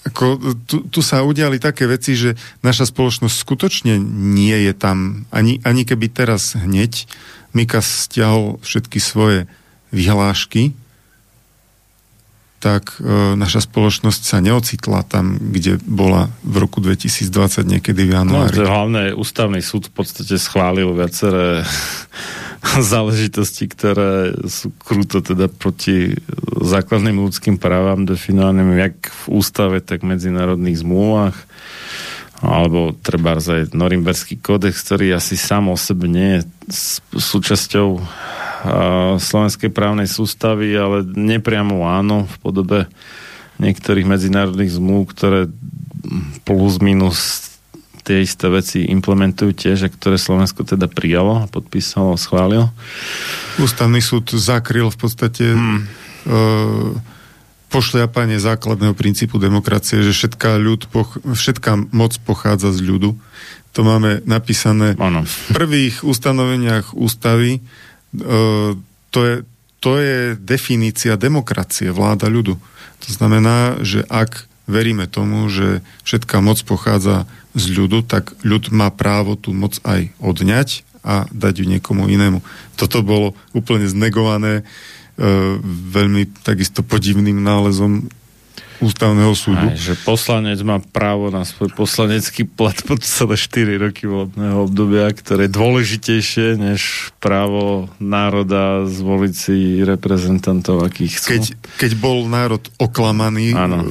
Ako, 0.09 0.41
tu, 0.65 0.89
tu 0.89 0.99
sa 1.05 1.21
udiali 1.21 1.61
také 1.61 1.85
veci, 1.85 2.17
že 2.17 2.33
naša 2.65 2.89
spoločnosť 2.89 3.35
skutočne 3.35 3.95
nie 4.33 4.57
je 4.65 4.73
tam, 4.73 5.29
ani, 5.29 5.61
ani 5.61 5.85
keby 5.85 6.09
teraz 6.09 6.57
hneď 6.57 7.05
Mikas 7.53 8.09
stiahol 8.09 8.57
všetky 8.61 8.97
svoje 8.97 9.45
vyhlášky, 9.93 10.73
tak 12.59 12.99
e, 12.99 13.33
naša 13.39 13.63
spoločnosť 13.63 14.21
sa 14.21 14.43
neocitla 14.43 15.07
tam, 15.07 15.39
kde 15.39 15.79
bola 15.79 16.27
v 16.43 16.55
roku 16.59 16.83
2020 16.83 17.63
niekedy 17.63 18.03
v 18.03 18.11
januári. 18.19 18.55
No, 18.59 18.67
hlavne 18.67 19.03
ústavný 19.15 19.63
súd 19.63 19.87
v 19.87 20.03
podstate 20.03 20.35
schválil 20.35 20.91
viaceré 20.91 21.63
záležitosti, 22.93 23.71
ktoré 23.71 24.35
sú 24.51 24.75
kruto 24.75 25.23
teda 25.23 25.47
proti 25.47 26.19
základným 26.59 27.23
ľudským 27.23 27.55
právam 27.55 28.03
definovaným 28.03 28.75
jak 28.75 28.95
v 29.07 29.23
ústave, 29.39 29.79
tak 29.79 30.03
v 30.03 30.19
medzinárodných 30.19 30.83
zmluvách 30.83 31.37
alebo 32.39 32.95
treba 32.95 33.35
aj 33.35 33.75
Norimberský 33.75 34.39
kódex, 34.39 34.79
ktorý 34.87 35.11
asi 35.11 35.35
sám 35.35 35.67
o 35.67 35.75
sebe 35.75 36.07
nie 36.07 36.39
je 36.39 36.41
súčasťou 37.19 37.99
slovenskej 39.19 39.71
právnej 39.71 40.09
sústavy, 40.09 40.75
ale 40.75 41.07
nepriamo 41.07 41.87
áno 41.87 42.27
v 42.27 42.35
podobe 42.43 42.79
niektorých 43.59 44.07
medzinárodných 44.07 44.75
zmluv, 44.75 45.11
ktoré 45.11 45.39
plus 46.47 46.79
minus 46.79 47.49
tie 48.09 48.25
isté 48.25 48.49
veci 48.49 48.89
implementujú 48.89 49.53
tiež, 49.53 49.85
a 49.85 49.93
ktoré 49.93 50.17
Slovensko 50.17 50.65
teda 50.65 50.89
prijalo, 50.89 51.45
podpísalo, 51.53 52.17
schválilo. 52.17 52.73
Ústavný 53.61 54.01
súd 54.01 54.33
zakryl 54.33 54.89
v 54.89 54.97
podstate 54.97 55.53
hmm. 55.53 55.77
e, 55.77 55.81
pošliapanie 57.69 58.41
základného 58.41 58.97
princípu 58.97 59.37
demokracie, 59.37 60.01
že 60.01 60.15
všetká, 60.15 60.57
ľud, 60.57 60.89
poch- 60.89 61.21
všetká 61.21 61.93
moc 61.93 62.17
pochádza 62.25 62.73
z 62.73 62.81
ľudu. 62.81 63.13
To 63.77 63.81
máme 63.85 64.25
napísané 64.25 64.97
ano. 64.97 65.21
v 65.21 65.37
prvých 65.53 66.01
ustanoveniach 66.01 66.97
ústavy 66.97 67.61
to 69.09 69.19
je, 69.25 69.35
to 69.79 69.91
je 69.99 70.35
definícia 70.35 71.15
demokracie, 71.15 71.93
vláda 71.93 72.27
ľudu. 72.27 72.57
To 72.99 73.09
znamená, 73.09 73.79
že 73.85 74.03
ak 74.09 74.49
veríme 74.69 75.09
tomu, 75.09 75.49
že 75.49 75.81
všetká 76.05 76.45
moc 76.45 76.61
pochádza 76.61 77.25
z 77.57 77.65
ľudu, 77.73 78.05
tak 78.05 78.37
ľud 78.45 78.69
má 78.69 78.93
právo 78.93 79.33
tú 79.33 79.55
moc 79.55 79.81
aj 79.81 80.13
odňať 80.21 80.85
a 81.01 81.25
dať 81.33 81.63
ju 81.63 81.65
niekomu 81.65 82.05
inému. 82.05 82.45
Toto 82.77 83.01
bolo 83.01 83.33
úplne 83.55 83.89
znegované 83.89 84.61
e, 84.61 84.63
veľmi 85.65 86.45
takisto 86.45 86.85
podivným 86.85 87.41
nálezom 87.41 88.11
ústavného 88.79 89.35
súdu. 89.35 89.59
Aj, 89.59 89.75
že 89.75 89.95
poslanec 90.07 90.59
má 90.63 90.79
právo 90.79 91.27
na 91.27 91.43
svoj 91.43 91.75
poslanecký 91.75 92.47
plat 92.47 92.75
po 92.87 92.95
celé 92.99 93.35
4 93.35 93.75
roky 93.75 94.07
volebného 94.07 94.67
obdobia, 94.67 95.11
ktoré 95.11 95.47
je 95.47 95.55
dôležitejšie 95.55 96.55
než 96.55 97.11
právo 97.19 97.91
národa 97.99 98.87
zvoliť 98.87 99.33
si 99.35 99.83
reprezentantov, 99.83 100.87
akých 100.87 101.13
chcú. 101.19 101.29
Keď, 101.35 101.43
keď 101.75 101.91
bol 101.99 102.23
národ 102.25 102.63
oklamaný 102.79 103.51
ano. 103.51 103.83
E, 103.83 103.87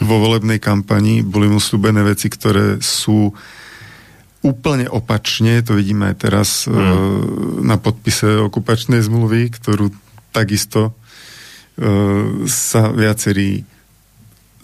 vo 0.00 0.16
volebnej 0.20 0.56
kampani, 0.58 1.20
boli 1.20 1.52
mu 1.52 1.60
slúbené 1.60 2.00
veci, 2.00 2.32
ktoré 2.32 2.80
sú 2.80 3.32
úplne 4.44 4.84
opačne, 4.88 5.64
to 5.64 5.72
vidíme 5.72 6.12
aj 6.12 6.16
teraz 6.20 6.48
hmm. 6.68 7.64
na 7.64 7.80
podpise 7.80 8.44
okupačnej 8.44 9.00
zmluvy, 9.00 9.48
ktorú 9.48 9.88
takisto 10.36 10.92
e, 11.80 12.44
sa 12.44 12.92
viacerí 12.92 13.64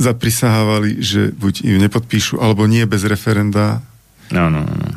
zaprisahávali, 0.01 1.05
že 1.05 1.28
buď 1.36 1.55
ju 1.60 1.77
nepodpíšu, 1.77 2.40
alebo 2.40 2.64
nie 2.64 2.89
bez 2.89 3.05
referenda. 3.05 3.85
No, 4.32 4.48
no, 4.48 4.64
no. 4.64 4.89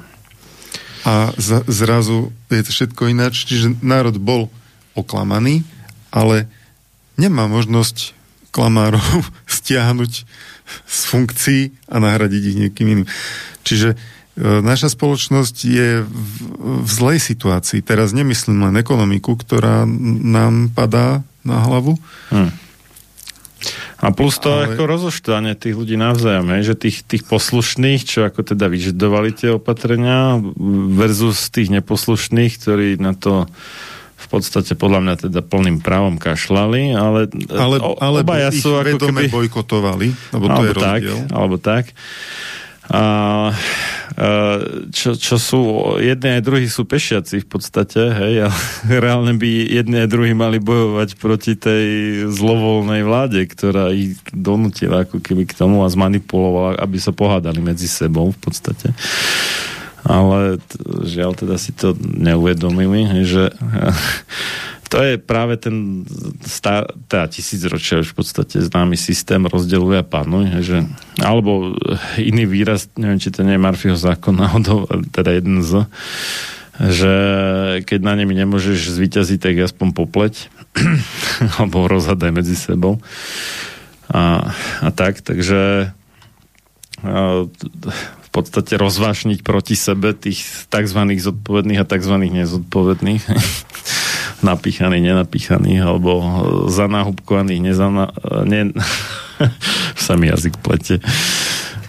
A 1.03 1.35
za, 1.35 1.67
zrazu 1.67 2.31
je 2.47 2.63
to 2.63 2.71
všetko 2.71 3.11
ináč, 3.11 3.43
čiže 3.43 3.75
národ 3.84 4.15
bol 4.15 4.47
oklamaný, 4.95 5.67
ale 6.07 6.47
nemá 7.19 7.51
možnosť 7.51 8.15
klamárov 8.55 9.03
stiahnuť 9.59 10.23
z 10.88 10.99
funkcií 11.11 11.61
a 11.91 11.99
nahradiť 11.99 12.41
ich 12.47 12.57
niekým 12.67 12.88
iným. 12.88 13.07
Čiže 13.67 13.89
e, 13.93 13.97
naša 14.63 14.88
spoločnosť 14.95 15.55
je 15.67 15.89
v, 16.07 16.31
v 16.88 16.89
zlej 16.89 17.19
situácii. 17.19 17.84
Teraz 17.84 18.15
nemyslím 18.15 18.71
len 18.71 18.80
ekonomiku, 18.80 19.35
ktorá 19.35 19.84
nám 20.23 20.71
padá 20.71 21.27
na 21.43 21.59
hlavu, 21.67 21.99
hmm 22.31 22.62
a 23.99 24.11
plus 24.11 24.35
to 24.40 24.52
ale... 24.52 24.76
ako 24.76 24.81
rozoštvanie 24.84 25.56
tých 25.56 25.76
ľudí 25.76 25.95
navzájom, 25.95 26.52
hej, 26.57 26.73
že 26.73 26.76
tých, 26.76 26.98
tých 27.07 27.23
poslušných, 27.27 28.02
čo 28.03 28.27
ako 28.27 28.44
teda 28.44 28.68
vyžadovali 28.68 29.31
tie 29.31 29.56
opatrenia 29.56 30.41
versus 30.94 31.48
tých 31.48 31.72
neposlušných, 31.72 32.52
ktorí 32.60 32.88
na 32.99 33.15
to 33.15 33.48
v 34.23 34.27
podstate 34.31 34.73
podľa 34.80 34.99
mňa 35.03 35.15
teda 35.30 35.41
plným 35.44 35.84
právom 35.84 36.15
kašlali, 36.15 36.95
ale, 36.95 37.27
ale, 37.52 37.76
ale 37.99 38.18
obaja 38.23 38.49
sú 38.56 38.80
ako 38.80 39.11
keby... 39.11 39.27
bojkotovali, 39.30 40.07
lebo 40.31 40.45
to 40.48 40.61
je 40.64 40.72
rozdiel. 40.73 41.18
Tak, 41.27 41.35
alebo 41.35 41.56
tak 41.60 41.91
a, 42.91 43.55
čo, 44.91 45.15
čo 45.15 45.35
sú, 45.39 45.60
jedni 46.03 46.38
aj 46.38 46.43
druhí 46.43 46.68
sú 46.68 46.84
pešiaci 46.84 47.41
v 47.41 47.47
podstate, 47.47 48.01
hej, 48.11 48.34
ale 48.51 48.60
reálne 49.03 49.34
by 49.39 49.47
jedni 49.47 50.03
aj 50.03 50.10
druhí 50.11 50.35
mali 50.35 50.60
bojovať 50.60 51.15
proti 51.15 51.55
tej 51.55 51.85
zlovolnej 52.27 53.07
vláde, 53.07 53.39
ktorá 53.47 53.89
ich 53.95 54.19
donutila 54.35 55.07
ako 55.07 55.23
keby 55.23 55.47
k 55.47 55.57
tomu 55.57 55.81
a 55.81 55.89
zmanipulovala, 55.89 56.77
aby 56.84 56.97
sa 56.99 57.15
pohádali 57.15 57.64
medzi 57.64 57.88
sebou 57.88 58.35
v 58.35 58.39
podstate. 58.43 58.91
Ale 60.03 60.60
žiaľ 61.07 61.31
teda 61.39 61.55
si 61.55 61.72
to 61.72 61.95
neuvedomili, 62.03 63.23
že 63.23 63.55
to 64.94 65.02
je 65.02 65.18
práve 65.18 65.57
ten 65.57 66.06
star, 66.45 66.86
teda 67.10 67.26
tisícročia 67.26 68.06
už 68.06 68.14
v 68.14 68.18
podstate 68.22 68.61
známy 68.61 68.94
systém 68.94 69.41
rozdeluje 69.49 69.98
a 69.98 70.06
panuj, 70.06 70.53
že, 70.61 70.86
alebo 71.18 71.74
iný 72.22 72.45
výraz, 72.45 72.94
neviem, 72.94 73.18
či 73.18 73.34
to 73.34 73.41
nie 73.41 73.57
je 73.57 73.64
Murphyho 73.65 73.98
zákon 73.98 74.38
teda 75.18 75.34
jeden 75.34 75.65
z, 75.65 75.90
že 76.78 77.15
keď 77.90 77.99
na 78.06 78.14
nemi 78.14 78.38
nemôžeš 78.38 78.94
zvíťaziť, 78.94 79.41
tak 79.41 79.65
aspoň 79.65 79.98
popleť 79.98 80.53
alebo 81.57 81.90
rozhadaj 81.90 82.30
medzi 82.30 82.53
sebou 82.53 83.02
a, 84.14 84.53
a 84.78 84.90
tak, 84.94 85.26
takže 85.26 85.90
v 88.24 88.30
podstate 88.30 88.78
rozvášniť 88.78 89.41
proti 89.41 89.74
sebe 89.74 90.14
tých 90.14 90.70
tzv. 90.70 91.02
zodpovedných 91.18 91.82
a 91.82 91.90
tzv. 91.90 92.14
nezodpovedných 92.30 93.24
napíchaných, 94.44 95.03
nenapíchaných, 95.10 95.82
alebo 95.82 96.11
zanáhubkovaných, 96.70 97.61
nezana... 97.64 98.11
Ne... 98.44 98.72
sa 100.06 100.14
mi 100.20 100.30
jazyk 100.30 100.60
plete. 100.61 100.99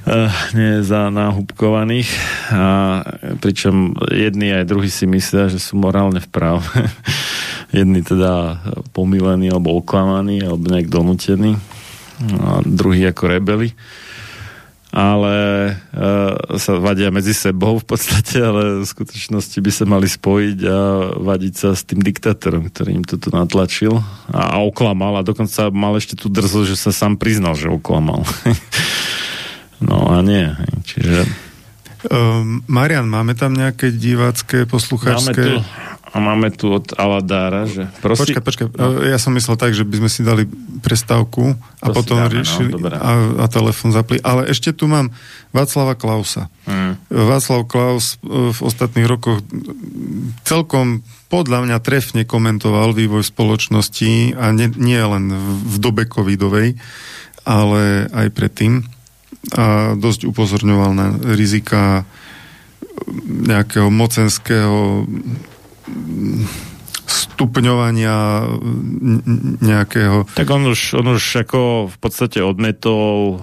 Uh, 0.05 0.29
nie 0.53 0.85
za 0.85 1.09
náhubkovaných 1.09 2.13
a 2.53 3.01
pričom 3.41 3.97
jedni 4.13 4.53
aj 4.53 4.69
druhí 4.69 4.93
si 4.93 5.09
myslia, 5.09 5.49
že 5.49 5.57
sú 5.57 5.81
morálne 5.81 6.21
v 6.21 6.29
práve. 6.29 6.69
jedni 7.79 8.05
teda 8.05 8.61
pomilení 8.93 9.49
alebo 9.49 9.81
oklamaní 9.81 10.45
alebo 10.45 10.69
nejak 10.69 10.93
donútení. 10.93 11.57
A 12.39 12.63
druhí 12.63 13.03
ako 13.03 13.33
rebeli 13.33 13.75
ale 14.95 15.37
uh, 15.75 16.55
sa 16.55 16.79
vadia 16.79 17.11
medzi 17.11 17.35
sebou 17.35 17.83
v 17.83 17.87
podstate, 17.87 18.39
ale 18.39 18.63
v 18.79 18.87
skutočnosti 18.87 19.59
by 19.59 19.71
sa 19.75 19.85
mali 19.91 20.07
spojiť 20.07 20.59
a 20.63 20.79
vadiť 21.19 21.55
sa 21.59 21.75
s 21.75 21.83
tým 21.83 21.99
diktátorom, 21.99 22.71
ktorý 22.71 23.03
im 23.03 23.05
to 23.05 23.19
tu 23.19 23.35
natlačil 23.35 23.99
a, 24.31 24.55
a 24.55 24.57
oklamal 24.63 25.19
a 25.19 25.27
dokonca 25.27 25.75
mal 25.75 25.99
ešte 25.99 26.15
tú 26.15 26.31
drzosť, 26.31 26.69
že 26.71 26.79
sa 26.79 26.95
sám 26.95 27.19
priznal, 27.19 27.59
že 27.59 27.75
oklamal. 27.75 28.23
no 29.91 30.15
a 30.15 30.23
nie. 30.23 30.47
Čiže... 30.87 31.27
Um, 32.07 32.63
Marian, 32.71 33.11
máme 33.11 33.35
tam 33.35 33.51
nejaké 33.51 33.91
divácké, 33.91 34.63
poslucháčské... 34.63 35.43
Máme 35.43 35.59
tu 35.59 35.94
a 36.15 36.23
máme 36.23 36.55
tu 36.55 36.71
od 36.71 36.95
Aladára, 36.95 37.67
že 37.67 37.91
prosí... 37.99 38.31
Počkaj, 38.31 38.43
počkaj, 38.47 38.67
no. 38.79 39.03
ja 39.03 39.19
som 39.19 39.35
myslel 39.35 39.59
tak, 39.59 39.75
že 39.75 39.83
by 39.83 39.99
sme 39.99 40.11
si 40.11 40.23
dali 40.23 40.47
prestávku 40.79 41.59
a 41.83 41.91
to 41.91 41.99
potom 41.99 42.23
dáme, 42.23 42.39
riešili 42.39 42.71
no, 42.71 42.87
a, 42.87 43.43
a 43.43 43.47
telefon 43.51 43.91
zapli. 43.91 44.23
Ale 44.23 44.47
ešte 44.47 44.71
tu 44.71 44.87
mám 44.87 45.11
Václava 45.51 45.99
Klausa. 45.99 46.47
Mm. 46.71 47.03
Václav 47.11 47.67
Klaus 47.67 48.15
e, 48.23 48.55
v 48.55 48.59
ostatných 48.63 49.11
rokoch 49.11 49.43
celkom 50.47 51.03
podľa 51.35 51.67
mňa 51.67 51.83
trefne 51.83 52.23
komentoval 52.23 52.95
vývoj 52.95 53.27
spoločnosti 53.27 54.39
a 54.39 54.55
nie, 54.55 54.71
nie 54.79 55.03
len 55.03 55.35
v 55.67 55.77
dobe 55.83 56.07
covidovej, 56.07 56.79
ale 57.43 58.07
aj 58.15 58.31
predtým. 58.31 58.87
A 59.59 59.99
dosť 59.99 60.31
upozorňoval 60.31 60.91
na 60.95 61.07
rizika 61.35 62.07
nejakého 63.27 63.91
mocenského 63.91 65.11
stupňovania 67.05 68.17
nejakého... 69.61 70.25
Tak 70.33 70.49
on 70.49 70.73
už, 70.73 70.97
on 70.97 71.19
už 71.19 71.45
ako 71.45 71.91
v 71.93 71.97
podstate 72.01 72.41
odmetol 72.41 73.43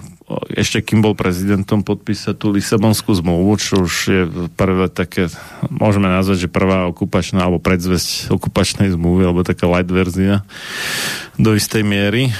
ešte 0.55 0.79
kým 0.79 1.03
bol 1.03 1.11
prezidentom 1.11 1.83
podpísať 1.83 2.39
tú 2.39 2.55
Lisabonskú 2.55 3.11
zmluvu, 3.11 3.51
čo 3.59 3.83
už 3.83 3.93
je 4.07 4.23
prvé 4.55 4.87
také, 4.87 5.27
môžeme 5.67 6.07
nazvať, 6.07 6.47
že 6.47 6.53
prvá 6.53 6.87
okupačná 6.87 7.43
alebo 7.43 7.59
predzvesť 7.59 8.31
okupačnej 8.31 8.95
zmluvy, 8.95 9.27
alebo 9.27 9.43
taká 9.43 9.67
light 9.67 9.91
verzia 9.91 10.47
do 11.35 11.51
istej 11.51 11.83
miery, 11.83 12.31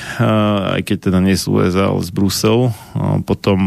aj 0.71 0.81
keď 0.87 1.11
teda 1.11 1.19
nie 1.19 1.35
z 1.35 1.47
USA, 1.51 1.91
ale 1.91 2.01
z 2.05 2.11
Bruselu. 2.13 2.71
Potom 3.27 3.59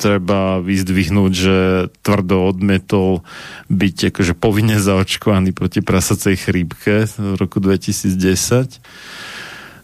treba 0.00 0.64
vyzdvihnúť, 0.64 1.32
že 1.36 1.56
tvrdo 2.00 2.48
odmetol 2.48 3.20
byť 3.68 4.16
akože 4.16 4.32
povinne 4.32 4.80
zaočkovaný 4.80 5.52
proti 5.52 5.84
prasacej 5.84 6.48
chrípke 6.48 7.04
v 7.04 7.36
roku 7.36 7.60
2010 7.60 8.80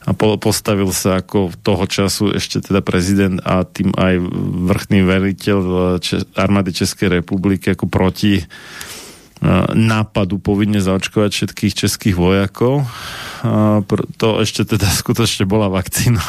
a 0.07 0.15
po, 0.15 0.39
postavil 0.39 0.89
sa 0.95 1.19
ako 1.19 1.51
toho 1.61 1.85
času 1.85 2.31
ešte 2.31 2.63
teda 2.63 2.79
prezident 2.79 3.43
a 3.43 3.67
tým 3.67 3.91
aj 3.93 4.23
vrchný 4.71 5.03
veriteľ 5.03 5.59
armády 6.39 6.71
Českej 6.71 7.21
republiky 7.21 7.75
ako 7.75 7.91
proti 7.91 8.47
nápadu 9.75 10.41
povinne 10.41 10.81
zaočkovať 10.81 11.31
všetkých 11.35 11.75
českých 11.77 12.17
vojakov. 12.17 12.89
To 14.17 14.27
ešte 14.41 14.65
teda 14.65 14.89
skutočne 15.03 15.45
bola 15.49 15.69
vakcína. 15.69 16.23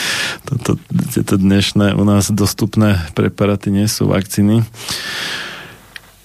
Toto, 0.48 0.76
tieto 1.12 1.36
dnešné 1.40 1.96
u 1.96 2.04
nás 2.04 2.32
dostupné 2.32 3.00
preparáty 3.16 3.72
nie 3.72 3.86
sú 3.88 4.10
vakcíny. 4.10 4.64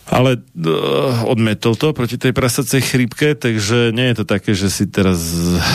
Ale 0.05 0.37
uh, 0.37 1.25
odmetol 1.25 1.73
to 1.73 1.89
proti 1.89 2.21
tej 2.21 2.29
prasacej 2.29 2.77
chrípke, 2.77 3.33
takže 3.33 3.89
nie 3.89 4.13
je 4.13 4.21
to 4.21 4.25
také, 4.29 4.53
že 4.53 4.69
si 4.69 4.85
teraz 4.85 5.17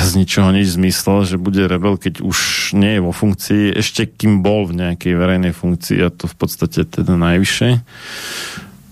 z 0.07 0.13
ničoho 0.15 0.55
nič 0.55 0.79
zmyslel, 0.79 1.27
že 1.27 1.35
bude 1.35 1.67
rebel, 1.67 1.99
keď 1.99 2.23
už 2.23 2.71
nie 2.79 2.95
je 2.95 3.01
vo 3.03 3.11
funkcii, 3.11 3.75
ešte 3.75 4.07
kým 4.07 4.39
bol 4.39 4.71
v 4.71 4.79
nejakej 4.87 5.19
verejnej 5.19 5.51
funkcii 5.51 5.99
a 6.07 6.15
to 6.15 6.31
v 6.31 6.37
podstate 6.39 6.87
teda 6.87 7.19
najvyššie 7.19 7.83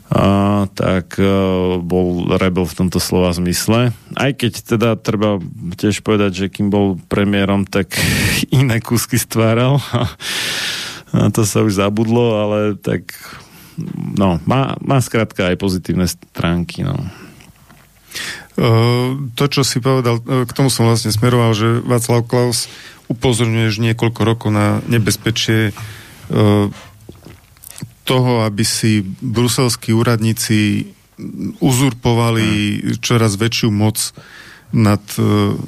a, 0.08 0.64
tak 0.72 1.20
a, 1.20 1.24
e, 1.24 1.84
bol 1.84 2.32
rebel 2.40 2.64
v 2.64 2.76
tomto 2.80 2.96
slova 2.96 3.28
zmysle. 3.36 3.92
Aj 4.16 4.30
keď 4.32 4.52
teda 4.64 4.88
treba 4.96 5.36
tiež 5.76 6.00
povedať, 6.00 6.32
že 6.32 6.52
kým 6.52 6.72
bol 6.72 6.96
premiérom, 7.12 7.68
tak 7.68 7.92
iné 8.48 8.80
kúsky 8.80 9.20
stváral. 9.20 9.80
A, 9.92 10.04
a 11.08 11.32
to 11.32 11.40
sa 11.48 11.64
už 11.64 11.80
zabudlo, 11.80 12.36
ale 12.36 12.76
tak 12.76 13.16
no, 14.12 14.36
má, 14.44 14.76
má 14.84 15.00
skrátka 15.00 15.48
aj 15.48 15.56
pozitívne 15.56 16.04
stránky. 16.04 16.84
No. 16.84 17.00
To, 19.32 19.44
čo 19.48 19.64
si 19.64 19.80
povedal, 19.80 20.20
e, 20.20 20.44
k 20.44 20.52
tomu 20.52 20.68
som 20.68 20.84
vlastne 20.84 21.08
smeroval, 21.08 21.56
že 21.56 21.80
Václav 21.80 22.28
Klaus 22.28 22.68
upozorňuje 23.08 23.72
už 23.72 23.78
niekoľko 23.80 24.20
rokov 24.20 24.50
na 24.52 24.84
nebezpečie 24.84 25.72
toho, 28.08 28.32
aby 28.48 28.64
si 28.64 29.04
bruselskí 29.20 29.92
úradníci 29.92 30.88
uzurpovali 31.60 32.46
hmm. 32.48 33.04
čoraz 33.04 33.36
väčšiu 33.36 33.68
moc 33.68 34.16
nad, 34.72 35.02
e, 35.18 35.58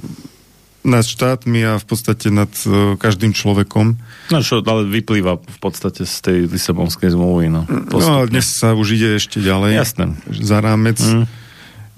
nad 0.86 1.04
štátmi 1.04 1.60
a 1.66 1.72
v 1.76 1.84
podstate 1.84 2.30
nad 2.30 2.50
e, 2.64 2.96
každým 2.96 3.34
človekom. 3.34 3.98
No 4.30 4.38
čo, 4.40 4.62
ale 4.64 4.86
vyplýva 4.86 5.42
v 5.42 5.58
podstate 5.58 6.06
z 6.06 6.16
tej 6.22 6.38
Lisabonskej 6.48 7.12
zmluvy. 7.12 7.50
No, 7.50 7.66
no 7.66 7.98
ale 7.98 8.30
dnes 8.30 8.46
sa 8.56 8.72
už 8.72 8.96
ide 8.96 9.18
ešte 9.18 9.42
ďalej. 9.42 9.76
Jasné. 9.76 10.04
Za 10.30 10.62
rámec. 10.62 11.02
Mm. 11.02 11.26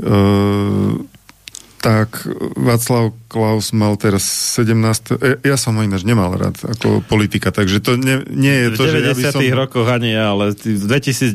Uh, 0.02 1.04
tak 1.82 2.22
Václav 2.54 3.10
Klaus 3.26 3.74
mal 3.74 3.98
teraz 3.98 4.22
17. 4.54 5.18
E, 5.18 5.42
ja 5.42 5.58
som 5.58 5.74
ho 5.74 5.82
ináč 5.82 6.06
nemal 6.06 6.30
rád 6.38 6.54
ako 6.62 7.02
politika, 7.02 7.50
takže 7.50 7.82
to 7.82 7.98
nie, 7.98 8.22
nie 8.30 8.54
je 8.54 8.68
to, 8.78 8.86
že 8.86 8.98
ja 9.02 9.12
by 9.18 9.22
som... 9.34 9.42
rokoch 9.42 9.90
ani 9.90 10.14
ja, 10.14 10.30
ale 10.30 10.54
v 10.54 10.86
2010 10.86 11.34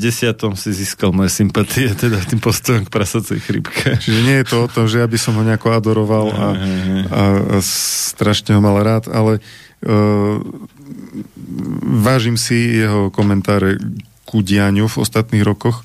si 0.55 0.69
získal 0.71 1.11
moje 1.11 1.35
sympatie 1.35 1.91
teda 2.07 2.23
tým 2.23 2.39
postojom 2.39 2.87
k 2.87 2.93
prasacej 2.95 3.43
chrypke. 3.43 3.99
Čiže 3.99 4.19
nie 4.23 4.39
je 4.39 4.47
to 4.47 4.57
o 4.63 4.71
tom, 4.71 4.87
že 4.87 5.03
ja 5.03 5.07
by 5.11 5.19
som 5.19 5.35
ho 5.35 5.43
nejako 5.43 5.67
adoroval 5.75 6.31
a, 6.31 6.47
a, 7.11 7.23
a 7.51 7.55
strašne 7.59 8.55
ho 8.55 8.63
mal 8.63 8.79
rád, 8.79 9.11
ale 9.11 9.43
uh, 9.83 10.39
vážim 11.83 12.39
si 12.39 12.79
jeho 12.79 13.11
komentáre 13.11 13.75
ku 14.23 14.39
dianiu 14.39 14.87
v 14.87 14.99
ostatných 15.03 15.43
rokoch 15.43 15.83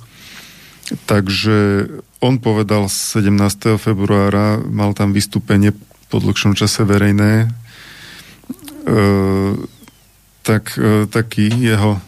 Takže 1.06 1.86
on 2.18 2.42
povedal 2.42 2.90
17. 2.90 3.78
februára, 3.78 4.58
mal 4.62 4.94
tam 4.94 5.14
vystúpenie 5.14 5.74
po 6.10 6.18
dlhšom 6.18 6.58
čase 6.58 6.82
verejné, 6.82 7.46
e, 7.46 8.94
tak 10.42 10.74
e, 10.76 11.06
taký 11.06 11.48
jeho 11.50 12.02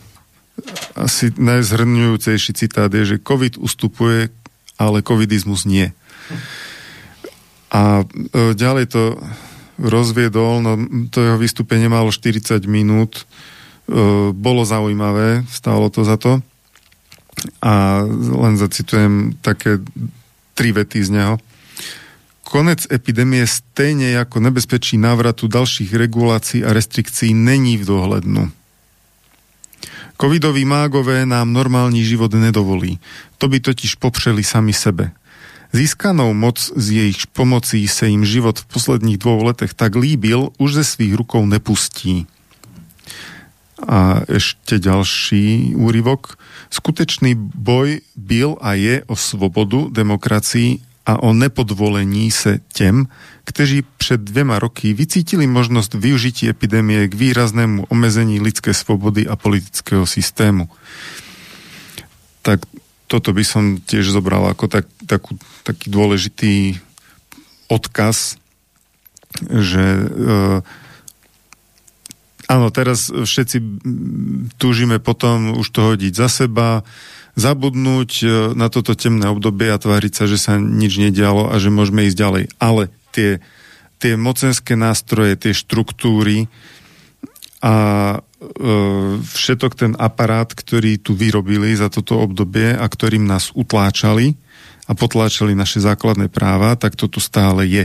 asi 0.95 1.35
najzhrňujúcejší 1.35 2.53
citát 2.55 2.91
je, 2.91 3.17
že 3.17 3.23
COVID 3.23 3.59
ustupuje, 3.59 4.31
ale 4.79 5.07
covidizmus 5.07 5.67
nie. 5.67 5.91
A 7.75 8.03
e, 8.03 8.55
ďalej 8.55 8.87
to 8.91 9.19
rozviedol, 9.83 10.63
no 10.63 10.79
to 11.11 11.19
jeho 11.23 11.39
vystúpenie 11.39 11.91
malo 11.91 12.15
40 12.15 12.63
minút, 12.71 13.23
e, 13.23 14.31
bolo 14.31 14.63
zaujímavé, 14.63 15.43
stálo 15.51 15.91
to 15.91 16.07
za 16.07 16.19
to 16.19 16.43
a 17.63 18.05
len 18.09 18.55
zacitujem 18.57 19.37
také 19.41 19.79
tri 20.55 20.71
vety 20.73 21.05
z 21.05 21.11
neho. 21.11 21.35
Konec 22.45 22.87
epidémie 22.93 23.43
stejne 23.49 24.15
ako 24.21 24.39
nebezpečí 24.39 25.01
návratu 25.01 25.49
dalších 25.49 25.97
regulácií 25.97 26.63
a 26.63 26.77
restrikcií 26.77 27.35
není 27.35 27.81
v 27.81 27.89
dohľadnu. 27.89 28.53
Covidoví 30.15 30.63
mágové 30.63 31.27
nám 31.27 31.51
normálny 31.51 32.07
život 32.07 32.31
nedovolí. 32.39 33.03
To 33.43 33.51
by 33.51 33.59
totiž 33.61 33.99
popřeli 33.99 34.45
sami 34.47 34.73
sebe. 34.73 35.11
Získanou 35.75 36.31
moc 36.39 36.71
z 36.79 36.87
jej 37.03 37.13
pomocí 37.35 37.91
sa 37.91 38.07
im 38.07 38.23
život 38.23 38.63
v 38.63 38.67
posledních 38.71 39.19
dvou 39.19 39.43
letech 39.43 39.75
tak 39.75 39.99
líbil, 39.99 40.55
už 40.63 40.71
ze 40.79 40.85
svých 40.87 41.19
rukou 41.19 41.43
nepustí. 41.43 42.31
A 43.75 44.23
ešte 44.31 44.79
ďalší 44.79 45.75
úryvok. 45.75 46.39
Skutečný 46.71 47.35
boj 47.39 48.01
byl 48.17 48.55
a 48.63 48.79
je 48.79 49.03
o 49.11 49.17
svobodu, 49.19 49.91
demokracii 49.91 50.79
a 51.07 51.23
o 51.23 51.33
nepodvolení 51.33 52.31
se 52.31 52.59
těm, 52.73 53.07
kteří 53.45 53.83
před 53.97 54.21
dvěma 54.21 54.59
roky 54.59 54.95
vycítili 54.95 55.47
možnost 55.47 55.95
využití 55.95 56.49
epidemie 56.49 57.09
k 57.09 57.15
výraznému 57.15 57.87
omezení 57.89 58.41
lidské 58.41 58.75
svobody 58.75 59.29
a 59.29 59.37
politického 59.37 60.07
systému. 60.07 60.69
Tak 62.43 62.61
toto 63.07 63.33
by 63.33 63.45
som 63.45 63.65
tiež 63.85 64.09
zobral 64.09 64.49
ako 64.49 64.69
tak, 64.69 64.87
takú, 65.05 65.37
taký 65.63 65.93
dôležitý 65.93 66.81
odkaz, 67.69 68.41
že 69.45 69.85
uh, 69.85 70.65
áno, 72.55 72.71
teraz 72.71 73.11
všetci 73.11 73.57
túžime 74.57 75.03
potom 75.03 75.59
už 75.59 75.67
to 75.75 75.81
hodiť 75.95 76.13
za 76.15 76.29
seba, 76.31 76.87
zabudnúť 77.35 78.11
e, 78.23 78.27
na 78.55 78.71
toto 78.71 78.95
temné 78.95 79.27
obdobie 79.27 79.71
a 79.75 79.81
tváriť 79.83 80.13
sa, 80.15 80.25
že 80.31 80.39
sa 80.39 80.55
nič 80.55 81.03
nedialo 81.03 81.51
a 81.51 81.59
že 81.59 81.75
môžeme 81.75 82.07
ísť 82.07 82.19
ďalej. 82.19 82.45
Ale 82.63 82.95
tie, 83.11 83.43
tie 83.99 84.15
mocenské 84.15 84.79
nástroje, 84.79 85.35
tie 85.35 85.51
štruktúry 85.51 86.47
a 87.59 87.75
e, 88.15 88.19
všetok 89.19 89.73
ten 89.75 89.93
aparát, 89.99 90.47
ktorý 90.47 91.03
tu 91.03 91.19
vyrobili 91.19 91.75
za 91.75 91.91
toto 91.91 92.23
obdobie 92.23 92.71
a 92.71 92.87
ktorým 92.87 93.27
nás 93.27 93.51
utláčali 93.51 94.39
a 94.87 94.93
potláčali 94.95 95.59
naše 95.59 95.83
základné 95.83 96.31
práva, 96.31 96.79
tak 96.79 96.95
to 96.95 97.11
tu 97.11 97.19
stále 97.19 97.67
je. 97.67 97.85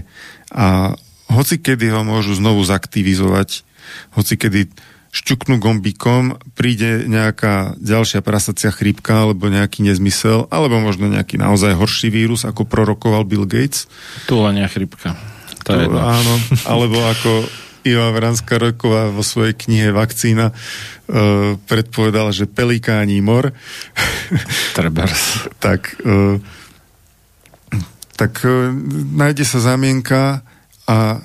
A 0.54 0.94
hoci 1.32 1.58
kedy 1.58 1.90
ho 1.90 2.02
môžu 2.06 2.38
znovu 2.38 2.62
zaktivizovať, 2.66 3.66
hoci 4.14 4.36
kedy 4.36 4.70
šťuknú 5.10 5.58
gombíkom, 5.58 6.38
príde 6.54 7.10
nejaká 7.10 7.74
ďalšia 7.82 8.22
prasacia 8.22 8.70
chrípka 8.70 9.26
alebo 9.26 9.50
nejaký 9.50 9.82
nezmysel, 9.82 10.46
alebo 10.54 10.78
možno 10.78 11.10
nejaký 11.10 11.42
naozaj 11.42 11.74
horší 11.74 12.14
vírus, 12.14 12.46
ako 12.46 12.70
prorokoval 12.70 13.26
Bill 13.26 13.50
Gates. 13.50 13.90
Túlania 14.30 14.70
chrípka. 14.70 15.18
To, 15.66 15.74
to 15.74 15.82
je 15.82 15.88
áno, 15.90 16.34
alebo 16.70 17.02
ako 17.02 17.32
Iva 17.90 18.14
Vranská 18.14 18.62
Rojková 18.62 19.10
vo 19.10 19.26
svojej 19.26 19.58
knihe 19.58 19.90
Vakcína 19.90 20.52
uh, 20.54 21.58
predpovedal, 21.66 22.30
že 22.30 22.46
pelikáni 22.46 23.18
mor. 23.24 23.50
Trebers. 24.78 25.50
tak 25.58 25.98
uh, 26.06 26.38
tak 28.14 28.44
uh, 28.46 28.70
nájde 29.16 29.48
sa 29.48 29.64
zamienka 29.64 30.46
a 30.86 31.24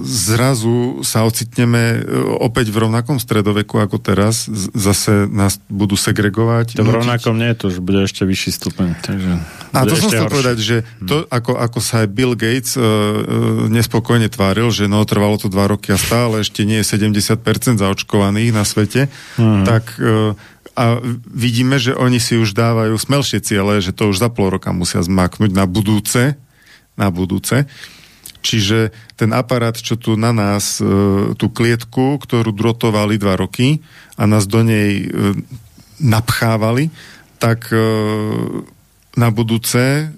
zrazu 0.00 1.04
sa 1.04 1.28
ocitneme 1.28 2.00
e, 2.00 2.16
opäť 2.40 2.72
v 2.72 2.88
rovnakom 2.88 3.20
stredoveku 3.20 3.76
ako 3.76 4.00
teraz. 4.00 4.48
Zase 4.72 5.28
nás 5.28 5.60
budú 5.68 6.00
segregovať. 6.00 6.80
To 6.80 6.84
v 6.88 6.96
rovnakom 6.96 7.36
nie, 7.36 7.52
to 7.52 7.68
už 7.68 7.84
bude 7.84 8.08
ešte 8.08 8.24
vyšší 8.24 8.50
stupeň. 8.56 8.88
Takže 9.04 9.32
a 9.76 9.84
to 9.84 9.94
som 10.00 10.08
chcel 10.08 10.32
povedať, 10.32 10.58
že 10.64 10.76
to, 11.04 11.28
ako, 11.28 11.60
ako 11.60 11.78
sa 11.78 12.02
aj 12.02 12.08
Bill 12.08 12.32
Gates 12.34 12.74
uh, 12.74 12.82
nespokojne 13.68 14.32
tváril, 14.32 14.72
že 14.72 14.88
no, 14.88 15.04
trvalo 15.04 15.36
to 15.36 15.52
dva 15.52 15.68
roky 15.68 15.92
a 15.92 16.00
stále 16.00 16.40
ešte 16.40 16.64
nie 16.64 16.80
je 16.80 16.96
70% 16.96 17.78
zaočkovaných 17.78 18.50
na 18.50 18.64
svete, 18.66 19.06
uh-huh. 19.06 19.62
tak 19.68 19.94
uh, 20.00 20.34
a 20.74 20.96
vidíme, 21.28 21.76
že 21.76 21.92
oni 21.92 22.16
si 22.16 22.40
už 22.40 22.56
dávajú 22.56 22.96
smelšie 22.96 23.44
ciele, 23.44 23.84
že 23.84 23.92
to 23.92 24.08
už 24.08 24.22
za 24.22 24.32
pol 24.32 24.48
roka 24.48 24.72
musia 24.72 25.04
zmaknúť 25.04 25.52
na 25.52 25.68
budúce, 25.68 26.40
na 26.96 27.12
budúce. 27.12 27.68
Čiže 28.40 28.92
ten 29.20 29.30
aparát, 29.36 29.76
čo 29.76 30.00
tu 30.00 30.16
na 30.16 30.32
nás, 30.32 30.80
e, 30.80 30.84
tú 31.36 31.52
klietku, 31.52 32.16
ktorú 32.16 32.56
drotovali 32.56 33.20
dva 33.20 33.36
roky 33.36 33.84
a 34.16 34.24
nás 34.24 34.48
do 34.48 34.64
nej 34.64 35.04
e, 35.04 35.36
napchávali, 36.00 36.88
tak 37.36 37.68
e, 37.68 37.80
na 39.16 39.28
budúce 39.28 40.08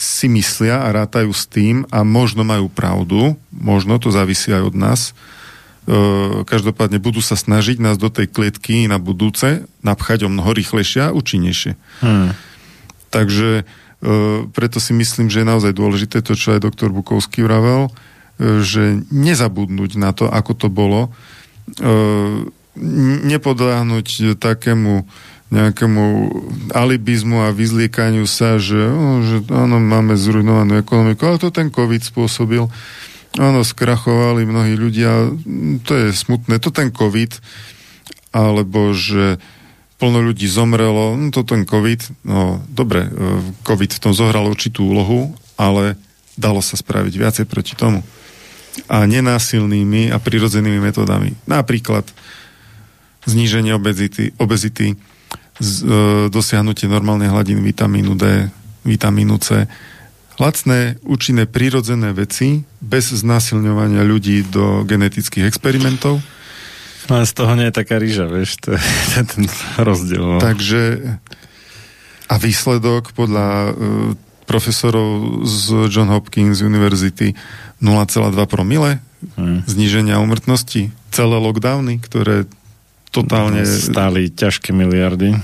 si 0.00 0.26
myslia 0.32 0.88
a 0.88 0.88
rátajú 0.96 1.28
s 1.36 1.44
tým 1.44 1.84
a 1.92 2.00
možno 2.00 2.40
majú 2.40 2.72
pravdu, 2.72 3.36
možno 3.52 4.00
to 4.00 4.08
závisí 4.08 4.48
aj 4.48 4.72
od 4.72 4.76
nás. 4.76 5.00
Každopádne 6.48 6.96
budú 6.96 7.20
sa 7.20 7.36
snažiť 7.36 7.76
nás 7.82 8.00
do 8.00 8.08
tej 8.08 8.32
klietky 8.32 8.88
na 8.88 8.96
budúce 8.96 9.68
napchať 9.84 10.24
o 10.24 10.32
mnoho 10.32 10.56
rýchlejšie 10.56 11.10
a 11.10 11.12
účinnejšie. 11.12 11.76
Hmm. 12.00 12.32
Takže 13.12 13.68
preto 14.56 14.80
si 14.80 14.96
myslím, 14.96 15.28
že 15.28 15.44
je 15.44 15.50
naozaj 15.50 15.72
dôležité 15.76 16.24
to, 16.24 16.32
čo 16.32 16.56
aj 16.56 16.64
doktor 16.64 16.88
Bukovský 16.88 17.44
vravel, 17.44 17.92
e, 18.40 18.60
že 18.64 19.04
nezabudnúť 19.12 20.00
na 20.00 20.16
to, 20.16 20.24
ako 20.24 20.52
to 20.56 20.68
bolo, 20.72 21.12
e, 21.76 21.90
nepodláhnuť 23.28 24.40
takému 24.40 25.04
nejakému 25.50 26.04
alibizmu 26.70 27.42
a 27.42 27.50
vyzliekaniu 27.50 28.22
sa, 28.22 28.62
že, 28.62 28.78
že 29.26 29.36
áno, 29.50 29.82
máme 29.82 30.14
zrujnovanú 30.14 30.78
ekonomiku, 30.78 31.26
ale 31.26 31.42
to 31.42 31.50
ten 31.50 31.74
COVID 31.74 32.06
spôsobil. 32.06 32.70
Áno, 33.34 33.66
skrachovali 33.66 34.46
mnohí 34.46 34.78
ľudia, 34.78 35.34
to 35.82 35.92
je 35.98 36.14
smutné, 36.14 36.62
to 36.62 36.70
ten 36.70 36.94
COVID, 36.94 37.34
alebo 38.30 38.94
že 38.94 39.42
plno 40.00 40.24
ľudí 40.24 40.48
zomrelo, 40.48 41.12
no 41.14 41.28
to 41.28 41.44
ten 41.44 41.68
COVID, 41.68 42.24
no 42.24 42.64
dobre, 42.72 43.04
e, 43.04 43.10
COVID 43.68 43.90
v 43.92 44.02
tom 44.02 44.16
zohral 44.16 44.48
určitú 44.48 44.88
úlohu, 44.88 45.36
ale 45.60 46.00
dalo 46.40 46.64
sa 46.64 46.80
spraviť 46.80 47.14
viacej 47.20 47.44
proti 47.44 47.76
tomu. 47.76 48.00
A 48.88 49.04
nenásilnými 49.04 50.08
a 50.08 50.16
prirodzenými 50.16 50.80
metodami. 50.80 51.36
Napríklad 51.44 52.08
zníženie 53.28 53.76
obezity, 53.76 54.32
obezity 54.40 54.96
z, 55.60 55.72
e, 55.84 55.96
dosiahnutie 56.32 56.88
normálnej 56.88 57.28
hladiny 57.28 57.60
vitamínu 57.60 58.16
D, 58.16 58.48
vitamínu 58.88 59.36
C, 59.36 59.68
lacné, 60.40 60.96
účinné, 61.04 61.44
prirodzené 61.44 62.16
veci 62.16 62.64
bez 62.80 63.12
znásilňovania 63.12 64.00
ľudí 64.00 64.48
do 64.48 64.88
genetických 64.88 65.44
experimentov, 65.44 66.24
No 67.10 67.18
a 67.18 67.26
z 67.26 67.32
toho 67.34 67.58
nie 67.58 67.66
je 67.68 67.74
taká 67.74 67.98
rýža, 67.98 68.30
vieš, 68.30 68.62
to 68.62 68.78
je, 68.78 68.80
to 68.80 69.12
je 69.18 69.24
ten 69.26 69.44
rozdiel. 69.82 70.22
No. 70.22 70.38
Takže 70.38 70.82
a 72.30 72.34
výsledok 72.38 73.10
podľa 73.18 73.48
uh, 73.50 73.74
profesorov 74.46 75.42
z 75.42 75.90
John 75.90 76.06
Hopkins 76.14 76.62
University 76.62 77.34
0,2 77.82 78.38
promile 78.46 79.02
hmm. 79.34 79.66
zníženia 79.66 80.22
umrtnosti, 80.22 80.94
celé 81.10 81.36
lockdowny, 81.42 81.98
ktoré 81.98 82.46
totálne... 83.10 83.66
Stáli 83.66 84.30
ťažké 84.30 84.70
miliardy 84.70 85.34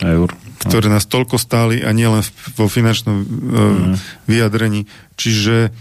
eur. 0.00 0.30
Ktoré 0.60 0.86
nás 0.88 1.10
toľko 1.10 1.36
stáli 1.36 1.82
a 1.82 1.90
nielen 1.90 2.22
vo 2.54 2.70
finančnom 2.70 3.16
uh, 3.18 3.26
hmm. 3.26 3.94
vyjadrení. 4.30 4.86
Čiže 5.18 5.74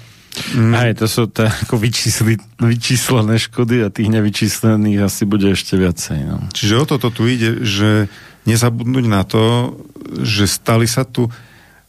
Mm. 0.55 0.73
Aj, 0.73 0.91
to 0.95 1.05
sú 1.05 1.27
to 1.29 1.45
ako 1.45 1.75
vyčísli, 1.77 2.39
vyčíslené 2.59 3.35
škody 3.37 3.85
a 3.85 3.93
tých 3.93 4.09
nevyčíslených 4.09 5.05
asi 5.05 5.23
bude 5.27 5.51
ešte 5.51 5.75
viacej. 5.75 6.19
No. 6.25 6.37
Čiže 6.51 6.73
o 6.79 6.85
toto 6.87 7.09
tu 7.13 7.27
ide, 7.29 7.61
že 7.63 8.07
nezabudnúť 8.47 9.05
na 9.05 9.21
to, 9.27 9.75
že 10.21 10.49
stali 10.49 10.89
sa 10.89 11.05
tu 11.05 11.29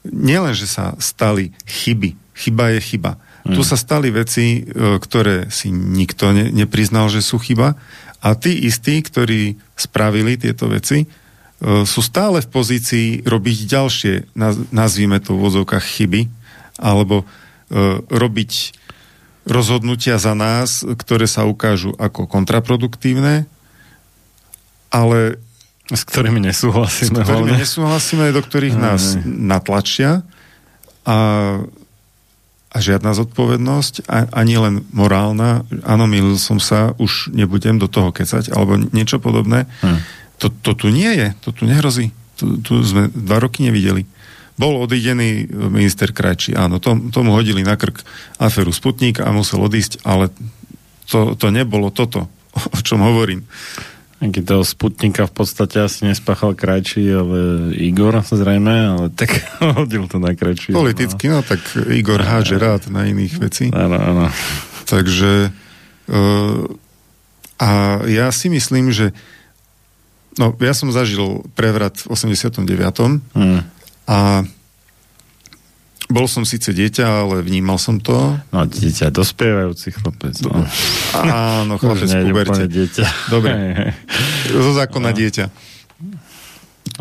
nielen, 0.04 0.52
že 0.52 0.68
sa 0.68 0.96
stali 1.00 1.52
chyby. 1.64 2.16
Chyba 2.36 2.76
je 2.76 2.80
chyba. 2.80 3.20
Mm. 3.44 3.56
Tu 3.56 3.62
sa 3.64 3.76
stali 3.76 4.12
veci, 4.12 4.60
e, 4.60 5.00
ktoré 5.00 5.48
si 5.48 5.72
nikto 5.72 6.32
ne, 6.32 6.52
nepriznal, 6.52 7.08
že 7.08 7.24
sú 7.24 7.40
chyba 7.40 7.76
a 8.20 8.36
tí 8.36 8.68
istí, 8.68 9.00
ktorí 9.00 9.56
spravili 9.76 10.36
tieto 10.36 10.68
veci, 10.68 11.04
e, 11.04 11.06
sú 11.88 12.00
stále 12.04 12.44
v 12.44 12.52
pozícii 12.52 13.08
robiť 13.24 13.58
ďalšie, 13.64 14.14
nazvime 14.72 15.20
to 15.24 15.36
v 15.36 15.42
vozovkách 15.48 15.84
chyby, 15.84 16.28
alebo 16.80 17.24
robiť 18.10 18.52
rozhodnutia 19.48 20.20
za 20.20 20.36
nás, 20.36 20.84
ktoré 20.84 21.24
sa 21.24 21.48
ukážu 21.48 21.96
ako 21.96 22.28
kontraproduktívne, 22.28 23.48
ale 24.90 25.40
s 25.90 26.02
ktorými 26.06 26.38
nesúhlasíme. 26.38 27.10
S 27.10 27.26
ktorými 27.26 27.50
hlavne. 27.50 27.62
nesúhlasíme, 27.62 28.24
do 28.30 28.42
ktorých 28.42 28.76
aj, 28.78 28.82
nás 28.82 29.02
natlačia 29.26 30.22
a, 31.02 31.18
a 32.70 32.76
žiadna 32.78 33.10
zodpovednosť, 33.16 34.06
a, 34.06 34.30
ani 34.30 34.54
len 34.60 34.74
morálna, 34.94 35.66
áno, 35.82 36.06
milil 36.06 36.38
som 36.38 36.62
sa, 36.62 36.94
už 37.02 37.34
nebudem 37.34 37.82
do 37.82 37.90
toho 37.90 38.14
kecať, 38.14 38.54
alebo 38.54 38.78
niečo 38.94 39.18
podobné. 39.18 39.66
Hm. 39.82 39.98
To, 40.40 40.46
to 40.52 40.72
tu 40.78 40.86
nie 40.94 41.10
je, 41.10 41.28
to 41.42 41.50
tu 41.50 41.66
nehrozí. 41.66 42.14
Tu, 42.38 42.62
tu 42.62 42.80
sme 42.86 43.10
dva 43.10 43.42
roky 43.42 43.66
nevideli. 43.66 44.06
Bol 44.60 44.84
odidený 44.84 45.48
minister 45.72 46.12
Krajčí, 46.12 46.52
áno, 46.52 46.76
tom, 46.76 47.08
tomu 47.08 47.32
hodili 47.32 47.64
na 47.64 47.80
krk 47.80 48.04
aferu 48.36 48.76
Sputnik 48.76 49.24
a 49.24 49.32
musel 49.32 49.64
odísť, 49.64 50.04
ale 50.04 50.28
to, 51.08 51.32
to 51.32 51.48
nebolo 51.48 51.88
toto, 51.88 52.28
o 52.76 52.80
čom 52.84 53.00
hovorím. 53.00 53.48
Aký 54.20 54.44
toho 54.44 54.60
Sputnika 54.60 55.24
v 55.24 55.32
podstate 55.32 55.80
asi 55.80 56.04
nespáchal 56.04 56.52
Krajčí, 56.52 57.08
ale 57.08 57.72
Igor 57.72 58.20
zrejme, 58.20 58.76
ale 58.92 59.06
tak 59.18 59.32
hodil 59.64 60.04
to 60.12 60.20
na 60.20 60.36
Krajčí. 60.36 60.76
Politicky, 60.76 61.32
no 61.32 61.40
tak 61.40 61.64
Igor 61.88 62.20
háže 62.20 62.60
rád 62.60 62.92
na 62.92 63.08
iných 63.08 63.40
vecí. 63.40 63.72
Áno, 63.72 63.96
áno. 63.96 64.28
Takže 64.84 65.48
uh, 66.12 66.68
a 67.60 68.00
ja 68.08 68.28
si 68.28 68.52
myslím, 68.52 68.92
že 68.92 69.16
no, 70.40 70.56
ja 70.56 70.72
som 70.72 70.88
zažil 70.88 71.44
prevrat 71.52 72.00
v 72.04 72.12
89. 72.12 72.64
Hmm. 73.36 73.60
A 74.10 74.42
bol 76.10 76.26
som 76.26 76.42
síce 76.42 76.74
dieťa, 76.74 77.06
ale 77.22 77.38
vnímal 77.46 77.78
som 77.78 78.02
to. 78.02 78.34
No, 78.50 78.66
dieťa, 78.66 79.14
dospievajúci 79.14 79.94
chlapec. 79.94 80.34
No. 80.42 80.66
Áno, 81.14 81.78
chlapec 81.78 82.10
v 82.10 82.26
puberte. 82.26 82.66
dieťa. 82.66 83.06
Dobre. 83.30 83.54
Zo 84.50 84.74
zákona 84.74 85.14
dieťa. 85.14 85.46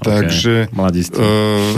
Takže... 0.05 0.69
Mladistý. 0.69 1.17
Uh, 1.17 1.73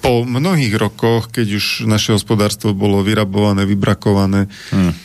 po 0.00 0.24
mnohých 0.24 0.74
rokoch, 0.80 1.28
keď 1.28 1.46
už 1.60 1.66
naše 1.84 2.16
hospodárstvo 2.16 2.72
bolo 2.72 3.04
vyrabované, 3.04 3.68
vybrakované, 3.68 4.48
Hmm. 4.72 4.96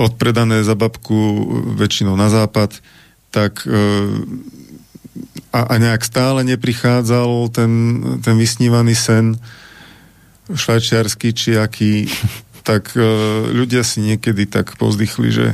odpredané 0.00 0.64
za 0.64 0.72
babku 0.72 1.44
väčšinou 1.76 2.16
na 2.16 2.32
západ, 2.32 2.80
tak 3.28 3.66
uh, 3.68 4.24
a, 5.54 5.60
a 5.70 5.74
nejak 5.78 6.02
stále 6.02 6.42
neprichádzal 6.42 7.54
ten, 7.54 7.70
ten 8.18 8.34
vysnívaný 8.34 8.98
sen 8.98 9.38
švajčiarsky 10.50 11.30
či 11.30 11.54
aký, 11.54 12.10
tak 12.68 12.90
uh, 12.98 13.04
ľudia 13.54 13.86
si 13.86 14.02
niekedy 14.02 14.50
tak 14.50 14.74
povzdychli, 14.74 15.30
že 15.30 15.48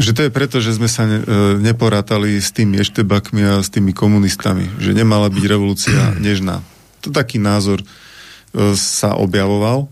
že 0.00 0.14
to 0.14 0.22
je 0.22 0.30
preto, 0.30 0.62
že 0.62 0.78
sme 0.78 0.86
sa 0.86 1.02
ne, 1.02 1.18
e, 1.18 1.26
neporátali 1.58 2.38
s 2.38 2.54
tými 2.54 2.78
eštebakmi 2.78 3.42
a 3.42 3.58
s 3.58 3.74
tými 3.74 3.90
komunistami, 3.90 4.70
že 4.78 4.94
nemala 4.94 5.26
byť 5.26 5.44
revolúcia 5.50 6.14
nežná. 6.14 6.62
To 7.02 7.10
taký 7.10 7.42
názor 7.42 7.82
e, 7.82 7.86
sa 8.78 9.18
objavoval. 9.18 9.90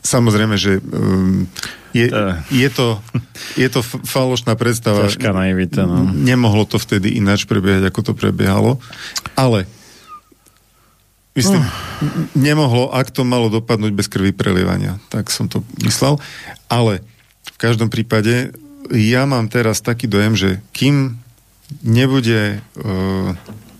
Samozrejme, 0.00 0.54
že 0.56 0.78
e, 0.78 0.82
je, 1.96 2.06
To- 2.10 2.36
je, 2.52 2.68
to, 2.68 2.86
je 3.56 3.68
to 3.68 3.80
falošná 3.82 4.52
predstava. 4.54 5.08
Ťažká 5.08 5.32
naivita, 5.32 5.88
no. 5.88 6.04
Nemohlo 6.04 6.68
to 6.68 6.76
vtedy 6.76 7.16
ináč 7.16 7.48
prebiehať, 7.48 7.88
ako 7.88 8.00
to 8.00 8.12
prebiehalo. 8.12 8.76
Ale 9.34 9.64
myslím, 11.34 11.62
n- 11.64 12.28
nemohlo, 12.36 12.92
ak 12.92 13.10
to 13.10 13.24
malo 13.24 13.48
dopadnúť 13.48 13.92
bez 13.96 14.06
krvi 14.10 14.34
prelievania. 14.34 15.00
Tak 15.08 15.32
som 15.32 15.48
to 15.48 15.64
myslel. 15.82 16.20
Ale 16.68 17.00
v 17.48 17.56
každom 17.56 17.88
prípade 17.88 18.52
ja 18.92 19.24
mám 19.24 19.48
teraz 19.48 19.80
taký 19.80 20.04
dojem, 20.04 20.36
že 20.36 20.50
kým 20.76 21.16
nebude 21.80 22.60
e, 22.60 22.84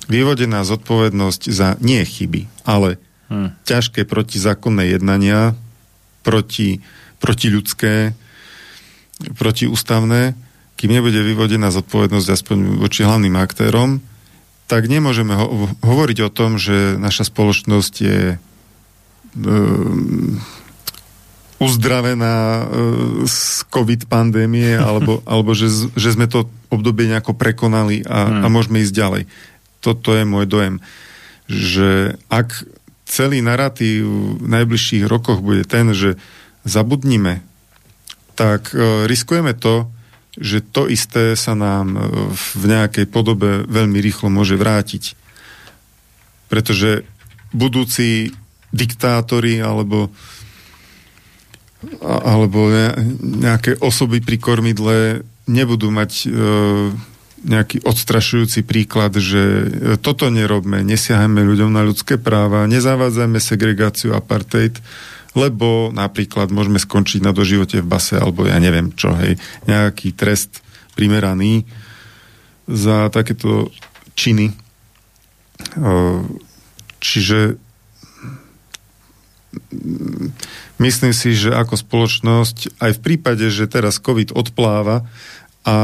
vyvodená 0.09 0.65
zodpovednosť 0.65 1.43
za 1.53 1.77
nie 1.85 2.01
chyby, 2.01 2.49
ale 2.65 2.97
Hm. 3.35 3.49
ťažké 3.67 4.07
protizákonné 4.07 4.95
jednania, 4.95 5.59
proti, 6.23 6.79
protiľudské, 7.19 8.15
protiústavné, 9.35 10.39
kým 10.79 10.91
nebude 10.91 11.19
vyvodená 11.19 11.75
zodpovednosť 11.75 12.29
aspoň 12.31 12.59
voči 12.79 13.03
hlavným 13.03 13.35
aktérom, 13.35 13.99
tak 14.71 14.87
nemôžeme 14.87 15.35
ho- 15.35 15.71
hovoriť 15.83 16.19
o 16.25 16.31
tom, 16.31 16.57
že 16.57 16.95
naša 16.97 17.29
spoločnosť 17.29 17.95
je 18.01 18.21
um, 19.43 20.41
uzdravená 21.63 22.35
e, 22.35 22.65
z 23.29 23.63
COVID 23.71 24.11
pandémie, 24.11 24.75
alebo, 24.89 25.23
alebo 25.29 25.53
že, 25.55 25.71
že 25.95 26.15
sme 26.15 26.27
to 26.27 26.51
obdobie 26.73 27.07
nejako 27.07 27.37
prekonali 27.37 28.03
a, 28.03 28.43
a 28.43 28.47
môžeme 28.51 28.83
ísť 28.83 28.95
ďalej. 28.95 29.23
Toto 29.79 30.17
je 30.17 30.25
môj 30.25 30.49
dojem. 30.49 30.75
Že 31.45 32.17
ak 32.33 32.65
celý 33.05 33.45
narratív 33.45 34.41
v 34.41 34.47
najbližších 34.49 35.05
rokoch 35.05 35.45
bude 35.45 35.65
ten, 35.69 35.93
že 35.93 36.17
zabudnime, 36.65 37.45
tak 38.35 38.73
e, 38.75 39.07
riskujeme 39.07 39.55
to, 39.55 39.89
že 40.35 40.65
to 40.65 40.91
isté 40.91 41.39
sa 41.39 41.55
nám 41.55 41.95
e, 41.95 41.99
v 42.35 42.65
nejakej 42.67 43.07
podobe 43.07 43.63
veľmi 43.69 44.03
rýchlo 44.03 44.33
môže 44.33 44.59
vrátiť. 44.59 45.15
Pretože 46.51 47.07
budúci 47.55 48.35
diktátori 48.75 49.63
alebo 49.63 50.11
alebo 52.01 52.73
ne- 52.73 52.97
nejaké 53.45 53.77
osoby 53.77 54.25
pri 54.25 54.41
kormidle 54.41 55.21
nebudú 55.45 55.93
mať 55.93 56.13
e, 56.25 56.29
nejaký 57.45 57.85
odstrašujúci 57.85 58.65
príklad, 58.65 59.15
že 59.21 59.41
e, 59.41 59.67
toto 60.01 60.33
nerobme, 60.33 60.81
nesiahame 60.81 61.45
ľuďom 61.45 61.71
na 61.71 61.85
ľudské 61.85 62.17
práva, 62.17 62.65
nezavádzajme 62.67 63.39
segregáciu 63.39 64.17
apartheid, 64.17 64.81
lebo 65.37 65.93
napríklad 65.93 66.49
môžeme 66.49 66.81
skončiť 66.81 67.21
na 67.21 67.37
doživote 67.37 67.85
v 67.85 67.87
base, 67.87 68.17
alebo 68.17 68.49
ja 68.49 68.57
neviem 68.57 68.91
čo, 68.97 69.13
hej, 69.13 69.37
nejaký 69.69 70.17
trest 70.17 70.65
primeraný 70.97 71.69
za 72.65 73.13
takéto 73.13 73.69
činy. 74.17 74.51
E, 74.51 74.55
Čiže 77.05 77.61
myslím 80.81 81.13
si, 81.13 81.37
že 81.37 81.53
ako 81.53 81.77
spoločnosť, 81.77 82.81
aj 82.81 82.91
v 82.97 83.03
prípade, 83.05 83.45
že 83.53 83.69
teraz 83.69 84.01
COVID 84.01 84.33
odpláva 84.33 85.05
a 85.65 85.77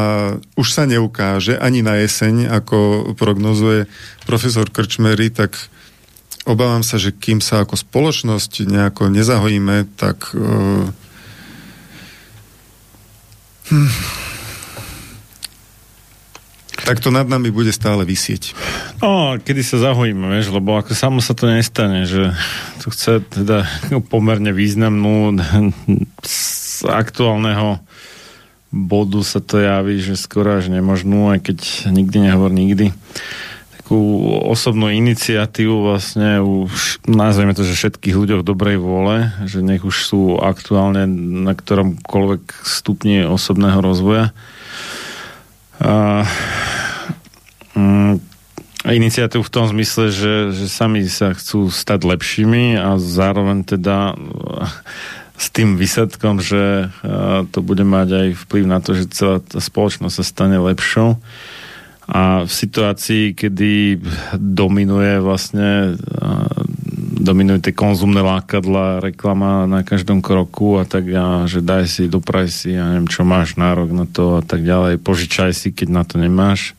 už 0.61 0.69
sa 0.77 0.85
neukáže 0.85 1.57
ani 1.57 1.81
na 1.81 1.97
jeseň, 1.97 2.53
ako 2.53 3.13
prognozuje 3.17 3.89
profesor 4.29 4.69
Krčmery, 4.69 5.33
tak 5.33 5.57
obávam 6.45 6.85
sa, 6.85 7.01
že 7.01 7.17
kým 7.17 7.41
sa 7.41 7.65
ako 7.65 7.81
spoločnosť 7.81 8.69
nejako 8.69 9.09
nezahojíme, 9.09 9.89
tak 9.97 10.37
uh, 10.37 10.85
hm, 13.73 13.93
tak 16.85 17.01
to 17.01 17.15
nad 17.15 17.29
nami 17.29 17.55
bude 17.55 17.71
stále 17.71 18.03
vysieť. 18.03 18.53
No, 18.99 19.39
kedy 19.39 19.63
sa 19.63 19.79
zahojíme, 19.79 20.27
vieš, 20.27 20.51
lebo 20.51 20.75
ako 20.75 20.93
samo 20.93 21.23
sa 21.23 21.39
to 21.39 21.47
nestane, 21.47 22.03
že 22.03 22.35
to 22.83 22.91
chce 22.91 23.23
teda 23.31 23.63
pomerne 24.11 24.51
významnú 24.51 25.39
z 26.27 26.37
aktuálneho 26.85 27.79
bodu 28.71 29.21
sa 29.27 29.43
to 29.43 29.59
javí, 29.59 29.99
že 29.99 30.15
skoro 30.15 30.63
až 30.63 30.71
nemožnú, 30.71 31.31
aj 31.35 31.51
keď 31.51 31.59
nikdy 31.91 32.31
nehovor 32.31 32.55
nikdy 32.55 32.95
takú 33.91 34.23
osobnú 34.47 34.87
iniciatívu 34.87 35.83
vlastne 35.83 36.39
už, 36.39 37.03
nazveme 37.11 37.59
to, 37.59 37.67
že 37.67 37.75
všetkých 37.75 38.15
ľuďoch 38.15 38.47
dobrej 38.47 38.79
vôle, 38.79 39.35
že 39.51 39.67
nech 39.67 39.83
už 39.83 40.07
sú 40.07 40.39
aktuálne 40.39 41.11
na 41.43 41.59
ktoromkoľvek 41.59 42.63
stupni 42.63 43.27
osobného 43.27 43.83
rozvoja. 43.83 44.31
A, 45.83 46.23
mm, 47.75 48.23
iniciatívu 48.87 49.43
v 49.43 49.55
tom 49.59 49.67
zmysle, 49.67 50.15
že, 50.15 50.55
že 50.55 50.71
sami 50.71 51.03
sa 51.11 51.35
chcú 51.35 51.67
stať 51.67 52.07
lepšími 52.07 52.79
a 52.79 52.95
zároveň 52.95 53.67
teda 53.67 54.15
s 55.41 55.49
tým 55.49 55.81
výsledkom, 55.81 56.45
že 56.45 56.93
to 57.49 57.59
bude 57.65 57.81
mať 57.81 58.09
aj 58.13 58.27
vplyv 58.45 58.65
na 58.69 58.85
to, 58.85 58.93
že 58.93 59.09
celá 59.09 59.41
tá 59.41 59.57
spoločnosť 59.57 60.15
sa 60.21 60.25
stane 60.25 60.61
lepšou. 60.61 61.17
A 62.11 62.45
v 62.45 62.53
situácii, 62.53 63.33
kedy 63.33 64.03
dominuje 64.37 65.17
vlastne 65.23 65.97
dominujú 67.21 67.61
tie 67.65 67.77
konzumné 67.77 68.21
lákadla, 68.21 69.01
reklama 69.01 69.69
na 69.69 69.85
každom 69.85 70.25
kroku 70.25 70.81
a 70.81 70.89
tak 70.89 71.09
a 71.13 71.45
že 71.45 71.61
daj 71.61 71.85
si, 71.87 72.09
dopraj 72.09 72.49
si, 72.49 72.75
ja 72.77 72.89
neviem, 72.91 73.09
čo 73.09 73.29
máš 73.29 73.61
nárok 73.61 73.93
na 73.93 74.09
to 74.09 74.41
a 74.41 74.43
tak 74.45 74.65
ďalej, 74.65 75.01
požičaj 75.05 75.53
si, 75.53 75.69
keď 75.71 75.89
na 75.89 76.03
to 76.03 76.17
nemáš 76.17 76.77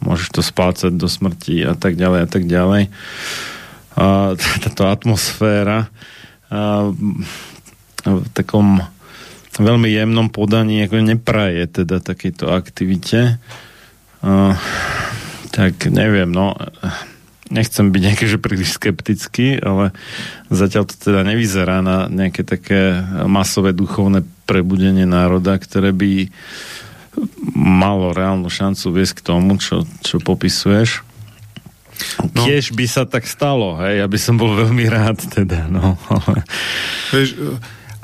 môžeš 0.00 0.28
to 0.32 0.40
splácať 0.40 0.92
do 0.96 1.06
smrti 1.06 1.62
a 1.64 1.76
tak 1.76 1.94
ďalej 1.94 2.20
a 2.24 2.28
tak 2.28 2.44
ďalej. 2.48 2.82
A 3.94 4.34
táto 4.64 4.88
atmosféra 4.88 5.92
a, 6.50 6.90
v 8.04 8.26
takom 8.32 8.84
veľmi 9.60 9.90
jemnom 9.90 10.32
podaní 10.32 10.86
ako 10.86 11.04
nepraje 11.04 11.68
teda 11.68 12.00
takejto 12.00 12.48
aktivite. 12.48 13.36
A, 14.24 14.56
tak 15.50 15.90
neviem, 15.90 16.30
no 16.30 16.56
nechcem 17.50 17.90
byť 17.90 18.02
nejaký, 18.06 18.24
že 18.30 18.38
príliš 18.38 18.78
skeptický, 18.78 19.58
ale 19.58 19.90
zatiaľ 20.48 20.86
to 20.86 20.94
teda 20.94 21.26
nevyzerá 21.26 21.82
na 21.82 22.06
nejaké 22.06 22.46
také 22.46 23.02
masové 23.26 23.74
duchovné 23.74 24.22
prebudenie 24.46 25.04
národa, 25.04 25.58
ktoré 25.58 25.90
by 25.90 26.30
malo 27.58 28.14
reálnu 28.14 28.46
šancu 28.46 28.94
viesť 28.94 29.18
k 29.18 29.26
tomu, 29.26 29.58
čo, 29.58 29.82
čo 30.06 30.22
popisuješ. 30.22 31.02
No. 32.32 32.46
Tiež 32.48 32.72
by 32.72 32.86
sa 32.88 33.04
tak 33.04 33.28
stalo, 33.28 33.76
hej, 33.82 34.00
ja 34.00 34.06
by 34.08 34.16
som 34.16 34.40
bol 34.40 34.56
veľmi 34.56 34.86
rád 34.88 35.20
teda, 35.20 35.68
no. 35.68 35.98
Ale... 36.08 36.46
Vieš, 37.12 37.30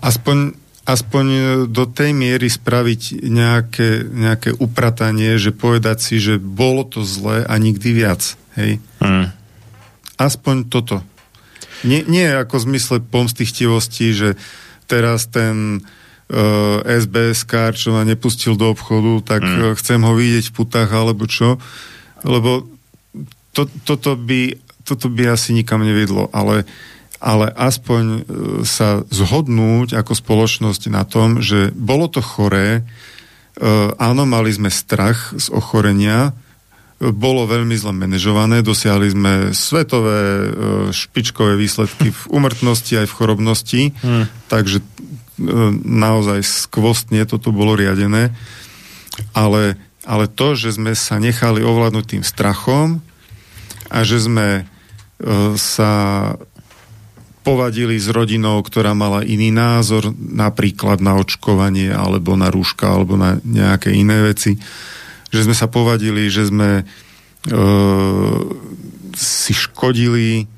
aspoň, 0.00 0.54
aspoň 0.84 1.24
do 1.68 1.84
tej 1.88 2.12
miery 2.12 2.48
spraviť 2.48 3.24
nejaké, 3.26 4.04
nejaké 4.06 4.50
upratanie, 4.56 5.40
že 5.40 5.56
povedať 5.56 5.98
si, 6.00 6.16
že 6.20 6.36
bolo 6.36 6.84
to 6.86 7.02
zlé 7.02 7.44
a 7.44 7.54
nikdy 7.56 7.96
viac. 7.96 8.36
Hej? 8.56 8.78
Mm. 9.00 9.32
Aspoň 10.16 10.56
toto. 10.68 11.04
Nie, 11.84 12.04
nie 12.08 12.24
ako 12.24 12.62
v 12.62 12.66
zmysle 12.72 12.96
pomstichtivosti, 13.04 14.16
že 14.16 14.28
teraz 14.88 15.28
ten 15.28 15.84
uh, 16.32 16.80
SBS 16.86 17.44
kár, 17.44 17.76
čo 17.76 17.92
ma 17.92 18.02
nepustil 18.06 18.56
do 18.56 18.72
obchodu, 18.72 19.36
tak 19.36 19.42
mm. 19.44 19.76
chcem 19.76 20.00
ho 20.00 20.12
vidieť 20.16 20.50
v 20.50 20.56
putách 20.56 20.90
alebo 20.92 21.28
čo. 21.28 21.60
Lebo 22.24 22.64
to, 23.52 23.68
toto, 23.84 24.16
by, 24.16 24.56
toto 24.88 25.12
by 25.12 25.36
asi 25.36 25.52
nikam 25.52 25.84
nevedlo. 25.84 26.32
Ale 26.32 26.64
uh, 26.64 26.95
ale 27.20 27.48
aspoň 27.48 28.04
e, 28.04 28.20
sa 28.68 29.00
zhodnúť 29.08 29.96
ako 29.96 30.12
spoločnosť 30.12 30.82
na 30.92 31.02
tom, 31.08 31.40
že 31.40 31.72
bolo 31.72 32.12
to 32.12 32.20
choré, 32.20 32.80
e, 32.80 32.82
áno, 33.96 34.28
mali 34.28 34.52
sme 34.52 34.68
strach 34.68 35.32
z 35.32 35.48
ochorenia, 35.48 36.32
e, 37.00 37.08
bolo 37.08 37.48
veľmi 37.48 37.72
zle 37.72 37.96
manažované, 37.96 38.60
dosiahli 38.60 39.08
sme 39.16 39.32
svetové 39.56 40.18
špičkové 40.92 41.56
výsledky 41.56 42.12
v 42.12 42.22
umrtnosti 42.28 42.92
aj 43.00 43.06
v 43.08 43.16
chorobnosti, 43.16 43.82
hmm. 43.96 44.24
takže 44.52 44.80
naozaj 45.84 46.40
skvostne 46.40 47.28
toto 47.28 47.52
bolo 47.52 47.76
riadené, 47.76 48.32
ale, 49.36 49.76
ale 50.08 50.32
to, 50.32 50.56
že 50.56 50.80
sme 50.80 50.96
sa 50.96 51.20
nechali 51.20 51.60
ovládnuť 51.60 52.04
tým 52.08 52.24
strachom 52.24 53.04
a 53.92 54.00
že 54.00 54.16
sme 54.16 54.64
sa 55.60 55.92
povadili 57.46 57.94
s 57.94 58.10
rodinou, 58.10 58.58
ktorá 58.58 58.90
mala 58.90 59.22
iný 59.22 59.54
názor, 59.54 60.10
napríklad 60.18 60.98
na 60.98 61.14
očkovanie, 61.14 61.94
alebo 61.94 62.34
na 62.34 62.50
rúška, 62.50 62.90
alebo 62.90 63.14
na 63.14 63.38
nejaké 63.46 63.94
iné 63.94 64.18
veci. 64.18 64.58
Že 65.30 65.46
sme 65.46 65.54
sa 65.54 65.70
povadili, 65.70 66.26
že 66.26 66.50
sme 66.50 66.82
e, 66.82 66.84
si 69.14 69.54
škodili, 69.54 70.50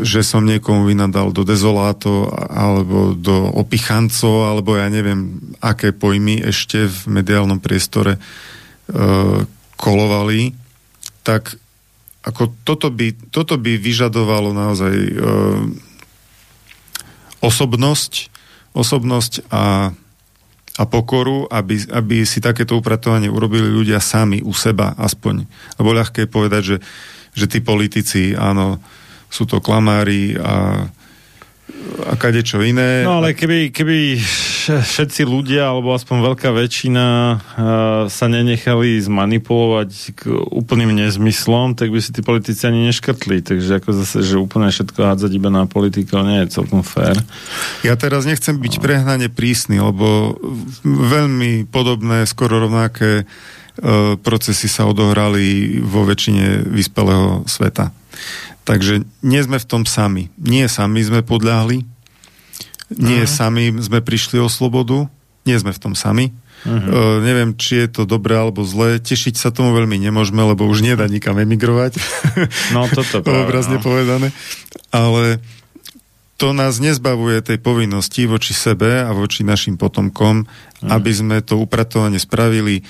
že 0.00 0.24
som 0.24 0.48
niekomu 0.48 0.88
vynadal 0.88 1.36
do 1.36 1.44
dezoláto, 1.44 2.32
alebo 2.32 3.12
do 3.12 3.52
opichancov, 3.52 4.48
alebo 4.48 4.80
ja 4.80 4.88
neviem, 4.88 5.52
aké 5.60 5.92
pojmy 5.92 6.48
ešte 6.48 6.88
v 6.88 7.20
mediálnom 7.20 7.60
priestore 7.60 8.16
e, 8.16 8.20
kolovali, 9.76 10.56
tak 11.20 11.60
ako 12.22 12.54
toto 12.62 12.86
by, 12.88 13.14
toto 13.34 13.58
by 13.58 13.74
vyžadovalo 13.82 14.54
naozaj 14.54 14.94
e, 14.94 15.12
osobnosť, 17.42 18.30
osobnosť 18.72 19.50
a, 19.50 19.90
a 20.78 20.82
pokoru, 20.86 21.50
aby, 21.50 21.82
aby 21.90 22.22
si 22.22 22.38
takéto 22.38 22.78
upratovanie 22.78 23.26
urobili 23.26 23.66
ľudia 23.66 23.98
sami 23.98 24.38
u 24.38 24.54
seba 24.54 24.94
aspoň. 24.94 25.50
Lebo 25.82 25.90
ľahké 25.90 26.24
je 26.24 26.30
povedať, 26.30 26.62
že, 26.62 26.76
že 27.34 27.46
tí 27.50 27.58
politici, 27.58 28.38
áno, 28.38 28.78
sú 29.26 29.42
to 29.42 29.58
klamári 29.58 30.38
a 30.38 30.86
a 32.06 32.14
kadečo 32.16 32.62
iné. 32.62 33.02
No 33.04 33.22
ale 33.22 33.34
keby, 33.36 33.70
keby 33.70 34.18
všetci 34.70 35.26
ľudia, 35.26 35.70
alebo 35.74 35.94
aspoň 35.94 36.32
veľká 36.32 36.50
väčšina 36.54 37.06
uh, 37.06 37.38
sa 38.06 38.26
nenechali 38.30 38.98
zmanipulovať 39.02 39.90
k 40.16 40.20
úplným 40.30 40.94
nezmyslom, 40.94 41.74
tak 41.74 41.90
by 41.90 41.98
si 41.98 42.14
tí 42.14 42.22
politici 42.22 42.62
ani 42.66 42.88
neškrtli. 42.90 43.42
Takže 43.42 43.82
ako 43.82 43.90
zase, 44.02 44.22
že 44.22 44.40
úplne 44.40 44.70
všetko 44.70 44.98
hádzať 45.02 45.30
iba 45.34 45.50
na 45.50 45.66
politikov 45.66 46.26
nie 46.26 46.42
je 46.46 46.54
celkom 46.54 46.86
fér. 46.86 47.18
Ja 47.82 47.98
teraz 47.98 48.24
nechcem 48.24 48.56
byť 48.58 48.74
no. 48.78 48.82
prehnane 48.82 49.26
prísny, 49.30 49.82
lebo 49.82 50.38
veľmi 50.86 51.66
podobné, 51.68 52.24
skoro 52.30 52.62
rovnaké 52.62 53.26
uh, 53.26 54.14
procesy 54.22 54.70
sa 54.70 54.86
odohrali 54.86 55.78
vo 55.82 56.06
väčšine 56.06 56.66
vyspelého 56.70 57.44
sveta. 57.50 57.90
Takže 58.62 59.02
nie 59.26 59.40
sme 59.42 59.58
v 59.58 59.66
tom 59.66 59.82
sami. 59.82 60.30
Nie 60.38 60.70
sami 60.70 61.02
sme 61.02 61.26
podľahli, 61.26 61.82
nie 62.98 63.20
uh-huh. 63.24 63.30
sami 63.30 63.72
sme 63.80 64.04
prišli 64.04 64.38
o 64.38 64.48
slobodu, 64.48 65.08
nie 65.48 65.56
sme 65.58 65.72
v 65.72 65.80
tom 65.80 65.94
sami. 65.96 66.30
Uh-huh. 66.62 67.18
Uh, 67.18 67.18
neviem, 67.26 67.58
či 67.58 67.86
je 67.86 67.88
to 67.90 68.02
dobré 68.06 68.38
alebo 68.38 68.62
zlé. 68.62 69.02
Tešiť 69.02 69.34
sa 69.34 69.48
tomu 69.50 69.74
veľmi 69.74 69.98
nemôžeme, 69.98 70.38
lebo 70.46 70.68
už 70.70 70.86
nedá 70.86 71.10
nikam 71.10 71.34
emigrovať. 71.34 71.98
No 72.70 72.86
toto 72.86 73.18
práve, 73.26 73.50
Obrazne 73.50 73.78
no. 73.80 73.84
povedané. 73.84 74.30
Ale 74.94 75.42
to 76.38 76.54
nás 76.54 76.78
nezbavuje 76.78 77.42
tej 77.42 77.58
povinnosti 77.58 78.30
voči 78.30 78.54
sebe 78.54 79.02
a 79.02 79.10
voči 79.10 79.42
našim 79.42 79.74
potomkom, 79.74 80.46
uh-huh. 80.46 80.90
aby 80.90 81.10
sme 81.10 81.42
to 81.42 81.58
upratovanie 81.58 82.22
spravili. 82.22 82.86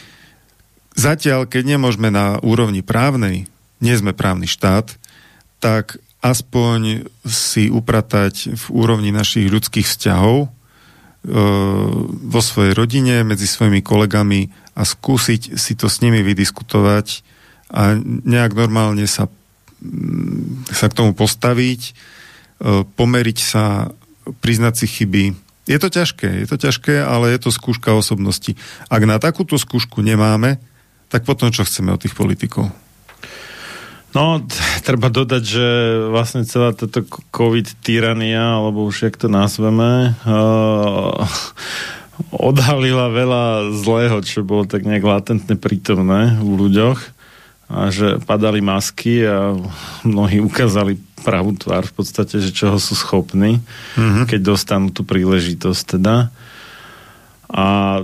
Zatiaľ, 0.92 1.48
keď 1.48 1.76
nemôžeme 1.76 2.12
na 2.12 2.36
úrovni 2.44 2.84
právnej, 2.84 3.48
nie 3.80 3.94
sme 3.96 4.12
právny 4.12 4.44
štát, 4.44 5.00
tak 5.62 6.02
aspoň 6.22 7.06
si 7.22 7.70
upratať 7.70 8.58
v 8.58 8.64
úrovni 8.74 9.14
našich 9.14 9.46
ľudských 9.46 9.86
vzťahov 9.86 10.46
e, 10.46 10.48
vo 12.26 12.40
svojej 12.42 12.74
rodine, 12.74 13.22
medzi 13.22 13.46
svojimi 13.46 13.78
kolegami 13.78 14.50
a 14.74 14.82
skúsiť 14.82 15.54
si 15.54 15.78
to 15.78 15.86
s 15.86 16.02
nimi 16.02 16.26
vydiskutovať 16.26 17.22
a 17.70 17.94
nejak 18.02 18.58
normálne 18.58 19.06
sa, 19.06 19.30
mm, 19.82 20.66
sa 20.70 20.90
k 20.90 20.96
tomu 20.98 21.14
postaviť, 21.14 21.80
e, 21.86 21.92
pomeriť 22.82 23.38
sa, 23.38 23.94
priznať 24.42 24.74
si 24.82 24.86
chyby. 24.90 25.24
Je 25.70 25.78
to 25.78 25.90
ťažké, 25.90 26.42
je 26.42 26.46
to 26.50 26.58
ťažké, 26.58 27.02
ale 27.02 27.34
je 27.34 27.38
to 27.38 27.54
skúška 27.54 27.94
osobnosti. 27.94 28.58
Ak 28.90 29.02
na 29.06 29.22
takúto 29.22 29.54
skúšku 29.54 30.02
nemáme, 30.02 30.58
tak 31.06 31.22
potom 31.22 31.54
čo 31.54 31.62
chceme 31.62 31.94
od 31.94 32.02
tých 32.02 32.18
politikov? 32.18 32.70
No, 34.12 34.44
treba 34.84 35.08
dodať, 35.08 35.42
že 35.42 35.66
vlastne 36.12 36.44
celá 36.44 36.76
táto 36.76 37.00
COVID 37.32 37.80
tyrania, 37.80 38.60
alebo 38.60 38.84
už 38.84 39.08
jak 39.08 39.16
to 39.16 39.32
nazveme, 39.32 40.12
uh, 40.28 41.24
odhalila 42.28 43.08
veľa 43.08 43.44
zlého, 43.72 44.20
čo 44.20 44.44
bolo 44.44 44.68
tak 44.68 44.84
nejak 44.84 45.04
latentne 45.04 45.56
prítomné 45.56 46.36
u 46.44 46.60
ľuďoch 46.60 47.00
a 47.72 47.88
že 47.88 48.20
padali 48.20 48.60
masky 48.60 49.24
a 49.24 49.56
mnohí 50.04 50.44
ukázali 50.44 51.00
pravú 51.24 51.56
tvár 51.56 51.88
v 51.88 51.94
podstate, 51.96 52.36
že 52.42 52.52
čoho 52.52 52.76
sú 52.76 52.92
schopní, 52.92 53.64
mm-hmm. 53.96 54.28
keď 54.28 54.40
dostanú 54.44 54.92
tú 54.92 55.08
príležitosť 55.08 55.96
teda. 55.96 56.28
A 57.52 58.00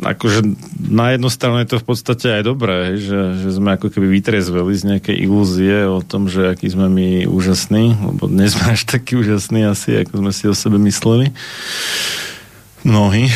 akože 0.00 0.40
na 0.88 1.12
jednu 1.12 1.28
stranu 1.28 1.60
je 1.60 1.76
to 1.76 1.84
v 1.84 1.86
podstate 1.86 2.32
aj 2.32 2.42
dobré, 2.48 2.96
že, 2.96 3.36
že 3.44 3.52
sme 3.52 3.76
ako 3.76 3.92
keby 3.92 4.08
vytrezveli 4.08 4.72
z 4.72 4.82
nejakej 4.88 5.16
ilúzie 5.20 5.84
o 5.84 6.00
tom, 6.00 6.32
že 6.32 6.48
aký 6.48 6.72
sme 6.72 6.88
my 6.88 7.28
úžasní, 7.28 7.92
lebo 7.92 8.24
dnes 8.24 8.56
sme 8.56 8.72
až 8.72 8.88
takí 8.88 9.20
úžasní 9.20 9.68
asi, 9.68 10.00
ako 10.08 10.24
sme 10.24 10.32
si 10.32 10.48
o 10.48 10.56
sebe 10.56 10.80
mysleli. 10.80 11.28
Mnohí. 12.88 13.28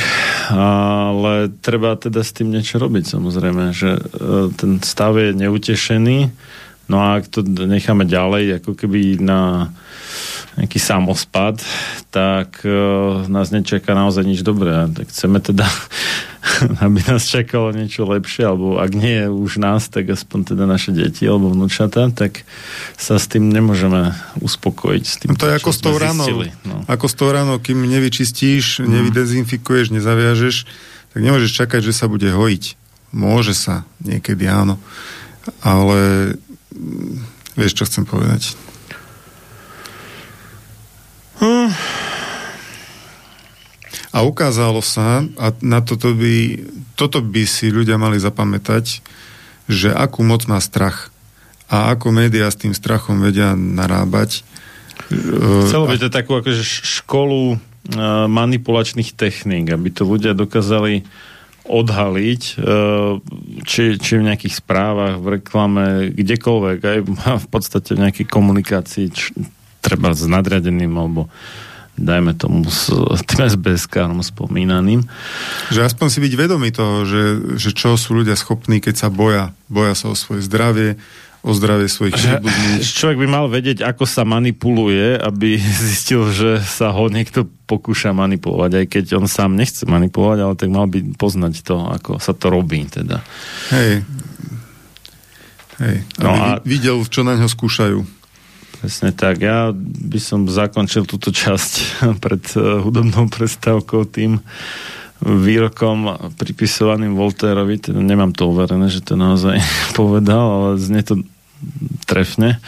Ale 0.48 1.52
treba 1.60 1.92
teda 2.00 2.24
s 2.24 2.32
tým 2.32 2.48
niečo 2.48 2.80
robiť 2.80 3.12
samozrejme, 3.12 3.76
že 3.76 4.00
e, 4.00 4.02
ten 4.56 4.80
stav 4.80 5.12
je 5.20 5.36
neutešený, 5.36 6.18
no 6.88 6.96
a 7.04 7.20
ak 7.20 7.28
to 7.28 7.44
necháme 7.44 8.08
ďalej, 8.08 8.64
ako 8.64 8.72
keby 8.72 9.20
na 9.20 9.72
nejaký 10.58 10.82
samospad, 10.82 11.62
tak 12.10 12.66
uh, 12.66 13.22
nás 13.30 13.54
nečaká 13.54 13.94
naozaj 13.94 14.26
nič 14.26 14.42
dobré. 14.42 14.90
Tak 14.90 15.06
chceme 15.14 15.38
teda, 15.38 15.70
aby 16.84 16.98
nás 17.06 17.30
čakalo 17.30 17.70
niečo 17.70 18.02
lepšie, 18.10 18.50
alebo 18.50 18.82
ak 18.82 18.90
nie 18.90 19.30
už 19.30 19.62
nás, 19.62 19.86
tak 19.86 20.10
aspoň 20.10 20.54
teda 20.54 20.66
naše 20.66 20.90
deti 20.90 21.30
alebo 21.30 21.54
vnúčata, 21.54 22.10
tak 22.10 22.42
sa 22.98 23.22
s 23.22 23.30
tým 23.30 23.46
nemôžeme 23.54 24.18
uspokojiť. 24.42 25.04
S 25.06 25.16
tým, 25.22 25.30
to 25.38 25.46
je 25.46 25.54
ako 25.62 25.70
s 25.70 25.78
tou 25.78 25.94
ranou. 25.94 26.26
No. 26.66 26.82
Ako 26.90 27.06
s 27.06 27.14
tou 27.14 27.30
ranou, 27.30 27.62
kým 27.62 27.78
nevyčistíš, 27.86 28.82
mm. 28.82 28.90
nevydezinfikuješ, 28.90 29.94
nezaviažeš, 29.94 30.56
tak 31.14 31.20
nemôžeš 31.22 31.54
čakať, 31.54 31.80
že 31.86 31.94
sa 31.94 32.10
bude 32.10 32.26
hojiť. 32.28 32.64
Môže 33.14 33.56
sa, 33.56 33.88
niekedy 34.04 34.44
áno. 34.50 34.76
Ale 35.64 36.34
mm, 36.74 37.56
vieš, 37.56 37.78
čo 37.78 37.86
chcem 37.88 38.04
povedať. 38.04 38.67
Hm. 41.38 41.70
A 44.08 44.18
ukázalo 44.26 44.82
sa, 44.82 45.22
a 45.38 45.46
na 45.62 45.78
toto 45.84 46.10
by, 46.16 46.66
toto 46.98 47.22
by 47.22 47.46
si 47.46 47.70
ľudia 47.70 48.00
mali 48.00 48.18
zapamätať, 48.18 49.04
že 49.68 49.92
akú 49.92 50.24
moc 50.24 50.48
má 50.48 50.58
strach 50.58 51.12
a 51.68 51.92
ako 51.92 52.10
médiá 52.16 52.48
s 52.48 52.56
tým 52.56 52.72
strachom 52.72 53.20
vedia 53.20 53.52
narábať. 53.52 54.42
Chcelo 55.68 55.86
by 55.86 56.00
to 56.00 56.08
takú 56.08 56.40
akože 56.40 56.64
školu 56.64 57.54
e, 57.54 57.56
manipulačných 58.26 59.12
techník, 59.12 59.68
aby 59.68 59.92
to 59.92 60.08
ľudia 60.08 60.32
dokázali 60.32 61.04
odhaliť, 61.68 62.42
e, 62.56 62.62
či, 63.68 64.00
či 64.00 64.12
v 64.16 64.26
nejakých 64.32 64.64
správach, 64.64 65.20
v 65.20 65.38
reklame, 65.38 66.08
kdekoľvek, 66.16 66.78
aj 66.80 66.98
v 67.44 67.48
podstate 67.52 67.92
v 67.92 68.08
nejakej 68.08 68.26
komunikácii, 68.26 69.06
treba 69.80 70.12
s 70.12 70.26
nadriadeným 70.26 70.92
alebo 70.94 71.30
dajme 71.98 72.32
tomu 72.38 72.62
s 72.70 72.88
tým 73.26 73.40
SBS-károm 73.50 74.22
spomínaným. 74.22 75.04
Že 75.74 75.90
aspoň 75.90 76.06
si 76.08 76.18
byť 76.22 76.32
vedomý 76.38 76.70
toho, 76.70 77.02
že, 77.02 77.22
že 77.58 77.70
čo 77.74 77.98
sú 77.98 78.22
ľudia 78.22 78.38
schopní, 78.38 78.78
keď 78.78 78.94
sa 78.94 79.08
boja. 79.10 79.50
Boja 79.66 79.98
sa 79.98 80.14
o 80.14 80.14
svoje 80.14 80.46
zdravie, 80.46 80.94
o 81.42 81.50
zdravie 81.50 81.90
svojich 81.90 82.14
príbuzných. 82.14 82.82
Človek 83.02 83.18
by 83.18 83.26
mal 83.26 83.46
vedieť, 83.50 83.82
ako 83.82 84.06
sa 84.06 84.22
manipuluje, 84.22 85.18
aby 85.18 85.58
zistil, 85.90 86.30
že 86.30 86.62
sa 86.62 86.94
ho 86.94 87.10
niekto 87.10 87.50
pokúša 87.66 88.14
manipulovať, 88.14 88.72
aj 88.78 88.86
keď 88.86 89.04
on 89.18 89.26
sám 89.26 89.58
nechce 89.58 89.84
manipulovať, 89.84 90.38
ale 90.40 90.54
tak 90.54 90.70
mal 90.70 90.86
by 90.86 91.02
poznať 91.18 91.66
to, 91.66 91.76
ako 91.82 92.22
sa 92.22 92.32
to 92.32 92.46
robí 92.48 92.86
teda. 92.86 93.20
Hej. 93.74 94.06
Hej. 95.78 95.96
No 96.18 96.34
a 96.34 96.48
videl, 96.66 96.98
čo 97.06 97.22
na 97.22 97.38
ňo 97.38 97.46
skúšajú. 97.46 98.17
Presne 98.78 99.10
tak. 99.10 99.42
Ja 99.42 99.74
by 99.74 100.20
som 100.22 100.46
zakončil 100.46 101.02
túto 101.02 101.34
časť 101.34 101.72
pred 102.24 102.42
uh, 102.54 102.78
hudobnou 102.82 103.26
prestávkou 103.26 104.06
tým 104.06 104.38
výrokom 105.18 106.30
pripisovaným 106.38 107.18
Voltérovi, 107.18 107.82
teda 107.82 107.98
nemám 107.98 108.30
to 108.30 108.54
overené, 108.54 108.86
že 108.86 109.02
to 109.02 109.18
naozaj 109.18 109.58
povedal, 109.98 110.46
ale 110.46 110.68
znie 110.78 111.02
to 111.02 111.26
trefne. 112.06 112.62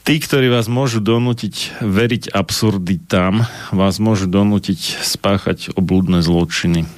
Tí, 0.00 0.16
ktorí 0.16 0.48
vás 0.48 0.72
môžu 0.72 1.04
donútiť 1.04 1.84
veriť 1.84 2.32
absurditám, 2.32 3.44
vás 3.76 4.00
môžu 4.00 4.24
donútiť 4.24 5.04
spáchať 5.04 5.76
oblúdne 5.76 6.24
zločiny. 6.24 6.88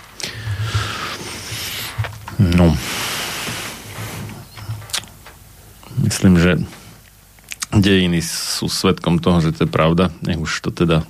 No. 2.38 2.78
Myslím, 5.98 6.38
že 6.38 6.62
dejiny 7.72 8.20
sú 8.20 8.68
svetkom 8.68 9.18
toho, 9.18 9.40
že 9.40 9.56
to 9.56 9.64
je 9.64 9.70
pravda. 9.70 10.12
Nech 10.24 10.40
už 10.40 10.52
to 10.64 10.70
teda 10.72 11.04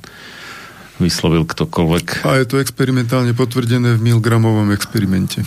vyslovil 1.02 1.42
ktokoľvek. 1.42 2.22
A 2.22 2.38
je 2.38 2.46
to 2.46 2.62
experimentálne 2.62 3.34
potvrdené 3.34 3.98
v 3.98 4.04
milgramovom 4.12 4.70
experimente. 4.70 5.42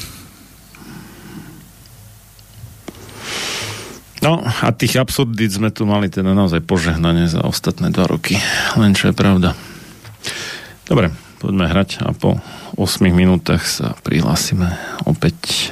No 4.25 4.41
a 4.41 4.73
tých 4.73 4.97
absurdít 4.97 5.53
sme 5.53 5.69
tu 5.69 5.85
mali 5.85 6.09
teda 6.09 6.33
naozaj 6.33 6.65
požehnanie 6.65 7.29
za 7.29 7.45
ostatné 7.45 7.93
dva 7.93 8.09
roky. 8.09 8.41
Len 8.73 8.97
čo 8.97 9.13
je 9.13 9.15
pravda. 9.15 9.53
Dobre, 10.89 11.13
poďme 11.37 11.69
hrať 11.69 12.01
a 12.01 12.09
po 12.09 12.41
8 12.73 13.05
minútach 13.13 13.61
sa 13.69 13.93
prihlásime 14.01 14.73
opäť 15.05 15.71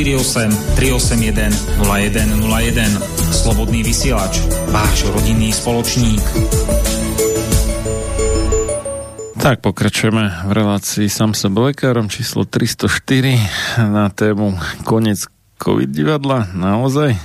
048 0.00 0.80
381 0.80 1.52
0101. 1.84 2.88
Slobodný 3.36 3.84
vysielač, 3.84 4.40
váš 4.72 5.04
rodinný 5.12 5.52
spoločník. 5.52 6.24
Tak 9.36 9.60
pokračujeme 9.60 10.48
v 10.48 10.52
relácii 10.56 11.04
sám 11.04 11.36
sa 11.36 11.52
lekárom 11.52 12.08
číslo 12.08 12.48
304 12.48 13.84
na 13.92 14.08
tému 14.08 14.56
koniec 14.88 15.28
COVID 15.60 15.92
divadla. 15.92 16.48
Naozaj? 16.56 17.20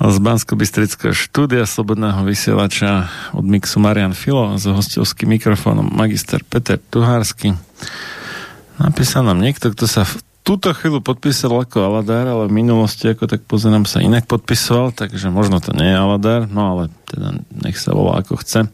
z 0.00 0.16
bansko 0.16 0.56
štúdia 1.12 1.68
Slobodného 1.68 2.24
vysielača 2.24 3.12
od 3.36 3.44
Mixu 3.44 3.84
Marian 3.84 4.16
Filo 4.16 4.56
s 4.56 4.64
hostovským 4.64 5.36
mikrofónom 5.36 5.92
magister 5.92 6.40
Peter 6.40 6.80
Tuhársky. 6.80 7.52
Napísal 8.80 9.28
nám 9.28 9.44
niekto, 9.44 9.68
kto 9.76 9.84
sa 9.84 10.08
v 10.08 10.24
túto 10.50 10.74
chvíľu 10.74 10.98
podpísal 10.98 11.62
ako 11.62 11.78
Aladár, 11.78 12.26
ale 12.26 12.50
v 12.50 12.58
minulosti, 12.58 13.06
ako 13.06 13.30
tak 13.30 13.46
pozerám, 13.46 13.86
sa 13.86 14.02
inak 14.02 14.26
podpisoval, 14.26 14.90
takže 14.90 15.30
možno 15.30 15.62
to 15.62 15.70
nie 15.70 15.94
je 15.94 15.94
Aladár, 15.94 16.50
no 16.50 16.74
ale 16.74 16.82
teda 17.06 17.38
nech 17.62 17.78
sa 17.78 17.94
volá 17.94 18.18
ako 18.18 18.34
chce. 18.42 18.66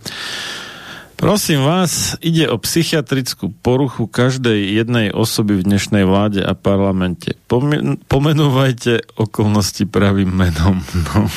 Prosím 1.21 1.69
vás, 1.69 2.17
ide 2.25 2.49
o 2.49 2.57
psychiatrickú 2.57 3.53
poruchu 3.61 4.09
každej 4.09 4.73
jednej 4.73 5.13
osoby 5.13 5.61
v 5.61 5.69
dnešnej 5.69 6.09
vláde 6.09 6.41
a 6.41 6.57
parlamente. 6.57 7.37
Pomenúvajte 8.09 9.13
okolnosti 9.21 9.85
pravým 9.85 10.33
menom. 10.33 10.81
No. 10.81 11.29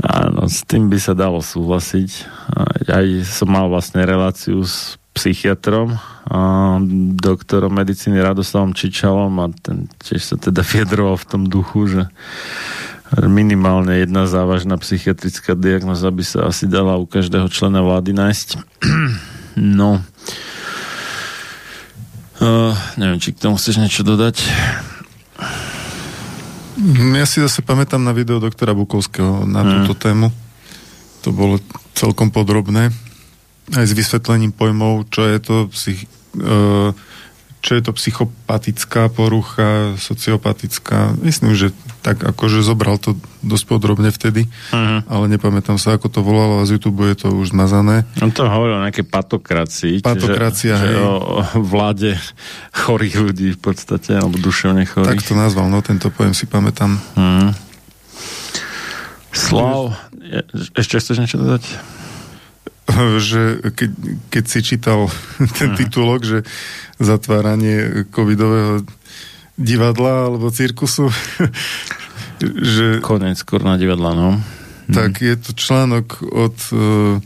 Áno, 0.00 0.48
s 0.48 0.64
tým 0.64 0.88
by 0.88 0.96
sa 0.96 1.12
dalo 1.12 1.44
súhlasiť. 1.44 2.10
Aj 2.88 3.04
som 3.28 3.52
mal 3.52 3.68
vlastne 3.68 4.00
reláciu 4.08 4.64
s 4.64 4.96
psychiatrom, 5.12 6.00
a 6.32 6.78
doktorom 7.18 7.74
medicíny 7.74 8.22
Radoslavom 8.22 8.72
Čičalom 8.72 9.32
a 9.42 9.46
ten 9.52 9.90
tiež 10.00 10.22
sa 10.22 10.36
teda 10.38 10.64
vyjadroval 10.70 11.18
v 11.18 11.28
tom 11.28 11.42
duchu, 11.44 11.80
že 11.90 12.02
minimálne 13.12 14.00
jedna 14.00 14.24
závažná 14.24 14.80
psychiatrická 14.80 15.52
diagnoza 15.52 16.08
by 16.08 16.24
sa 16.24 16.48
asi 16.48 16.64
dala 16.64 16.96
u 16.96 17.04
každého 17.04 17.44
člena 17.52 17.84
vlády 17.84 18.16
nájsť. 18.16 18.48
no. 19.80 20.00
Uh, 22.42 22.72
neviem, 22.96 23.20
či 23.20 23.36
k 23.36 23.42
tomu 23.44 23.60
chceš 23.60 23.76
niečo 23.76 24.02
dodať? 24.02 24.40
Ja 27.14 27.26
si 27.28 27.38
zase 27.44 27.60
pamätám 27.60 28.00
na 28.00 28.16
video 28.16 28.40
doktora 28.40 28.72
Bukovského 28.72 29.44
na 29.44 29.60
mm. 29.60 29.68
túto 29.84 29.94
tému. 30.08 30.32
To 31.22 31.30
bolo 31.30 31.60
celkom 31.92 32.32
podrobné. 32.32 32.90
Aj 33.72 33.84
s 33.88 33.96
vysvetlením 33.96 34.52
pojmov, 34.52 35.08
čo 35.08 35.24
je 35.24 35.38
to 35.40 35.56
psych, 35.72 36.04
uh, 36.38 36.92
čo 37.62 37.78
je 37.78 37.82
to 37.86 37.94
psychopatická 37.94 39.06
porucha, 39.06 39.94
sociopatická. 39.94 41.14
Myslím, 41.22 41.54
že 41.54 41.70
tak 42.02 42.18
akože 42.18 42.66
zobral 42.66 42.98
to 42.98 43.14
dosť 43.46 43.64
podrobne 43.70 44.10
vtedy, 44.10 44.50
uh-huh. 44.74 45.06
ale 45.06 45.24
nepamätám 45.30 45.78
sa, 45.78 45.94
ako 45.94 46.10
to 46.10 46.20
volalo 46.26 46.58
a 46.58 46.66
z 46.66 46.76
YouTube 46.76 47.06
je 47.06 47.14
to 47.14 47.30
už 47.30 47.54
zmazané. 47.54 48.02
On 48.18 48.34
to 48.34 48.42
hovoril 48.42 48.82
o 48.82 48.84
nejakej 48.84 49.06
patokracii. 49.06 49.94
Patokracia, 50.02 50.74
čiže, 50.74 50.82
hej. 50.82 50.94
Že 50.98 51.02
o 51.06 51.16
vláde 51.62 52.10
chorých 52.82 53.14
ľudí 53.22 53.48
v 53.54 53.60
podstate, 53.62 54.18
alebo 54.18 54.42
duševne 54.42 54.82
chorých. 54.82 55.22
Tak 55.22 55.22
to 55.22 55.38
nazval, 55.38 55.70
no 55.70 55.78
tento 55.86 56.10
pojem 56.10 56.34
si 56.34 56.50
pamätám. 56.50 56.98
Uh-huh. 57.14 57.54
Slav, 59.32 59.94
ešte 60.74 60.98
chceš 60.98 61.16
niečo 61.22 61.38
dodať? 61.38 61.62
že 63.30 63.62
keď, 63.72 63.90
keď 64.30 64.44
si 64.48 64.58
čítal 64.62 65.08
ten 65.58 65.74
titulok, 65.78 66.20
že 66.26 66.38
zatváranie 66.98 68.06
covidového 68.10 68.82
divadla 69.58 70.30
alebo 70.30 70.50
cirkusu. 70.50 71.12
že, 72.74 72.98
Konec 73.04 73.38
skôr 73.38 73.62
na 73.62 73.78
divadla, 73.78 74.14
no. 74.16 74.30
Tak 74.92 75.22
je 75.22 75.36
to 75.38 75.54
článok 75.54 76.20
od 76.26 76.56
uh, 76.74 77.16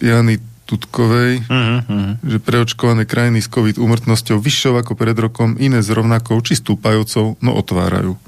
Jany 0.00 0.38
Tutkovej, 0.66 1.46
uh-huh, 1.46 1.78
uh-huh. 1.86 2.12
že 2.26 2.38
preočkované 2.42 3.06
krajiny 3.06 3.38
s 3.38 3.50
COVID 3.50 3.78
úmrtnosťou 3.78 4.42
vyššou 4.42 4.74
ako 4.82 4.98
pred 4.98 5.14
rokom, 5.14 5.54
iné 5.62 5.78
s 5.78 5.90
rovnakou 5.94 6.38
či 6.42 6.58
stúpajúcou, 6.58 7.38
no 7.38 7.50
otvárajú. 7.54 8.18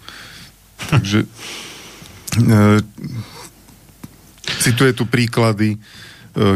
Takže 0.91 1.27
uh, 1.27 2.79
cituje 4.63 4.93
tu 4.95 5.07
príklady 5.07 5.79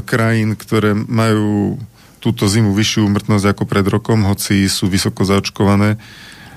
krajín, 0.07 0.55
ktoré 0.55 0.95
majú 0.95 1.79
túto 2.23 2.47
zimu 2.47 2.71
vyššiu 2.71 3.03
úmrtnosť 3.11 3.47
ako 3.51 3.65
pred 3.67 3.87
rokom, 3.91 4.23
hoci 4.31 4.71
sú 4.71 4.87
vysoko 4.87 5.27
zaočkované. 5.27 5.99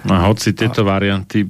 A 0.05 0.29
hoci 0.29 0.53
tieto 0.53 0.85
a... 0.85 0.89
varianty 0.93 1.49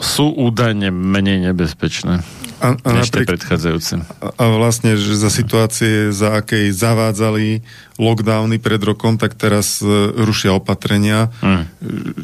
sú 0.00 0.32
údajne 0.32 0.88
menej 0.88 1.52
nebezpečné 1.52 2.24
a, 2.58 2.74
a 2.74 2.88
než 2.98 3.12
napriek, 3.12 3.36
predchádzajúce. 3.36 4.00
A, 4.00 4.28
a 4.34 4.44
vlastne, 4.56 4.96
že 4.98 5.14
za 5.14 5.30
situácie, 5.30 6.10
za 6.10 6.40
akej 6.40 6.72
zavádzali 6.72 7.62
lockdowny 8.00 8.58
pred 8.58 8.80
rokom, 8.82 9.20
tak 9.20 9.36
teraz 9.36 9.78
uh, 9.84 10.10
rušia 10.16 10.56
opatrenia. 10.56 11.30
Hmm. 11.44 11.68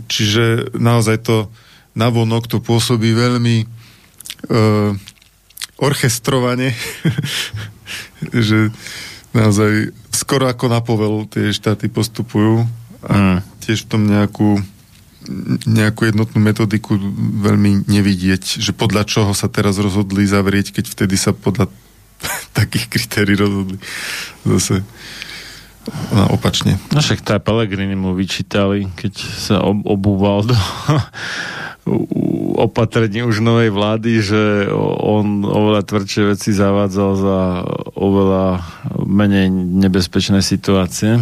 Čiže 0.09 0.75
naozaj 0.75 1.23
to 1.23 1.37
navonok 1.95 2.51
to 2.51 2.59
pôsobí 2.59 3.15
veľmi 3.15 3.57
uh, 3.63 4.97
orchestrovane, 5.79 6.75
že 8.49 8.71
naozaj 9.35 9.91
skoro 10.15 10.47
ako 10.47 10.65
na 10.71 10.81
povel 10.81 11.27
tie 11.27 11.51
štáty 11.51 11.91
postupujú 11.91 12.65
a 13.05 13.15
mm. 13.15 13.39
tiež 13.67 13.85
v 13.85 13.91
tom 13.91 14.03
nejakú 14.07 14.63
nejakú 15.65 16.05
jednotnú 16.05 16.37
metodiku 16.37 17.01
veľmi 17.41 17.89
nevidieť, 17.89 18.61
že 18.61 18.77
podľa 18.77 19.09
čoho 19.09 19.33
sa 19.33 19.49
teraz 19.49 19.81
rozhodli 19.81 20.29
zavrieť, 20.29 20.77
keď 20.77 20.85
vtedy 20.85 21.17
sa 21.17 21.33
podľa 21.33 21.73
takých 22.59 22.93
kritérií 22.93 23.37
rozhodli 23.41 23.81
zase 24.45 24.85
no, 26.13 26.37
opačne. 26.37 26.77
No 26.93 27.01
však 27.01 27.25
tá 27.25 27.41
Pelegrini 27.41 27.97
mu 27.97 28.13
vyčítali, 28.13 28.93
keď 28.93 29.13
sa 29.17 29.57
ob- 29.65 29.89
obúval 29.89 30.45
do 30.45 30.57
opatrení 32.55 33.25
už 33.29 33.45
novej 33.45 33.69
vlády, 33.69 34.25
že 34.25 34.73
on 35.05 35.45
oveľa 35.45 35.85
tvrdšie 35.85 36.23
veci 36.33 36.57
zavádzal 36.57 37.11
za 37.21 37.39
oveľa 37.93 38.47
menej 39.05 39.53
nebezpečné 39.53 40.41
situácie. 40.41 41.21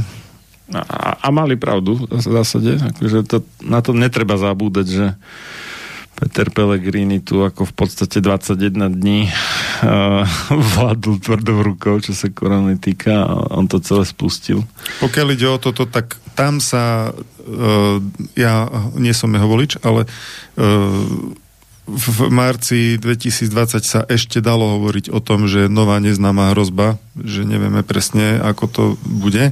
A, 0.73 1.21
a 1.21 1.29
mali 1.29 1.61
pravdu 1.61 2.09
v 2.09 2.17
zásade. 2.23 2.81
Akože 2.81 3.29
to, 3.29 3.45
na 3.61 3.85
to 3.85 3.93
netreba 3.93 4.41
zabúdať, 4.41 4.87
že 4.89 5.07
Peter 6.23 6.55
Pellegrini 6.55 7.19
tu 7.19 7.43
ako 7.43 7.67
v 7.67 7.75
podstate 7.75 8.23
21 8.23 8.95
dní 8.95 9.27
uh, 9.27 10.23
vládl 10.49 11.19
tvrdou 11.19 11.67
rukou, 11.67 11.99
čo 11.99 12.15
sa 12.15 12.31
korony 12.31 12.79
týka 12.79 13.27
a 13.27 13.59
on 13.59 13.67
to 13.67 13.83
celé 13.83 14.07
spustil. 14.07 14.63
Pokiaľ 15.03 15.27
ide 15.35 15.51
o 15.51 15.59
toto, 15.59 15.83
tak 15.83 16.23
tam 16.39 16.63
sa 16.63 17.11
uh, 17.11 17.99
ja 18.39 18.71
nie 18.95 19.11
som 19.11 19.35
jeho 19.35 19.51
volič, 19.51 19.83
ale 19.83 20.07
uh, 20.07 21.07
v 21.91 22.19
marci 22.31 22.95
2020 23.03 23.83
sa 23.83 24.07
ešte 24.07 24.39
dalo 24.39 24.79
hovoriť 24.79 25.11
o 25.11 25.19
tom, 25.19 25.51
že 25.51 25.67
nová 25.67 25.99
neznáma 25.99 26.55
hrozba, 26.55 27.03
že 27.19 27.43
nevieme 27.43 27.83
presne, 27.83 28.39
ako 28.39 28.65
to 28.71 28.85
bude. 29.03 29.51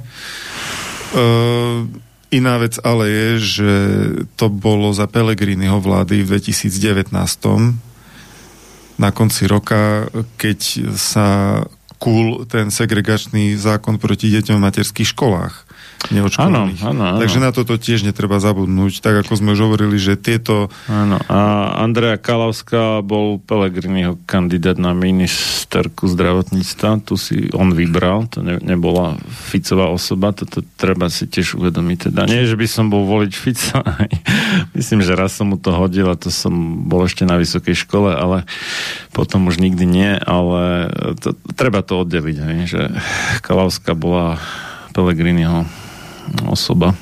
Uh, 1.10 1.90
Iná 2.30 2.62
vec 2.62 2.78
ale 2.86 3.10
je, 3.10 3.30
že 3.38 3.72
to 4.38 4.46
bolo 4.46 4.94
za 4.94 5.10
Pelegriniho 5.10 5.82
vlády 5.82 6.22
v 6.22 6.38
2019 6.38 7.10
na 9.00 9.10
konci 9.10 9.50
roka, 9.50 10.06
keď 10.38 10.90
sa 10.94 11.28
kúl 11.98 12.46
ten 12.46 12.70
segregačný 12.70 13.58
zákon 13.58 13.98
proti 13.98 14.30
deťom 14.30 14.56
v 14.56 14.66
materských 14.66 15.10
školách 15.10 15.69
neočkovaných. 16.08 16.80
Áno, 16.80 16.96
áno, 16.96 17.02
áno. 17.16 17.20
Takže 17.20 17.38
na 17.44 17.52
toto 17.52 17.76
tiež 17.76 18.08
netreba 18.08 18.40
zabudnúť, 18.40 19.04
tak 19.04 19.20
ako 19.20 19.36
sme 19.36 19.52
už 19.52 19.60
hovorili, 19.68 20.00
že 20.00 20.16
tieto... 20.16 20.72
Áno, 20.88 21.20
a 21.28 21.38
Andrea 21.84 22.16
Kalavská 22.16 23.04
bol 23.04 23.36
Pelegriniho 23.36 24.16
kandidát 24.24 24.80
na 24.80 24.96
ministerku 24.96 26.08
zdravotníctva, 26.08 27.04
tu 27.04 27.20
si 27.20 27.52
on 27.52 27.76
vybral, 27.76 28.24
to 28.32 28.40
ne, 28.40 28.56
nebola 28.64 29.20
Ficová 29.28 29.92
osoba, 29.92 30.32
toto 30.32 30.64
treba 30.80 31.12
si 31.12 31.28
tiež 31.28 31.60
uvedomiť. 31.60 32.08
Teda 32.08 32.24
nie, 32.24 32.48
že 32.48 32.56
by 32.56 32.64
som 32.64 32.88
bol 32.88 33.04
volič 33.04 33.36
Fica, 33.36 33.84
myslím, 34.78 35.04
že 35.04 35.12
raz 35.12 35.36
som 35.36 35.52
mu 35.52 35.60
to 35.60 35.76
hodil 35.76 36.08
a 36.08 36.16
to 36.16 36.32
som 36.32 36.88
bol 36.88 37.04
ešte 37.04 37.28
na 37.28 37.36
vysokej 37.36 37.76
škole, 37.76 38.16
ale 38.16 38.48
potom 39.12 39.52
už 39.52 39.60
nikdy 39.60 39.84
nie, 39.84 40.12
ale 40.16 40.88
to, 41.20 41.36
treba 41.52 41.84
to 41.84 42.08
oddeliť, 42.08 42.36
hej, 42.40 42.60
že 42.66 42.82
Kalavská 43.44 43.92
bola 43.92 44.40
Pelegriniho 44.90 45.79
osoba. 46.48 46.94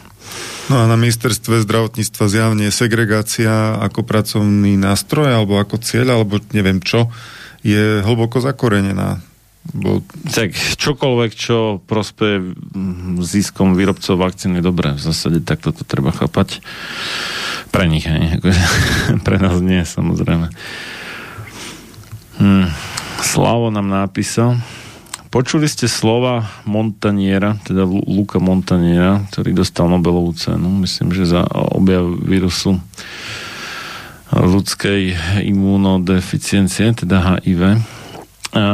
No 0.68 0.84
a 0.84 0.84
na 0.84 1.00
ministerstve 1.00 1.64
zdravotníctva 1.64 2.24
zjavne 2.28 2.68
segregácia 2.68 3.80
ako 3.80 4.04
pracovný 4.04 4.76
nástroj 4.76 5.32
alebo 5.32 5.56
ako 5.56 5.80
cieľ, 5.80 6.20
alebo 6.20 6.36
neviem 6.52 6.84
čo, 6.84 7.08
je 7.64 8.04
hlboko 8.04 8.44
zakorenená. 8.44 9.24
Bo... 9.72 10.00
Tak 10.32 10.52
čokoľvek, 10.80 11.30
čo 11.36 11.80
prospeje 11.84 12.56
ziskom 13.24 13.76
výrobcov 13.76 14.16
vakcín 14.16 14.56
je 14.56 14.64
dobré. 14.64 14.96
V 14.96 15.02
zásade 15.02 15.44
tak 15.44 15.64
toto 15.64 15.84
treba 15.84 16.12
chápať. 16.12 16.60
Pre 17.68 17.84
nich, 17.88 18.04
hej. 18.08 18.28
Akože, 18.40 18.64
pre 19.24 19.36
nás 19.40 19.56
nie, 19.60 19.80
samozrejme. 19.84 20.48
Hm. 22.40 22.68
Slavo 23.18 23.68
nám 23.68 23.88
napísal, 23.90 24.60
Počuli 25.28 25.68
ste 25.68 25.92
slova 25.92 26.48
Montaniera, 26.64 27.60
teda 27.60 27.84
Luka 27.84 28.40
Montaniera, 28.40 29.28
ktorý 29.28 29.52
dostal 29.52 29.84
Nobelovú 29.92 30.32
cenu, 30.32 30.72
myslím, 30.80 31.12
že 31.12 31.28
za 31.28 31.44
objav 31.52 32.08
vírusu 32.24 32.80
ľudskej 34.32 35.12
imunodeficiencie, 35.44 36.96
teda 36.96 37.44
HIV. 37.44 37.76
A 38.56 38.64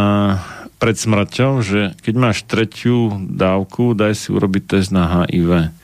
pred 0.78 0.94
smrťou, 0.94 1.59
že 1.59 1.98
keď 2.06 2.14
máš 2.14 2.47
tretiu 2.47 3.18
dávku, 3.18 3.98
daj 3.98 4.14
si 4.14 4.31
urobiť 4.31 4.62
test 4.78 4.94
na 4.94 5.26
HIV. 5.26 5.74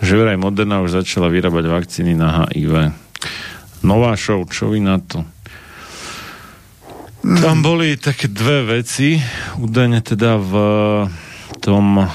Že 0.00 0.14
vraj 0.24 0.38
Moderna 0.40 0.80
už 0.80 1.04
začala 1.04 1.28
vyrábať 1.28 1.68
vakcíny 1.68 2.16
na 2.16 2.48
HIV. 2.48 2.96
Nová 3.84 4.16
show, 4.16 4.40
čo 4.48 4.72
vy 4.72 4.80
na 4.80 5.04
to? 5.04 5.28
Tam 7.22 7.62
boli 7.62 7.94
také 7.94 8.26
dve 8.26 8.82
veci, 8.82 9.22
údajne 9.54 10.02
teda 10.02 10.42
v 10.42 10.54
tom 11.62 12.02
uh, 12.02 12.10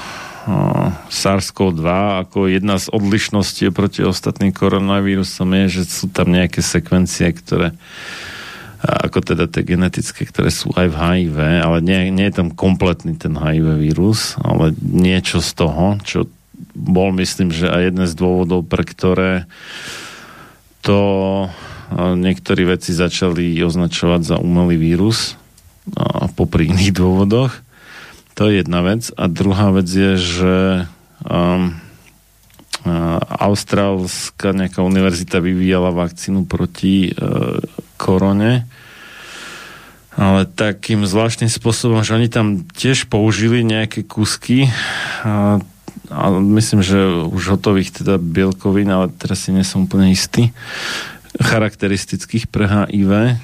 SARS-CoV-2 1.08 1.88
ako 2.28 2.52
jedna 2.52 2.76
z 2.76 2.92
odlišností 2.92 3.72
proti 3.72 4.04
ostatným 4.04 4.52
koronavírusom 4.52 5.48
je, 5.64 5.80
že 5.80 5.82
sú 5.88 6.12
tam 6.12 6.28
nejaké 6.28 6.60
sekvencie, 6.60 7.32
ktoré 7.32 7.72
ako 8.78 9.34
teda 9.34 9.50
tie 9.50 9.64
genetické, 9.64 10.28
ktoré 10.28 10.52
sú 10.52 10.70
aj 10.76 10.86
v 10.92 10.96
HIV, 11.00 11.38
ale 11.40 11.82
nie, 11.82 12.14
nie 12.14 12.28
je 12.30 12.44
tam 12.44 12.54
kompletný 12.54 13.18
ten 13.18 13.34
HIV 13.34 13.80
vírus, 13.80 14.36
ale 14.38 14.76
niečo 14.78 15.42
z 15.42 15.50
toho, 15.56 15.98
čo 16.04 16.30
bol 16.76 17.10
myslím, 17.16 17.50
že 17.50 17.66
aj 17.66 17.82
jeden 17.90 18.04
z 18.06 18.14
dôvodov, 18.14 18.68
pre 18.70 18.86
ktoré 18.86 19.50
to 20.84 21.00
niektorí 21.96 22.68
veci 22.68 22.92
začali 22.92 23.56
označovať 23.64 24.20
za 24.24 24.36
umelý 24.40 24.76
vírus 24.76 25.36
a 25.96 26.28
popri 26.28 26.68
iných 26.68 26.92
dôvodoch. 26.92 27.52
To 28.36 28.48
je 28.48 28.60
jedna 28.60 28.84
vec. 28.84 29.08
A 29.16 29.26
druhá 29.26 29.72
vec 29.72 29.88
je, 29.88 30.14
že 30.20 30.54
um, 31.24 31.74
austrálska 33.40 34.52
nejaká 34.52 34.84
univerzita 34.84 35.40
vyvíjala 35.40 35.90
vakcínu 35.90 36.44
proti 36.44 37.10
uh, 37.10 37.58
korone 37.96 38.68
ale 40.18 40.50
takým 40.50 41.06
zvláštnym 41.06 41.46
spôsobom, 41.46 42.02
že 42.02 42.18
oni 42.18 42.26
tam 42.26 42.66
tiež 42.74 43.06
použili 43.06 43.62
nejaké 43.62 44.02
kusky 44.02 44.66
a, 45.22 45.62
a 46.10 46.24
myslím, 46.42 46.82
že 46.82 46.98
už 47.30 47.54
hotových 47.54 48.02
teda 48.02 48.18
bielkovín, 48.18 48.90
ale 48.90 49.14
teraz 49.14 49.46
si 49.46 49.54
nesom 49.54 49.86
úplne 49.86 50.10
istý, 50.10 50.50
charakteristických 51.38 52.50
pre 52.50 52.66
HIV 52.66 53.38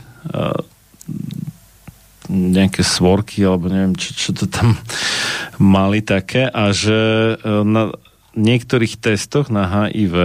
nejaké 2.28 2.80
svorky 2.80 3.44
alebo 3.44 3.68
neviem, 3.68 3.92
čo, 3.96 4.16
čo 4.16 4.30
to 4.32 4.48
tam 4.48 4.76
mali 5.76 6.00
také 6.00 6.48
a 6.48 6.72
že 6.72 6.98
e, 7.36 7.62
na 7.64 7.92
niektorých 8.34 8.98
testoch 8.98 9.52
na 9.52 9.68
HIV 9.68 10.16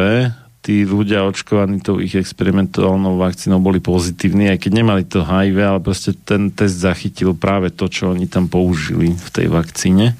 tí 0.59 0.83
ľudia 0.83 1.23
očkovaní 1.23 1.80
tou 1.80 2.03
ich 2.03 2.15
experimentálnou 2.15 3.15
vakcínou 3.15 3.64
boli 3.64 3.80
pozitívni, 3.80 4.51
aj 4.51 4.59
keď 4.59 4.72
nemali 4.75 5.03
to 5.07 5.23
HIV, 5.23 5.57
ale 5.64 5.80
proste 5.80 6.11
ten 6.11 6.51
test 6.51 6.83
zachytil 6.83 7.31
práve 7.31 7.72
to, 7.72 7.88
čo 7.88 8.11
oni 8.11 8.27
tam 8.27 8.51
použili 8.51 9.15
v 9.15 9.30
tej 9.31 9.48
vakcíne. 9.48 10.19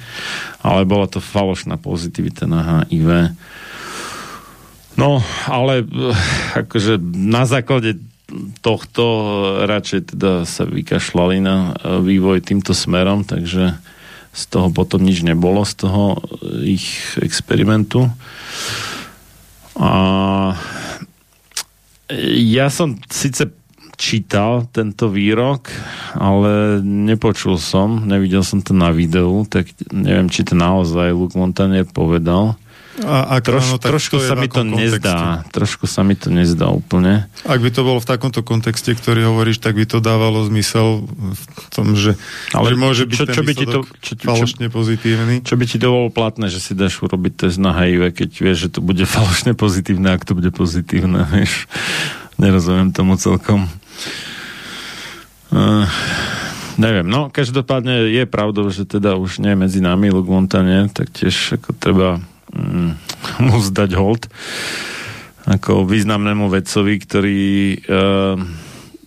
Ale 0.64 0.88
bola 0.88 1.12
to 1.12 1.20
falošná 1.20 1.76
pozitivita 1.76 2.48
na 2.48 2.88
HIV. 2.88 3.36
No, 5.00 5.24
ale 5.48 5.88
eh, 5.88 6.60
akože 6.60 7.00
na 7.16 7.48
základe 7.48 7.96
tohto 8.62 9.04
radšej 9.66 10.14
teda 10.14 10.44
sa 10.44 10.68
vykašľali 10.68 11.38
na 11.40 11.72
eh, 11.72 12.04
vývoj 12.04 12.44
týmto 12.44 12.76
smerom, 12.76 13.24
takže 13.24 13.80
z 14.30 14.44
toho 14.52 14.70
potom 14.70 15.02
nič 15.02 15.26
nebolo, 15.26 15.66
z 15.66 15.74
toho 15.88 16.22
ich 16.62 17.18
experimentu. 17.18 18.12
A 19.80 19.92
ja 22.38 22.68
som 22.70 23.00
síce 23.10 23.50
čítal 24.00 24.64
tento 24.72 25.12
výrok, 25.12 25.68
ale 26.16 26.80
nepočul 26.80 27.60
som, 27.60 28.08
nevidel 28.08 28.48
som 28.48 28.64
to 28.64 28.72
na 28.72 28.96
videu, 28.96 29.44
tak 29.44 29.68
neviem, 29.92 30.32
či 30.32 30.48
to 30.48 30.56
naozaj 30.56 31.12
Luke 31.12 31.36
Montanier 31.36 31.84
povedal. 31.84 32.56
A 33.06 33.40
ak 33.40 33.48
Troš, 33.48 33.64
áno, 33.64 33.78
tak 33.80 33.92
trošku 33.96 34.18
sa 34.20 34.36
mi 34.36 34.52
to 34.52 34.66
kontexte? 34.66 35.00
nezdá. 35.00 35.18
Trošku 35.56 35.86
sa 35.88 36.02
mi 36.04 36.16
to 36.20 36.28
nezdá 36.28 36.68
úplne. 36.68 37.32
Ak 37.48 37.60
by 37.64 37.70
to 37.72 37.82
bolo 37.88 38.04
v 38.04 38.08
takomto 38.08 38.44
kontexte, 38.44 38.92
ktorý 38.92 39.32
hovoríš, 39.32 39.64
tak 39.64 39.80
by 39.80 39.86
to 39.88 40.04
dávalo 40.04 40.44
zmysel 40.50 41.08
v 41.08 41.44
tom, 41.72 41.96
že, 41.96 42.20
Ale 42.52 42.74
že 42.74 42.76
môže 42.76 43.04
byť 43.08 43.16
čo, 43.16 43.26
čo 43.30 43.34
ten 43.40 43.46
by 43.46 43.54
ti 43.56 43.66
to, 43.66 43.80
čo, 44.04 44.14
čo, 44.20 44.26
falošne 44.28 44.68
pozitívny. 44.68 45.36
Čo 45.46 45.56
by 45.56 45.66
ti 45.70 45.78
to 45.80 45.88
bolo 45.88 46.08
platné, 46.12 46.52
že 46.52 46.60
si 46.60 46.76
dáš 46.76 47.00
urobiť 47.00 47.48
test 47.48 47.58
na 47.62 47.72
HIV, 47.72 48.12
keď 48.12 48.30
vieš, 48.36 48.58
že 48.68 48.70
to 48.76 48.80
bude 48.84 49.04
falošne 49.08 49.56
pozitívne, 49.56 50.12
ak 50.12 50.28
to 50.28 50.36
bude 50.36 50.52
pozitívne, 50.52 51.24
vieš. 51.34 51.72
Nerozumiem 52.36 52.92
tomu 52.92 53.16
celkom. 53.16 53.68
Uh, 55.50 55.90
neviem, 56.78 57.04
no 57.04 57.28
každopádne 57.34 58.08
je 58.08 58.24
pravdou, 58.30 58.70
že 58.72 58.86
teda 58.86 59.18
už 59.20 59.44
nie 59.44 59.58
medzi 59.58 59.84
nami 59.84 60.14
Luke 60.14 60.30
Montane, 60.30 60.88
tak 60.94 61.10
tiež 61.12 61.60
ako 61.60 61.76
treba 61.76 62.24
mu 63.46 63.58
zdať 63.60 63.92
hold. 63.96 64.28
Ako 65.50 65.88
významnému 65.88 66.52
vedcovi, 66.52 66.94
ktorý 67.02 67.42
e, 67.74 67.78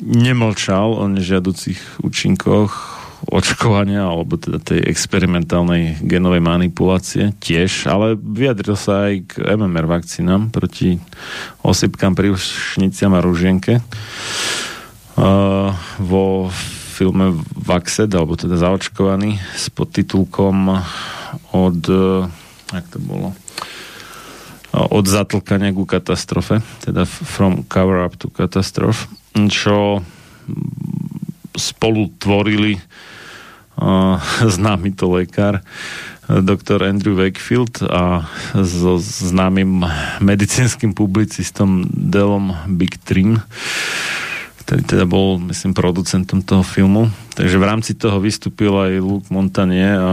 nemlčal 0.02 0.98
o 0.98 1.04
nežiaducich 1.06 2.02
účinkoch 2.02 3.02
očkovania 3.30 4.02
alebo 4.02 4.34
teda 4.34 4.58
tej 4.58 4.82
experimentálnej 4.82 6.02
genovej 6.02 6.42
manipulácie 6.42 7.30
tiež, 7.38 7.86
ale 7.86 8.18
vyjadril 8.18 8.74
sa 8.74 9.06
aj 9.06 9.30
k 9.30 9.32
MMR 9.46 9.86
vakcínám 9.86 10.50
proti 10.50 10.98
osypkám, 11.62 12.18
príušniciam 12.18 13.14
a 13.14 13.22
rúžienke. 13.22 13.78
Uh, 15.12 15.70
vo 16.02 16.50
filme 16.92 17.38
Vaxed, 17.54 18.10
alebo 18.10 18.34
teda 18.34 18.58
zaočkovaný 18.58 19.38
s 19.38 19.70
podtitulkom 19.70 20.82
od 21.54 21.80
jak 22.72 22.88
to 22.88 22.98
bolo, 22.98 23.36
od 24.72 25.04
zatlkania 25.04 25.76
ku 25.76 25.84
katastrofe, 25.84 26.64
teda 26.80 27.04
from 27.04 27.64
cover 27.68 28.00
up 28.00 28.16
to 28.16 28.32
catastrophe, 28.32 29.04
čo 29.52 30.00
spolu 31.52 32.08
tvorili 32.16 32.80
uh, 33.76 34.16
známy 34.56 34.96
to 34.96 35.12
lekár 35.12 35.60
doktor 36.40 36.80
Andrew 36.86 37.18
Wakefield 37.18 37.82
a 37.92 38.24
so 38.64 38.96
známym 39.02 39.84
medicínskym 40.22 40.94
publicistom 40.94 41.84
Delom 41.92 42.56
Big 42.78 42.96
Trim, 43.04 43.42
ktorý 44.64 44.82
teda 44.86 45.04
bol, 45.04 45.42
myslím, 45.50 45.74
producentom 45.74 46.40
toho 46.40 46.62
filmu. 46.62 47.10
Takže 47.34 47.58
v 47.58 47.68
rámci 47.68 47.92
toho 47.98 48.22
vystúpil 48.22 48.72
aj 48.72 49.02
Luke 49.02 49.28
Montanier 49.28 49.98
a 49.98 50.10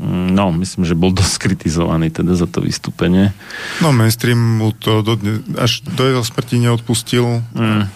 no, 0.00 0.52
myslím, 0.52 0.84
že 0.84 0.92
bol 0.92 1.12
dosť 1.12 1.48
kritizovaný 1.48 2.12
teda 2.12 2.36
za 2.36 2.44
to 2.44 2.60
vystúpenie. 2.60 3.32
No, 3.80 3.96
mainstream 3.96 4.36
mu 4.36 4.76
to 4.76 5.00
do, 5.00 5.16
až 5.56 5.80
do 5.84 6.04
jeho 6.04 6.22
smrti 6.22 6.60
neodpustil. 6.60 7.40
Mm. 7.56 7.88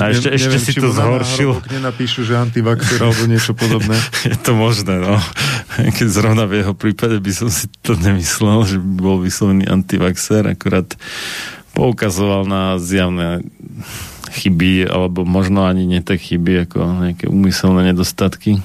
A 0.00 0.02
ešte, 0.08 0.32
ne, 0.32 0.36
ešte 0.40 0.56
neviem, 0.56 0.64
si 0.64 0.72
to 0.80 0.88
zhoršil. 0.92 1.50
Nenapíšu, 1.68 2.24
že 2.24 2.40
antivaxer 2.40 3.00
alebo 3.00 3.24
niečo 3.28 3.52
podobné. 3.62 3.96
Je 4.24 4.36
to 4.36 4.56
možné, 4.56 4.96
no. 4.96 5.20
Keď 5.76 6.08
zrovna 6.08 6.48
v 6.48 6.64
jeho 6.64 6.72
prípade 6.72 7.16
by 7.20 7.32
som 7.32 7.48
si 7.52 7.68
to 7.84 7.96
nemyslel, 7.96 8.64
že 8.64 8.76
by 8.80 8.90
bol 8.96 9.16
vyslovený 9.20 9.68
antivaxer, 9.68 10.48
akurát 10.48 10.88
poukazoval 11.76 12.48
na 12.48 12.80
zjavné 12.80 13.44
chyby, 14.34 14.88
alebo 14.88 15.22
možno 15.28 15.68
ani 15.68 15.84
nie 15.84 16.00
tak 16.00 16.22
chyby, 16.22 16.68
ako 16.68 16.78
nejaké 17.08 17.26
úmyselné 17.28 17.92
nedostatky 17.92 18.64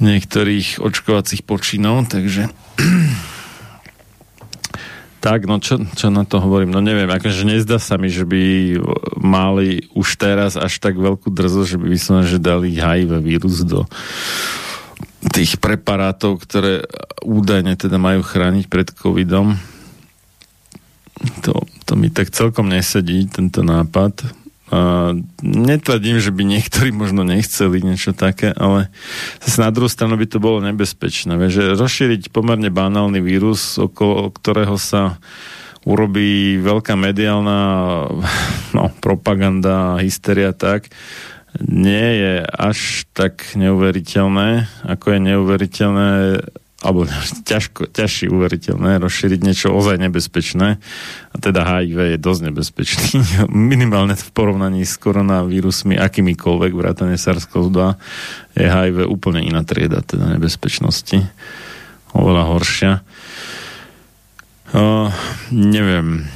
niektorých 0.00 0.80
očkovacích 0.80 1.44
počinov, 1.44 2.08
takže 2.08 2.48
tak, 5.20 5.44
no 5.44 5.60
čo, 5.60 5.84
čo 5.84 6.08
na 6.08 6.24
to 6.24 6.40
hovorím? 6.40 6.72
No 6.72 6.80
neviem, 6.80 7.12
akože 7.12 7.44
nezdá 7.44 7.76
sa 7.76 8.00
mi, 8.00 8.08
že 8.08 8.24
by 8.24 8.76
mali 9.20 9.84
už 9.92 10.16
teraz 10.16 10.56
až 10.56 10.80
tak 10.80 10.96
veľkú 10.96 11.28
drzo, 11.28 11.68
že 11.68 11.76
by 11.76 11.92
vyslovene, 11.92 12.24
že 12.24 12.40
dali 12.40 12.72
HIV 12.72 13.20
vírus 13.20 13.60
do 13.68 13.84
tých 15.28 15.60
preparátov, 15.60 16.40
ktoré 16.40 16.88
údajne 17.20 17.76
teda 17.76 18.00
majú 18.00 18.24
chrániť 18.24 18.64
pred 18.72 18.88
covidom. 18.96 19.60
To, 21.44 21.68
to 21.84 21.92
mi 22.00 22.08
tak 22.08 22.32
celkom 22.32 22.72
nesedí, 22.72 23.28
tento 23.28 23.60
nápad. 23.60 24.39
Uh, 24.70 25.18
netvrdím, 25.42 26.22
že 26.22 26.30
by 26.30 26.46
niektorí 26.46 26.94
možno 26.94 27.26
nechceli 27.26 27.82
niečo 27.82 28.14
také, 28.14 28.54
ale 28.54 28.86
zase 29.42 29.66
na 29.66 29.74
druhú 29.74 29.90
stranu 29.90 30.14
by 30.14 30.30
to 30.30 30.38
bolo 30.38 30.62
nebezpečné. 30.62 31.34
Že 31.50 31.74
rozšíriť 31.74 32.30
pomerne 32.30 32.70
banálny 32.70 33.18
vírus, 33.18 33.82
okolo 33.82 34.30
ktorého 34.30 34.78
sa 34.78 35.18
urobí 35.82 36.62
veľká 36.62 36.94
mediálna 36.94 37.58
no, 38.76 38.84
propaganda, 39.02 39.98
hysteria 39.98 40.54
tak, 40.54 40.86
nie 41.58 42.08
je 42.22 42.34
až 42.46 43.10
tak 43.10 43.42
neuveriteľné, 43.58 44.70
ako 44.86 45.06
je 45.10 45.18
neuveriteľné 45.18 46.10
alebo 46.80 47.04
ťažko, 47.50 47.92
ťažšie 47.92 48.32
uveriteľné 48.32 49.00
rozšíriť 49.00 49.40
niečo 49.40 49.68
ozaj 49.72 50.00
nebezpečné. 50.00 50.80
A 51.30 51.36
teda 51.36 51.62
HIV 51.62 52.16
je 52.16 52.18
dosť 52.18 52.40
nebezpečný. 52.50 53.08
Minimálne 53.72 54.16
v 54.16 54.28
porovnaní 54.32 54.82
s 54.88 54.96
koronavírusmi, 54.96 56.00
akýmikoľvek, 56.00 56.72
vrátane 56.72 57.20
SARS-CoV-2, 57.20 57.78
je 58.56 58.66
HIV 58.66 59.06
úplne 59.06 59.44
iná 59.44 59.62
trieda 59.62 60.00
teda 60.00 60.36
nebezpečnosti. 60.36 61.20
Oveľa 62.10 62.42
horšia. 62.50 62.92
Uh, 64.70 65.10
neviem. 65.54 66.26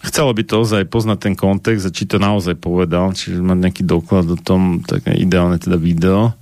Chcelo 0.00 0.32
by 0.32 0.42
to 0.48 0.64
ozaj 0.64 0.88
poznať 0.88 1.18
ten 1.28 1.34
kontext 1.36 1.84
a 1.84 1.92
či 1.92 2.08
to 2.08 2.16
naozaj 2.16 2.56
povedal, 2.56 3.12
čiže 3.12 3.44
mať 3.44 3.58
nejaký 3.68 3.82
doklad 3.84 4.32
o 4.32 4.38
tom, 4.40 4.80
tak 4.80 5.04
ideálne 5.12 5.60
teda 5.60 5.76
video 5.76 6.39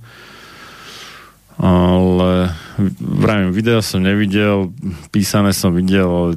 ale 1.59 2.55
vravím, 3.03 3.51
video 3.51 3.83
som 3.83 3.99
nevidel, 3.99 4.71
písané 5.11 5.51
som 5.51 5.75
videl, 5.75 6.07
ale 6.07 6.31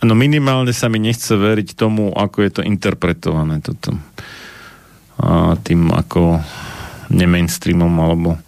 no 0.00 0.12
minimálne 0.16 0.72
sa 0.72 0.88
mi 0.88 0.96
nechce 0.96 1.36
veriť 1.36 1.76
tomu, 1.76 2.16
ako 2.16 2.36
je 2.40 2.50
to 2.50 2.62
interpretované 2.64 3.60
toto. 3.60 3.92
A 5.20 5.54
tým 5.60 5.92
ako 5.92 6.40
nemainstreamom, 7.12 7.92
alebo 8.00 8.40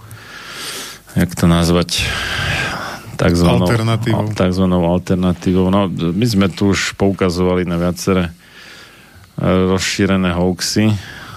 jak 1.13 1.31
to 1.37 1.45
nazvať 1.45 2.09
takzvanou 3.21 3.69
alternatívou. 3.69 4.35
takzvanou 4.35 4.83
alternatívou. 4.89 5.69
No, 5.69 5.87
my 5.93 6.27
sme 6.27 6.49
tu 6.51 6.75
už 6.75 6.99
poukazovali 6.99 7.63
na 7.69 7.79
viaceré 7.79 8.35
rozšírené 9.39 10.35
hoaxy 10.35 10.91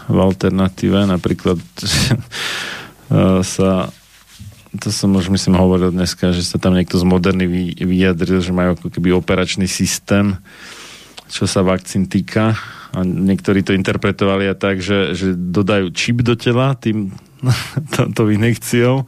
v 0.08 0.18
alternatíve, 0.18 1.06
napríklad 1.06 1.60
sa 3.42 3.92
to 4.78 4.94
som 4.94 5.16
už 5.16 5.32
myslím 5.34 5.58
hovoril 5.58 5.90
dneska, 5.90 6.36
že 6.36 6.46
sa 6.46 6.62
tam 6.62 6.76
niekto 6.78 7.00
z 7.00 7.06
Moderny 7.08 7.48
vyjadril, 7.80 8.44
že 8.44 8.54
majú 8.54 8.78
ako 8.78 8.88
keby 8.94 9.16
operačný 9.16 9.66
systém, 9.66 10.38
čo 11.32 11.50
sa 11.50 11.66
vakcín 11.66 12.06
týka. 12.06 12.56
A 12.96 13.04
niektorí 13.04 13.64
to 13.64 13.76
interpretovali 13.76 14.48
a 14.48 14.56
tak, 14.56 14.80
že, 14.80 15.16
že 15.16 15.36
dodajú 15.36 15.92
čip 15.92 16.24
do 16.24 16.38
tela 16.38 16.76
tým 16.76 17.12
tou 18.18 18.28
inekciou, 18.28 19.06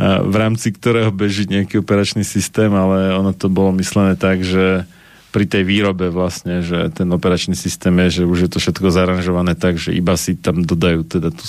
v 0.00 0.34
rámci 0.36 0.72
ktorého 0.72 1.12
beží 1.12 1.44
nejaký 1.44 1.82
operačný 1.82 2.24
systém, 2.24 2.72
ale 2.72 3.12
ono 3.12 3.36
to 3.36 3.52
bolo 3.52 3.74
myslené 3.76 4.16
tak, 4.16 4.40
že 4.40 4.88
pri 5.30 5.46
tej 5.46 5.62
výrobe 5.62 6.10
vlastne, 6.10 6.58
že 6.64 6.90
ten 6.90 7.06
operačný 7.06 7.54
systém 7.54 7.94
je, 8.06 8.22
že 8.22 8.22
už 8.26 8.38
je 8.46 8.50
to 8.50 8.58
všetko 8.58 8.90
zaranžované 8.90 9.54
tak, 9.54 9.78
že 9.78 9.94
iba 9.94 10.18
si 10.18 10.34
tam 10.34 10.66
dodajú 10.66 11.06
teda 11.06 11.30
tú 11.30 11.46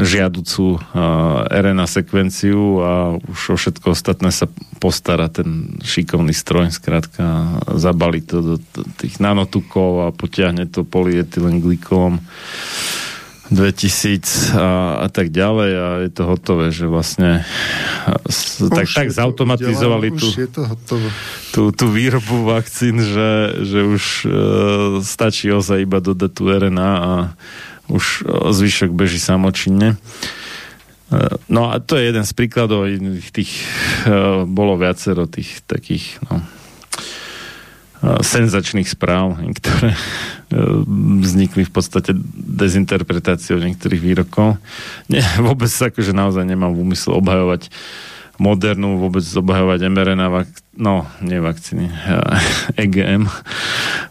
žiaducú 0.00 0.80
uh, 0.80 1.44
RNA 1.52 1.84
sekvenciu 1.84 2.80
a 2.80 2.92
už 3.20 3.40
o 3.52 3.56
všetko 3.60 3.92
ostatné 3.92 4.32
sa 4.32 4.48
postará 4.80 5.28
ten 5.28 5.76
šikovný 5.84 6.32
stroj, 6.32 6.72
skrátka 6.72 7.60
zabali 7.76 8.24
to 8.24 8.40
do, 8.40 8.56
tých 8.96 9.20
nanotukov 9.20 10.08
a 10.08 10.14
potiahne 10.14 10.64
to 10.64 10.88
polyetylenglikolom 10.88 12.24
2000 13.52 14.56
a, 14.56 15.04
a 15.04 15.08
tak 15.12 15.28
ďalej 15.28 15.70
a 15.76 15.86
je 16.08 16.10
to 16.10 16.22
hotové, 16.24 16.72
že 16.72 16.88
vlastne 16.88 17.44
už 18.24 18.72
tak, 18.72 18.88
tak 18.88 19.08
zautomatizovali 19.12 20.16
tú, 20.16 20.28
tú, 21.52 21.62
tú 21.76 21.86
výrobu 21.92 22.48
vakcín, 22.48 23.04
že, 23.04 23.60
že 23.60 23.80
už 23.84 24.04
uh, 24.24 24.32
stačí 25.04 25.52
ozaj 25.52 25.84
iba 25.84 26.00
dodať 26.00 26.32
tú 26.32 26.48
RNA 26.48 26.90
a 26.96 27.12
už 27.90 28.26
zvyšok 28.26 28.90
beží 28.94 29.18
samočinne. 29.18 29.98
No 31.52 31.68
a 31.68 31.76
to 31.76 32.00
je 32.00 32.08
jeden 32.08 32.24
z 32.24 32.32
príkladov, 32.32 32.88
tých 33.34 33.52
bolo 34.48 34.80
viacero 34.80 35.28
tých 35.28 35.60
takých 35.68 36.16
no, 36.24 36.40
senzačných 38.02 38.88
správ, 38.88 39.36
ktoré 39.60 39.92
vznikli 41.22 41.62
v 41.62 41.72
podstate 41.72 42.16
dezinterpretáciou 42.34 43.62
niektorých 43.62 44.02
výrokov. 44.02 44.58
Nie, 45.06 45.24
vôbec 45.46 45.70
akože 45.70 46.16
naozaj 46.16 46.44
nemám 46.48 46.74
v 46.74 46.82
úmysle 46.82 47.14
obhajovať 47.16 47.68
modernú, 48.40 48.98
vôbec 48.98 49.22
obhajovať 49.22 49.86
mRNA, 49.86 50.26
vak- 50.32 50.64
no, 50.74 51.06
nie 51.22 51.38
vakcíny, 51.38 51.92
EGM 52.82 53.28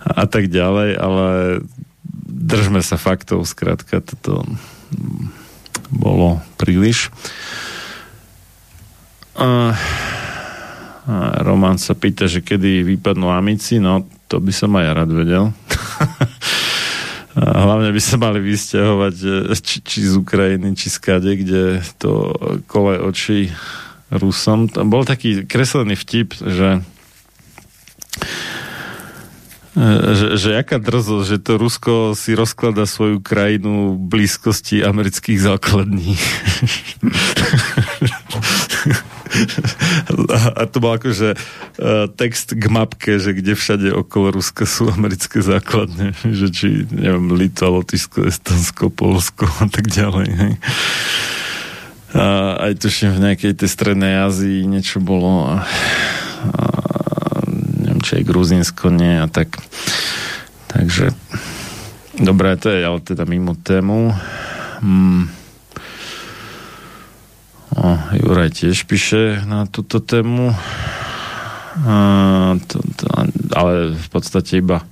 a 0.05 0.23
tak 0.29 0.47
ďalej, 0.47 0.89
ale 0.95 1.27
držme 2.31 2.79
sa 2.79 2.95
faktov, 2.95 3.43
skrátka, 3.43 3.99
toto 3.99 4.47
bolo 5.91 6.39
príliš. 6.55 7.11
A 9.35 9.75
Roman 11.43 11.75
sa 11.75 11.91
pýta, 11.91 12.31
že 12.31 12.39
kedy 12.39 12.87
vypadnú 12.87 13.27
amici, 13.27 13.83
no 13.83 14.07
to 14.31 14.39
by 14.39 14.53
som 14.55 14.71
aj 14.79 14.83
ja 14.87 14.91
rád 14.95 15.11
vedel. 15.11 15.43
hlavne 17.35 17.95
by 17.95 18.01
sa 18.03 18.15
mali 18.19 18.43
vysťahovať 18.43 19.15
či, 19.63 19.77
či 19.83 19.97
z 20.03 20.19
Ukrajiny, 20.19 20.75
či 20.75 20.91
z 20.91 20.97
kade, 20.99 21.31
kde 21.39 21.79
to 21.95 22.35
kole 22.67 22.99
oči 22.99 23.51
Rusom. 24.11 24.67
Tam 24.67 24.91
bol 24.91 25.07
taký 25.07 25.47
kreslený 25.47 25.95
vtip, 25.95 26.35
že 26.35 26.83
že, 29.75 30.35
že 30.35 30.59
aká 30.59 30.83
drzosť, 30.83 31.25
že 31.31 31.37
to 31.39 31.55
Rusko 31.55 31.93
si 32.11 32.35
rozklada 32.35 32.83
svoju 32.83 33.23
krajinu 33.23 33.95
v 33.95 34.03
blízkosti 34.03 34.83
amerických 34.83 35.39
základní. 35.39 36.19
a, 40.27 40.39
a 40.59 40.63
to 40.67 40.83
bol 40.83 40.91
akože 40.99 41.39
uh, 41.39 42.11
text 42.11 42.51
k 42.51 42.63
mapke, 42.67 43.15
že 43.15 43.31
kde 43.31 43.55
všade 43.55 43.95
okolo 43.95 44.35
Ruska 44.35 44.67
sú 44.67 44.91
americké 44.91 45.39
základne, 45.39 46.11
že 46.27 46.51
či, 46.51 46.67
neviem, 46.91 47.31
Litva, 47.31 47.71
Lotyšsko, 47.71 48.27
Estonsko, 48.27 48.91
Polsko 48.91 49.47
a 49.63 49.71
tak 49.71 49.87
ďalej. 49.87 50.29
Hej. 50.35 50.53
A 52.11 52.59
aj 52.67 52.83
tuším 52.83 53.15
v 53.15 53.23
nejakej 53.23 53.55
tej 53.55 53.69
strednej 53.71 54.19
Ázii 54.19 54.67
niečo 54.67 54.99
bolo 54.99 55.47
a, 55.47 55.63
a 56.59 56.80
či 58.01 58.21
aj 58.21 58.27
Gruzinsko 58.27 58.89
nie 58.91 59.21
a 59.21 59.29
tak. 59.31 59.61
Takže 60.67 61.13
dobré, 62.17 62.57
to 62.57 62.69
je 62.69 62.81
ale 62.81 62.99
teda 62.99 63.23
mimo 63.23 63.55
tému. 63.55 64.11
Hmm. 64.81 65.29
O, 67.71 67.87
Juraj 68.19 68.51
tiež 68.51 68.83
píše 68.83 69.39
na 69.47 69.63
túto 69.63 70.03
tému. 70.03 70.51
A, 71.87 71.95
to, 72.67 72.83
to, 72.99 73.03
ale 73.55 73.95
v 73.95 74.07
podstate 74.11 74.59
iba 74.59 74.83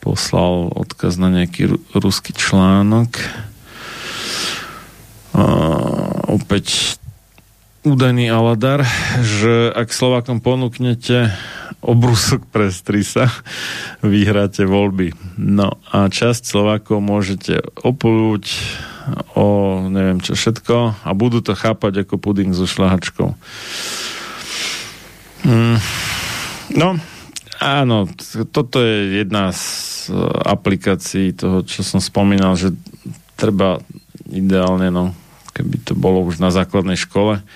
poslal 0.00 0.72
odkaz 0.72 1.20
na 1.20 1.28
nejaký 1.28 1.76
ruský 1.92 2.32
článok. 2.32 3.12
A, 5.36 5.42
opäť 6.32 6.96
údajný 7.86 8.26
Aladar, 8.34 8.82
že 9.22 9.70
ak 9.70 9.94
Slovakom 9.94 10.42
ponúknete 10.42 11.30
obrusok 11.78 12.42
pre 12.50 12.74
strisa, 12.74 13.30
vyhráte 14.02 14.66
voľby. 14.66 15.14
No 15.38 15.78
a 15.94 16.10
časť 16.10 16.42
Slovákov 16.42 16.98
môžete 16.98 17.62
opolúť 17.86 18.50
o 19.38 19.78
neviem 19.86 20.18
čo 20.18 20.34
všetko 20.34 21.06
a 21.06 21.10
budú 21.14 21.38
to 21.38 21.54
chápať 21.54 22.02
ako 22.02 22.18
puding 22.18 22.50
so 22.50 22.66
šlahačkou. 22.66 23.38
Mm. 25.46 25.78
No, 26.74 26.98
áno, 27.62 28.10
toto 28.50 28.82
je 28.82 29.22
jedna 29.22 29.54
z 29.54 29.62
e, 30.10 30.18
aplikácií 30.42 31.30
toho, 31.38 31.62
čo 31.62 31.86
som 31.86 32.02
spomínal, 32.02 32.58
že 32.58 32.74
treba 33.38 33.78
ideálne, 34.26 34.90
no, 34.90 35.14
keby 35.54 35.86
to 35.86 35.94
bolo 35.94 36.26
už 36.26 36.42
na 36.42 36.50
základnej 36.50 36.98
škole, 36.98 37.46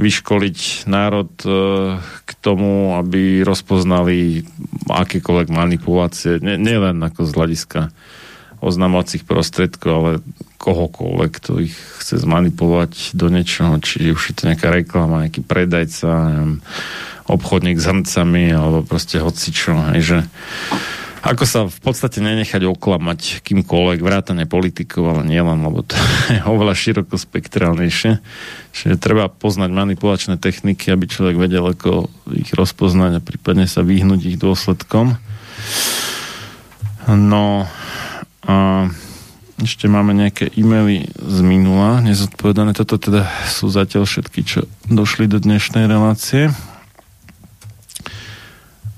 vyškoliť 0.00 0.88
národ 0.88 1.32
e, 1.44 1.50
k 2.00 2.30
tomu, 2.40 2.96
aby 2.96 3.44
rozpoznali 3.44 4.48
akékoľvek 4.88 5.48
manipulácie, 5.52 6.40
nielen 6.40 6.96
nie 6.96 7.06
ako 7.06 7.28
z 7.28 7.32
hľadiska 7.36 7.80
oznamovacích 8.62 9.26
prostriedkov, 9.26 9.92
ale 9.92 10.12
kohokoľvek, 10.62 11.30
kto 11.42 11.50
ich 11.66 11.74
chce 11.98 12.22
zmanipulovať 12.22 13.18
do 13.18 13.26
niečoho, 13.26 13.82
či 13.82 14.14
už 14.14 14.22
je 14.30 14.34
to 14.38 14.46
nejaká 14.46 14.70
reklama, 14.70 15.26
nejaký 15.26 15.42
predajca, 15.42 16.08
neviem, 16.30 16.54
obchodník 17.26 17.82
s 17.82 17.90
hrncami, 17.90 18.54
alebo 18.54 18.86
proste 18.86 19.18
hocičo, 19.18 19.74
hej, 19.94 20.00
že 20.00 20.18
ako 21.22 21.44
sa 21.46 21.60
v 21.70 21.78
podstate 21.78 22.18
nenechať 22.18 22.66
oklamať 22.66 23.46
kýmkoľvek, 23.46 24.02
vrátane 24.02 24.44
politikov, 24.50 25.14
ale 25.14 25.22
nielen, 25.30 25.62
lebo 25.62 25.86
to 25.86 25.94
je 26.34 26.42
oveľa 26.42 26.74
široko 26.74 27.14
spektrálnejšie. 27.14 28.18
Čiže 28.74 28.98
treba 28.98 29.30
poznať 29.30 29.70
manipulačné 29.70 30.34
techniky, 30.42 30.90
aby 30.90 31.06
človek 31.06 31.38
vedel, 31.38 31.62
ako 31.62 32.10
ich 32.34 32.50
rozpoznať 32.50 33.22
a 33.22 33.24
prípadne 33.24 33.70
sa 33.70 33.86
vyhnúť 33.86 34.34
ich 34.34 34.36
dôsledkom. 34.42 35.14
No 37.06 37.70
a 38.42 38.90
ešte 39.62 39.86
máme 39.86 40.10
nejaké 40.10 40.50
e-maily 40.58 41.06
z 41.14 41.38
minula, 41.46 42.02
nezodpovedané. 42.02 42.74
Toto 42.74 42.98
teda 42.98 43.30
sú 43.46 43.70
zatiaľ 43.70 44.10
všetky, 44.10 44.40
čo 44.42 44.66
došli 44.90 45.30
do 45.30 45.38
dnešnej 45.38 45.86
relácie. 45.86 46.50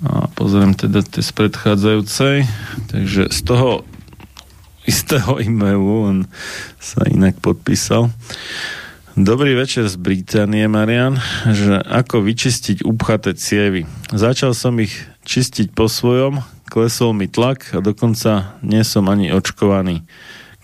A 0.03 0.27
pozriem 0.35 0.75
teda 0.75 1.07
tie 1.07 1.23
z 1.23 1.31
predchádzajúcej. 1.31 2.51
Takže 2.91 3.31
z 3.31 3.41
toho 3.47 3.87
istého 4.89 5.39
e-mailu 5.45 5.95
on 6.03 6.19
sa 6.83 7.07
inak 7.07 7.39
podpísal. 7.39 8.11
Dobrý 9.15 9.55
večer 9.55 9.87
z 9.87 9.95
Británie, 9.95 10.67
Marian, 10.67 11.23
že 11.47 11.79
ako 11.79 12.27
vyčistiť 12.27 12.83
upchaté 12.83 13.39
cievy. 13.39 13.87
Začal 14.11 14.59
som 14.59 14.75
ich 14.83 14.91
čistiť 15.23 15.71
po 15.71 15.87
svojom, 15.87 16.43
klesol 16.67 17.15
mi 17.15 17.31
tlak 17.31 17.79
a 17.79 17.79
dokonca 17.79 18.59
nie 18.67 18.83
som 18.83 19.07
ani 19.07 19.31
očkovaný. 19.31 20.03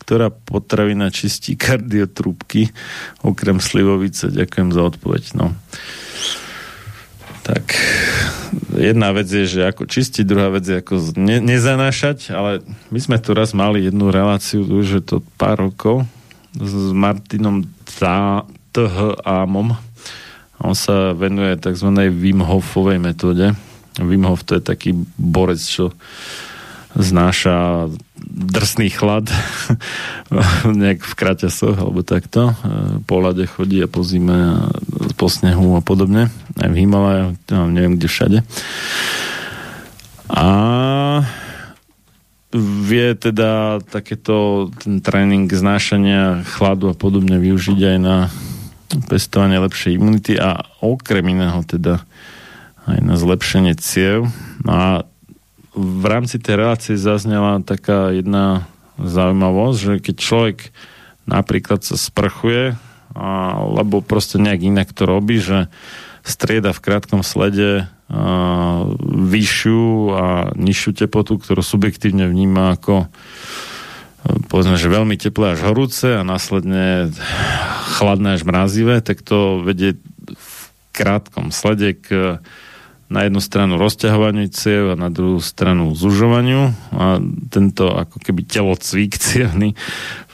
Ktorá 0.02 0.34
potravina 0.34 1.14
čistí 1.14 1.54
kardiotrúbky 1.54 2.74
okrem 3.22 3.62
slivovice? 3.62 4.34
Ďakujem 4.34 4.74
za 4.74 4.82
odpoveď. 4.82 5.22
No. 5.38 5.54
Tak 7.40 7.72
jedna 8.76 9.10
vec 9.16 9.26
je, 9.26 9.48
že 9.48 9.60
ako 9.64 9.88
čistiť, 9.88 10.24
druhá 10.28 10.52
vec 10.52 10.64
je 10.68 10.76
ako 10.80 11.16
ne, 11.16 11.40
nezanášať, 11.40 12.34
ale 12.34 12.60
my 12.92 13.00
sme 13.00 13.16
tu 13.18 13.32
raz 13.32 13.56
mali 13.56 13.88
jednu 13.88 14.12
reláciu, 14.12 14.62
už 14.64 15.00
je 15.00 15.02
to 15.04 15.16
pár 15.40 15.58
rokov, 15.58 16.04
s 16.58 16.74
Martinom 16.90 17.64
Thamom. 17.86 19.78
On 20.60 20.74
sa 20.76 21.16
venuje 21.16 21.56
tzv. 21.56 21.88
Wim 22.10 22.44
Hofovej 22.44 23.00
metóde. 23.00 23.56
Wim 23.96 24.28
Hof 24.28 24.44
to 24.44 24.58
je 24.58 24.62
taký 24.62 24.92
borec, 25.16 25.62
čo 25.62 25.94
znáša 26.90 27.86
drsný 28.30 28.90
chlad 28.90 29.30
nejak 30.80 31.06
v 31.06 31.14
kraťasoch 31.14 31.78
alebo 31.78 32.02
takto. 32.02 32.54
Po 33.06 33.22
lade 33.22 33.46
chodí 33.46 33.78
a 33.82 33.88
po 33.90 34.02
zime 34.02 34.34
a 34.34 34.74
po 35.20 35.28
snehu 35.28 35.76
a 35.76 35.84
podobne. 35.84 36.32
Aj 36.56 36.70
v 36.72 36.80
Himalaja, 36.80 37.36
neviem 37.68 38.00
kde 38.00 38.08
všade. 38.08 38.38
A 40.32 40.48
vie 42.56 43.12
teda 43.14 43.84
takéto 43.84 44.68
ten 44.80 45.04
tréning 45.04 45.46
znášania 45.52 46.40
chladu 46.56 46.88
a 46.90 46.96
podobne 46.96 47.36
využiť 47.36 47.78
aj 47.94 47.98
na 48.00 48.32
pestovanie 49.06 49.60
lepšej 49.60 50.00
imunity 50.00 50.34
a 50.40 50.64
okrem 50.82 51.22
iného 51.30 51.62
teda 51.62 52.02
aj 52.88 52.98
na 53.04 53.14
zlepšenie 53.14 53.76
ciev. 53.78 54.26
No 54.66 54.72
a 54.72 54.88
v 55.76 56.04
rámci 56.08 56.42
tej 56.42 56.58
relácie 56.58 56.98
zaznela 56.98 57.62
taká 57.62 58.10
jedna 58.10 58.66
zaujímavosť, 58.98 59.78
že 59.78 59.94
keď 60.02 60.16
človek 60.18 60.58
napríklad 61.30 61.86
sa 61.86 61.94
sprchuje 61.94 62.74
alebo 63.14 64.02
proste 64.04 64.38
nejak 64.38 64.60
inak 64.62 64.88
to 64.94 65.06
robí, 65.06 65.42
že 65.42 65.66
strieda 66.22 66.70
v 66.70 66.82
krátkom 66.84 67.24
slede 67.24 67.88
vyššiu 69.06 69.84
a 70.12 70.26
nižšiu 70.58 70.90
teplotu, 71.06 71.38
ktorú 71.38 71.62
subjektívne 71.62 72.26
vníma 72.26 72.76
ako 72.78 73.06
povedzme, 74.52 74.76
že 74.76 74.92
veľmi 74.92 75.16
teplé 75.16 75.56
až 75.56 75.64
horúce 75.64 76.12
a 76.12 76.26
následne 76.26 77.08
chladné 77.96 78.36
až 78.36 78.42
mrazivé, 78.44 79.00
tak 79.00 79.24
to 79.24 79.64
vedie 79.64 79.96
v 80.28 80.58
krátkom 80.92 81.54
slede 81.54 81.96
k 81.96 82.36
na 83.10 83.26
jednu 83.26 83.42
stranu 83.42 83.74
rozťahovaniu 83.74 84.46
ciev 84.54 84.94
a 84.94 84.96
na 84.96 85.10
druhú 85.10 85.42
stranu 85.42 85.98
zužovaniu 85.98 86.70
a 86.94 87.18
tento 87.50 87.90
ako 87.90 88.22
keby 88.22 88.46
telocvík 88.46 89.18
cievný 89.34 89.74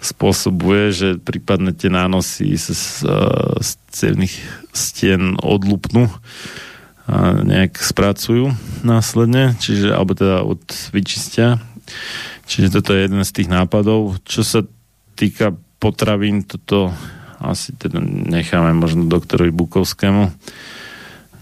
spôsobuje, 0.05 0.93
že 0.93 1.09
prípadne 1.17 1.73
tie 1.73 1.89
nánosy 1.89 2.53
z, 2.61 2.77
z 3.59 3.71
cievných 3.91 4.37
stien 4.77 5.41
odlupnú 5.41 6.13
a 7.07 7.39
nejak 7.41 7.81
spracujú 7.81 8.53
následne, 8.83 9.57
čiže, 9.63 9.95
alebo 9.95 10.19
teda 10.19 10.43
od 10.43 10.61
vyčistia. 10.91 11.63
Čiže 12.51 12.79
toto 12.79 12.93
je 12.93 13.07
jeden 13.07 13.23
z 13.23 13.31
tých 13.31 13.49
nápadov. 13.49 14.19
Čo 14.27 14.43
sa 14.43 14.61
týka 15.15 15.55
potravín, 15.79 16.43
toto 16.43 16.91
asi 17.39 17.79
teda 17.79 18.03
necháme 18.03 18.75
možno 18.75 19.07
doktorovi 19.07 19.55
Bukovskému 19.55 20.35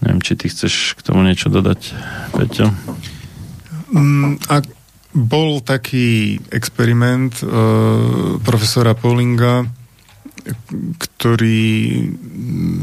Neviem, 0.03 0.19
či 0.23 0.33
ty 0.35 0.51
chceš 0.51 0.97
k 0.97 1.05
tomu 1.05 1.23
niečo 1.23 1.47
dodať, 1.47 1.81
Peťo? 2.35 2.67
Mm, 3.93 4.41
a 4.49 4.55
bol 5.15 5.63
taký 5.63 6.41
experiment 6.51 7.39
uh, 7.39 8.35
profesora 8.43 8.91
Paulinga, 8.91 9.63
ktorý 10.99 11.63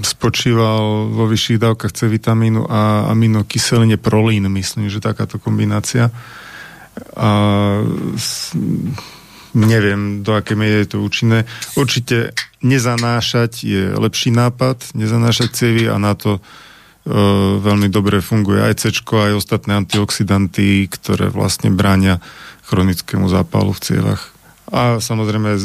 spočíval 0.03 1.15
vo 1.15 1.25
vyšších 1.31 1.63
dávkach 1.63 1.95
C 1.95 2.11
vitamínu 2.11 2.67
a 2.67 3.13
aminokyseline 3.15 4.01
prolín, 4.03 4.51
myslím, 4.51 4.91
že 4.91 4.99
takáto 4.99 5.39
kombinácia. 5.39 6.11
A 7.15 7.31
neviem, 9.55 10.27
do 10.27 10.35
aké 10.35 10.59
miery 10.59 10.85
je 10.85 10.97
to 10.97 11.05
účinné. 11.05 11.47
Určite 11.79 12.35
nezanášať 12.65 13.53
je 13.63 13.83
lepší 13.95 14.35
nápad, 14.35 14.97
nezanášať 14.99 15.49
cievy 15.55 15.87
a 15.87 15.97
na 16.03 16.19
to 16.19 16.43
veľmi 17.59 17.91
dobre 17.91 18.23
funguje 18.23 18.63
aj 18.63 18.87
C, 18.87 18.95
aj 18.95 19.35
ostatné 19.35 19.75
antioxidanty, 19.75 20.87
ktoré 20.87 21.35
vlastne 21.35 21.75
bránia 21.75 22.23
chronickému 22.71 23.27
zápalu 23.27 23.75
v 23.75 23.83
cievach. 23.83 24.23
A 24.71 25.03
samozrejme 25.03 25.51
e, 25.59 25.63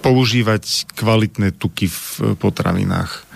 používať 0.00 0.88
kvalitné 0.96 1.54
tuky 1.54 1.92
v 1.92 2.34
potravinách. 2.40 3.28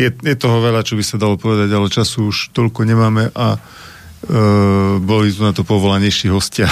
Je, 0.00 0.08
je 0.08 0.36
toho 0.38 0.64
veľa, 0.64 0.86
čo 0.86 0.96
by 0.96 1.04
sa 1.04 1.20
dalo 1.20 1.36
povedať, 1.36 1.68
ale 1.74 1.92
času 1.92 2.32
už 2.32 2.56
toľko 2.56 2.86
nemáme 2.86 3.28
a 3.34 3.58
e, 3.58 3.60
boli 5.02 5.28
tu 5.34 5.44
na 5.44 5.52
to 5.52 5.66
povolanejší 5.66 6.30
hostia. 6.30 6.70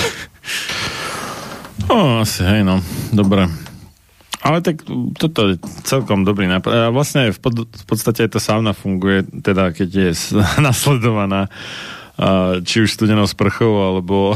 No, 1.88 2.20
asi, 2.20 2.44
hej, 2.44 2.64
no. 2.64 2.80
Dobre. 3.12 3.67
Ale 4.38 4.62
tak 4.62 4.86
toto 5.18 5.50
je 5.50 5.54
celkom 5.82 6.22
dobrý 6.22 6.46
nápad. 6.46 6.70
A 6.70 6.94
vlastne 6.94 7.34
v, 7.34 7.38
pod, 7.42 7.66
v 7.66 7.84
podstate 7.84 8.26
aj 8.26 8.38
tá 8.38 8.40
sauna 8.40 8.70
funguje, 8.70 9.26
teda 9.42 9.74
keď 9.74 9.88
je 9.90 10.10
nasledovaná 10.66 11.50
či 12.66 12.82
už 12.82 12.98
studenou 12.98 13.30
sprchou, 13.30 13.78
alebo 13.78 14.34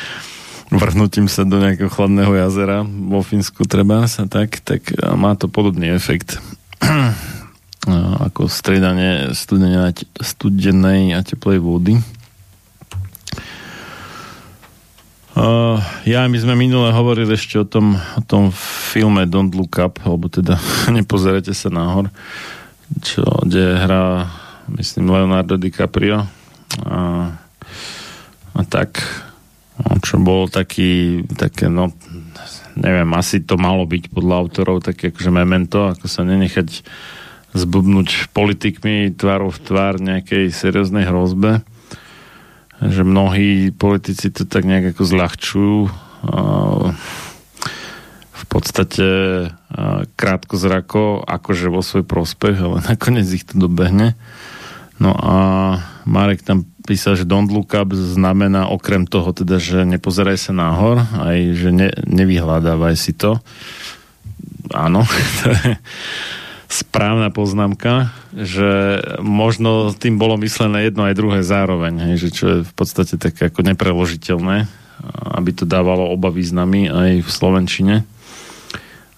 vrhnutím 0.82 1.32
sa 1.32 1.48
do 1.48 1.56
nejakého 1.56 1.88
chladného 1.88 2.36
jazera 2.36 2.84
vo 2.84 3.24
Fínsku 3.24 3.64
treba 3.64 4.04
sa 4.04 4.28
tak, 4.28 4.60
tak 4.60 4.92
má 5.16 5.32
to 5.32 5.48
podobný 5.48 5.96
efekt 5.96 6.36
ako 8.26 8.52
striedanie 8.52 9.32
studenej 9.32 11.16
a 11.16 11.20
teplej 11.24 11.62
vody. 11.62 11.96
Uh, 15.36 15.76
ja, 16.08 16.24
my 16.24 16.38
sme 16.40 16.56
minule 16.56 16.88
hovorili 16.96 17.36
ešte 17.36 17.60
o 17.60 17.68
tom, 17.68 18.00
o 18.16 18.22
tom 18.24 18.48
filme 18.88 19.28
Don't 19.28 19.52
Look 19.52 19.76
Up, 19.76 20.00
alebo 20.00 20.32
teda 20.32 20.56
nepozerajte 20.96 21.52
sa 21.52 21.68
nahor, 21.68 22.08
čo, 23.04 23.20
kde 23.44 23.76
hrá, 23.76 24.32
myslím, 24.72 25.12
Leonardo 25.12 25.60
DiCaprio. 25.60 26.24
A, 26.88 27.00
a 28.56 28.62
tak, 28.64 29.04
no, 29.76 30.00
čo 30.00 30.16
bol 30.24 30.48
taký, 30.48 31.20
také, 31.36 31.68
no, 31.68 31.92
neviem, 32.72 33.08
asi 33.12 33.44
to 33.44 33.60
malo 33.60 33.84
byť 33.84 34.08
podľa 34.08 34.34
autorov 34.40 34.88
také 34.88 35.12
akože 35.12 35.28
memento, 35.28 35.84
ako 35.84 36.08
sa 36.08 36.24
nenechať 36.24 36.80
zblbnúť 37.52 38.32
politikmi 38.32 39.12
tvárov 39.12 39.52
v 39.52 39.62
tvár 39.68 40.00
nejakej 40.00 40.48
serióznej 40.48 41.04
hrozbe 41.04 41.60
že 42.82 43.02
mnohí 43.02 43.72
politici 43.72 44.28
to 44.28 44.44
tak 44.44 44.68
nejak 44.68 44.96
ako 44.96 45.02
zľahčujú. 45.04 45.78
V 48.36 48.44
podstate 48.48 49.08
krátko 50.16 50.54
zrako, 50.60 51.24
akože 51.24 51.72
vo 51.72 51.80
svoj 51.80 52.04
prospech, 52.04 52.56
ale 52.60 52.76
nakoniec 52.90 53.28
ich 53.32 53.48
to 53.48 53.56
dobehne. 53.56 54.16
No 54.96 55.12
a 55.12 55.36
Marek 56.08 56.40
tam 56.40 56.64
písal, 56.88 57.20
že 57.20 57.28
don't 57.28 57.52
look 57.52 57.76
up 57.76 57.92
znamená 57.92 58.72
okrem 58.72 59.04
toho 59.04 59.34
teda, 59.36 59.60
že 59.60 59.84
nepozeraj 59.84 60.40
sa 60.40 60.56
nahor, 60.56 61.04
aj 61.20 61.38
že 61.52 61.68
ne, 61.74 61.88
nevyhľadávaj 62.08 62.94
si 62.96 63.12
to. 63.12 63.36
Áno, 64.72 65.04
správna 66.66 67.30
poznámka, 67.30 68.10
že 68.34 69.00
možno 69.22 69.94
tým 69.94 70.18
bolo 70.18 70.34
myslené 70.42 70.90
jedno 70.90 71.06
aj 71.06 71.14
druhé 71.14 71.40
zároveň, 71.46 72.10
hej, 72.10 72.28
že 72.28 72.28
čo 72.34 72.44
je 72.50 72.58
v 72.66 72.72
podstate 72.74 73.14
také 73.16 73.48
ako 73.48 73.62
nepreložiteľné, 73.62 74.66
aby 75.36 75.50
to 75.54 75.64
dávalo 75.68 76.10
oba 76.10 76.34
významy 76.34 76.90
aj 76.90 77.10
v 77.22 77.30
Slovenčine. 77.30 77.96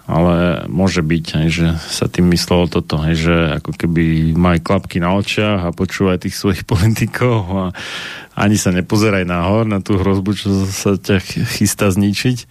Ale 0.09 0.65
môže 0.73 1.05
byť, 1.05 1.25
hej, 1.37 1.49
že 1.53 1.67
sa 1.85 2.09
tým 2.09 2.33
myslelo 2.33 2.65
toto, 2.65 2.97
hej, 3.05 3.29
že 3.29 3.37
ako 3.61 3.77
keby 3.77 4.33
maj 4.41 4.65
klapky 4.65 5.05
na 5.05 5.13
očiach 5.13 5.69
a 5.69 5.77
počúvaj 5.77 6.25
tých 6.25 6.33
svojich 6.33 6.65
politikov 6.73 7.45
a 7.53 7.67
ani 8.39 8.57
sa 8.57 8.73
nepozeraj 8.73 9.29
nahor 9.29 9.69
na 9.69 9.85
tú 9.85 10.01
hrozbu, 10.01 10.31
čo 10.33 10.49
sa 10.65 10.97
ťa 10.97 11.21
chystá 11.53 11.93
zničiť 11.93 12.49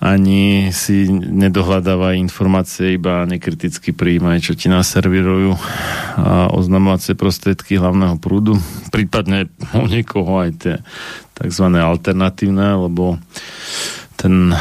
ani 0.00 0.70
si 0.76 1.08
nedohľadáva 1.10 2.18
informácie, 2.20 3.00
iba 3.00 3.24
nekriticky 3.24 3.96
prijímaj, 3.96 4.44
čo 4.44 4.52
ti 4.52 4.68
naservirujú 4.68 5.56
a 6.16 6.52
oznamovacie 6.52 7.16
prostriedky 7.16 7.80
hlavného 7.80 8.20
prúdu, 8.20 8.60
prípadne 8.92 9.48
u 9.72 9.88
niekoho 9.88 10.44
aj 10.44 10.50
tie 10.60 10.74
tzv. 11.36 11.66
alternatívne, 11.72 12.88
lebo 12.88 13.20
ten 14.16 14.52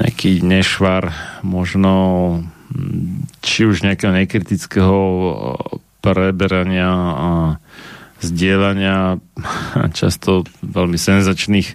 nejaký 0.00 0.40
nešvar 0.40 1.12
možno 1.44 1.92
či 3.44 3.68
už 3.68 3.84
nejakého 3.84 4.12
nekritického 4.12 4.98
preberania 6.00 6.90
a 7.14 7.30
zdieľania 8.20 9.20
často 9.98 10.44
veľmi 10.64 10.96
senzačných 10.96 11.68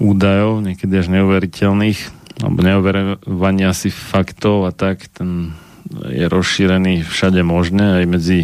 údajov, 0.00 0.64
niekedy 0.64 0.94
až 0.96 1.12
neuveriteľných, 1.12 2.19
alebo 2.40 2.58
neoverovania 2.64 3.70
si 3.76 3.92
faktov 3.92 4.68
a 4.68 4.72
tak, 4.72 5.08
ten 5.12 5.52
je 5.90 6.26
rozšírený 6.28 7.02
všade 7.02 7.42
možné, 7.42 8.02
aj 8.02 8.06
medzi 8.06 8.38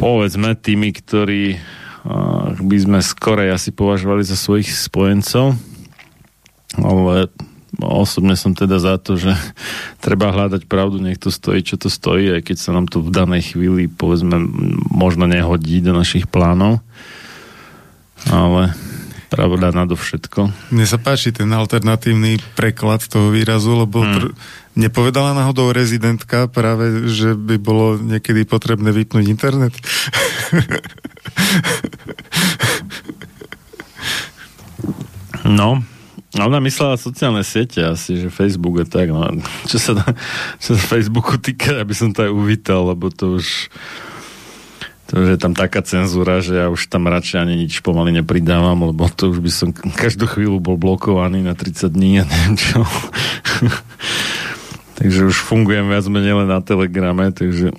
povedzme 0.00 0.56
tými, 0.56 0.96
ktorí 0.96 1.60
by 2.56 2.76
sme 2.80 2.98
skorej 3.04 3.52
asi 3.52 3.70
považovali 3.76 4.24
za 4.24 4.32
svojich 4.32 4.72
spojencov, 4.72 5.52
ale 6.80 7.28
osobne 7.76 8.34
som 8.34 8.56
teda 8.56 8.80
za 8.80 8.96
to, 8.96 9.20
že 9.20 9.36
treba 10.04 10.32
hľadať 10.32 10.64
pravdu, 10.64 10.98
nech 10.98 11.20
to 11.20 11.28
stojí, 11.28 11.60
čo 11.60 11.76
to 11.76 11.92
stojí, 11.92 12.40
aj 12.40 12.42
keď 12.48 12.56
sa 12.56 12.70
nám 12.72 12.88
to 12.88 13.04
v 13.04 13.12
danej 13.12 13.54
chvíli, 13.54 13.86
povedzme, 13.86 14.40
možno 14.88 15.28
nehodí 15.28 15.84
do 15.84 15.92
našich 15.92 16.26
plánov. 16.26 16.80
ale 18.32 18.72
pravda 19.30 19.70
nadovšetko. 19.70 20.50
Mne 20.74 20.86
sa 20.90 20.98
páči 20.98 21.30
ten 21.30 21.46
alternatívny 21.54 22.42
preklad 22.58 23.06
toho 23.06 23.30
výrazu, 23.30 23.78
lebo 23.78 24.02
hmm. 24.02 24.14
pr- 24.18 24.34
nepovedala 24.74 25.38
náhodou 25.38 25.70
rezidentka 25.70 26.50
práve, 26.50 27.06
že 27.06 27.38
by 27.38 27.56
bolo 27.62 27.94
niekedy 28.02 28.42
potrebné 28.42 28.90
vypnúť 28.90 29.24
internet? 29.30 29.70
no, 35.46 35.78
ona 36.34 36.58
myslela 36.62 36.98
sociálne 36.98 37.46
siete 37.46 37.86
asi, 37.86 38.18
že 38.18 38.34
Facebook 38.34 38.82
je 38.82 38.86
tak, 38.90 39.14
no, 39.14 39.30
čo 39.70 39.78
sa, 39.78 39.94
čo 40.58 40.74
sa 40.74 40.82
Facebooku 40.82 41.38
týka, 41.38 41.82
aby 41.82 41.94
som 41.94 42.10
to 42.10 42.26
aj 42.26 42.32
uvítal, 42.34 42.86
lebo 42.90 43.14
to 43.14 43.38
už 43.38 43.70
to 45.10 45.26
už 45.26 45.34
je 45.34 45.38
tam 45.42 45.58
taká 45.58 45.82
cenzúra, 45.82 46.38
že 46.38 46.54
ja 46.54 46.70
už 46.70 46.86
tam 46.86 47.10
radšej 47.10 47.42
ani 47.42 47.66
nič 47.66 47.82
pomaly 47.82 48.14
nepridávam, 48.14 48.94
lebo 48.94 49.10
to 49.10 49.34
už 49.34 49.42
by 49.42 49.50
som 49.50 49.74
každú 49.74 50.30
chvíľu 50.30 50.62
bol 50.62 50.78
blokovaný 50.78 51.42
na 51.42 51.58
30 51.58 51.90
dní 51.90 52.22
a 52.22 52.24
neviem 52.30 52.54
čo. 52.54 52.86
takže 55.02 55.26
už 55.26 55.36
fungujem 55.42 55.90
viac 55.90 56.06
menej 56.06 56.38
len 56.38 56.48
na 56.54 56.62
Telegrame, 56.62 57.34
takže 57.34 57.74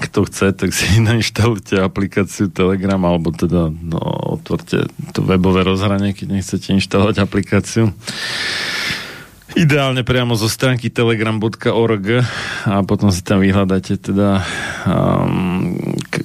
kto 0.00 0.28
chce, 0.28 0.52
tak 0.52 0.76
si 0.76 1.00
nainštalujte 1.08 1.80
aplikáciu 1.80 2.52
Telegram 2.52 3.00
alebo 3.00 3.32
teda 3.32 3.72
no, 3.72 4.00
otvorte 4.36 4.92
to 5.16 5.20
webové 5.24 5.64
rozhranie, 5.64 6.12
keď 6.12 6.36
nechcete 6.36 6.76
inštalovať 6.76 7.16
aplikáciu. 7.24 7.96
Ideálne 9.58 10.06
priamo 10.06 10.38
zo 10.38 10.46
stránky 10.46 10.94
telegram.org 10.94 12.06
a 12.70 12.86
potom 12.86 13.10
si 13.10 13.22
tam 13.26 13.42
vyhľadáte 13.42 13.98
teda 13.98 14.46
um, 14.86 15.74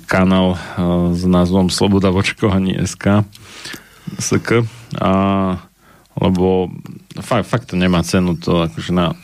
kanál 0.05 0.53
uh, 0.53 1.09
s 1.09 1.25
názvom 1.25 1.73
Sloboda 1.73 2.13
SK 2.13 3.25
SK 4.21 4.69
a 5.01 5.11
lebo 6.15 6.71
fakt, 7.19 7.49
fakt 7.49 7.65
to 7.73 7.75
nemá 7.75 8.05
cenu 8.05 8.37
to 8.37 8.63
akože 8.69 8.93
na 8.93 9.17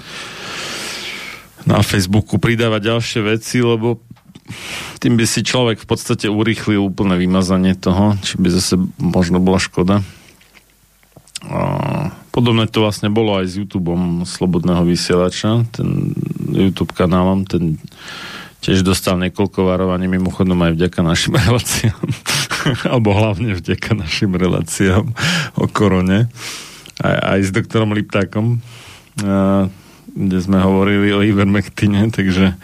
na 1.66 1.86
Facebooku 1.86 2.42
pridávať 2.42 2.82
ďalšie 2.90 3.22
veci, 3.22 3.62
lebo 3.62 4.02
tým 4.98 5.18
by 5.18 5.26
si 5.30 5.46
človek 5.46 5.78
v 5.82 5.88
podstate 5.88 6.26
urýchlil 6.28 6.82
úplné 6.82 7.18
vymazanie 7.22 7.78
toho, 7.78 8.18
či 8.22 8.42
by 8.42 8.50
zase 8.50 8.82
možno 8.98 9.38
bola 9.38 9.62
škoda. 9.62 10.02
A 11.46 11.60
podobné 12.32 12.66
to 12.72 12.82
vlastne 12.82 13.12
bolo 13.12 13.38
aj 13.38 13.46
s 13.52 13.54
YouTubeom 13.60 14.24
Slobodného 14.24 14.88
vysielača, 14.88 15.68
ten 15.76 16.16
YouTube 16.52 16.96
kanálom, 16.96 17.44
ten 17.44 17.78
tiež 18.64 18.86
dostal 18.86 19.18
niekoľko 19.20 19.68
varovaní, 19.68 20.08
mimochodom 20.08 20.58
aj 20.64 20.78
vďaka 20.80 21.00
našim 21.04 21.34
reláciám, 21.44 22.02
alebo 22.88 23.10
hlavne 23.12 23.58
vďaka 23.60 23.92
našim 23.98 24.32
reláciám 24.34 25.12
o 25.60 25.66
korone, 25.68 26.32
aj, 27.04 27.16
aj 27.38 27.40
s 27.44 27.50
doktorom 27.52 27.92
Liptákom, 27.92 28.64
kde 30.12 30.38
sme 30.40 30.64
hovorili 30.64 31.12
o 31.12 31.20
Ivermectine, 31.26 32.10
takže 32.14 32.56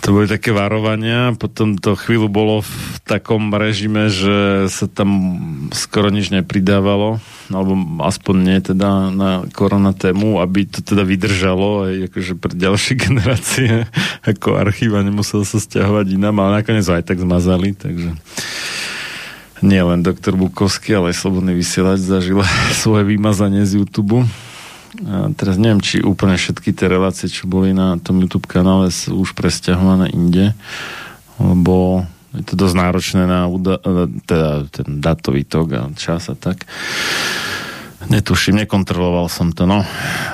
to 0.00 0.14
boli 0.14 0.26
také 0.30 0.54
varovania, 0.54 1.34
potom 1.34 1.76
to 1.76 1.98
chvíľu 1.98 2.30
bolo 2.30 2.62
v 2.62 2.74
takom 3.04 3.50
režime, 3.54 4.08
že 4.08 4.68
sa 4.70 4.86
tam 4.86 5.10
skoro 5.74 6.08
nič 6.08 6.30
nepridávalo, 6.32 7.20
alebo 7.50 7.72
aspoň 8.04 8.34
nie 8.38 8.58
teda 8.62 9.10
na 9.10 9.44
korona 9.50 9.92
tému, 9.92 10.38
aby 10.40 10.68
to 10.68 10.80
teda 10.80 11.02
vydržalo 11.02 11.90
aj 11.90 11.94
akože 12.12 12.32
pre 12.38 12.52
ďalšie 12.54 12.94
generácie 13.06 13.88
ako 14.24 14.60
archíva 14.60 15.00
nemusel 15.00 15.42
sa 15.42 15.58
stiahovať 15.58 16.14
inám, 16.14 16.42
ale 16.42 16.62
nakoniec 16.62 16.86
aj 16.86 17.04
tak 17.06 17.18
zmazali, 17.18 17.74
takže 17.74 18.14
nie 19.58 19.82
len 19.82 20.06
doktor 20.06 20.38
Bukovský, 20.38 20.94
ale 20.94 21.10
aj 21.10 21.18
Slobodný 21.18 21.50
vysielač 21.56 21.98
zažila 21.98 22.46
svoje 22.82 23.02
vymazanie 23.08 23.66
z 23.66 23.82
YouTube. 23.82 24.22
Teraz 25.38 25.54
neviem, 25.54 25.78
či 25.78 26.02
úplne 26.02 26.34
všetky 26.34 26.74
tie 26.74 26.90
relácie, 26.90 27.30
čo 27.30 27.46
boli 27.46 27.70
na 27.70 28.02
tom 28.02 28.18
YouTube 28.18 28.50
kanále, 28.50 28.90
sú 28.90 29.22
už 29.22 29.38
presťahované 29.38 30.10
inde, 30.10 30.58
lebo 31.38 32.02
je 32.34 32.44
to 32.44 32.54
dosť 32.58 32.74
náročné 32.76 33.22
na 33.24 33.46
uda- 33.46 33.80
teda 34.26 34.66
ten 34.68 34.98
datový 34.98 35.46
tok 35.46 35.68
a 35.78 35.82
čas 35.94 36.28
a 36.28 36.34
tak. 36.34 36.66
Netuším, 38.10 38.62
nekontroloval 38.66 39.30
som 39.30 39.54
to, 39.54 39.66
no. 39.66 39.86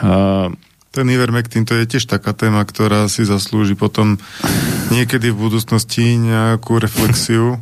A 0.05 0.49
ten 0.95 1.11
Ivermectin 1.11 1.67
to 1.67 1.75
je 1.75 1.91
tiež 1.91 2.07
taká 2.07 2.31
téma, 2.31 2.63
ktorá 2.63 3.11
si 3.11 3.27
zaslúži 3.27 3.75
potom 3.75 4.23
niekedy 4.95 5.35
v 5.35 5.51
budúcnosti 5.51 6.15
nejakú 6.15 6.79
reflexiu 6.79 7.59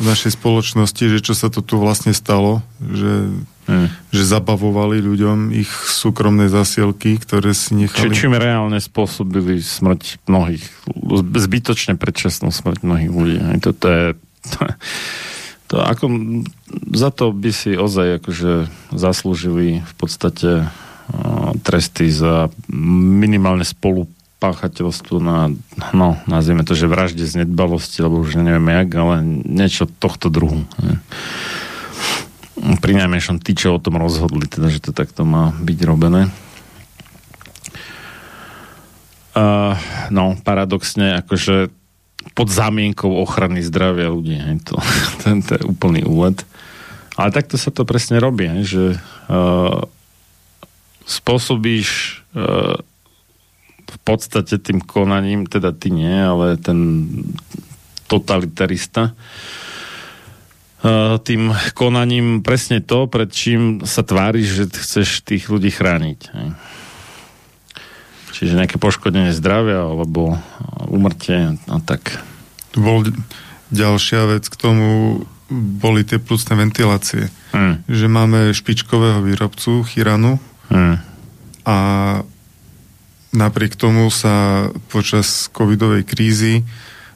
v 0.00 0.04
našej 0.08 0.40
spoločnosti, 0.40 1.04
že 1.04 1.18
čo 1.20 1.36
sa 1.36 1.52
to 1.52 1.60
tu 1.60 1.76
vlastne 1.76 2.16
stalo, 2.16 2.64
že, 2.80 3.28
hmm. 3.68 3.88
že 4.08 4.22
zabavovali 4.24 5.04
ľuďom 5.04 5.52
ich 5.52 5.68
súkromné 5.68 6.48
zasielky, 6.48 7.20
ktoré 7.20 7.52
si 7.52 7.76
nechali... 7.76 8.08
Či, 8.08 8.24
čím 8.24 8.40
reálne 8.40 8.80
spôsobili 8.80 9.60
smrť 9.60 10.24
mnohých, 10.24 10.64
zbytočne 11.36 12.00
predčasnú 12.00 12.48
smrť 12.48 12.88
mnohých 12.88 13.12
ľudí. 13.12 13.38
Toto 13.60 13.86
je... 13.92 14.04
To, 14.56 14.58
to 15.68 15.74
ako, 15.76 16.04
za 16.96 17.12
to 17.12 17.36
by 17.36 17.52
si 17.52 17.76
ozaj 17.76 18.24
akože 18.24 18.72
zaslúžili 18.96 19.84
v 19.84 19.94
podstate 20.00 20.72
tresty 21.60 22.08
za 22.08 22.48
minimálne 22.72 23.64
spolupáchateľstvo 23.64 25.16
na, 25.20 25.52
no, 25.92 26.16
nazvieme 26.24 26.64
to, 26.64 26.72
že 26.72 26.90
vražde 26.90 27.24
z 27.28 27.44
nedbalosti, 27.44 28.00
lebo 28.00 28.20
už 28.20 28.40
neviem 28.40 28.68
jak, 28.72 28.88
ale 28.96 29.14
niečo 29.46 29.84
tohto 29.86 30.32
druhu. 30.32 30.64
Ne? 30.80 30.98
Pri 32.78 32.92
najmenšom 32.96 33.42
tí, 33.42 33.56
čo 33.56 33.76
o 33.76 33.82
tom 33.82 33.98
rozhodli, 33.98 34.46
teda, 34.46 34.70
že 34.70 34.80
to 34.80 34.92
takto 34.94 35.26
má 35.26 35.52
byť 35.60 35.78
robené. 35.84 36.30
Uh, 39.32 39.72
no, 40.12 40.36
paradoxne, 40.44 41.24
akože 41.24 41.72
pod 42.36 42.48
zámienkou 42.52 43.08
ochrany 43.08 43.64
zdravia 43.64 44.12
ľudí. 44.12 44.36
Hej, 44.36 44.68
to, 44.68 44.76
to, 45.24 45.26
to 45.40 45.52
je 45.56 45.62
úplný 45.64 46.04
úlet. 46.04 46.44
Ale 47.16 47.32
takto 47.32 47.60
sa 47.60 47.68
to 47.68 47.84
presne 47.84 48.20
robí, 48.20 48.48
hej, 48.48 48.62
že 48.64 48.84
uh, 49.28 49.84
spôsobíš 51.06 52.22
e, 52.34 52.42
v 53.92 53.98
podstate 54.02 54.56
tým 54.56 54.80
konaním, 54.80 55.44
teda 55.44 55.74
ty 55.74 55.92
nie, 55.92 56.12
ale 56.12 56.56
ten 56.56 57.08
totalitarista, 58.08 59.12
e, 60.80 61.18
tým 61.20 61.52
konaním 61.76 62.40
presne 62.40 62.80
to, 62.80 63.06
pred 63.08 63.28
čím 63.32 63.84
sa 63.84 64.04
tváriš, 64.04 64.46
že 64.46 64.64
chceš 64.72 65.08
tých 65.24 65.48
ľudí 65.48 65.70
chrániť. 65.72 66.20
Čiže 68.32 68.58
nejaké 68.58 68.80
poškodenie 68.80 69.36
zdravia 69.36 69.86
alebo 69.86 70.40
umrtie 70.88 71.60
a 71.68 71.78
tak. 71.84 72.18
Bol 72.72 73.06
ďalšia 73.70 74.36
vec 74.36 74.48
k 74.48 74.56
tomu 74.56 75.22
boli 75.52 76.00
tie 76.02 76.16
plusné 76.16 76.56
ventilácie. 76.56 77.28
Hmm. 77.52 77.84
Že 77.84 78.06
máme 78.08 78.56
špičkového 78.56 79.20
výrobcu, 79.20 79.84
Chiranu, 79.84 80.40
Hmm. 80.72 80.96
A 81.68 81.76
napriek 83.36 83.76
tomu 83.76 84.08
sa 84.08 84.66
počas 84.88 85.52
covidovej 85.52 86.08
krízy 86.08 86.64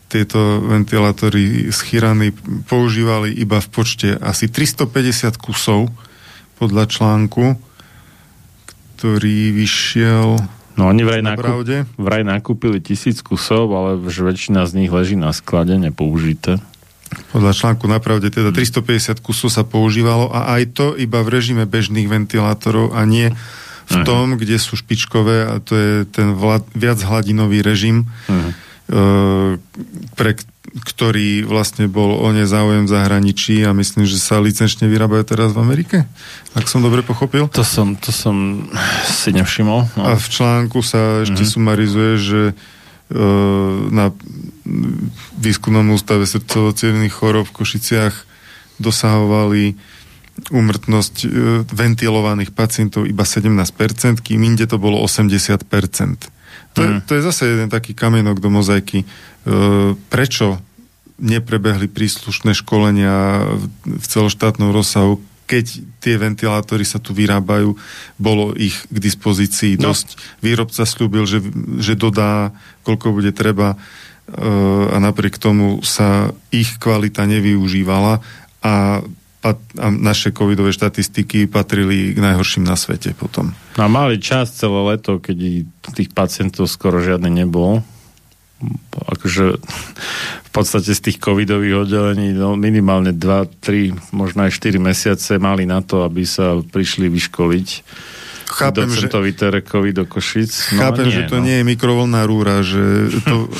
tieto 0.06 0.62
ventilátory 0.62 1.72
z 1.74 1.78
Chirany 1.82 2.30
používali 2.70 3.34
iba 3.34 3.58
v 3.58 3.68
počte 3.72 4.14
asi 4.22 4.46
350 4.46 5.34
kusov 5.40 5.90
podľa 6.62 6.86
článku, 6.86 7.58
ktorý 8.96 9.50
vyšiel 9.50 10.38
No 10.76 10.92
oni 10.92 11.08
vraj, 11.08 11.24
nákup, 11.24 11.64
vraj 11.96 12.20
nakúpili 12.20 12.84
tisíc 12.84 13.24
kusov, 13.24 13.72
ale 13.72 13.96
väčšina 13.96 14.68
z 14.68 14.84
nich 14.84 14.92
leží 14.92 15.16
na 15.16 15.32
sklade 15.32 15.72
nepoužité. 15.80 16.60
Podľa 17.32 17.52
článku 17.52 17.84
napravde 17.88 18.28
teda 18.28 18.52
350 18.52 19.24
kusov 19.24 19.48
sa 19.52 19.64
používalo 19.64 20.28
a 20.30 20.56
aj 20.58 20.62
to 20.76 20.86
iba 20.96 21.20
v 21.24 21.32
režime 21.32 21.64
bežných 21.64 22.08
ventilátorov 22.08 22.92
a 22.92 23.02
nie 23.08 23.32
v 23.86 23.94
uh-huh. 23.94 24.06
tom, 24.06 24.24
kde 24.34 24.58
sú 24.58 24.74
špičkové 24.74 25.46
a 25.46 25.62
to 25.62 25.72
je 25.74 25.92
ten 26.10 26.34
vlad, 26.34 26.66
viac 26.74 26.98
hladinový 26.98 27.62
režim, 27.62 28.10
uh-huh. 28.26 28.50
e, 28.90 29.02
pre 30.18 30.34
ktorý 30.76 31.46
vlastne 31.46 31.88
bol 31.88 32.20
o 32.20 32.28
ne 32.36 32.44
záujem 32.44 32.84
v 32.84 32.92
zahraničí 32.92 33.64
a 33.64 33.72
myslím, 33.72 34.04
že 34.04 34.20
sa 34.20 34.42
licenčne 34.42 34.90
vyrábajú 34.90 35.24
teraz 35.24 35.56
v 35.56 35.62
Amerike, 35.62 35.98
ak 36.52 36.66
som 36.68 36.84
dobre 36.84 37.00
pochopil. 37.00 37.48
To 37.54 37.64
som, 37.64 37.96
to 37.96 38.12
som 38.12 38.68
si 39.08 39.32
nevšimol. 39.32 39.88
No. 39.96 40.02
A 40.02 40.18
v 40.18 40.26
článku 40.28 40.84
sa 40.84 41.24
ešte 41.24 41.46
uh-huh. 41.46 41.54
sumarizuje, 41.56 42.12
že 42.20 42.40
na 43.92 44.10
výskumnom 45.38 45.94
ústave 45.94 46.26
srdcovo 46.26 46.74
chorob 47.06 47.46
v 47.46 47.56
Košiciach 47.62 48.14
dosahovali 48.82 49.78
úmrtnosť 50.52 51.14
e, 51.24 51.26
ventilovaných 51.64 52.52
pacientov 52.52 53.08
iba 53.08 53.24
17%, 53.24 54.20
kým 54.20 54.40
inde 54.44 54.68
to 54.68 54.76
bolo 54.76 55.00
80%. 55.00 55.64
To, 56.76 56.80
je, 56.84 56.90
mhm. 56.92 57.00
to 57.08 57.12
je 57.16 57.22
zase 57.24 57.42
jeden 57.48 57.68
taký 57.72 57.96
kamienok 57.96 58.36
do 58.42 58.52
mozaiky. 58.52 59.02
E, 59.02 59.06
prečo 60.12 60.60
neprebehli 61.16 61.88
príslušné 61.88 62.52
školenia 62.52 63.48
v 63.88 64.04
celoštátnom 64.04 64.68
rozsahu, 64.68 65.24
keď 65.46 65.64
tie 66.02 66.18
ventilátory 66.18 66.82
sa 66.82 66.98
tu 66.98 67.14
vyrábajú, 67.14 67.78
bolo 68.18 68.52
ich 68.58 68.74
k 68.90 68.96
dispozícii 68.98 69.78
no. 69.78 69.90
dosť. 69.90 70.18
Výrobca 70.42 70.82
slúbil, 70.82 71.24
že, 71.24 71.38
že 71.78 71.94
dodá, 71.94 72.50
koľko 72.82 73.14
bude 73.14 73.30
treba 73.30 73.78
a 74.26 74.98
napriek 74.98 75.38
tomu 75.38 75.86
sa 75.86 76.34
ich 76.50 76.82
kvalita 76.82 77.30
nevyužívala 77.30 78.18
a, 78.58 78.74
a 79.46 79.86
naše 79.94 80.34
covidové 80.34 80.74
štatistiky 80.74 81.46
patrili 81.46 82.10
k 82.10 82.18
najhorším 82.18 82.66
na 82.66 82.74
svete 82.74 83.14
potom. 83.14 83.54
No 83.78 83.86
a 83.86 83.88
mali 83.88 84.18
čas 84.18 84.50
celé 84.58 84.82
leto, 84.82 85.22
keď 85.22 85.62
tých 85.94 86.10
pacientov 86.10 86.66
skoro 86.66 86.98
žiadny 86.98 87.46
nebol. 87.46 87.86
Akože 88.96 89.60
v 90.46 90.50
podstate 90.50 90.96
z 90.96 91.00
tých 91.00 91.18
covidových 91.20 91.84
oddelení 91.84 92.32
no 92.32 92.56
minimálne 92.56 93.12
2, 93.12 93.60
3, 93.60 94.16
možno 94.16 94.48
aj 94.48 94.56
4 94.56 94.80
mesiace 94.80 95.36
mali 95.36 95.68
na 95.68 95.84
to, 95.84 96.02
aby 96.08 96.24
sa 96.24 96.56
prišli 96.64 97.12
vyškoliť 97.12 97.68
chápem, 98.46 98.88
docentovi 98.88 99.30
že, 99.34 99.38
Terekovi 99.38 99.90
do 99.92 100.04
Košic. 100.06 100.78
No, 100.78 100.78
chápem, 100.86 101.06
nie, 101.10 101.14
že 101.14 101.22
to 101.26 101.36
no. 101.38 101.44
nie 101.44 101.56
je 101.60 101.64
mikrovolná 101.66 102.22
rúra, 102.24 102.62
že 102.62 103.10
to, 103.26 103.50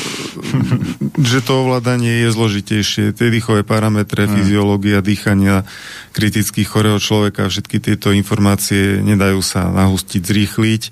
že 1.31 1.39
to 1.43 1.53
ovládanie 1.67 2.27
je 2.27 2.29
zložitejšie. 2.31 3.05
Tie 3.13 3.29
dýchové 3.29 3.67
parametre, 3.67 4.25
hmm. 4.25 4.33
fyziológia 4.41 5.03
dýchania 5.03 5.67
kritických 6.15 6.69
chorého 6.71 6.99
človeka, 7.03 7.51
všetky 7.51 7.83
tieto 7.83 8.15
informácie 8.15 9.03
nedajú 9.03 9.43
sa 9.43 9.69
nahustiť, 9.69 10.23
zrýchliť 10.23 10.83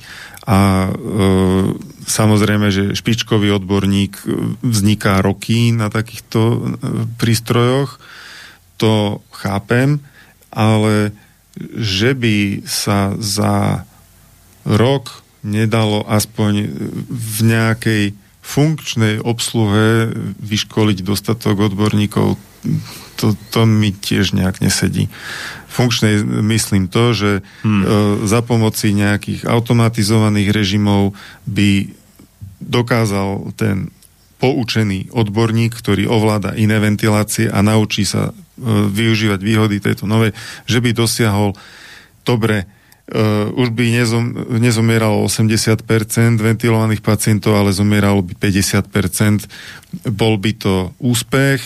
a 0.45 0.59
e, 0.85 1.94
samozrejme, 2.05 2.69
že 2.71 2.95
špičkový 2.97 3.51
odborník 3.57 4.23
vzniká 4.63 5.21
roky 5.25 5.73
na 5.73 5.89
takýchto 5.89 6.41
e, 6.41 6.59
prístrojoch, 7.19 8.01
to 8.77 9.23
chápem, 9.33 10.03
ale 10.51 11.15
že 11.79 12.15
by 12.19 12.67
sa 12.67 13.15
za 13.19 13.87
rok 14.67 15.23
nedalo 15.45 16.03
aspoň 16.09 16.53
v 17.09 17.37
nejakej 17.45 18.05
funkčnej 18.45 19.25
obsluhe 19.25 20.13
vyškoliť 20.41 20.99
dostatok 21.01 21.73
odborníkov, 21.73 22.37
to, 23.17 23.27
to 23.53 23.61
mi 23.65 23.93
tiež 23.93 24.37
nejak 24.37 24.61
nesedí. 24.61 25.09
Funkčnej 25.75 26.23
myslím 26.47 26.87
to, 26.87 27.11
že 27.11 27.31
hmm. 27.67 27.83
e, 27.83 27.87
za 28.31 28.47
pomoci 28.47 28.95
nejakých 28.95 29.43
automatizovaných 29.51 30.55
režimov 30.55 31.19
by 31.51 31.91
dokázal 32.63 33.51
ten 33.59 33.91
poučený 34.39 35.11
odborník, 35.11 35.75
ktorý 35.75 36.07
ovláda 36.07 36.55
iné 36.55 36.79
ventilácie 36.79 37.51
a 37.51 37.59
naučí 37.59 38.07
sa 38.07 38.31
E, 38.55 38.87
využívať 38.87 39.43
výhody 39.43 39.83
tejto 39.83 40.07
novej, 40.07 40.31
že 40.71 40.79
by 40.79 40.95
dosiahol 40.95 41.59
dobre 42.23 42.71
Uh, 43.05 43.53
už 43.61 43.77
by 43.77 44.01
nezom, 44.01 44.33
nezomieralo 44.65 45.29
80% 45.29 45.77
ventilovaných 46.41 47.05
pacientov, 47.05 47.53
ale 47.53 47.69
zomieralo 47.69 48.25
by 48.25 48.33
50%. 48.33 49.45
Bol 50.09 50.41
by 50.41 50.57
to 50.57 50.89
úspech, 51.05 51.61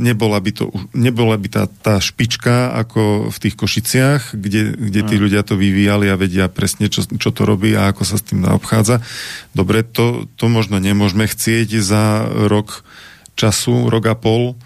nebola 0.00 0.40
by, 0.40 0.52
to, 0.56 0.72
nebola 0.96 1.36
by 1.36 1.48
tá, 1.52 1.64
tá 1.68 2.00
špička 2.00 2.72
ako 2.72 3.28
v 3.28 3.36
tých 3.36 3.54
Košiciach, 3.60 4.22
kde, 4.32 4.72
kde 4.72 5.00
tí 5.04 5.20
ľudia 5.20 5.44
to 5.44 5.60
vyvíjali 5.60 6.08
a 6.08 6.16
vedia 6.16 6.48
presne, 6.48 6.88
čo, 6.88 7.04
čo 7.04 7.30
to 7.36 7.44
robí 7.44 7.76
a 7.76 7.92
ako 7.92 8.02
sa 8.08 8.16
s 8.16 8.24
tým 8.24 8.48
obchádza. 8.48 9.04
Dobre, 9.52 9.84
to, 9.84 10.24
to 10.40 10.48
možno 10.48 10.80
nemôžeme 10.80 11.28
chcieť 11.28 11.68
za 11.84 12.24
rok 12.48 12.80
času, 13.36 13.92
rok 13.92 14.08
a 14.08 14.16
pol, 14.16 14.56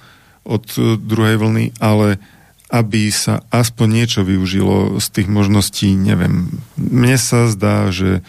od 0.47 0.67
e, 0.79 0.95
druhej 0.95 1.43
vlny, 1.43 1.75
ale 1.83 2.23
aby 2.71 3.11
sa 3.11 3.43
aspoň 3.51 3.89
niečo 3.91 4.21
využilo 4.23 5.03
z 5.03 5.07
tých 5.11 5.29
možností, 5.31 5.95
neviem. 5.99 6.63
Mne 6.79 7.19
sa 7.19 7.51
zdá, 7.51 7.91
že 7.91 8.23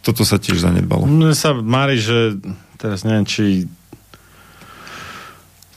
toto 0.00 0.24
sa 0.24 0.40
tiež 0.40 0.60
zanedbalo. 0.60 1.04
Mne 1.04 1.36
sa 1.36 1.52
mári, 1.52 2.00
že 2.00 2.36
teraz 2.80 3.04
neviem, 3.04 3.28
či 3.28 3.68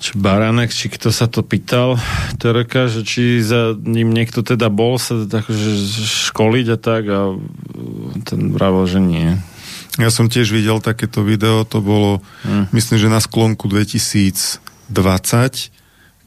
či 0.01 0.17
Baranek, 0.17 0.73
či 0.73 0.89
kto 0.89 1.13
sa 1.13 1.29
to 1.29 1.45
pýtal, 1.45 2.01
Tereka, 2.41 2.89
že 2.89 3.05
či 3.05 3.45
za 3.45 3.77
ním 3.77 4.09
niekto 4.09 4.41
teda 4.41 4.73
bol 4.73 4.97
sa 4.97 5.29
tak, 5.29 5.45
že 5.45 5.77
školiť 6.33 6.67
a 6.73 6.77
tak 6.81 7.03
a 7.05 7.37
ten 8.25 8.49
vravel, 8.49 8.89
že 8.89 8.97
nie. 8.97 9.37
Ja 10.01 10.09
som 10.09 10.25
tiež 10.25 10.49
videl 10.49 10.81
takéto 10.81 11.21
video, 11.21 11.61
to 11.61 11.85
bolo, 11.85 12.25
hm. 12.41 12.73
myslím, 12.73 12.97
že 12.97 13.13
na 13.13 13.21
sklonku 13.21 13.69
2020 13.69 15.69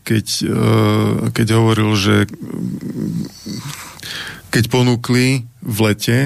keď, 0.05 0.27
eh, 0.44 1.12
keď 1.33 1.47
hovoril, 1.57 1.97
že 1.97 2.28
keď 4.53 4.65
ponúkli 4.70 5.49
v 5.65 5.78
lete, 5.81 6.19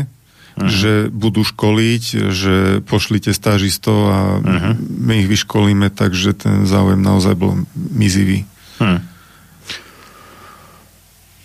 uh-huh. 0.59 0.69
že 0.69 0.93
budú 1.15 1.47
školiť, 1.47 2.05
že 2.35 2.55
pošlite 2.83 3.31
stážistov 3.31 3.99
a 4.11 4.19
uh-huh. 4.43 4.75
my 4.79 5.25
ich 5.25 5.29
vyškolíme, 5.31 5.89
takže 5.95 6.35
ten 6.35 6.67
záujem 6.67 6.99
naozaj 6.99 7.39
bol 7.39 7.63
mizivý. 7.75 8.43
Uh-huh. 8.83 8.99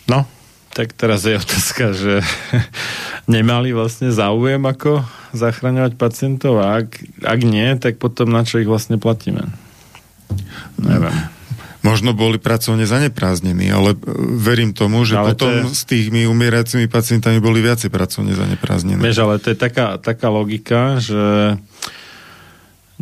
No, 0.10 0.26
tak 0.74 0.98
teraz 0.98 1.24
je 1.24 1.38
otázka, 1.38 1.94
že 1.94 2.26
nemali 3.38 3.72
vlastne 3.72 4.10
záujem 4.10 4.60
ako 4.66 5.06
zachraňovať 5.38 5.94
pacientov 5.96 6.58
a 6.60 6.82
ak, 6.82 6.90
ak 7.22 7.40
nie, 7.46 7.70
tak 7.78 8.02
potom 8.02 8.34
na 8.34 8.42
čo 8.42 8.58
ich 8.58 8.70
vlastne 8.70 8.98
platíme? 8.98 9.46
Neviem. 10.82 11.14
Možno 11.84 12.16
boli 12.16 12.40
pracovne 12.40 12.88
zaneprázdnení, 12.88 13.68
ale 13.68 13.92
e, 13.92 13.98
verím 14.40 14.72
tomu, 14.72 15.04
že 15.04 15.20
ale 15.20 15.36
potom 15.36 15.52
je... 15.52 15.76
s 15.76 15.84
tými 15.84 16.24
umieracimi 16.24 16.88
pacientami 16.88 17.44
boli 17.44 17.60
viacej 17.60 17.92
pracovne 17.92 18.32
zaneprázdnení. 18.32 19.04
Vieš, 19.04 19.20
ale 19.20 19.44
to 19.44 19.52
je 19.52 19.58
taká, 19.60 20.00
taká 20.00 20.32
logika, 20.32 21.04
že 21.04 21.60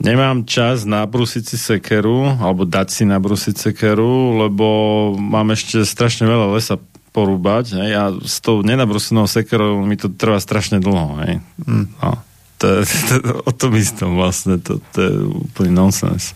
nemám 0.01 0.49
čas 0.49 0.89
nabrúsiť 0.89 1.43
si 1.45 1.57
sekeru, 1.61 2.41
alebo 2.41 2.65
dať 2.65 2.87
si 2.89 3.03
nabrúsiť 3.05 3.69
sekeru, 3.69 4.41
lebo 4.49 4.65
mám 5.13 5.53
ešte 5.53 5.85
strašne 5.85 6.25
veľa 6.25 6.57
lesa 6.57 6.81
porúbať 7.11 7.75
hej, 7.75 7.91
a 7.93 8.03
s 8.23 8.39
tou 8.39 8.63
nenabrúsenou 8.63 9.27
sekerou 9.27 9.83
mi 9.83 9.99
to 9.99 10.07
trvá 10.09 10.39
strašne 10.39 10.79
dlho. 10.79 11.19
Hej. 11.21 11.43
Mm. 11.67 11.85
No, 12.01 12.11
to, 12.57 12.67
to, 13.09 13.13
to, 13.19 13.31
o 13.45 13.51
tom 13.51 13.71
istom 13.75 14.15
vlastne, 14.15 14.57
to, 14.57 14.79
to 14.95 14.99
je 14.99 15.13
úplný 15.27 15.71
nonsens. 15.75 16.33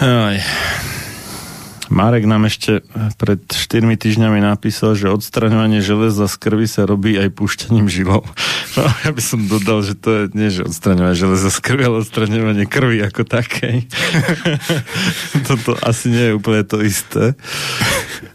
Aj. 0.00 0.36
Marek 1.90 2.24
nám 2.24 2.46
ešte 2.46 2.86
pred 3.18 3.42
4 3.44 3.82
týždňami 3.98 4.38
napísal, 4.38 4.94
že 4.94 5.10
odstraňovanie 5.10 5.82
železa 5.82 6.30
z 6.30 6.36
krvi 6.38 6.70
sa 6.70 6.86
robí 6.86 7.18
aj 7.18 7.34
púšťaním 7.34 7.90
žilov. 7.90 8.24
No, 8.78 8.86
ja 8.86 9.10
by 9.10 9.18
som 9.18 9.50
dodal, 9.50 9.82
že 9.82 9.98
to 9.98 10.08
je 10.14 10.22
nie, 10.30 10.46
že 10.46 10.62
odstraňovanie 10.62 11.18
železa 11.18 11.50
z 11.50 11.58
krvi, 11.58 11.90
ale 11.90 12.06
odstraňovanie 12.06 12.70
krvi 12.70 13.02
ako 13.02 13.26
takej. 13.26 13.90
Toto 15.50 15.74
asi 15.82 16.14
nie 16.14 16.30
je 16.30 16.36
úplne 16.38 16.62
to 16.62 16.78
isté. 16.78 17.34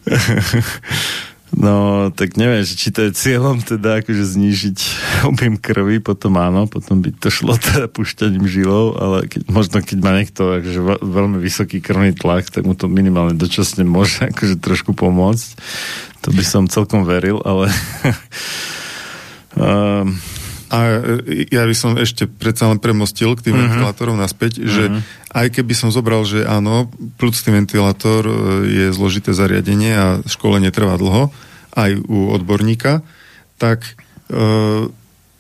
No, 1.54 2.10
tak 2.10 2.42
neviem, 2.42 2.66
či 2.66 2.90
to 2.90 3.06
je 3.06 3.14
cieľom 3.14 3.62
teda 3.62 4.02
akože 4.02 4.26
znížiť 4.26 4.78
objem 5.30 5.62
krvi, 5.62 6.02
potom 6.02 6.42
áno, 6.42 6.66
potom 6.66 7.06
by 7.06 7.14
to 7.14 7.30
šlo 7.30 7.54
teda 7.62 7.86
pušťaním 7.86 8.50
žilov, 8.50 8.98
ale 8.98 9.30
keď, 9.30 9.42
možno 9.54 9.78
keď 9.86 9.98
má 10.02 10.12
niekto 10.18 10.58
akože 10.58 10.82
veľmi 11.06 11.38
vysoký 11.38 11.86
krvný 11.86 12.18
tlak, 12.18 12.50
tak 12.50 12.66
mu 12.66 12.74
to 12.74 12.90
minimálne 12.90 13.38
dočasne 13.38 13.86
môže 13.86 14.26
akože 14.34 14.58
trošku 14.58 14.98
pomôcť. 14.98 15.48
To 16.26 16.34
by 16.34 16.42
som 16.42 16.66
celkom 16.66 17.06
veril, 17.06 17.38
ale 17.46 17.70
um, 19.54 20.18
a 20.70 20.80
e, 20.98 21.46
ja 21.54 21.64
by 21.66 21.76
som 21.78 21.94
ešte 21.98 22.26
predsa 22.26 22.66
len 22.70 22.82
premostil 22.82 23.38
k 23.38 23.50
tým 23.50 23.56
uh-huh. 23.56 23.70
ventilátorom 23.70 24.18
naspäť, 24.18 24.62
uh-huh. 24.62 24.70
že 24.70 24.84
mhm. 24.90 25.00
aj 25.36 25.48
keby 25.54 25.74
som 25.78 25.90
zobral, 25.94 26.26
že 26.26 26.46
áno, 26.46 26.90
plúcný 27.22 27.62
ventilátor 27.62 28.26
e, 28.26 28.34
je 28.66 28.86
zložité 28.96 29.32
zariadenie 29.36 29.94
a 29.94 30.08
školenie 30.26 30.74
trvá 30.74 30.98
dlho, 30.98 31.30
aj 31.76 31.92
u 32.08 32.34
odborníka, 32.34 33.06
tak 33.62 33.86
e, 33.86 33.92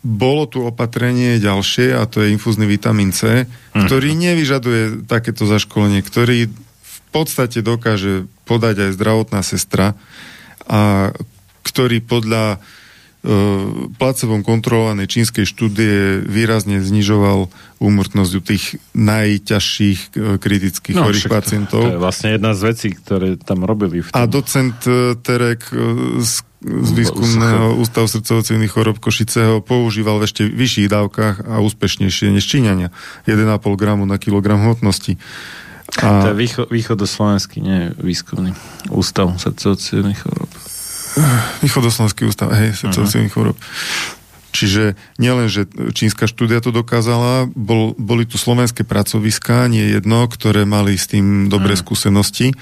bolo 0.05 0.43
tu 0.45 0.61
opatrenie 0.61 1.41
ďalšie 1.41 1.97
a 1.97 2.05
to 2.05 2.21
je 2.21 2.29
infúzny 2.29 2.69
vitamín 2.69 3.09
C, 3.09 3.49
uh-huh. 3.49 3.85
ktorý 3.89 4.13
nevyžaduje 4.13 5.09
takéto 5.09 5.49
zaškolenie, 5.49 6.05
ktorý 6.05 6.53
v 6.53 6.97
podstate 7.09 7.65
dokáže 7.65 8.29
podať 8.45 8.89
aj 8.89 8.91
zdravotná 8.93 9.41
sestra 9.41 9.97
a 10.69 11.09
ktorý 11.65 12.05
podľa 12.05 12.61
placebom 13.97 14.45
kontrolovanej 14.45 15.09
čínskej 15.09 15.49
štúdie 15.49 16.21
výrazne 16.21 16.77
znižoval 16.77 17.49
úmrtnosť 17.81 18.31
u 18.37 18.41
tých 18.41 18.65
najťažších 18.93 19.99
e, 20.13 20.37
kritických 20.37 20.95
no, 20.95 21.09
chorých 21.09 21.25
pacientov. 21.25 21.81
To 21.89 21.97
je 21.97 22.01
vlastne 22.01 22.37
jedna 22.37 22.53
z 22.53 22.61
vecí, 22.69 22.89
ktoré 22.93 23.35
tam 23.41 23.65
robili. 23.65 24.05
V 24.05 24.13
tom. 24.13 24.15
A 24.15 24.29
docent 24.29 24.77
e, 24.85 25.17
Terek 25.17 25.65
z, 26.21 26.45
z 26.61 26.89
výskumného 26.93 27.81
ústavu 27.81 28.05
srdcovo 28.05 28.45
chorob 28.69 28.97
Košiceho 29.01 29.65
používal 29.65 30.21
v 30.21 30.29
ešte 30.29 30.43
vyšších 30.45 30.87
dávkach 30.93 31.49
a 31.49 31.65
úspešnejšie 31.65 32.29
než 32.29 32.45
Číňania. 32.45 32.93
1,5 33.25 33.57
gramu 33.73 34.05
na 34.05 34.21
kilogram 34.21 34.61
hmotnosti. 34.61 35.17
A... 36.01 36.25
To 36.25 36.33
je 36.33 36.37
výcho, 36.37 36.61
východoslovenský, 36.69 37.57
nie 37.61 37.93
výskumný 37.97 38.57
ústav 38.89 39.33
srdcovcievných 39.37 40.19
chorób. 40.21 40.49
Východoslovenský 41.63 42.27
ústav, 42.27 42.51
hej, 42.51 42.75
srdcovcievných 42.75 43.31
uh-huh. 43.31 43.55
chorób. 43.55 43.57
Čiže 44.55 44.95
nielen, 45.19 45.51
že 45.51 45.67
čínska 45.67 46.31
štúdia 46.31 46.63
to 46.63 46.71
dokázala, 46.71 47.51
bol, 47.51 47.91
boli 47.99 48.23
tu 48.23 48.39
slovenské 48.39 48.87
pracoviská, 48.87 49.67
nie 49.67 49.91
jedno, 49.91 50.23
ktoré 50.31 50.63
mali 50.63 50.95
s 50.95 51.11
tým 51.11 51.51
dobré 51.51 51.75
mm. 51.75 51.81
skúsenosti. 51.83 52.55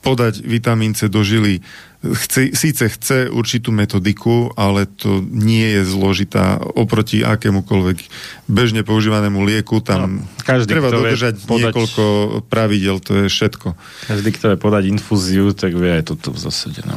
Podať 0.00 0.40
vitamín 0.40 0.96
C 0.96 1.12
do 1.12 1.20
žily 1.20 1.60
chce, 2.00 2.56
síce 2.56 2.88
chce 2.88 3.28
určitú 3.28 3.68
metodiku, 3.68 4.48
ale 4.56 4.88
to 4.88 5.20
nie 5.20 5.76
je 5.76 5.82
zložitá 5.84 6.56
oproti 6.56 7.20
akémukoľvek 7.20 7.98
bežne 8.48 8.80
používanému 8.80 9.44
lieku. 9.44 9.84
Tam 9.84 10.24
no, 10.24 10.40
každý, 10.40 10.72
treba 10.72 10.88
dodržať 10.88 11.44
podať, 11.44 11.52
niekoľko 11.68 12.04
pravidel, 12.48 12.96
to 13.04 13.20
je 13.20 13.26
všetko. 13.28 13.76
Každý, 14.08 14.30
kto 14.40 14.46
je 14.52 14.56
podať 14.56 14.88
infúziu, 14.88 15.52
tak 15.52 15.76
vie 15.76 16.00
aj 16.00 16.16
toto 16.16 16.32
v 16.32 16.40
zásade. 16.40 16.80
No. 16.88 16.96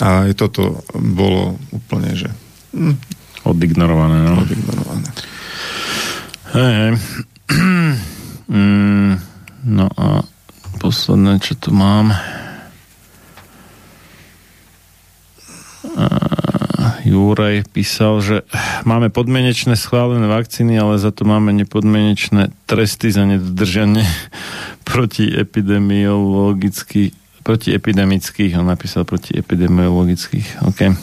A 0.00 0.28
aj 0.28 0.32
toto 0.36 0.80
bolo 0.96 1.60
úplne, 1.72 2.16
že... 2.16 2.28
Hm, 2.72 2.96
Odignorované, 3.44 4.16
no. 4.24 4.40
Odignorované. 4.44 5.08
Hej, 6.56 6.72
hej. 6.76 6.92
mm, 8.52 9.12
no 9.68 9.86
a 9.96 10.24
posledné, 10.80 11.40
čo 11.44 11.56
tu 11.60 11.72
mám... 11.76 12.16
Juraj 17.00 17.64
písal, 17.72 18.20
že 18.20 18.36
máme 18.84 19.08
podmienečné 19.10 19.74
schválené 19.74 20.28
vakcíny, 20.28 20.78
ale 20.78 21.00
za 21.00 21.10
to 21.10 21.24
máme 21.24 21.50
nepodmienečné 21.56 22.52
tresty 22.68 23.10
za 23.10 23.26
nedodržanie 23.26 24.04
proti 24.88 25.26
epidemiologických 25.26 27.19
protiepidemických, 27.50 28.54
on 28.62 28.70
napísal 28.70 29.02
protiepidemiologických, 29.02 30.62
ok. 30.70 30.94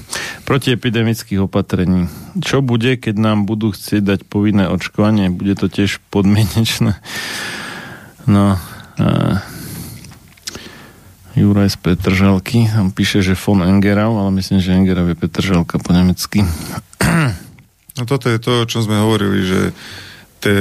Protiepidemických 0.47 1.43
opatrení. 1.43 2.07
Čo 2.39 2.63
bude, 2.63 2.95
keď 2.95 3.19
nám 3.19 3.43
budú 3.43 3.75
chcieť 3.75 3.99
dať 3.99 4.19
povinné 4.31 4.71
očkovanie? 4.71 5.27
Bude 5.27 5.59
to 5.59 5.67
tiež 5.67 5.99
podmienečné? 6.07 6.95
No, 8.31 8.55
uh, 8.55 9.35
Juraj 11.35 11.75
z 11.75 11.77
Petržalky. 11.83 12.71
On 12.79 12.95
píše, 12.95 13.19
že 13.19 13.35
von 13.35 13.67
Engerau, 13.67 14.15
ale 14.15 14.39
myslím, 14.39 14.63
že 14.63 14.71
Engerau 14.71 15.11
je 15.11 15.19
Petržalka 15.19 15.83
po 15.83 15.91
nemecky. 15.91 16.47
No 17.99 18.05
toto 18.07 18.31
je 18.31 18.39
to, 18.39 18.63
o 18.63 18.69
čom 18.69 18.87
sme 18.87 19.03
hovorili, 19.03 19.43
že 19.43 19.59
te, 20.39 20.53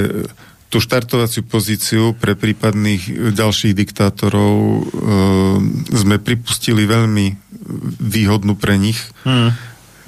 tú 0.77 0.85
štartovaciu 0.85 1.41
pozíciu 1.49 2.13
pre 2.13 2.37
prípadných 2.37 3.33
ďalších 3.33 3.73
diktátorov 3.73 4.53
e, 4.53 4.81
sme 5.97 6.21
pripustili 6.21 6.85
veľmi 6.85 7.33
výhodnú 8.05 8.61
pre 8.61 8.77
nich, 8.77 9.01
hmm. 9.25 9.57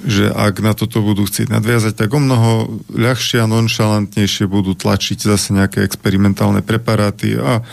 že 0.05 0.29
ak 0.29 0.61
na 0.61 0.77
toto 0.77 1.01
budú 1.01 1.25
chcieť 1.25 1.49
nadviazať, 1.49 1.97
tak 1.97 2.13
o 2.13 2.21
mnoho 2.21 2.85
ľahšie 2.93 3.41
a 3.41 3.49
nonšalantnejšie 3.49 4.45
budú 4.45 4.77
tlačiť 4.77 5.17
zase 5.25 5.57
nejaké 5.57 5.81
experimentálne 5.81 6.61
preparáty 6.61 7.33
a, 7.41 7.65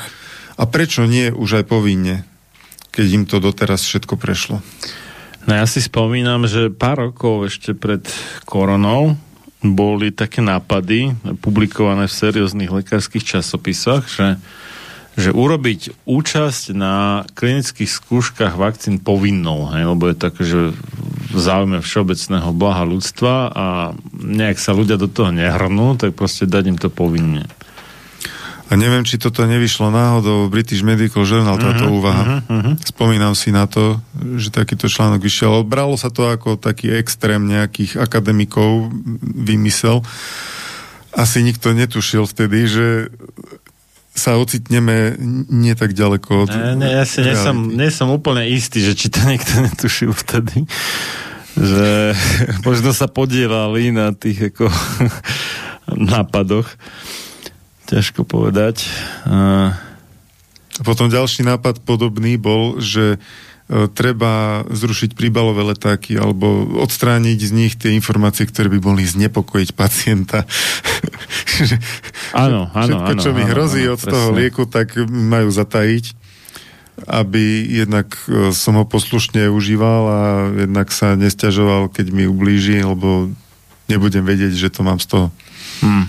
a 0.57 0.63
prečo 0.65 1.05
nie 1.05 1.29
už 1.29 1.61
aj 1.61 1.65
povinne? 1.69 2.25
keď 2.97 3.07
im 3.13 3.25
to 3.29 3.45
doteraz 3.45 3.85
všetko 3.85 4.17
prešlo. 4.17 4.65
No 5.45 5.53
ja 5.53 5.69
si 5.69 5.85
spomínam, 5.85 6.49
že 6.49 6.73
pár 6.73 7.13
rokov 7.13 7.53
ešte 7.53 7.77
pred 7.77 8.01
koronou 8.49 9.21
boli 9.65 10.13
také 10.13 10.45
nápady 10.45 11.17
publikované 11.41 12.07
v 12.07 12.19
serióznych 12.19 12.71
lekárskych 12.71 13.25
časopisoch, 13.25 14.05
že, 14.07 14.37
že 15.17 15.33
urobiť 15.33 16.05
účasť 16.05 16.77
na 16.77 17.25
klinických 17.33 17.89
skúškach 17.89 18.55
vakcín 18.55 19.01
povinnou, 19.01 19.73
hej, 19.73 19.89
lebo 19.89 20.13
je 20.13 20.17
také, 20.17 20.43
že 20.45 20.61
v 21.33 21.39
záujme 21.39 21.81
všeobecného 21.81 22.51
blaha 22.53 22.85
ľudstva 22.85 23.35
a 23.51 23.67
nejak 24.13 24.61
sa 24.61 24.77
ľudia 24.77 25.01
do 25.01 25.09
toho 25.09 25.33
nehrnú, 25.33 25.97
tak 25.97 26.13
proste 26.17 26.49
dať 26.49 26.65
im 26.77 26.79
to 26.79 26.93
povinne. 26.93 27.49
A 28.67 28.75
neviem, 28.75 29.07
či 29.07 29.15
toto 29.15 29.47
nevyšlo 29.47 29.95
náhodou 29.95 30.51
British 30.51 30.83
Medical 30.83 31.23
Journal, 31.23 31.55
táto 31.55 31.87
uh-huh, 31.87 31.99
úvaha. 32.03 32.25
Uh-huh, 32.27 32.51
uh-huh. 32.51 32.75
Spomínam 32.83 33.39
si 33.39 33.55
na 33.55 33.71
to, 33.71 34.03
že 34.35 34.51
takýto 34.51 34.91
článok 34.91 35.23
vyšiel. 35.23 35.63
Bralo 35.63 35.95
sa 35.95 36.11
to 36.11 36.27
ako 36.27 36.59
taký 36.59 36.91
extrém 36.91 37.47
nejakých 37.47 38.03
akademikov 38.03 38.91
vymysel. 39.23 40.03
Asi 41.15 41.47
nikto 41.47 41.71
netušil 41.71 42.27
vtedy, 42.27 42.67
že 42.67 42.87
sa 44.17 44.41
ocitneme 44.41 45.15
nie 45.53 45.77
tak 45.77 45.93
ďaleko 45.93 46.49
od... 46.49 46.51
Ne, 46.51 46.73
ne, 46.75 46.89
ja 46.89 47.05
si 47.05 47.21
nie 47.21 47.37
som, 47.37 47.69
nie 47.69 47.93
som 47.93 48.09
úplne 48.09 48.49
istý, 48.49 48.81
že 48.81 48.97
či 48.97 49.13
to 49.13 49.21
niekto 49.23 49.61
netušil 49.69 50.11
vtedy. 50.11 50.65
Že 51.55 52.17
možno 52.67 52.91
sa 52.97 53.07
podielali 53.07 53.93
na 53.93 54.11
tých 54.17 54.51
ako 54.57 54.73
nápadoch. 56.17 56.67
Ťažko 57.87 58.27
povedať. 58.27 58.87
A... 59.27 59.75
Potom 60.85 61.09
ďalší 61.09 61.47
nápad 61.47 61.81
podobný 61.89 62.37
bol, 62.37 62.77
že 62.85 63.17
e, 63.17 63.19
treba 63.89 64.61
zrušiť 64.69 65.17
príbalové 65.17 65.73
letáky 65.73 66.21
alebo 66.21 66.69
odstrániť 66.85 67.39
z 67.41 67.53
nich 67.57 67.73
tie 67.81 67.97
informácie, 67.97 68.45
ktoré 68.45 68.69
by 68.77 68.81
boli 68.85 69.09
znepokojiť 69.09 69.71
pacienta. 69.73 70.45
áno, 72.45 72.69
áno, 72.77 73.09
Všetko, 73.09 73.13
čo 73.25 73.31
mi 73.33 73.45
hrozí 73.49 73.89
áno, 73.89 73.97
od 73.97 74.01
presne. 74.05 74.13
toho 74.13 74.29
lieku, 74.37 74.63
tak 74.69 74.93
majú 75.09 75.49
zatajiť, 75.49 76.05
aby 77.09 77.45
jednak 77.87 78.13
e, 78.29 78.53
som 78.53 78.77
ho 78.77 78.85
poslušne 78.85 79.49
užíval 79.49 80.03
a 80.13 80.21
jednak 80.61 80.93
sa 80.93 81.17
nestiažoval, 81.17 81.89
keď 81.89 82.13
mi 82.13 82.29
ublíži, 82.29 82.85
lebo 82.85 83.33
nebudem 83.89 84.29
vedieť, 84.29 84.53
že 84.53 84.69
to 84.69 84.85
mám 84.85 85.01
z 85.01 85.09
toho. 85.09 85.27
Hmm. 85.81 86.05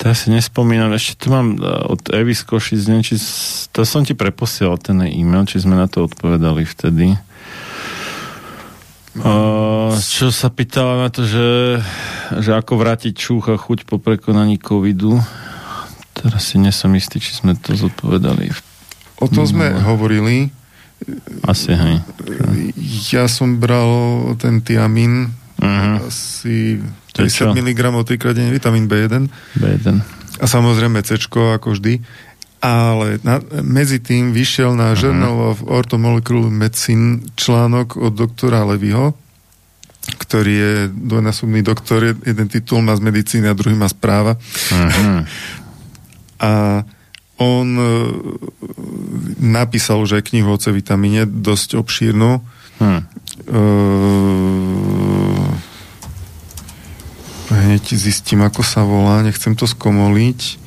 To 0.00 0.08
ja 0.08 0.16
si 0.16 0.32
nespomínam. 0.32 0.96
Ešte 0.96 1.20
tu 1.20 1.26
mám 1.28 1.60
e, 1.60 1.64
od 1.64 2.00
Evy 2.08 2.32
z 2.32 2.48
Košic, 2.48 2.88
neviem, 2.88 3.04
či, 3.04 3.20
to 3.68 3.84
som 3.84 4.00
ti 4.00 4.16
preposielal 4.16 4.80
ten 4.80 4.96
e-mail, 5.04 5.44
či 5.44 5.60
sme 5.60 5.76
na 5.76 5.92
to 5.92 6.08
odpovedali 6.08 6.64
vtedy. 6.64 7.20
Uh, 9.20 9.92
čo 9.98 10.30
sa 10.32 10.48
pýtala 10.48 11.04
na 11.04 11.08
to, 11.10 11.26
že, 11.26 11.82
že 12.40 12.50
ako 12.54 12.78
vrátiť 12.78 13.12
čúcha 13.12 13.58
chuť 13.60 13.84
po 13.84 14.00
prekonaní 14.00 14.56
covidu. 14.56 15.20
Teraz 16.16 16.48
si 16.48 16.56
nesom 16.56 16.96
istý, 16.96 17.20
či 17.20 17.36
sme 17.36 17.52
to 17.58 17.76
zodpovedali. 17.76 18.54
O 19.20 19.28
tom 19.28 19.44
sme 19.44 19.68
no. 19.68 19.84
hovorili. 19.84 20.48
Asi, 21.44 21.76
hej. 21.76 22.00
Ja 23.12 23.28
som 23.28 23.60
bral 23.60 24.32
ten 24.40 24.64
tiamin 24.64 25.32
uh-huh. 25.60 26.08
asi 26.08 26.80
50 27.14 27.56
mg 27.56 27.80
3 28.04 28.20
krát 28.20 28.34
deň, 28.36 28.48
vitamín 28.50 28.86
B1. 28.86 29.26
B1. 29.58 29.86
A 30.40 30.44
samozrejme 30.48 31.02
C, 31.02 31.20
ako 31.20 31.76
vždy. 31.76 32.00
Ale 32.60 33.16
na, 33.24 33.40
medzi 33.64 34.04
tým 34.04 34.36
vyšiel 34.36 34.76
na 34.76 34.92
uh-huh. 34.92 35.00
Journal 35.00 35.36
of 35.56 35.64
Orthomolecular 35.64 36.52
Medicine 36.52 37.24
článok 37.36 37.96
od 37.96 38.12
doktora 38.12 38.68
Levyho, 38.68 39.16
ktorý 40.20 40.52
je 40.52 40.74
dvojnásobný 40.92 41.64
doktor, 41.64 42.12
jeden 42.12 42.48
titul 42.52 42.84
má 42.84 42.92
z 42.96 43.04
medicíny 43.04 43.48
a 43.48 43.56
druhý 43.56 43.76
má 43.76 43.88
správa. 43.88 44.36
Uh-huh. 44.36 45.24
a 46.52 46.84
on 47.40 47.68
uh, 47.80 48.12
napísal 49.40 50.04
už 50.04 50.20
aj 50.20 50.28
knihu 50.28 50.52
o 50.52 50.60
C 50.60 50.68
vitamíne, 50.68 51.24
dosť 51.24 51.80
obšírnu. 51.80 52.44
Uh, 52.80 53.00
Hneď 57.50 57.82
zistím, 57.98 58.46
ako 58.46 58.62
sa 58.62 58.86
volá, 58.86 59.26
nechcem 59.26 59.58
to 59.58 59.66
skomoliť. 59.66 60.62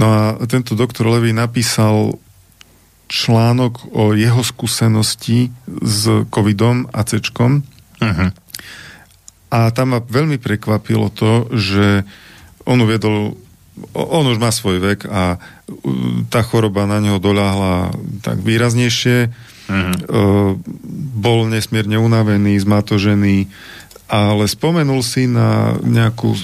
No 0.00 0.06
a 0.08 0.20
tento 0.48 0.72
doktor 0.72 1.04
Levy 1.12 1.36
napísal 1.36 2.16
článok 3.12 3.92
o 3.92 4.16
jeho 4.16 4.40
skúsenosti 4.40 5.52
s 5.68 6.08
covidom 6.32 6.88
a 6.96 7.04
cečkom. 7.04 7.60
Uh-huh. 8.00 8.28
A 9.52 9.68
tam 9.76 9.92
ma 9.92 10.00
veľmi 10.00 10.40
prekvapilo 10.40 11.12
to, 11.12 11.52
že 11.52 12.08
on 12.64 12.80
uviedol, 12.80 13.36
on 13.92 14.24
už 14.32 14.40
má 14.40 14.48
svoj 14.48 14.80
vek 14.80 15.04
a 15.12 15.36
tá 16.32 16.40
choroba 16.40 16.88
na 16.88 17.04
neho 17.04 17.20
doľahla 17.20 17.92
tak 18.24 18.40
výraznejšie. 18.40 19.28
Uh-huh. 19.68 20.56
Bol 21.12 21.52
nesmierne 21.52 22.00
unavený, 22.00 22.56
zmatožený, 22.64 23.52
ale 24.12 24.44
spomenul 24.44 25.00
si 25.00 25.24
na 25.24 25.72
nejakú 25.80 26.36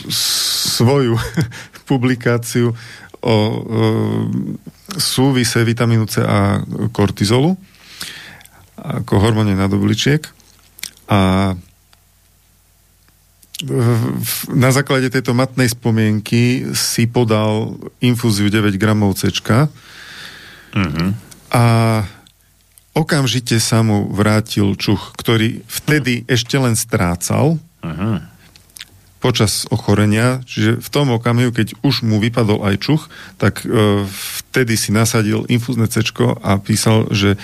svoju 0.73 1.21
publikáciu 1.91 2.73
o 3.21 3.37
e, 3.37 3.59
súvise 4.97 5.61
vitamínu 5.61 6.09
C 6.09 6.25
a 6.25 6.65
kortizolu 6.89 7.53
ako 8.79 9.15
hormóne 9.21 9.53
nadobličiek 9.59 10.23
a 11.11 11.53
na 14.55 14.71
základe 14.71 15.11
tejto 15.11 15.35
matnej 15.35 15.67
spomienky 15.67 16.71
si 16.79 17.11
podal 17.11 17.75
infúziu 17.99 18.47
9 18.47 18.79
gramov 18.79 19.19
C 19.19 19.35
a 21.51 21.65
okamžite 22.99 23.63
sa 23.63 23.87
mu 23.87 24.11
vrátil 24.11 24.75
čuch, 24.75 25.15
ktorý 25.15 25.63
vtedy 25.71 26.27
ešte 26.27 26.59
len 26.59 26.75
strácal 26.75 27.63
počas 29.19 29.67
ochorenia, 29.75 30.47
čiže 30.47 30.79
v 30.79 30.89
tom 30.95 31.11
okamihu, 31.11 31.51
keď 31.51 31.75
už 31.83 32.07
mu 32.07 32.23
vypadol 32.23 32.63
aj 32.63 32.75
čuch, 32.79 33.11
tak 33.35 33.67
e, 33.67 34.07
vtedy 34.07 34.79
si 34.79 34.95
nasadil 34.95 35.43
infúzne 35.51 35.91
cečko 35.91 36.39
a 36.39 36.55
písal, 36.63 37.11
že 37.11 37.35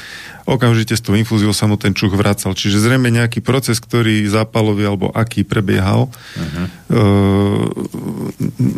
okamžite 0.46 0.94
s 0.94 1.02
tou 1.02 1.18
infúziou 1.18 1.50
sa 1.50 1.66
mu 1.66 1.74
ten 1.74 1.90
čuch 1.90 2.14
vracal. 2.14 2.54
Čiže 2.54 2.78
zrejme 2.78 3.10
nejaký 3.10 3.42
proces, 3.42 3.82
ktorý 3.82 4.22
zápalový 4.30 4.86
alebo 4.86 5.10
aký 5.10 5.42
prebiehal 5.42 6.14
uh-huh. 6.14 6.66
e, 6.70 6.98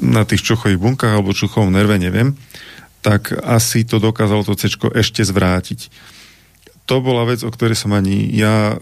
na 0.01 0.25
tých 0.25 0.41
čuchových 0.41 0.81
bunkách 0.81 1.21
alebo 1.21 1.37
čuchovom 1.37 1.69
nerve, 1.69 2.01
neviem, 2.01 2.33
tak 3.05 3.29
asi 3.45 3.85
to 3.85 4.01
dokázalo 4.01 4.41
to 4.41 4.57
cečko 4.57 4.89
ešte 4.89 5.21
zvrátiť. 5.21 6.16
To 6.87 7.03
bola 7.03 7.27
vec, 7.27 7.43
o 7.43 7.51
ktorej 7.51 7.75
som 7.75 7.91
ani 7.95 8.31
ja 8.31 8.73
e, 8.73 8.77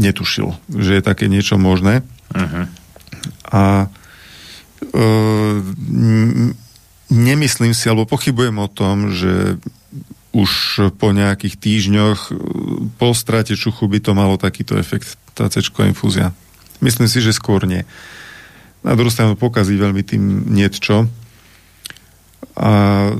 netušil, 0.00 0.56
že 0.72 0.98
je 0.98 1.02
také 1.04 1.28
niečo 1.28 1.60
možné. 1.60 2.00
Uh-huh. 2.32 2.64
A 3.52 3.64
e, 3.84 5.02
nemyslím 7.12 7.76
si, 7.76 7.84
alebo 7.86 8.08
pochybujem 8.08 8.56
o 8.56 8.68
tom, 8.72 9.12
že 9.12 9.60
už 10.34 10.50
po 10.98 11.14
nejakých 11.14 11.54
týždňoch 11.60 12.20
e, 12.28 12.32
po 12.96 13.12
strate 13.12 13.54
čuchu 13.54 13.86
by 13.86 14.00
to 14.00 14.16
malo 14.16 14.40
takýto 14.40 14.80
efekt, 14.80 15.20
tá 15.36 15.46
cečková 15.52 15.86
infúzia. 15.86 16.32
Myslím 16.80 17.06
si, 17.06 17.20
že 17.20 17.36
skôr 17.36 17.68
nie. 17.68 17.86
Na 18.84 18.96
druhú 18.96 19.12
stranu 19.12 19.36
pokazí 19.36 19.76
veľmi 19.76 20.02
tým 20.04 20.48
niečo. 20.48 21.08
A 22.54 22.70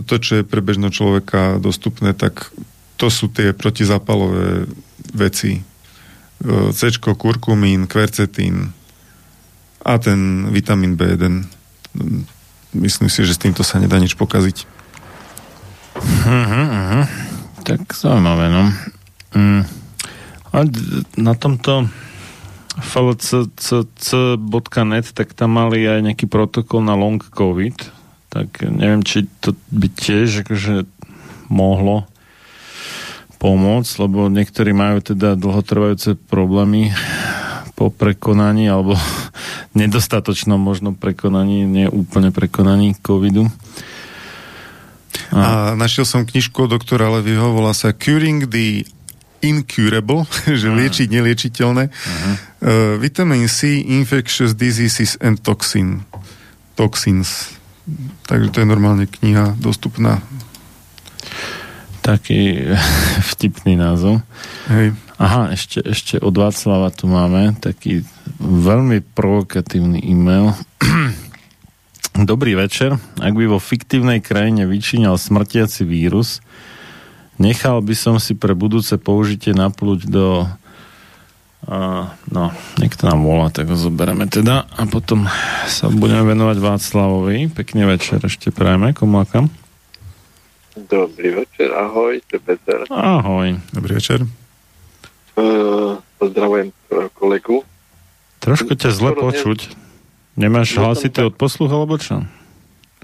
to, 0.04 0.20
čo 0.20 0.40
je 0.40 0.44
pre 0.46 0.60
bežného 0.60 0.92
človeka 0.92 1.58
dostupné, 1.58 2.12
tak 2.12 2.52
to 2.96 3.10
sú 3.10 3.28
tie 3.30 3.50
protizapalové 3.52 4.66
veci. 5.14 5.58
E, 5.58 5.62
Cčko, 6.70 7.14
kurkumín, 7.18 7.86
kvercetín 7.90 8.70
a 9.84 9.98
ten 10.00 10.48
vitamín 10.48 10.96
B1. 10.96 11.44
Myslím 12.74 13.08
si, 13.12 13.22
že 13.22 13.36
s 13.36 13.42
týmto 13.42 13.62
sa 13.62 13.78
nedá 13.78 14.00
nič 14.00 14.16
pokaziť. 14.16 14.66
Tak 17.64 17.96
zaujímavé, 17.96 18.48
no. 18.50 18.72
Mm. 19.36 19.64
A 20.54 20.58
na 21.16 21.34
tomto 21.34 21.88
flcc.net 22.78 23.96
tak 25.14 25.34
tam 25.38 25.50
mali 25.54 25.86
aj 25.86 26.00
nejaký 26.02 26.26
protokol 26.26 26.82
na 26.82 26.98
long 26.98 27.22
covid, 27.22 27.74
tak 28.30 28.66
neviem, 28.66 29.06
či 29.06 29.30
to 29.38 29.54
by 29.70 29.86
tiež 29.86 30.42
akože 30.42 30.84
mohlo 31.46 32.06
pomôcť, 33.44 33.92
lebo 34.00 34.32
niektorí 34.32 34.72
majú 34.72 35.04
teda 35.04 35.36
dlhotrvajúce 35.36 36.16
problémy 36.16 36.96
po 37.76 37.92
prekonaní 37.92 38.72
alebo 38.72 38.96
nedostatočnom 39.80 40.56
možno 40.56 40.96
prekonaní, 40.96 41.68
nie 41.68 41.84
úplne 41.84 42.32
prekonaní 42.32 42.96
covidu. 42.96 43.52
A 45.34 45.76
našiel 45.76 46.08
som 46.08 46.24
knižku 46.24 46.64
doktora 46.70 47.12
Levyho, 47.20 47.52
volá 47.52 47.76
sa 47.76 47.92
Curing 47.92 48.48
the 48.48 48.88
Incurable, 49.44 50.24
že 50.60 50.72
liečiť 50.72 51.12
neliečiteľné. 51.12 51.84
Uh, 52.64 52.96
vitamin 52.96 53.44
C, 53.44 53.84
Infectious 53.84 54.56
Diseases 54.56 55.20
and 55.20 55.44
Toxin. 55.44 56.08
Toxins. 56.80 57.52
Takže 58.24 58.48
to 58.56 58.58
je 58.64 58.66
normálne 58.72 59.04
kniha 59.04 59.60
dostupná. 59.60 60.24
Taký 62.04 62.40
vtipný 63.32 63.80
názov. 63.80 64.20
Hej. 64.68 64.92
Aha, 65.16 65.56
ešte, 65.56 65.80
ešte 65.80 66.20
od 66.20 66.36
Václava 66.36 66.92
tu 66.92 67.08
máme 67.08 67.56
taký 67.64 68.04
veľmi 68.44 69.00
provokatívny 69.16 70.04
e-mail. 70.04 70.52
Dobrý 72.30 72.52
večer. 72.54 73.00
Ak 73.18 73.32
by 73.32 73.48
vo 73.48 73.56
fiktívnej 73.56 74.20
krajine 74.20 74.68
vyčíňal 74.68 75.16
smrtiaci 75.16 75.88
vírus, 75.88 76.44
nechal 77.40 77.80
by 77.80 77.94
som 77.96 78.20
si 78.20 78.36
pre 78.36 78.52
budúce 78.52 78.94
použitie 79.00 79.56
naplúť 79.56 80.06
do 80.06 80.44
a, 81.64 82.12
no, 82.28 82.52
niekto 82.76 83.08
nám 83.08 83.24
volá, 83.24 83.48
tak 83.48 83.72
ho 83.72 83.76
zoberieme 83.80 84.28
teda 84.28 84.68
a 84.68 84.84
potom 84.84 85.24
sa 85.64 85.88
budeme 85.88 86.36
venovať 86.36 86.60
Václavovi. 86.60 87.48
Pekný 87.48 87.88
večer 87.88 88.20
ešte 88.20 88.52
prajeme, 88.52 88.92
komu 88.92 89.24
a 89.24 89.24
kam? 89.24 89.48
Dobrý 90.74 91.30
večer, 91.30 91.70
ahoj, 91.70 92.18
to 92.26 92.36
je 92.36 92.42
Peter. 92.42 92.78
Ahoj. 92.90 93.54
Dobrý 93.70 93.94
večer. 93.94 94.26
Uh, 95.34 95.98
pozdravujem 96.18 96.74
kolegu. 97.14 97.62
Trošku 98.38 98.74
ťa 98.74 98.90
zle 98.90 99.14
počuť. 99.14 99.70
Nemáš 100.34 100.74
hlasitý 100.74 101.22
tak- 101.22 101.30
odposluch 101.30 101.70
alebo 101.70 101.94
čo? 101.94 102.26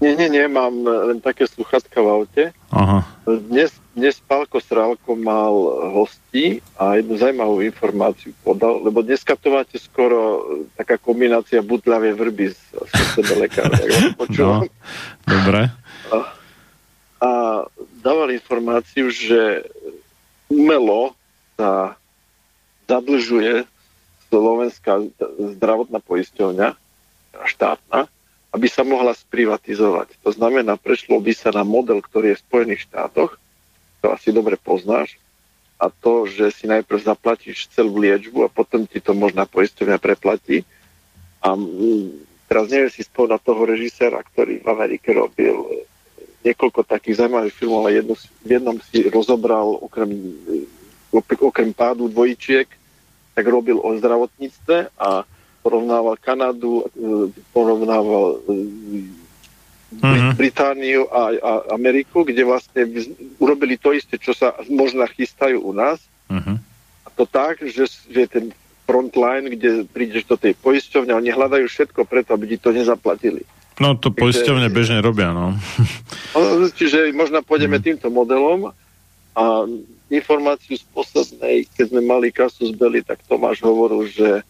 Nie, 0.00 0.16
nie, 0.16 0.32
nie, 0.32 0.48
mám 0.48 0.72
len 0.80 1.20
také 1.20 1.44
sluchatka 1.44 2.00
v 2.00 2.08
aute. 2.08 2.44
Aha. 2.72 3.04
Dnes, 3.28 3.68
dnes 3.92 4.16
Pálko 4.16 4.56
Srálko 4.56 5.12
mal 5.12 5.52
hostí 5.92 6.64
a 6.80 6.96
jednu 6.96 7.20
zaujímavú 7.20 7.60
informáciu 7.60 8.32
podal, 8.40 8.80
lebo 8.80 9.04
dneska 9.04 9.36
to 9.36 9.52
máte 9.52 9.76
skoro 9.76 10.16
e, 10.16 10.40
taká 10.72 10.96
kombinácia 10.96 11.60
budľavej 11.60 12.16
vrby 12.16 12.46
s, 12.48 12.56
s 12.72 12.92
sebe 13.20 13.44
lekára. 13.44 13.76
tak 13.76 13.92
vás 13.92 14.16
počúvam. 14.16 14.60
No, 14.64 14.72
dobre. 15.28 15.60
A 17.20 17.30
dával 18.00 18.32
informáciu, 18.32 19.12
že 19.12 19.68
umelo 20.48 21.12
sa 21.54 21.94
zadlžuje 22.88 23.68
Slovenská 24.32 25.04
zdravotná 25.60 26.00
poisťovňa, 26.00 26.68
teda 27.30 27.46
štátna, 27.46 28.00
aby 28.50 28.66
sa 28.66 28.82
mohla 28.82 29.14
sprivatizovať. 29.14 30.16
To 30.26 30.30
znamená, 30.32 30.80
prešlo 30.80 31.20
by 31.20 31.32
sa 31.36 31.54
na 31.54 31.62
model, 31.62 32.02
ktorý 32.02 32.34
je 32.34 32.38
v 32.40 32.44
Spojených 32.48 32.88
štátoch, 32.90 33.36
to 34.00 34.06
asi 34.08 34.32
dobre 34.32 34.56
poznáš, 34.56 35.20
a 35.80 35.88
to, 35.88 36.28
že 36.28 36.52
si 36.52 36.64
najprv 36.68 37.00
zaplatíš 37.00 37.72
celú 37.72 37.96
liečbu 38.04 38.44
a 38.44 38.52
potom 38.52 38.84
ti 38.84 39.00
to 39.00 39.16
možná 39.16 39.48
poisťovňa 39.48 39.96
preplatí. 39.96 40.60
A 41.40 41.56
mm, 41.56 42.20
teraz 42.52 42.68
neviem 42.68 42.92
si 42.92 43.00
spomínať 43.00 43.40
toho 43.40 43.62
režiséra, 43.64 44.20
ktorý 44.20 44.60
v 44.60 44.68
Amerike 44.68 45.16
robil 45.16 45.88
niekoľko 46.40 46.80
takých 46.88 47.24
zaujímavých 47.24 47.56
filmov, 47.56 47.78
ale 47.84 48.00
jednu, 48.00 48.14
v 48.16 48.50
jednom 48.50 48.76
si 48.88 49.04
rozobral 49.12 49.76
okrem, 49.76 50.10
okrem 51.40 51.70
pádu 51.76 52.08
dvojčiek, 52.08 52.68
tak 53.36 53.44
robil 53.44 53.76
o 53.76 53.96
zdravotníctve 53.96 54.96
a 54.96 55.24
porovnával 55.60 56.16
Kanadu, 56.16 56.88
e, 56.88 57.30
porovnával 57.52 58.40
Mhm. 59.90 60.38
Britániu 60.38 61.10
a, 61.10 61.34
a 61.34 61.52
Ameriku, 61.74 62.22
kde 62.22 62.46
vlastne 62.46 62.86
urobili 63.42 63.74
to 63.74 63.90
isté, 63.90 64.22
čo 64.22 64.30
sa 64.30 64.54
možno 64.70 65.02
chystajú 65.10 65.58
u 65.58 65.74
nás. 65.74 65.98
Uh-huh. 66.30 66.62
A 67.02 67.08
to 67.10 67.26
tak, 67.26 67.58
že, 67.66 67.90
že 68.06 68.30
ten 68.30 68.54
frontline, 68.86 69.50
kde 69.50 69.90
prídeš 69.90 70.30
do 70.30 70.38
tej 70.38 70.54
poisťovne, 70.62 71.10
oni 71.10 71.34
hľadajú 71.34 71.66
všetko 71.66 72.06
preto, 72.06 72.38
aby 72.38 72.54
ti 72.54 72.58
to 72.62 72.70
nezaplatili. 72.70 73.42
No 73.80 73.96
to 73.96 74.12
poisťovne 74.12 74.68
bežne 74.68 75.00
robia, 75.00 75.32
no. 75.32 75.56
No, 76.36 76.68
Čiže 76.68 77.10
možno 77.16 77.40
pôjdeme 77.40 77.80
týmto 77.80 78.12
modelom 78.12 78.70
a 79.32 79.44
informáciu 80.12 80.76
z 80.76 80.84
poslednej, 80.92 81.64
keď 81.72 81.96
sme 81.96 82.02
mali 82.04 82.28
kasu 82.28 82.70
z 82.70 82.74
Beli, 82.76 83.00
tak 83.00 83.24
Tomáš 83.24 83.64
hovoril, 83.64 84.04
že 84.12 84.44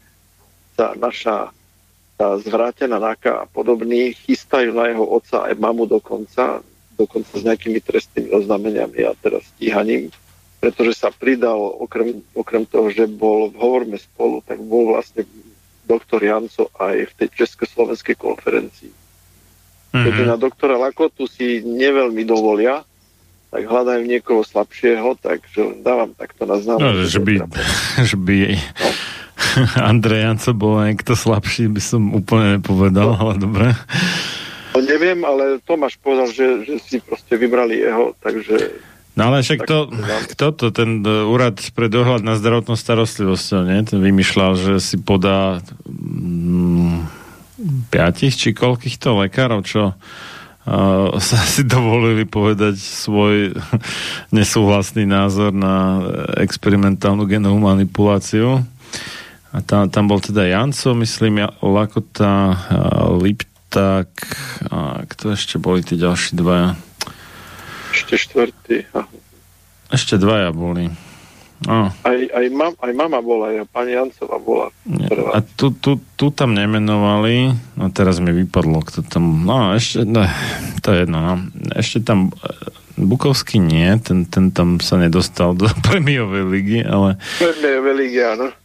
tá 0.74 0.98
naša 0.98 1.54
tá 2.20 2.36
zvrátená 2.36 3.00
Naka 3.00 3.32
a 3.32 3.48
podobní 3.48 4.12
chystajú 4.12 4.76
na 4.76 4.92
jeho 4.92 5.08
otca 5.08 5.48
aj 5.48 5.56
mamu 5.56 5.88
dokonca, 5.88 6.60
dokonca 7.00 7.32
s 7.32 7.42
nejakými 7.48 7.80
trestnými 7.80 8.28
oznámeniami 8.28 9.08
a 9.08 9.16
teraz 9.16 9.48
stíhaním, 9.56 10.12
pretože 10.60 11.00
sa 11.00 11.08
pridal, 11.08 11.56
okrem, 11.80 12.20
okrem 12.36 12.68
toho, 12.68 12.92
že 12.92 13.08
bol 13.08 13.48
v 13.48 13.56
Hovorme 13.56 13.96
spolu, 13.96 14.44
tak 14.44 14.60
bol 14.60 14.92
vlastne 14.92 15.24
doktor 15.88 16.20
Janco 16.20 16.68
aj 16.76 17.08
v 17.08 17.12
tej 17.24 17.28
Československej 17.40 18.20
konferencii. 18.20 18.99
Keďže 19.90 20.24
na 20.24 20.36
doktora 20.36 20.78
Lakotu 20.78 21.26
si 21.26 21.60
neveľmi 21.60 22.22
dovolia, 22.22 22.86
tak 23.50 23.66
hľadajú 23.66 24.06
niekoho 24.06 24.46
slabšieho, 24.46 25.18
takže 25.18 25.82
dávam 25.82 26.14
takto 26.14 26.46
na 26.46 26.54
No, 26.54 26.62
známku. 26.62 27.10
že 27.10 27.18
by, 27.18 27.34
že 28.10 28.16
by 28.16 28.36
Andrej 29.90 30.20
Janco 30.22 30.50
bol 30.54 30.78
niekto 30.86 31.18
slabší, 31.18 31.66
by 31.66 31.82
som 31.82 32.14
úplne 32.14 32.58
nepovedal, 32.58 33.18
ale 33.18 33.34
dobre. 33.36 33.66
No 34.70 34.78
neviem, 34.86 35.18
ale 35.26 35.58
Tomáš 35.60 35.98
povedal, 35.98 36.30
že, 36.30 36.62
že 36.62 36.74
si 36.78 36.96
proste 37.02 37.34
vybrali 37.34 37.82
jeho, 37.82 38.14
takže 38.18 38.86
No 39.10 39.26
ale 39.26 39.42
však 39.42 39.66
to, 39.66 39.90
kto 40.30 40.54
to, 40.54 40.66
ten 40.70 41.02
e, 41.02 41.26
úrad 41.26 41.58
pre 41.74 41.90
dohľad 41.90 42.22
na 42.22 42.38
zdravotnou 42.38 42.78
starostlivosťou, 42.78 43.66
nie? 43.66 43.82
Ten 43.82 43.98
vymýšľal, 43.98 44.54
že 44.54 44.72
si 44.78 44.96
podá 44.96 45.58
mm, 45.84 47.19
piatich 47.90 48.34
či 48.36 48.56
koľkých 48.56 48.96
to 48.96 49.16
lekárov, 49.20 49.60
čo 49.64 49.92
uh, 49.92 51.16
sa 51.30 51.40
si 51.44 51.62
dovolili 51.64 52.24
povedať 52.24 52.76
svoj 52.78 53.54
nesúhlasný 54.36 55.04
názor 55.04 55.52
na 55.52 56.04
experimentálnu 56.40 57.26
genovú 57.28 57.60
manipuláciu. 57.60 58.64
A 59.50 59.58
tam, 59.66 59.90
tam 59.90 60.06
bol 60.06 60.22
teda 60.22 60.46
Janco, 60.46 60.94
myslím, 60.94 61.42
Lakota, 61.58 62.54
Liptak, 63.18 64.06
a 64.70 65.02
kto 65.02 65.34
ešte 65.34 65.58
boli 65.58 65.82
tí 65.82 65.98
ďalší 65.98 66.38
dvaja? 66.38 66.78
Ešte 67.90 68.14
štvrtý. 68.14 68.86
Ešte 69.90 70.14
dvaja 70.22 70.54
boli. 70.54 71.09
Oh. 71.68 71.92
Aj, 71.92 72.16
aj, 72.16 72.46
mam, 72.48 72.72
aj 72.80 72.92
mama 72.96 73.20
bola, 73.20 73.52
aj 73.52 73.68
pani 73.68 73.92
Jancová 73.92 74.40
bola. 74.40 74.66
Prvá. 74.88 75.36
A 75.36 75.44
tu, 75.44 75.68
tu, 75.76 76.00
tu 76.16 76.32
tam 76.32 76.56
nemenovali, 76.56 77.52
no 77.76 77.92
teraz 77.92 78.16
mi 78.16 78.32
vypadlo, 78.32 78.80
kto 78.80 79.04
tam, 79.04 79.44
no 79.44 79.76
ešte, 79.76 80.08
no, 80.08 80.24
to 80.80 80.88
je 80.96 81.04
jedno, 81.04 81.18
no. 81.20 81.34
Ešte 81.76 82.00
tam 82.00 82.32
e, 82.32 82.48
Bukovský 82.96 83.60
nie, 83.60 83.92
ten, 84.00 84.24
ten 84.24 84.48
tam 84.56 84.80
sa 84.80 84.96
nedostal 84.96 85.52
do 85.52 85.68
premiovej 85.86 86.44
ligy, 86.48 86.80
ale... 86.80 87.20
Premiovej 87.36 87.94
ligy, 88.08 88.20
áno. 88.24 88.56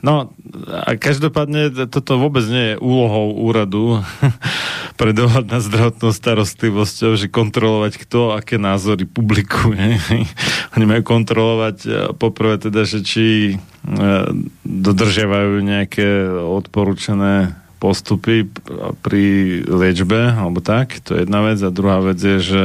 No 0.00 0.32
a 0.72 0.96
každopádne 0.96 1.88
toto 1.92 2.16
vôbec 2.16 2.40
nie 2.48 2.72
je 2.72 2.80
úlohou 2.80 3.36
úradu 3.36 4.00
pre 5.00 5.12
dohľad 5.12 5.52
na 5.52 5.60
zdravotnou 5.60 6.08
starostlivosťou, 6.08 7.20
že 7.20 7.28
kontrolovať 7.28 8.00
kto 8.00 8.32
aké 8.32 8.56
názory 8.56 9.04
publikuje. 9.04 10.00
Oni 10.74 10.84
majú 10.88 11.04
kontrolovať 11.04 11.76
e, 11.84 11.88
poprvé 12.16 12.56
teda, 12.56 12.88
že 12.88 13.04
či 13.04 13.26
e, 13.52 13.54
dodržiavajú 14.64 15.60
nejaké 15.60 16.08
odporúčané 16.40 17.52
postupy 17.76 18.48
pri 19.04 19.24
liečbe, 19.68 20.32
alebo 20.32 20.64
tak, 20.64 20.96
to 21.04 21.12
je 21.12 21.28
jedna 21.28 21.44
vec. 21.44 21.60
A 21.60 21.68
druhá 21.68 22.00
vec 22.00 22.16
je, 22.16 22.40
že 22.40 22.62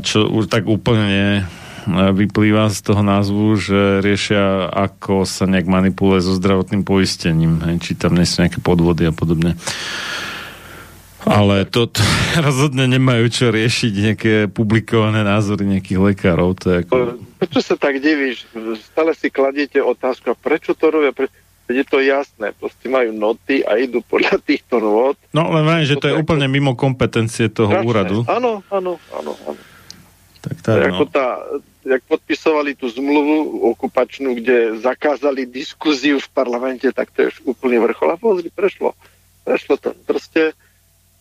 čo 0.00 0.26
tak 0.50 0.66
úplne 0.66 1.46
vyplýva 1.88 2.68
z 2.68 2.80
toho 2.84 3.00
názvu, 3.00 3.56
že 3.56 4.04
riešia, 4.04 4.68
ako 4.68 5.24
sa 5.24 5.48
nejak 5.48 5.70
manipuluje 5.70 6.20
so 6.20 6.36
zdravotným 6.36 6.84
poistením, 6.84 7.60
či 7.80 7.96
tam 7.96 8.16
nie 8.16 8.28
sú 8.28 8.44
nejaké 8.44 8.60
podvody 8.60 9.08
a 9.08 9.12
podobne. 9.14 9.56
Ale 11.28 11.68
to, 11.68 11.84
to 11.84 12.00
rozhodne 12.46 12.88
nemajú 12.88 13.28
čo 13.28 13.46
riešiť 13.52 13.92
nejaké 13.92 14.34
publikované 14.48 15.20
názory 15.20 15.68
nejakých 15.68 16.00
lekárov. 16.00 16.56
To 16.64 16.66
je 16.72 16.76
ako... 16.84 16.94
Prečo 17.40 17.60
sa 17.60 17.76
tak 17.76 18.00
divíš? 18.00 18.48
Stále 18.92 19.12
si 19.12 19.28
kladiete 19.28 19.80
otázku, 19.84 20.32
prečo 20.40 20.72
to 20.72 20.88
robia? 20.88 21.12
Pre... 21.12 21.28
je 21.68 21.84
to 21.84 22.00
jasné, 22.00 22.56
proste 22.56 22.88
majú 22.88 23.12
noty 23.12 23.60
a 23.64 23.76
idú 23.76 24.00
podľa 24.04 24.40
týchto 24.48 24.80
nôd. 24.80 25.16
No 25.36 25.52
len 25.52 25.64
viem, 25.68 25.84
že 25.88 26.00
to 26.00 26.08
je 26.08 26.16
úplne 26.16 26.48
mimo 26.48 26.72
kompetencie 26.72 27.52
toho 27.52 27.72
Strašné. 27.72 27.88
úradu. 27.88 28.16
Áno, 28.24 28.64
áno, 28.72 28.96
áno, 29.12 29.32
áno. 29.44 29.60
Tak 30.40 30.56
tá, 30.64 30.72
no. 30.76 30.88
ako 30.88 31.04
tá, 31.12 31.26
jak 31.84 32.00
podpisovali 32.08 32.72
tú 32.72 32.88
zmluvu 32.88 33.64
okupačnú, 33.76 34.36
kde 34.40 34.80
zakázali 34.80 35.44
diskuziu 35.44 36.16
v 36.16 36.28
parlamente, 36.32 36.88
tak 36.92 37.12
to 37.12 37.24
je 37.24 37.30
už 37.36 37.56
úplne 37.56 37.76
vrchol. 37.80 38.12
A 38.12 38.16
pozri, 38.16 38.48
prešlo. 38.48 38.96
Prešlo 39.44 39.76
to. 39.76 39.92
Proste 40.08 40.56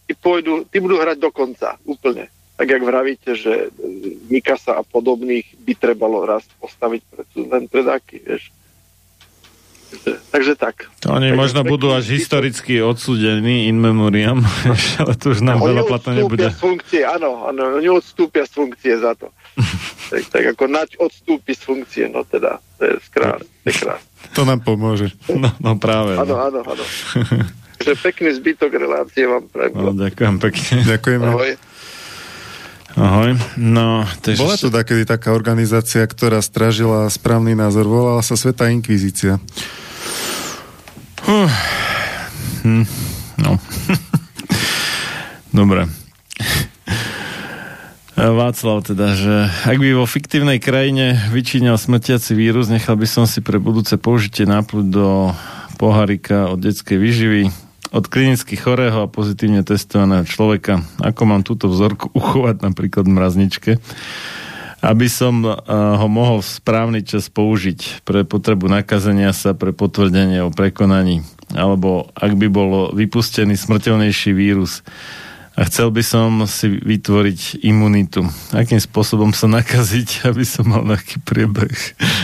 ty, 0.07 0.14
pôjdu, 0.15 0.64
ty 0.67 0.80
budú 0.80 0.99
hrať 0.99 1.19
do 1.19 1.30
konca. 1.35 1.75
Úplne. 1.83 2.31
Tak 2.59 2.67
jak 2.67 2.83
vravíte, 2.83 3.39
že 3.39 3.72
Mikasa 4.27 4.75
a 4.75 4.83
podobných 4.83 5.48
by 5.64 5.73
trebalo 5.80 6.27
raz 6.27 6.43
postaviť 6.59 7.01
pred 7.07 7.27
len 7.48 7.64
pred 7.72 7.88
aký, 7.88 8.19
vieš. 8.19 8.51
Takže 10.30 10.53
tak. 10.56 10.85
To 11.01 11.18
oni 11.18 11.34
Takže 11.34 11.42
možno 11.42 11.61
budú 11.66 11.90
až 11.90 12.14
historicky 12.14 12.77
odsúdení 12.80 13.66
in 13.66 13.82
memoriam, 13.82 14.45
ale 15.01 15.14
to 15.18 15.34
už 15.34 15.42
nám 15.42 15.59
veľa 15.66 15.84
platno 15.90 16.14
nebude. 16.14 16.45
z 16.45 16.61
funkcie, 16.61 17.01
áno, 17.01 17.50
áno, 17.50 17.82
oni 17.82 17.90
odstúpia 17.90 18.45
z 18.45 18.53
funkcie 18.53 18.93
za 19.01 19.18
to. 19.18 19.34
tak, 20.14 20.22
tak 20.30 20.43
ako 20.53 20.64
nač 20.69 20.93
odstúpi 21.01 21.58
z 21.58 21.61
funkcie, 21.66 22.06
no 22.08 22.22
teda, 22.22 22.61
to 22.77 22.82
je 22.85 22.93
skrále, 23.01 23.43
to, 24.38 24.45
nám 24.45 24.61
pomôže. 24.61 25.09
No, 25.32 25.50
no 25.58 25.80
práve. 25.82 26.14
Áno, 26.19 26.38
no. 26.38 26.38
áno, 26.38 26.59
áno. 26.61 26.84
Takže 27.80 27.95
pekný 28.03 28.30
zbytok 28.35 28.72
relácie 28.76 29.24
vám 29.24 29.48
prajem. 29.48 29.72
No, 29.72 29.95
ďakujem 29.95 30.35
pekne. 30.43 30.76
Ďakujeme. 30.84 31.26
Ahoj. 31.32 31.68
Ahoj. 32.99 33.39
No, 33.55 34.03
takže... 34.19 34.43
Bola 34.43 34.59
tu 34.59 34.67
takedy 34.67 35.07
taká 35.07 35.31
organizácia, 35.31 36.03
ktorá 36.03 36.43
stražila 36.43 37.07
správny 37.07 37.55
názor, 37.55 37.87
volala 37.87 38.19
sa 38.19 38.35
Sveta 38.35 38.67
Inkvizícia. 38.67 39.39
Uh, 41.23 41.47
hm, 42.67 42.83
no. 43.39 43.55
Dobre. 45.55 45.87
Václav 48.19 48.83
teda, 48.83 49.15
že 49.15 49.47
ak 49.63 49.79
by 49.79 49.95
vo 49.95 50.03
fiktívnej 50.03 50.59
krajine 50.59 51.15
vyčíňal 51.31 51.79
smrtiaci 51.79 52.35
vírus, 52.35 52.67
nechal 52.67 52.99
by 52.99 53.07
som 53.07 53.23
si 53.23 53.39
pre 53.39 53.63
budúce 53.63 53.95
použitie 53.95 54.43
nápluť 54.43 54.85
do 54.91 55.31
pohárika 55.79 56.51
od 56.51 56.59
detskej 56.59 56.99
výživy 56.99 57.68
od 57.90 58.06
klinicky 58.06 58.53
chorého 58.53 59.06
a 59.06 59.11
pozitívne 59.11 59.66
testovaného 59.66 60.26
človeka. 60.26 60.85
Ako 61.01 61.22
mám 61.26 61.42
túto 61.42 61.69
vzorku 61.69 62.14
uchovať 62.19 62.61
napríklad 62.61 63.06
v 63.06 63.16
mrazničke? 63.16 63.72
aby 64.80 65.11
som 65.11 65.43
ho 65.68 66.08
mohol 66.08 66.40
v 66.40 66.56
správny 66.56 67.03
čas 67.03 67.27
použiť 67.27 68.08
pre 68.08 68.24
potrebu 68.24 68.72
nakazenia 68.72 69.35
sa, 69.35 69.51
pre 69.51 69.76
potvrdenie 69.76 70.40
o 70.40 70.56
prekonaní. 70.56 71.19
Alebo 71.51 72.08
ak 72.16 72.40
by 72.40 72.48
bol 72.48 72.95
vypustený 72.95 73.59
smrteľnejší 73.59 74.32
vírus, 74.32 74.80
a 75.57 75.65
chcel 75.65 75.89
by 75.89 76.03
som 76.05 76.29
si 76.45 76.69
vytvoriť 76.69 77.65
imunitu. 77.65 78.23
Akým 78.53 78.79
spôsobom 78.79 79.33
sa 79.33 79.49
nakaziť, 79.49 80.21
aby 80.29 80.43
som 80.45 80.69
mal 80.69 80.85
nejaký 80.85 81.21
priebeh. 81.21 81.77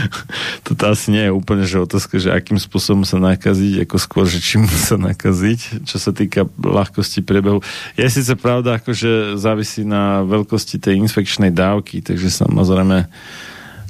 Toto 0.65 0.83
asi 0.89 1.13
nie 1.13 1.29
je 1.29 1.35
úplne 1.35 1.65
že 1.65 1.81
otázka, 1.81 2.21
že 2.21 2.33
akým 2.33 2.57
spôsobom 2.61 3.03
sa 3.03 3.17
nakaziť, 3.17 3.85
ako 3.85 3.95
skôr, 3.97 4.25
že 4.25 4.39
čím 4.41 4.65
sa 4.89 4.95
nakaziť, 4.97 5.85
čo 5.85 5.97
sa 5.97 6.11
týka 6.15 6.49
ľahkosti 6.59 7.21
priebehu. 7.25 7.61
Je 7.99 8.07
síce 8.09 8.33
pravda, 8.37 8.77
akože 8.81 9.37
závisí 9.37 9.85
na 9.85 10.25
veľkosti 10.25 10.81
tej 10.81 11.01
infekčnej 11.01 11.53
dávky, 11.53 12.01
takže 12.01 12.33
samozrejme 12.33 13.05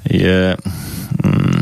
je... 0.10 0.54
Mm, 1.24 1.55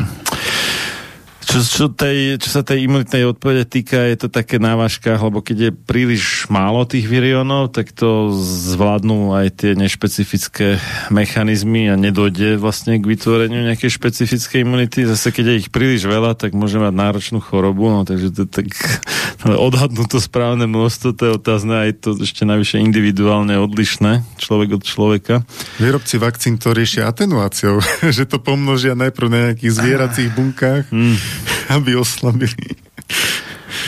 čo, 1.53 1.61
čo, 1.61 1.85
tej, 1.85 2.41
čo 2.41 2.49
sa 2.49 2.65
tej 2.65 2.89
imunitnej 2.89 3.29
odpovede 3.29 3.69
týka, 3.69 4.09
je 4.09 4.25
to 4.25 4.27
také 4.33 4.57
na 4.57 4.73
váškach, 4.73 5.21
lebo 5.21 5.45
keď 5.45 5.69
je 5.69 5.71
príliš 5.71 6.49
málo 6.49 6.81
tých 6.89 7.05
viriónov, 7.05 7.69
tak 7.69 7.93
to 7.93 8.33
zvládnu 8.73 9.37
aj 9.37 9.61
tie 9.61 9.71
nešpecifické 9.77 10.81
mechanizmy 11.13 11.93
a 11.93 11.95
nedojde 11.99 12.57
vlastne 12.57 12.97
k 12.97 13.05
vytvoreniu 13.05 13.69
nejakej 13.69 13.85
špecifickej 13.85 14.65
imunity. 14.65 15.05
Zase 15.05 15.29
keď 15.29 15.53
je 15.53 15.59
ich 15.61 15.69
príliš 15.69 16.09
veľa, 16.09 16.33
tak 16.33 16.57
môže 16.57 16.81
mať 16.81 16.89
náročnú 16.89 17.37
chorobu, 17.37 17.93
no 17.93 18.01
takže 18.01 18.33
to 18.33 18.43
tak 18.49 18.73
odhadnú 19.69 20.09
to 20.09 20.17
správne 20.17 20.65
množstvo, 20.65 21.13
to 21.13 21.21
je 21.29 21.31
otázne, 21.37 21.85
aj 21.85 22.01
to 22.01 22.09
ešte 22.17 22.49
navyše 22.49 22.81
individuálne 22.81 23.61
odlišné, 23.61 24.25
človek 24.41 24.81
od 24.81 24.83
človeka. 24.89 25.45
Výrobci 25.77 26.17
vakcín 26.17 26.57
to 26.57 26.73
riešia 26.73 27.13
atenuáciou, 27.13 27.77
že 28.15 28.25
to 28.25 28.41
pomnožia 28.41 28.97
najprv 28.97 29.27
na 29.29 29.39
nejakých 29.53 29.73
zvieracích 29.77 30.33
bunkách. 30.33 30.89
Mm 30.89 31.42
aby 31.69 31.95
oslabili. 31.95 32.75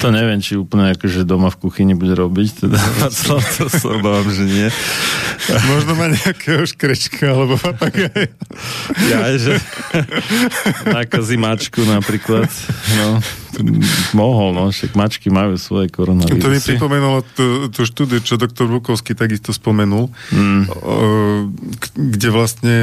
To 0.03 0.11
neviem, 0.11 0.41
či 0.43 0.59
úplne 0.59 0.91
akože 0.91 1.23
doma 1.23 1.53
v 1.53 1.61
kuchyni 1.61 1.93
bude 1.95 2.17
robiť, 2.17 2.67
teda 2.67 2.77
Václav, 2.99 3.41
to 3.57 3.65
sa 3.69 3.87
obávam, 3.95 4.27
že 4.27 4.43
nie. 4.43 4.67
Možno 5.45 5.93
má 5.93 6.09
nejakého 6.09 6.65
škrečka, 6.65 7.31
alebo 7.31 7.55
papagája. 7.55 8.33
Ja, 9.07 9.29
že 9.37 9.61
nakazí 10.89 11.37
mačku 11.37 11.85
napríklad. 11.85 12.49
No, 12.97 13.21
mohol, 14.17 14.57
no, 14.57 14.73
však 14.73 14.97
mačky 14.97 15.29
majú 15.29 15.55
svoje 15.55 15.93
koronavírusy. 15.93 16.41
To 16.41 16.49
mi 16.49 16.59
pripomenulo 16.59 17.21
tú, 17.37 17.69
tú 17.69 17.85
štúdiu, 17.85 18.19
čo 18.25 18.41
doktor 18.41 18.65
Vukovský 18.67 19.13
takisto 19.13 19.53
spomenul, 19.53 20.09
mm. 20.33 20.61
kde 21.93 22.29
vlastne 22.33 22.75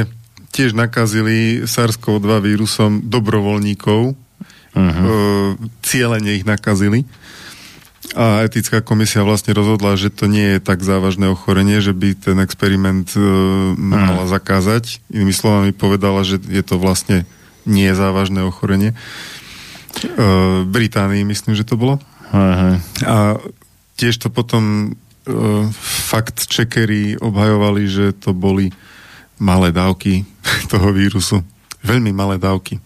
tiež 0.55 0.77
nakazili 0.77 1.65
SARS-CoV-2 1.67 2.31
vírusom 2.41 2.91
dobrovoľníkov, 3.09 4.22
uh-huh. 4.73 5.55
cieľene 5.85 6.37
ich 6.37 6.45
nakazili. 6.45 7.05
A 8.13 8.45
etická 8.45 8.83
komisia 8.83 9.25
vlastne 9.25 9.57
rozhodla, 9.57 9.97
že 9.97 10.13
to 10.13 10.29
nie 10.29 10.57
je 10.57 10.59
tak 10.61 10.85
závažné 10.85 11.33
ochorenie, 11.33 11.81
že 11.81 11.95
by 11.95 12.13
ten 12.13 12.37
experiment 12.43 13.09
uh, 13.15 13.23
mala 13.73 14.27
uh-huh. 14.27 14.33
zakázať. 14.33 15.01
Inými 15.09 15.33
slovami 15.33 15.71
povedala, 15.73 16.21
že 16.21 16.37
je 16.45 16.61
to 16.61 16.77
vlastne 16.77 17.25
nie 17.65 17.89
závažné 17.95 18.43
ochorenie. 18.45 18.93
Uh, 20.03 20.67
Británii 20.67 21.23
myslím, 21.25 21.55
že 21.55 21.65
to 21.65 21.79
bolo. 21.79 21.97
Uh-huh. 22.29 22.75
A 23.07 23.39
tiež 23.97 24.19
to 24.19 24.27
potom 24.27 24.93
uh, 24.93 25.65
fakt 26.11 26.45
čekery 26.51 27.15
obhajovali, 27.17 27.87
že 27.87 28.05
to 28.13 28.35
boli 28.35 28.69
malé 29.39 29.71
dávky 29.71 30.27
toho 30.71 30.91
vírusu. 30.91 31.39
Veľmi 31.81 32.11
malé 32.11 32.35
dávky. 32.35 32.82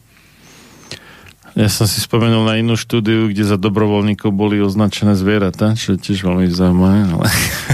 Ja 1.58 1.74
som 1.74 1.90
si 1.90 1.98
spomenul 1.98 2.46
na 2.46 2.62
inú 2.62 2.78
štúdiu, 2.78 3.34
kde 3.34 3.42
za 3.42 3.58
dobrovoľníkov 3.58 4.30
boli 4.30 4.62
označené 4.62 5.18
zvieratá, 5.18 5.74
čo 5.74 5.98
je 5.98 6.06
tiež 6.06 6.22
veľmi 6.22 6.46
zaujímavé. 6.54 7.18
Ale... 7.18 7.26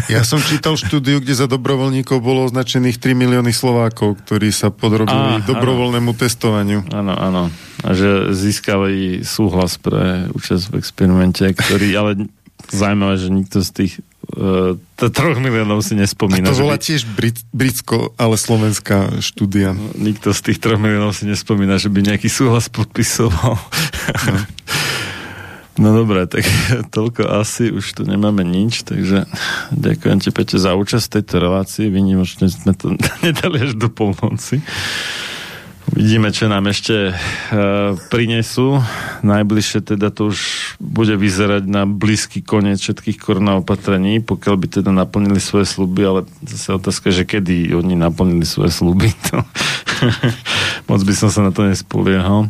Ja 0.08 0.24
som 0.24 0.40
čítal 0.40 0.80
štúdiu, 0.80 1.20
kde 1.20 1.36
za 1.36 1.52
dobrovoľníkov 1.52 2.24
bolo 2.24 2.48
označených 2.48 2.96
3 2.96 3.12
milióny 3.12 3.52
Slovákov, 3.52 4.24
ktorí 4.24 4.56
sa 4.56 4.72
podrobili 4.72 5.44
Á, 5.44 5.44
dobrovoľnému 5.44 6.16
áno. 6.16 6.20
testovaniu. 6.20 6.80
Áno, 6.96 7.12
áno. 7.12 7.44
A 7.84 7.90
že 7.92 8.32
získali 8.32 9.28
súhlas 9.28 9.76
pre 9.76 10.32
účasť 10.32 10.72
v 10.72 10.74
experimente, 10.80 11.44
ktorý, 11.52 11.88
ale 12.00 12.12
zaujímavé, 12.72 13.20
že 13.20 13.36
nikto 13.36 13.60
z 13.60 13.70
tých 13.84 13.94
troch 14.98 15.38
miliónov 15.38 15.86
si 15.86 15.94
nespomína. 15.94 16.50
A 16.50 16.56
to 16.56 16.66
bola 16.66 16.78
by... 16.78 16.84
tiež 16.84 17.06
Brit, 17.06 17.38
britsko, 17.54 18.18
ale 18.18 18.36
slovenská 18.36 19.22
štúdia. 19.22 19.78
Nikto 19.96 20.34
z 20.34 20.52
tých 20.52 20.60
troch 20.60 20.82
miliónov 20.82 21.14
si 21.14 21.30
nespomína, 21.30 21.78
že 21.78 21.94
by 21.94 22.14
nejaký 22.14 22.28
súhlas 22.28 22.68
podpisoval. 22.68 23.56
No. 23.58 24.42
No 25.74 25.90
dobré, 25.90 26.30
tak 26.30 26.46
toľko 26.96 27.34
asi, 27.34 27.74
už 27.74 27.98
tu 27.98 28.02
nemáme 28.06 28.46
nič, 28.46 28.86
takže 28.86 29.26
ďakujem 29.74 30.18
ti 30.22 30.30
Peťo 30.30 30.58
za 30.62 30.78
účasť 30.78 31.06
v 31.10 31.14
tejto 31.18 31.36
relácii, 31.42 31.86
vynimočne 31.90 32.46
sme 32.46 32.78
to 32.78 32.94
nedali 33.26 33.66
až 33.66 33.74
do 33.74 33.90
polnoci. 33.90 34.62
Vidíme, 35.92 36.32
čo 36.32 36.48
nám 36.48 36.72
ešte 36.72 37.12
e, 37.12 37.14
prinesú. 38.08 38.80
Najbližšie 39.20 39.84
teda 39.84 40.16
to 40.16 40.32
už 40.32 40.40
bude 40.80 41.12
vyzerať 41.20 41.68
na 41.68 41.84
blízky 41.84 42.40
koniec 42.40 42.80
všetkých 42.80 43.20
korona 43.20 43.60
opatrení, 43.60 44.24
pokiaľ 44.24 44.56
by 44.56 44.68
teda 44.80 44.96
naplnili 44.96 45.44
svoje 45.44 45.68
sluby, 45.68 46.02
ale 46.08 46.20
zase 46.48 46.80
otázka, 46.80 47.12
že 47.12 47.28
kedy 47.28 47.76
oni 47.76 48.00
naplnili 48.00 48.48
svoje 48.48 48.72
sluby. 48.72 49.12
To 49.30 49.44
Moc 50.90 51.02
by 51.04 51.14
som 51.16 51.30
sa 51.32 51.44
na 51.44 51.52
to 51.52 51.68
nespoliehal. 51.68 52.48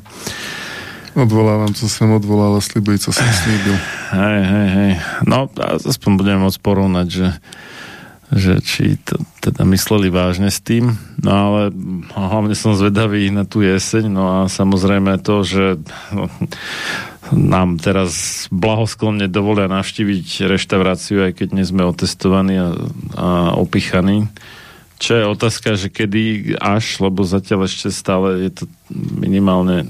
Odvolávam, 1.14 1.70
co 1.78 1.86
som 1.86 2.14
odvolal 2.18 2.58
a 2.58 2.62
slibuj, 2.62 3.02
co 3.02 3.14
som 3.14 3.26
slíbil. 3.46 3.78
Hej, 4.14 4.40
hej, 4.46 4.68
hej. 4.70 4.92
No, 5.26 5.50
aspoň 5.82 6.12
budeme 6.18 6.40
môcť 6.46 6.60
porovnať, 6.62 7.08
že 7.10 7.28
že 8.34 8.60
či 8.66 8.98
to 8.98 9.22
teda 9.40 9.62
mysleli 9.70 10.10
vážne 10.10 10.50
s 10.50 10.58
tým. 10.58 10.98
No 11.22 11.32
ale 11.32 11.62
hlavne 12.14 12.58
som 12.58 12.74
zvedavý 12.74 13.30
na 13.30 13.46
tú 13.46 13.62
jeseň, 13.62 14.10
no 14.10 14.24
a 14.26 14.38
samozrejme 14.50 15.22
to, 15.22 15.46
že 15.46 15.66
no, 16.10 16.28
nám 17.32 17.78
teraz 17.78 18.46
blahosklonne 18.50 19.30
dovolia 19.30 19.70
navštíviť 19.70 20.50
reštauráciu, 20.50 21.30
aj 21.30 21.32
keď 21.40 21.48
nie 21.54 21.66
sme 21.66 21.86
otestovaní 21.86 22.58
a, 22.58 22.70
a 23.16 23.30
opichaní. 23.56 24.28
Čo 24.98 25.20
je 25.20 25.32
otázka, 25.32 25.76
že 25.76 25.92
kedy 25.94 26.56
až, 26.58 27.04
lebo 27.04 27.28
zatiaľ 27.28 27.68
ešte 27.68 27.92
stále 27.92 28.48
je 28.50 28.64
to 28.64 28.66
minimálne 28.94 29.88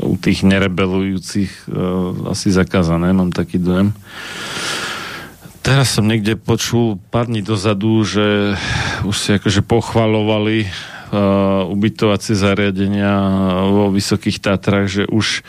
u 0.00 0.16
tých 0.16 0.42
nerebelujúcich 0.46 1.68
uh, 1.68 2.32
asi 2.32 2.48
zakázané, 2.50 3.12
mám 3.12 3.30
taký 3.30 3.60
dojem. 3.60 3.92
Teraz 5.64 5.96
som 5.96 6.04
niekde 6.04 6.36
počul 6.36 7.00
pár 7.08 7.24
dní 7.24 7.40
dozadu, 7.40 8.04
že 8.04 8.52
už 9.08 9.16
si 9.16 9.32
akože 9.32 9.64
pochvalovali 9.64 10.68
uh, 10.68 11.64
ubytovacie 11.72 12.36
zariadenia 12.36 13.16
vo 13.72 13.88
Vysokých 13.88 14.44
Tatrách, 14.44 14.92
že 14.92 15.02
už 15.08 15.40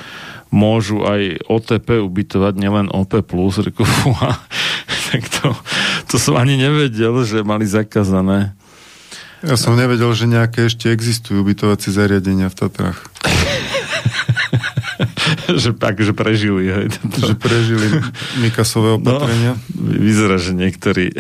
môžu 0.56 1.04
aj 1.04 1.44
OTP 1.52 2.00
ubytovať, 2.00 2.56
nielen 2.56 2.88
OP+, 2.96 3.12
reku, 3.12 3.84
fúha. 4.08 4.40
tak 5.12 5.28
to, 5.28 5.52
to 6.08 6.16
som 6.16 6.40
ani 6.40 6.56
nevedel, 6.56 7.28
že 7.28 7.44
mali 7.44 7.68
zakázané. 7.68 8.56
Ja 9.44 9.60
som 9.60 9.76
nevedel, 9.76 10.16
že 10.16 10.32
nejaké 10.32 10.72
ešte 10.72 10.96
existujú 10.96 11.44
ubytovacie 11.44 11.92
zariadenia 11.92 12.48
v 12.48 12.56
Tatrách. 12.56 13.04
že, 15.64 15.72
že 15.76 16.14
prežili. 16.14 16.64
Hej, 16.70 16.88
že 17.18 17.34
prežili 17.38 17.88
Mikasové 18.42 18.96
no, 18.96 19.00
opatrenia. 19.02 19.54
No, 19.74 19.96
vyzerá, 19.96 20.36
že 20.42 20.52
niektorí 20.58 21.14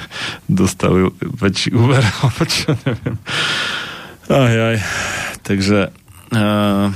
dostali 0.50 1.08
väčší 1.20 1.72
úver, 1.74 2.02
alebo 2.20 2.42
čo 2.44 2.76
neviem. 2.84 3.16
Aj, 4.30 4.54
aj. 4.54 4.76
Takže 5.42 5.90
uh, 6.30 6.86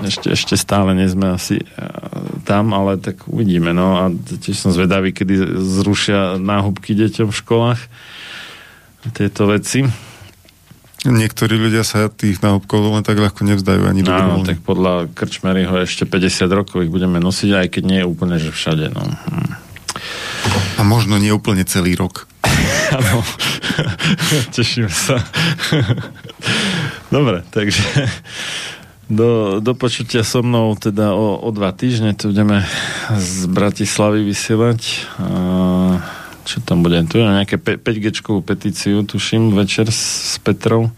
ešte, 0.00 0.32
ešte 0.32 0.54
stále 0.56 0.96
nie 0.96 1.10
sme 1.10 1.36
asi 1.36 1.60
uh, 1.60 2.40
tam, 2.48 2.72
ale 2.72 2.96
tak 2.96 3.28
uvidíme. 3.28 3.76
No 3.76 4.00
a 4.00 4.08
tiež 4.14 4.56
som 4.56 4.70
zvedavý, 4.72 5.12
kedy 5.12 5.60
zrušia 5.60 6.40
náhubky 6.40 6.96
deťom 6.96 7.28
v 7.28 7.38
školách 7.44 7.80
tieto 9.12 9.48
veci. 9.48 10.09
Niektorí 11.00 11.56
ľudia 11.56 11.80
sa 11.80 12.12
tých 12.12 12.44
náhubkov 12.44 12.92
len 12.92 13.00
tak 13.00 13.16
ľahko 13.16 13.40
nevzdajú 13.48 13.88
ani 13.88 14.04
dobrovoľne. 14.04 14.44
No, 14.44 14.50
tak 14.52 14.60
podľa 14.60 15.08
Krčmeryho 15.16 15.80
ešte 15.80 16.04
50 16.04 16.44
rokov 16.52 16.84
ich 16.84 16.92
budeme 16.92 17.16
nosiť, 17.16 17.50
aj 17.56 17.66
keď 17.72 17.82
nie 17.88 17.98
je 18.04 18.06
úplne, 18.06 18.36
že 18.36 18.52
všade. 18.52 18.92
No. 18.92 19.08
Hm. 19.08 19.50
A 20.76 20.80
možno 20.84 21.16
nie 21.16 21.32
úplne 21.32 21.64
celý 21.64 21.96
rok. 21.96 22.28
Áno, 23.00 23.24
teším 24.56 24.92
sa. 24.92 25.24
Dobre, 27.08 27.48
takže 27.48 27.80
do, 29.08 29.58
do 29.64 29.72
počutia 29.72 30.20
so 30.20 30.44
mnou 30.44 30.76
teda 30.76 31.16
o, 31.16 31.40
o 31.40 31.48
dva 31.48 31.72
týždne 31.72 32.12
tu 32.12 32.28
budeme 32.28 32.60
z 33.16 33.48
Bratislavy 33.48 34.20
vysielať. 34.20 34.80
A 35.16 35.28
čo 36.50 36.58
tam 36.66 36.82
bude? 36.82 36.98
Tu 37.06 37.22
je 37.22 37.30
nejaké 37.30 37.62
5G 37.62 38.10
petíciu, 38.42 39.06
tuším, 39.06 39.54
večer 39.54 39.86
s 39.86 40.34
Petrou 40.42 40.90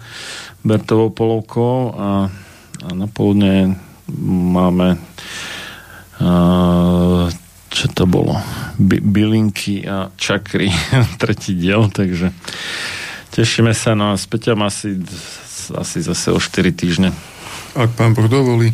Bertovou 0.64 1.12
Polovkou 1.12 1.92
a, 1.92 2.32
a 2.80 2.88
na 2.96 3.04
poludne 3.04 3.76
máme 4.16 4.96
a, 6.16 7.28
čo 7.68 7.86
to 7.92 8.08
bolo? 8.08 8.40
By, 8.80 9.04
bylinky 9.04 9.84
a 9.84 10.08
čakry, 10.16 10.72
tretí 11.20 11.52
diel, 11.52 11.92
takže 11.92 12.32
tešíme 13.36 13.76
sa, 13.76 13.92
no 13.92 14.12
a 14.12 14.16
asi, 14.16 14.88
asi 15.76 15.98
zase 16.00 16.32
o 16.32 16.40
4 16.40 16.72
týždne. 16.72 17.12
Ak 17.76 17.92
pán 17.92 18.16
Boh 18.16 18.28
dovolí. 18.28 18.72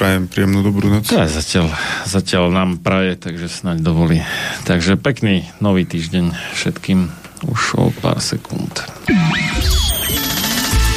Prajem 0.00 0.32
príjemnú 0.32 0.64
dobrú 0.64 0.88
noc. 0.88 1.12
To 1.12 1.20
zatiaľ, 1.28 1.68
zatiaľ 2.08 2.48
nám 2.48 2.80
praje, 2.80 3.20
takže 3.20 3.52
snáď 3.52 3.84
dovolí. 3.84 4.24
Takže 4.64 4.96
pekný 4.96 5.44
nový 5.60 5.84
týždeň 5.84 6.56
všetkým 6.56 7.12
už 7.44 7.60
o 7.76 7.92
pár 8.00 8.16
sekúnd. 8.16 8.80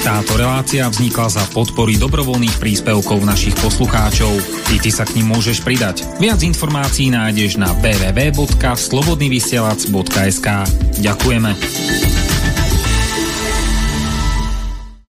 Táto 0.07 0.39
relácia 0.39 0.87
vznikla 0.87 1.35
za 1.35 1.43
podpory 1.51 1.99
dobrovoľných 1.99 2.55
príspevkov 2.63 3.27
našich 3.27 3.59
poslucháčov. 3.59 4.39
I 4.71 4.79
ty 4.79 4.87
sa 4.87 5.03
k 5.03 5.19
ním 5.19 5.35
môžeš 5.35 5.67
pridať. 5.67 6.07
Viac 6.23 6.39
informácií 6.39 7.11
nájdeš 7.11 7.59
na 7.59 7.75
www.slobodnyvysielac.sk 7.83 10.47
Ďakujeme. 11.03 12.22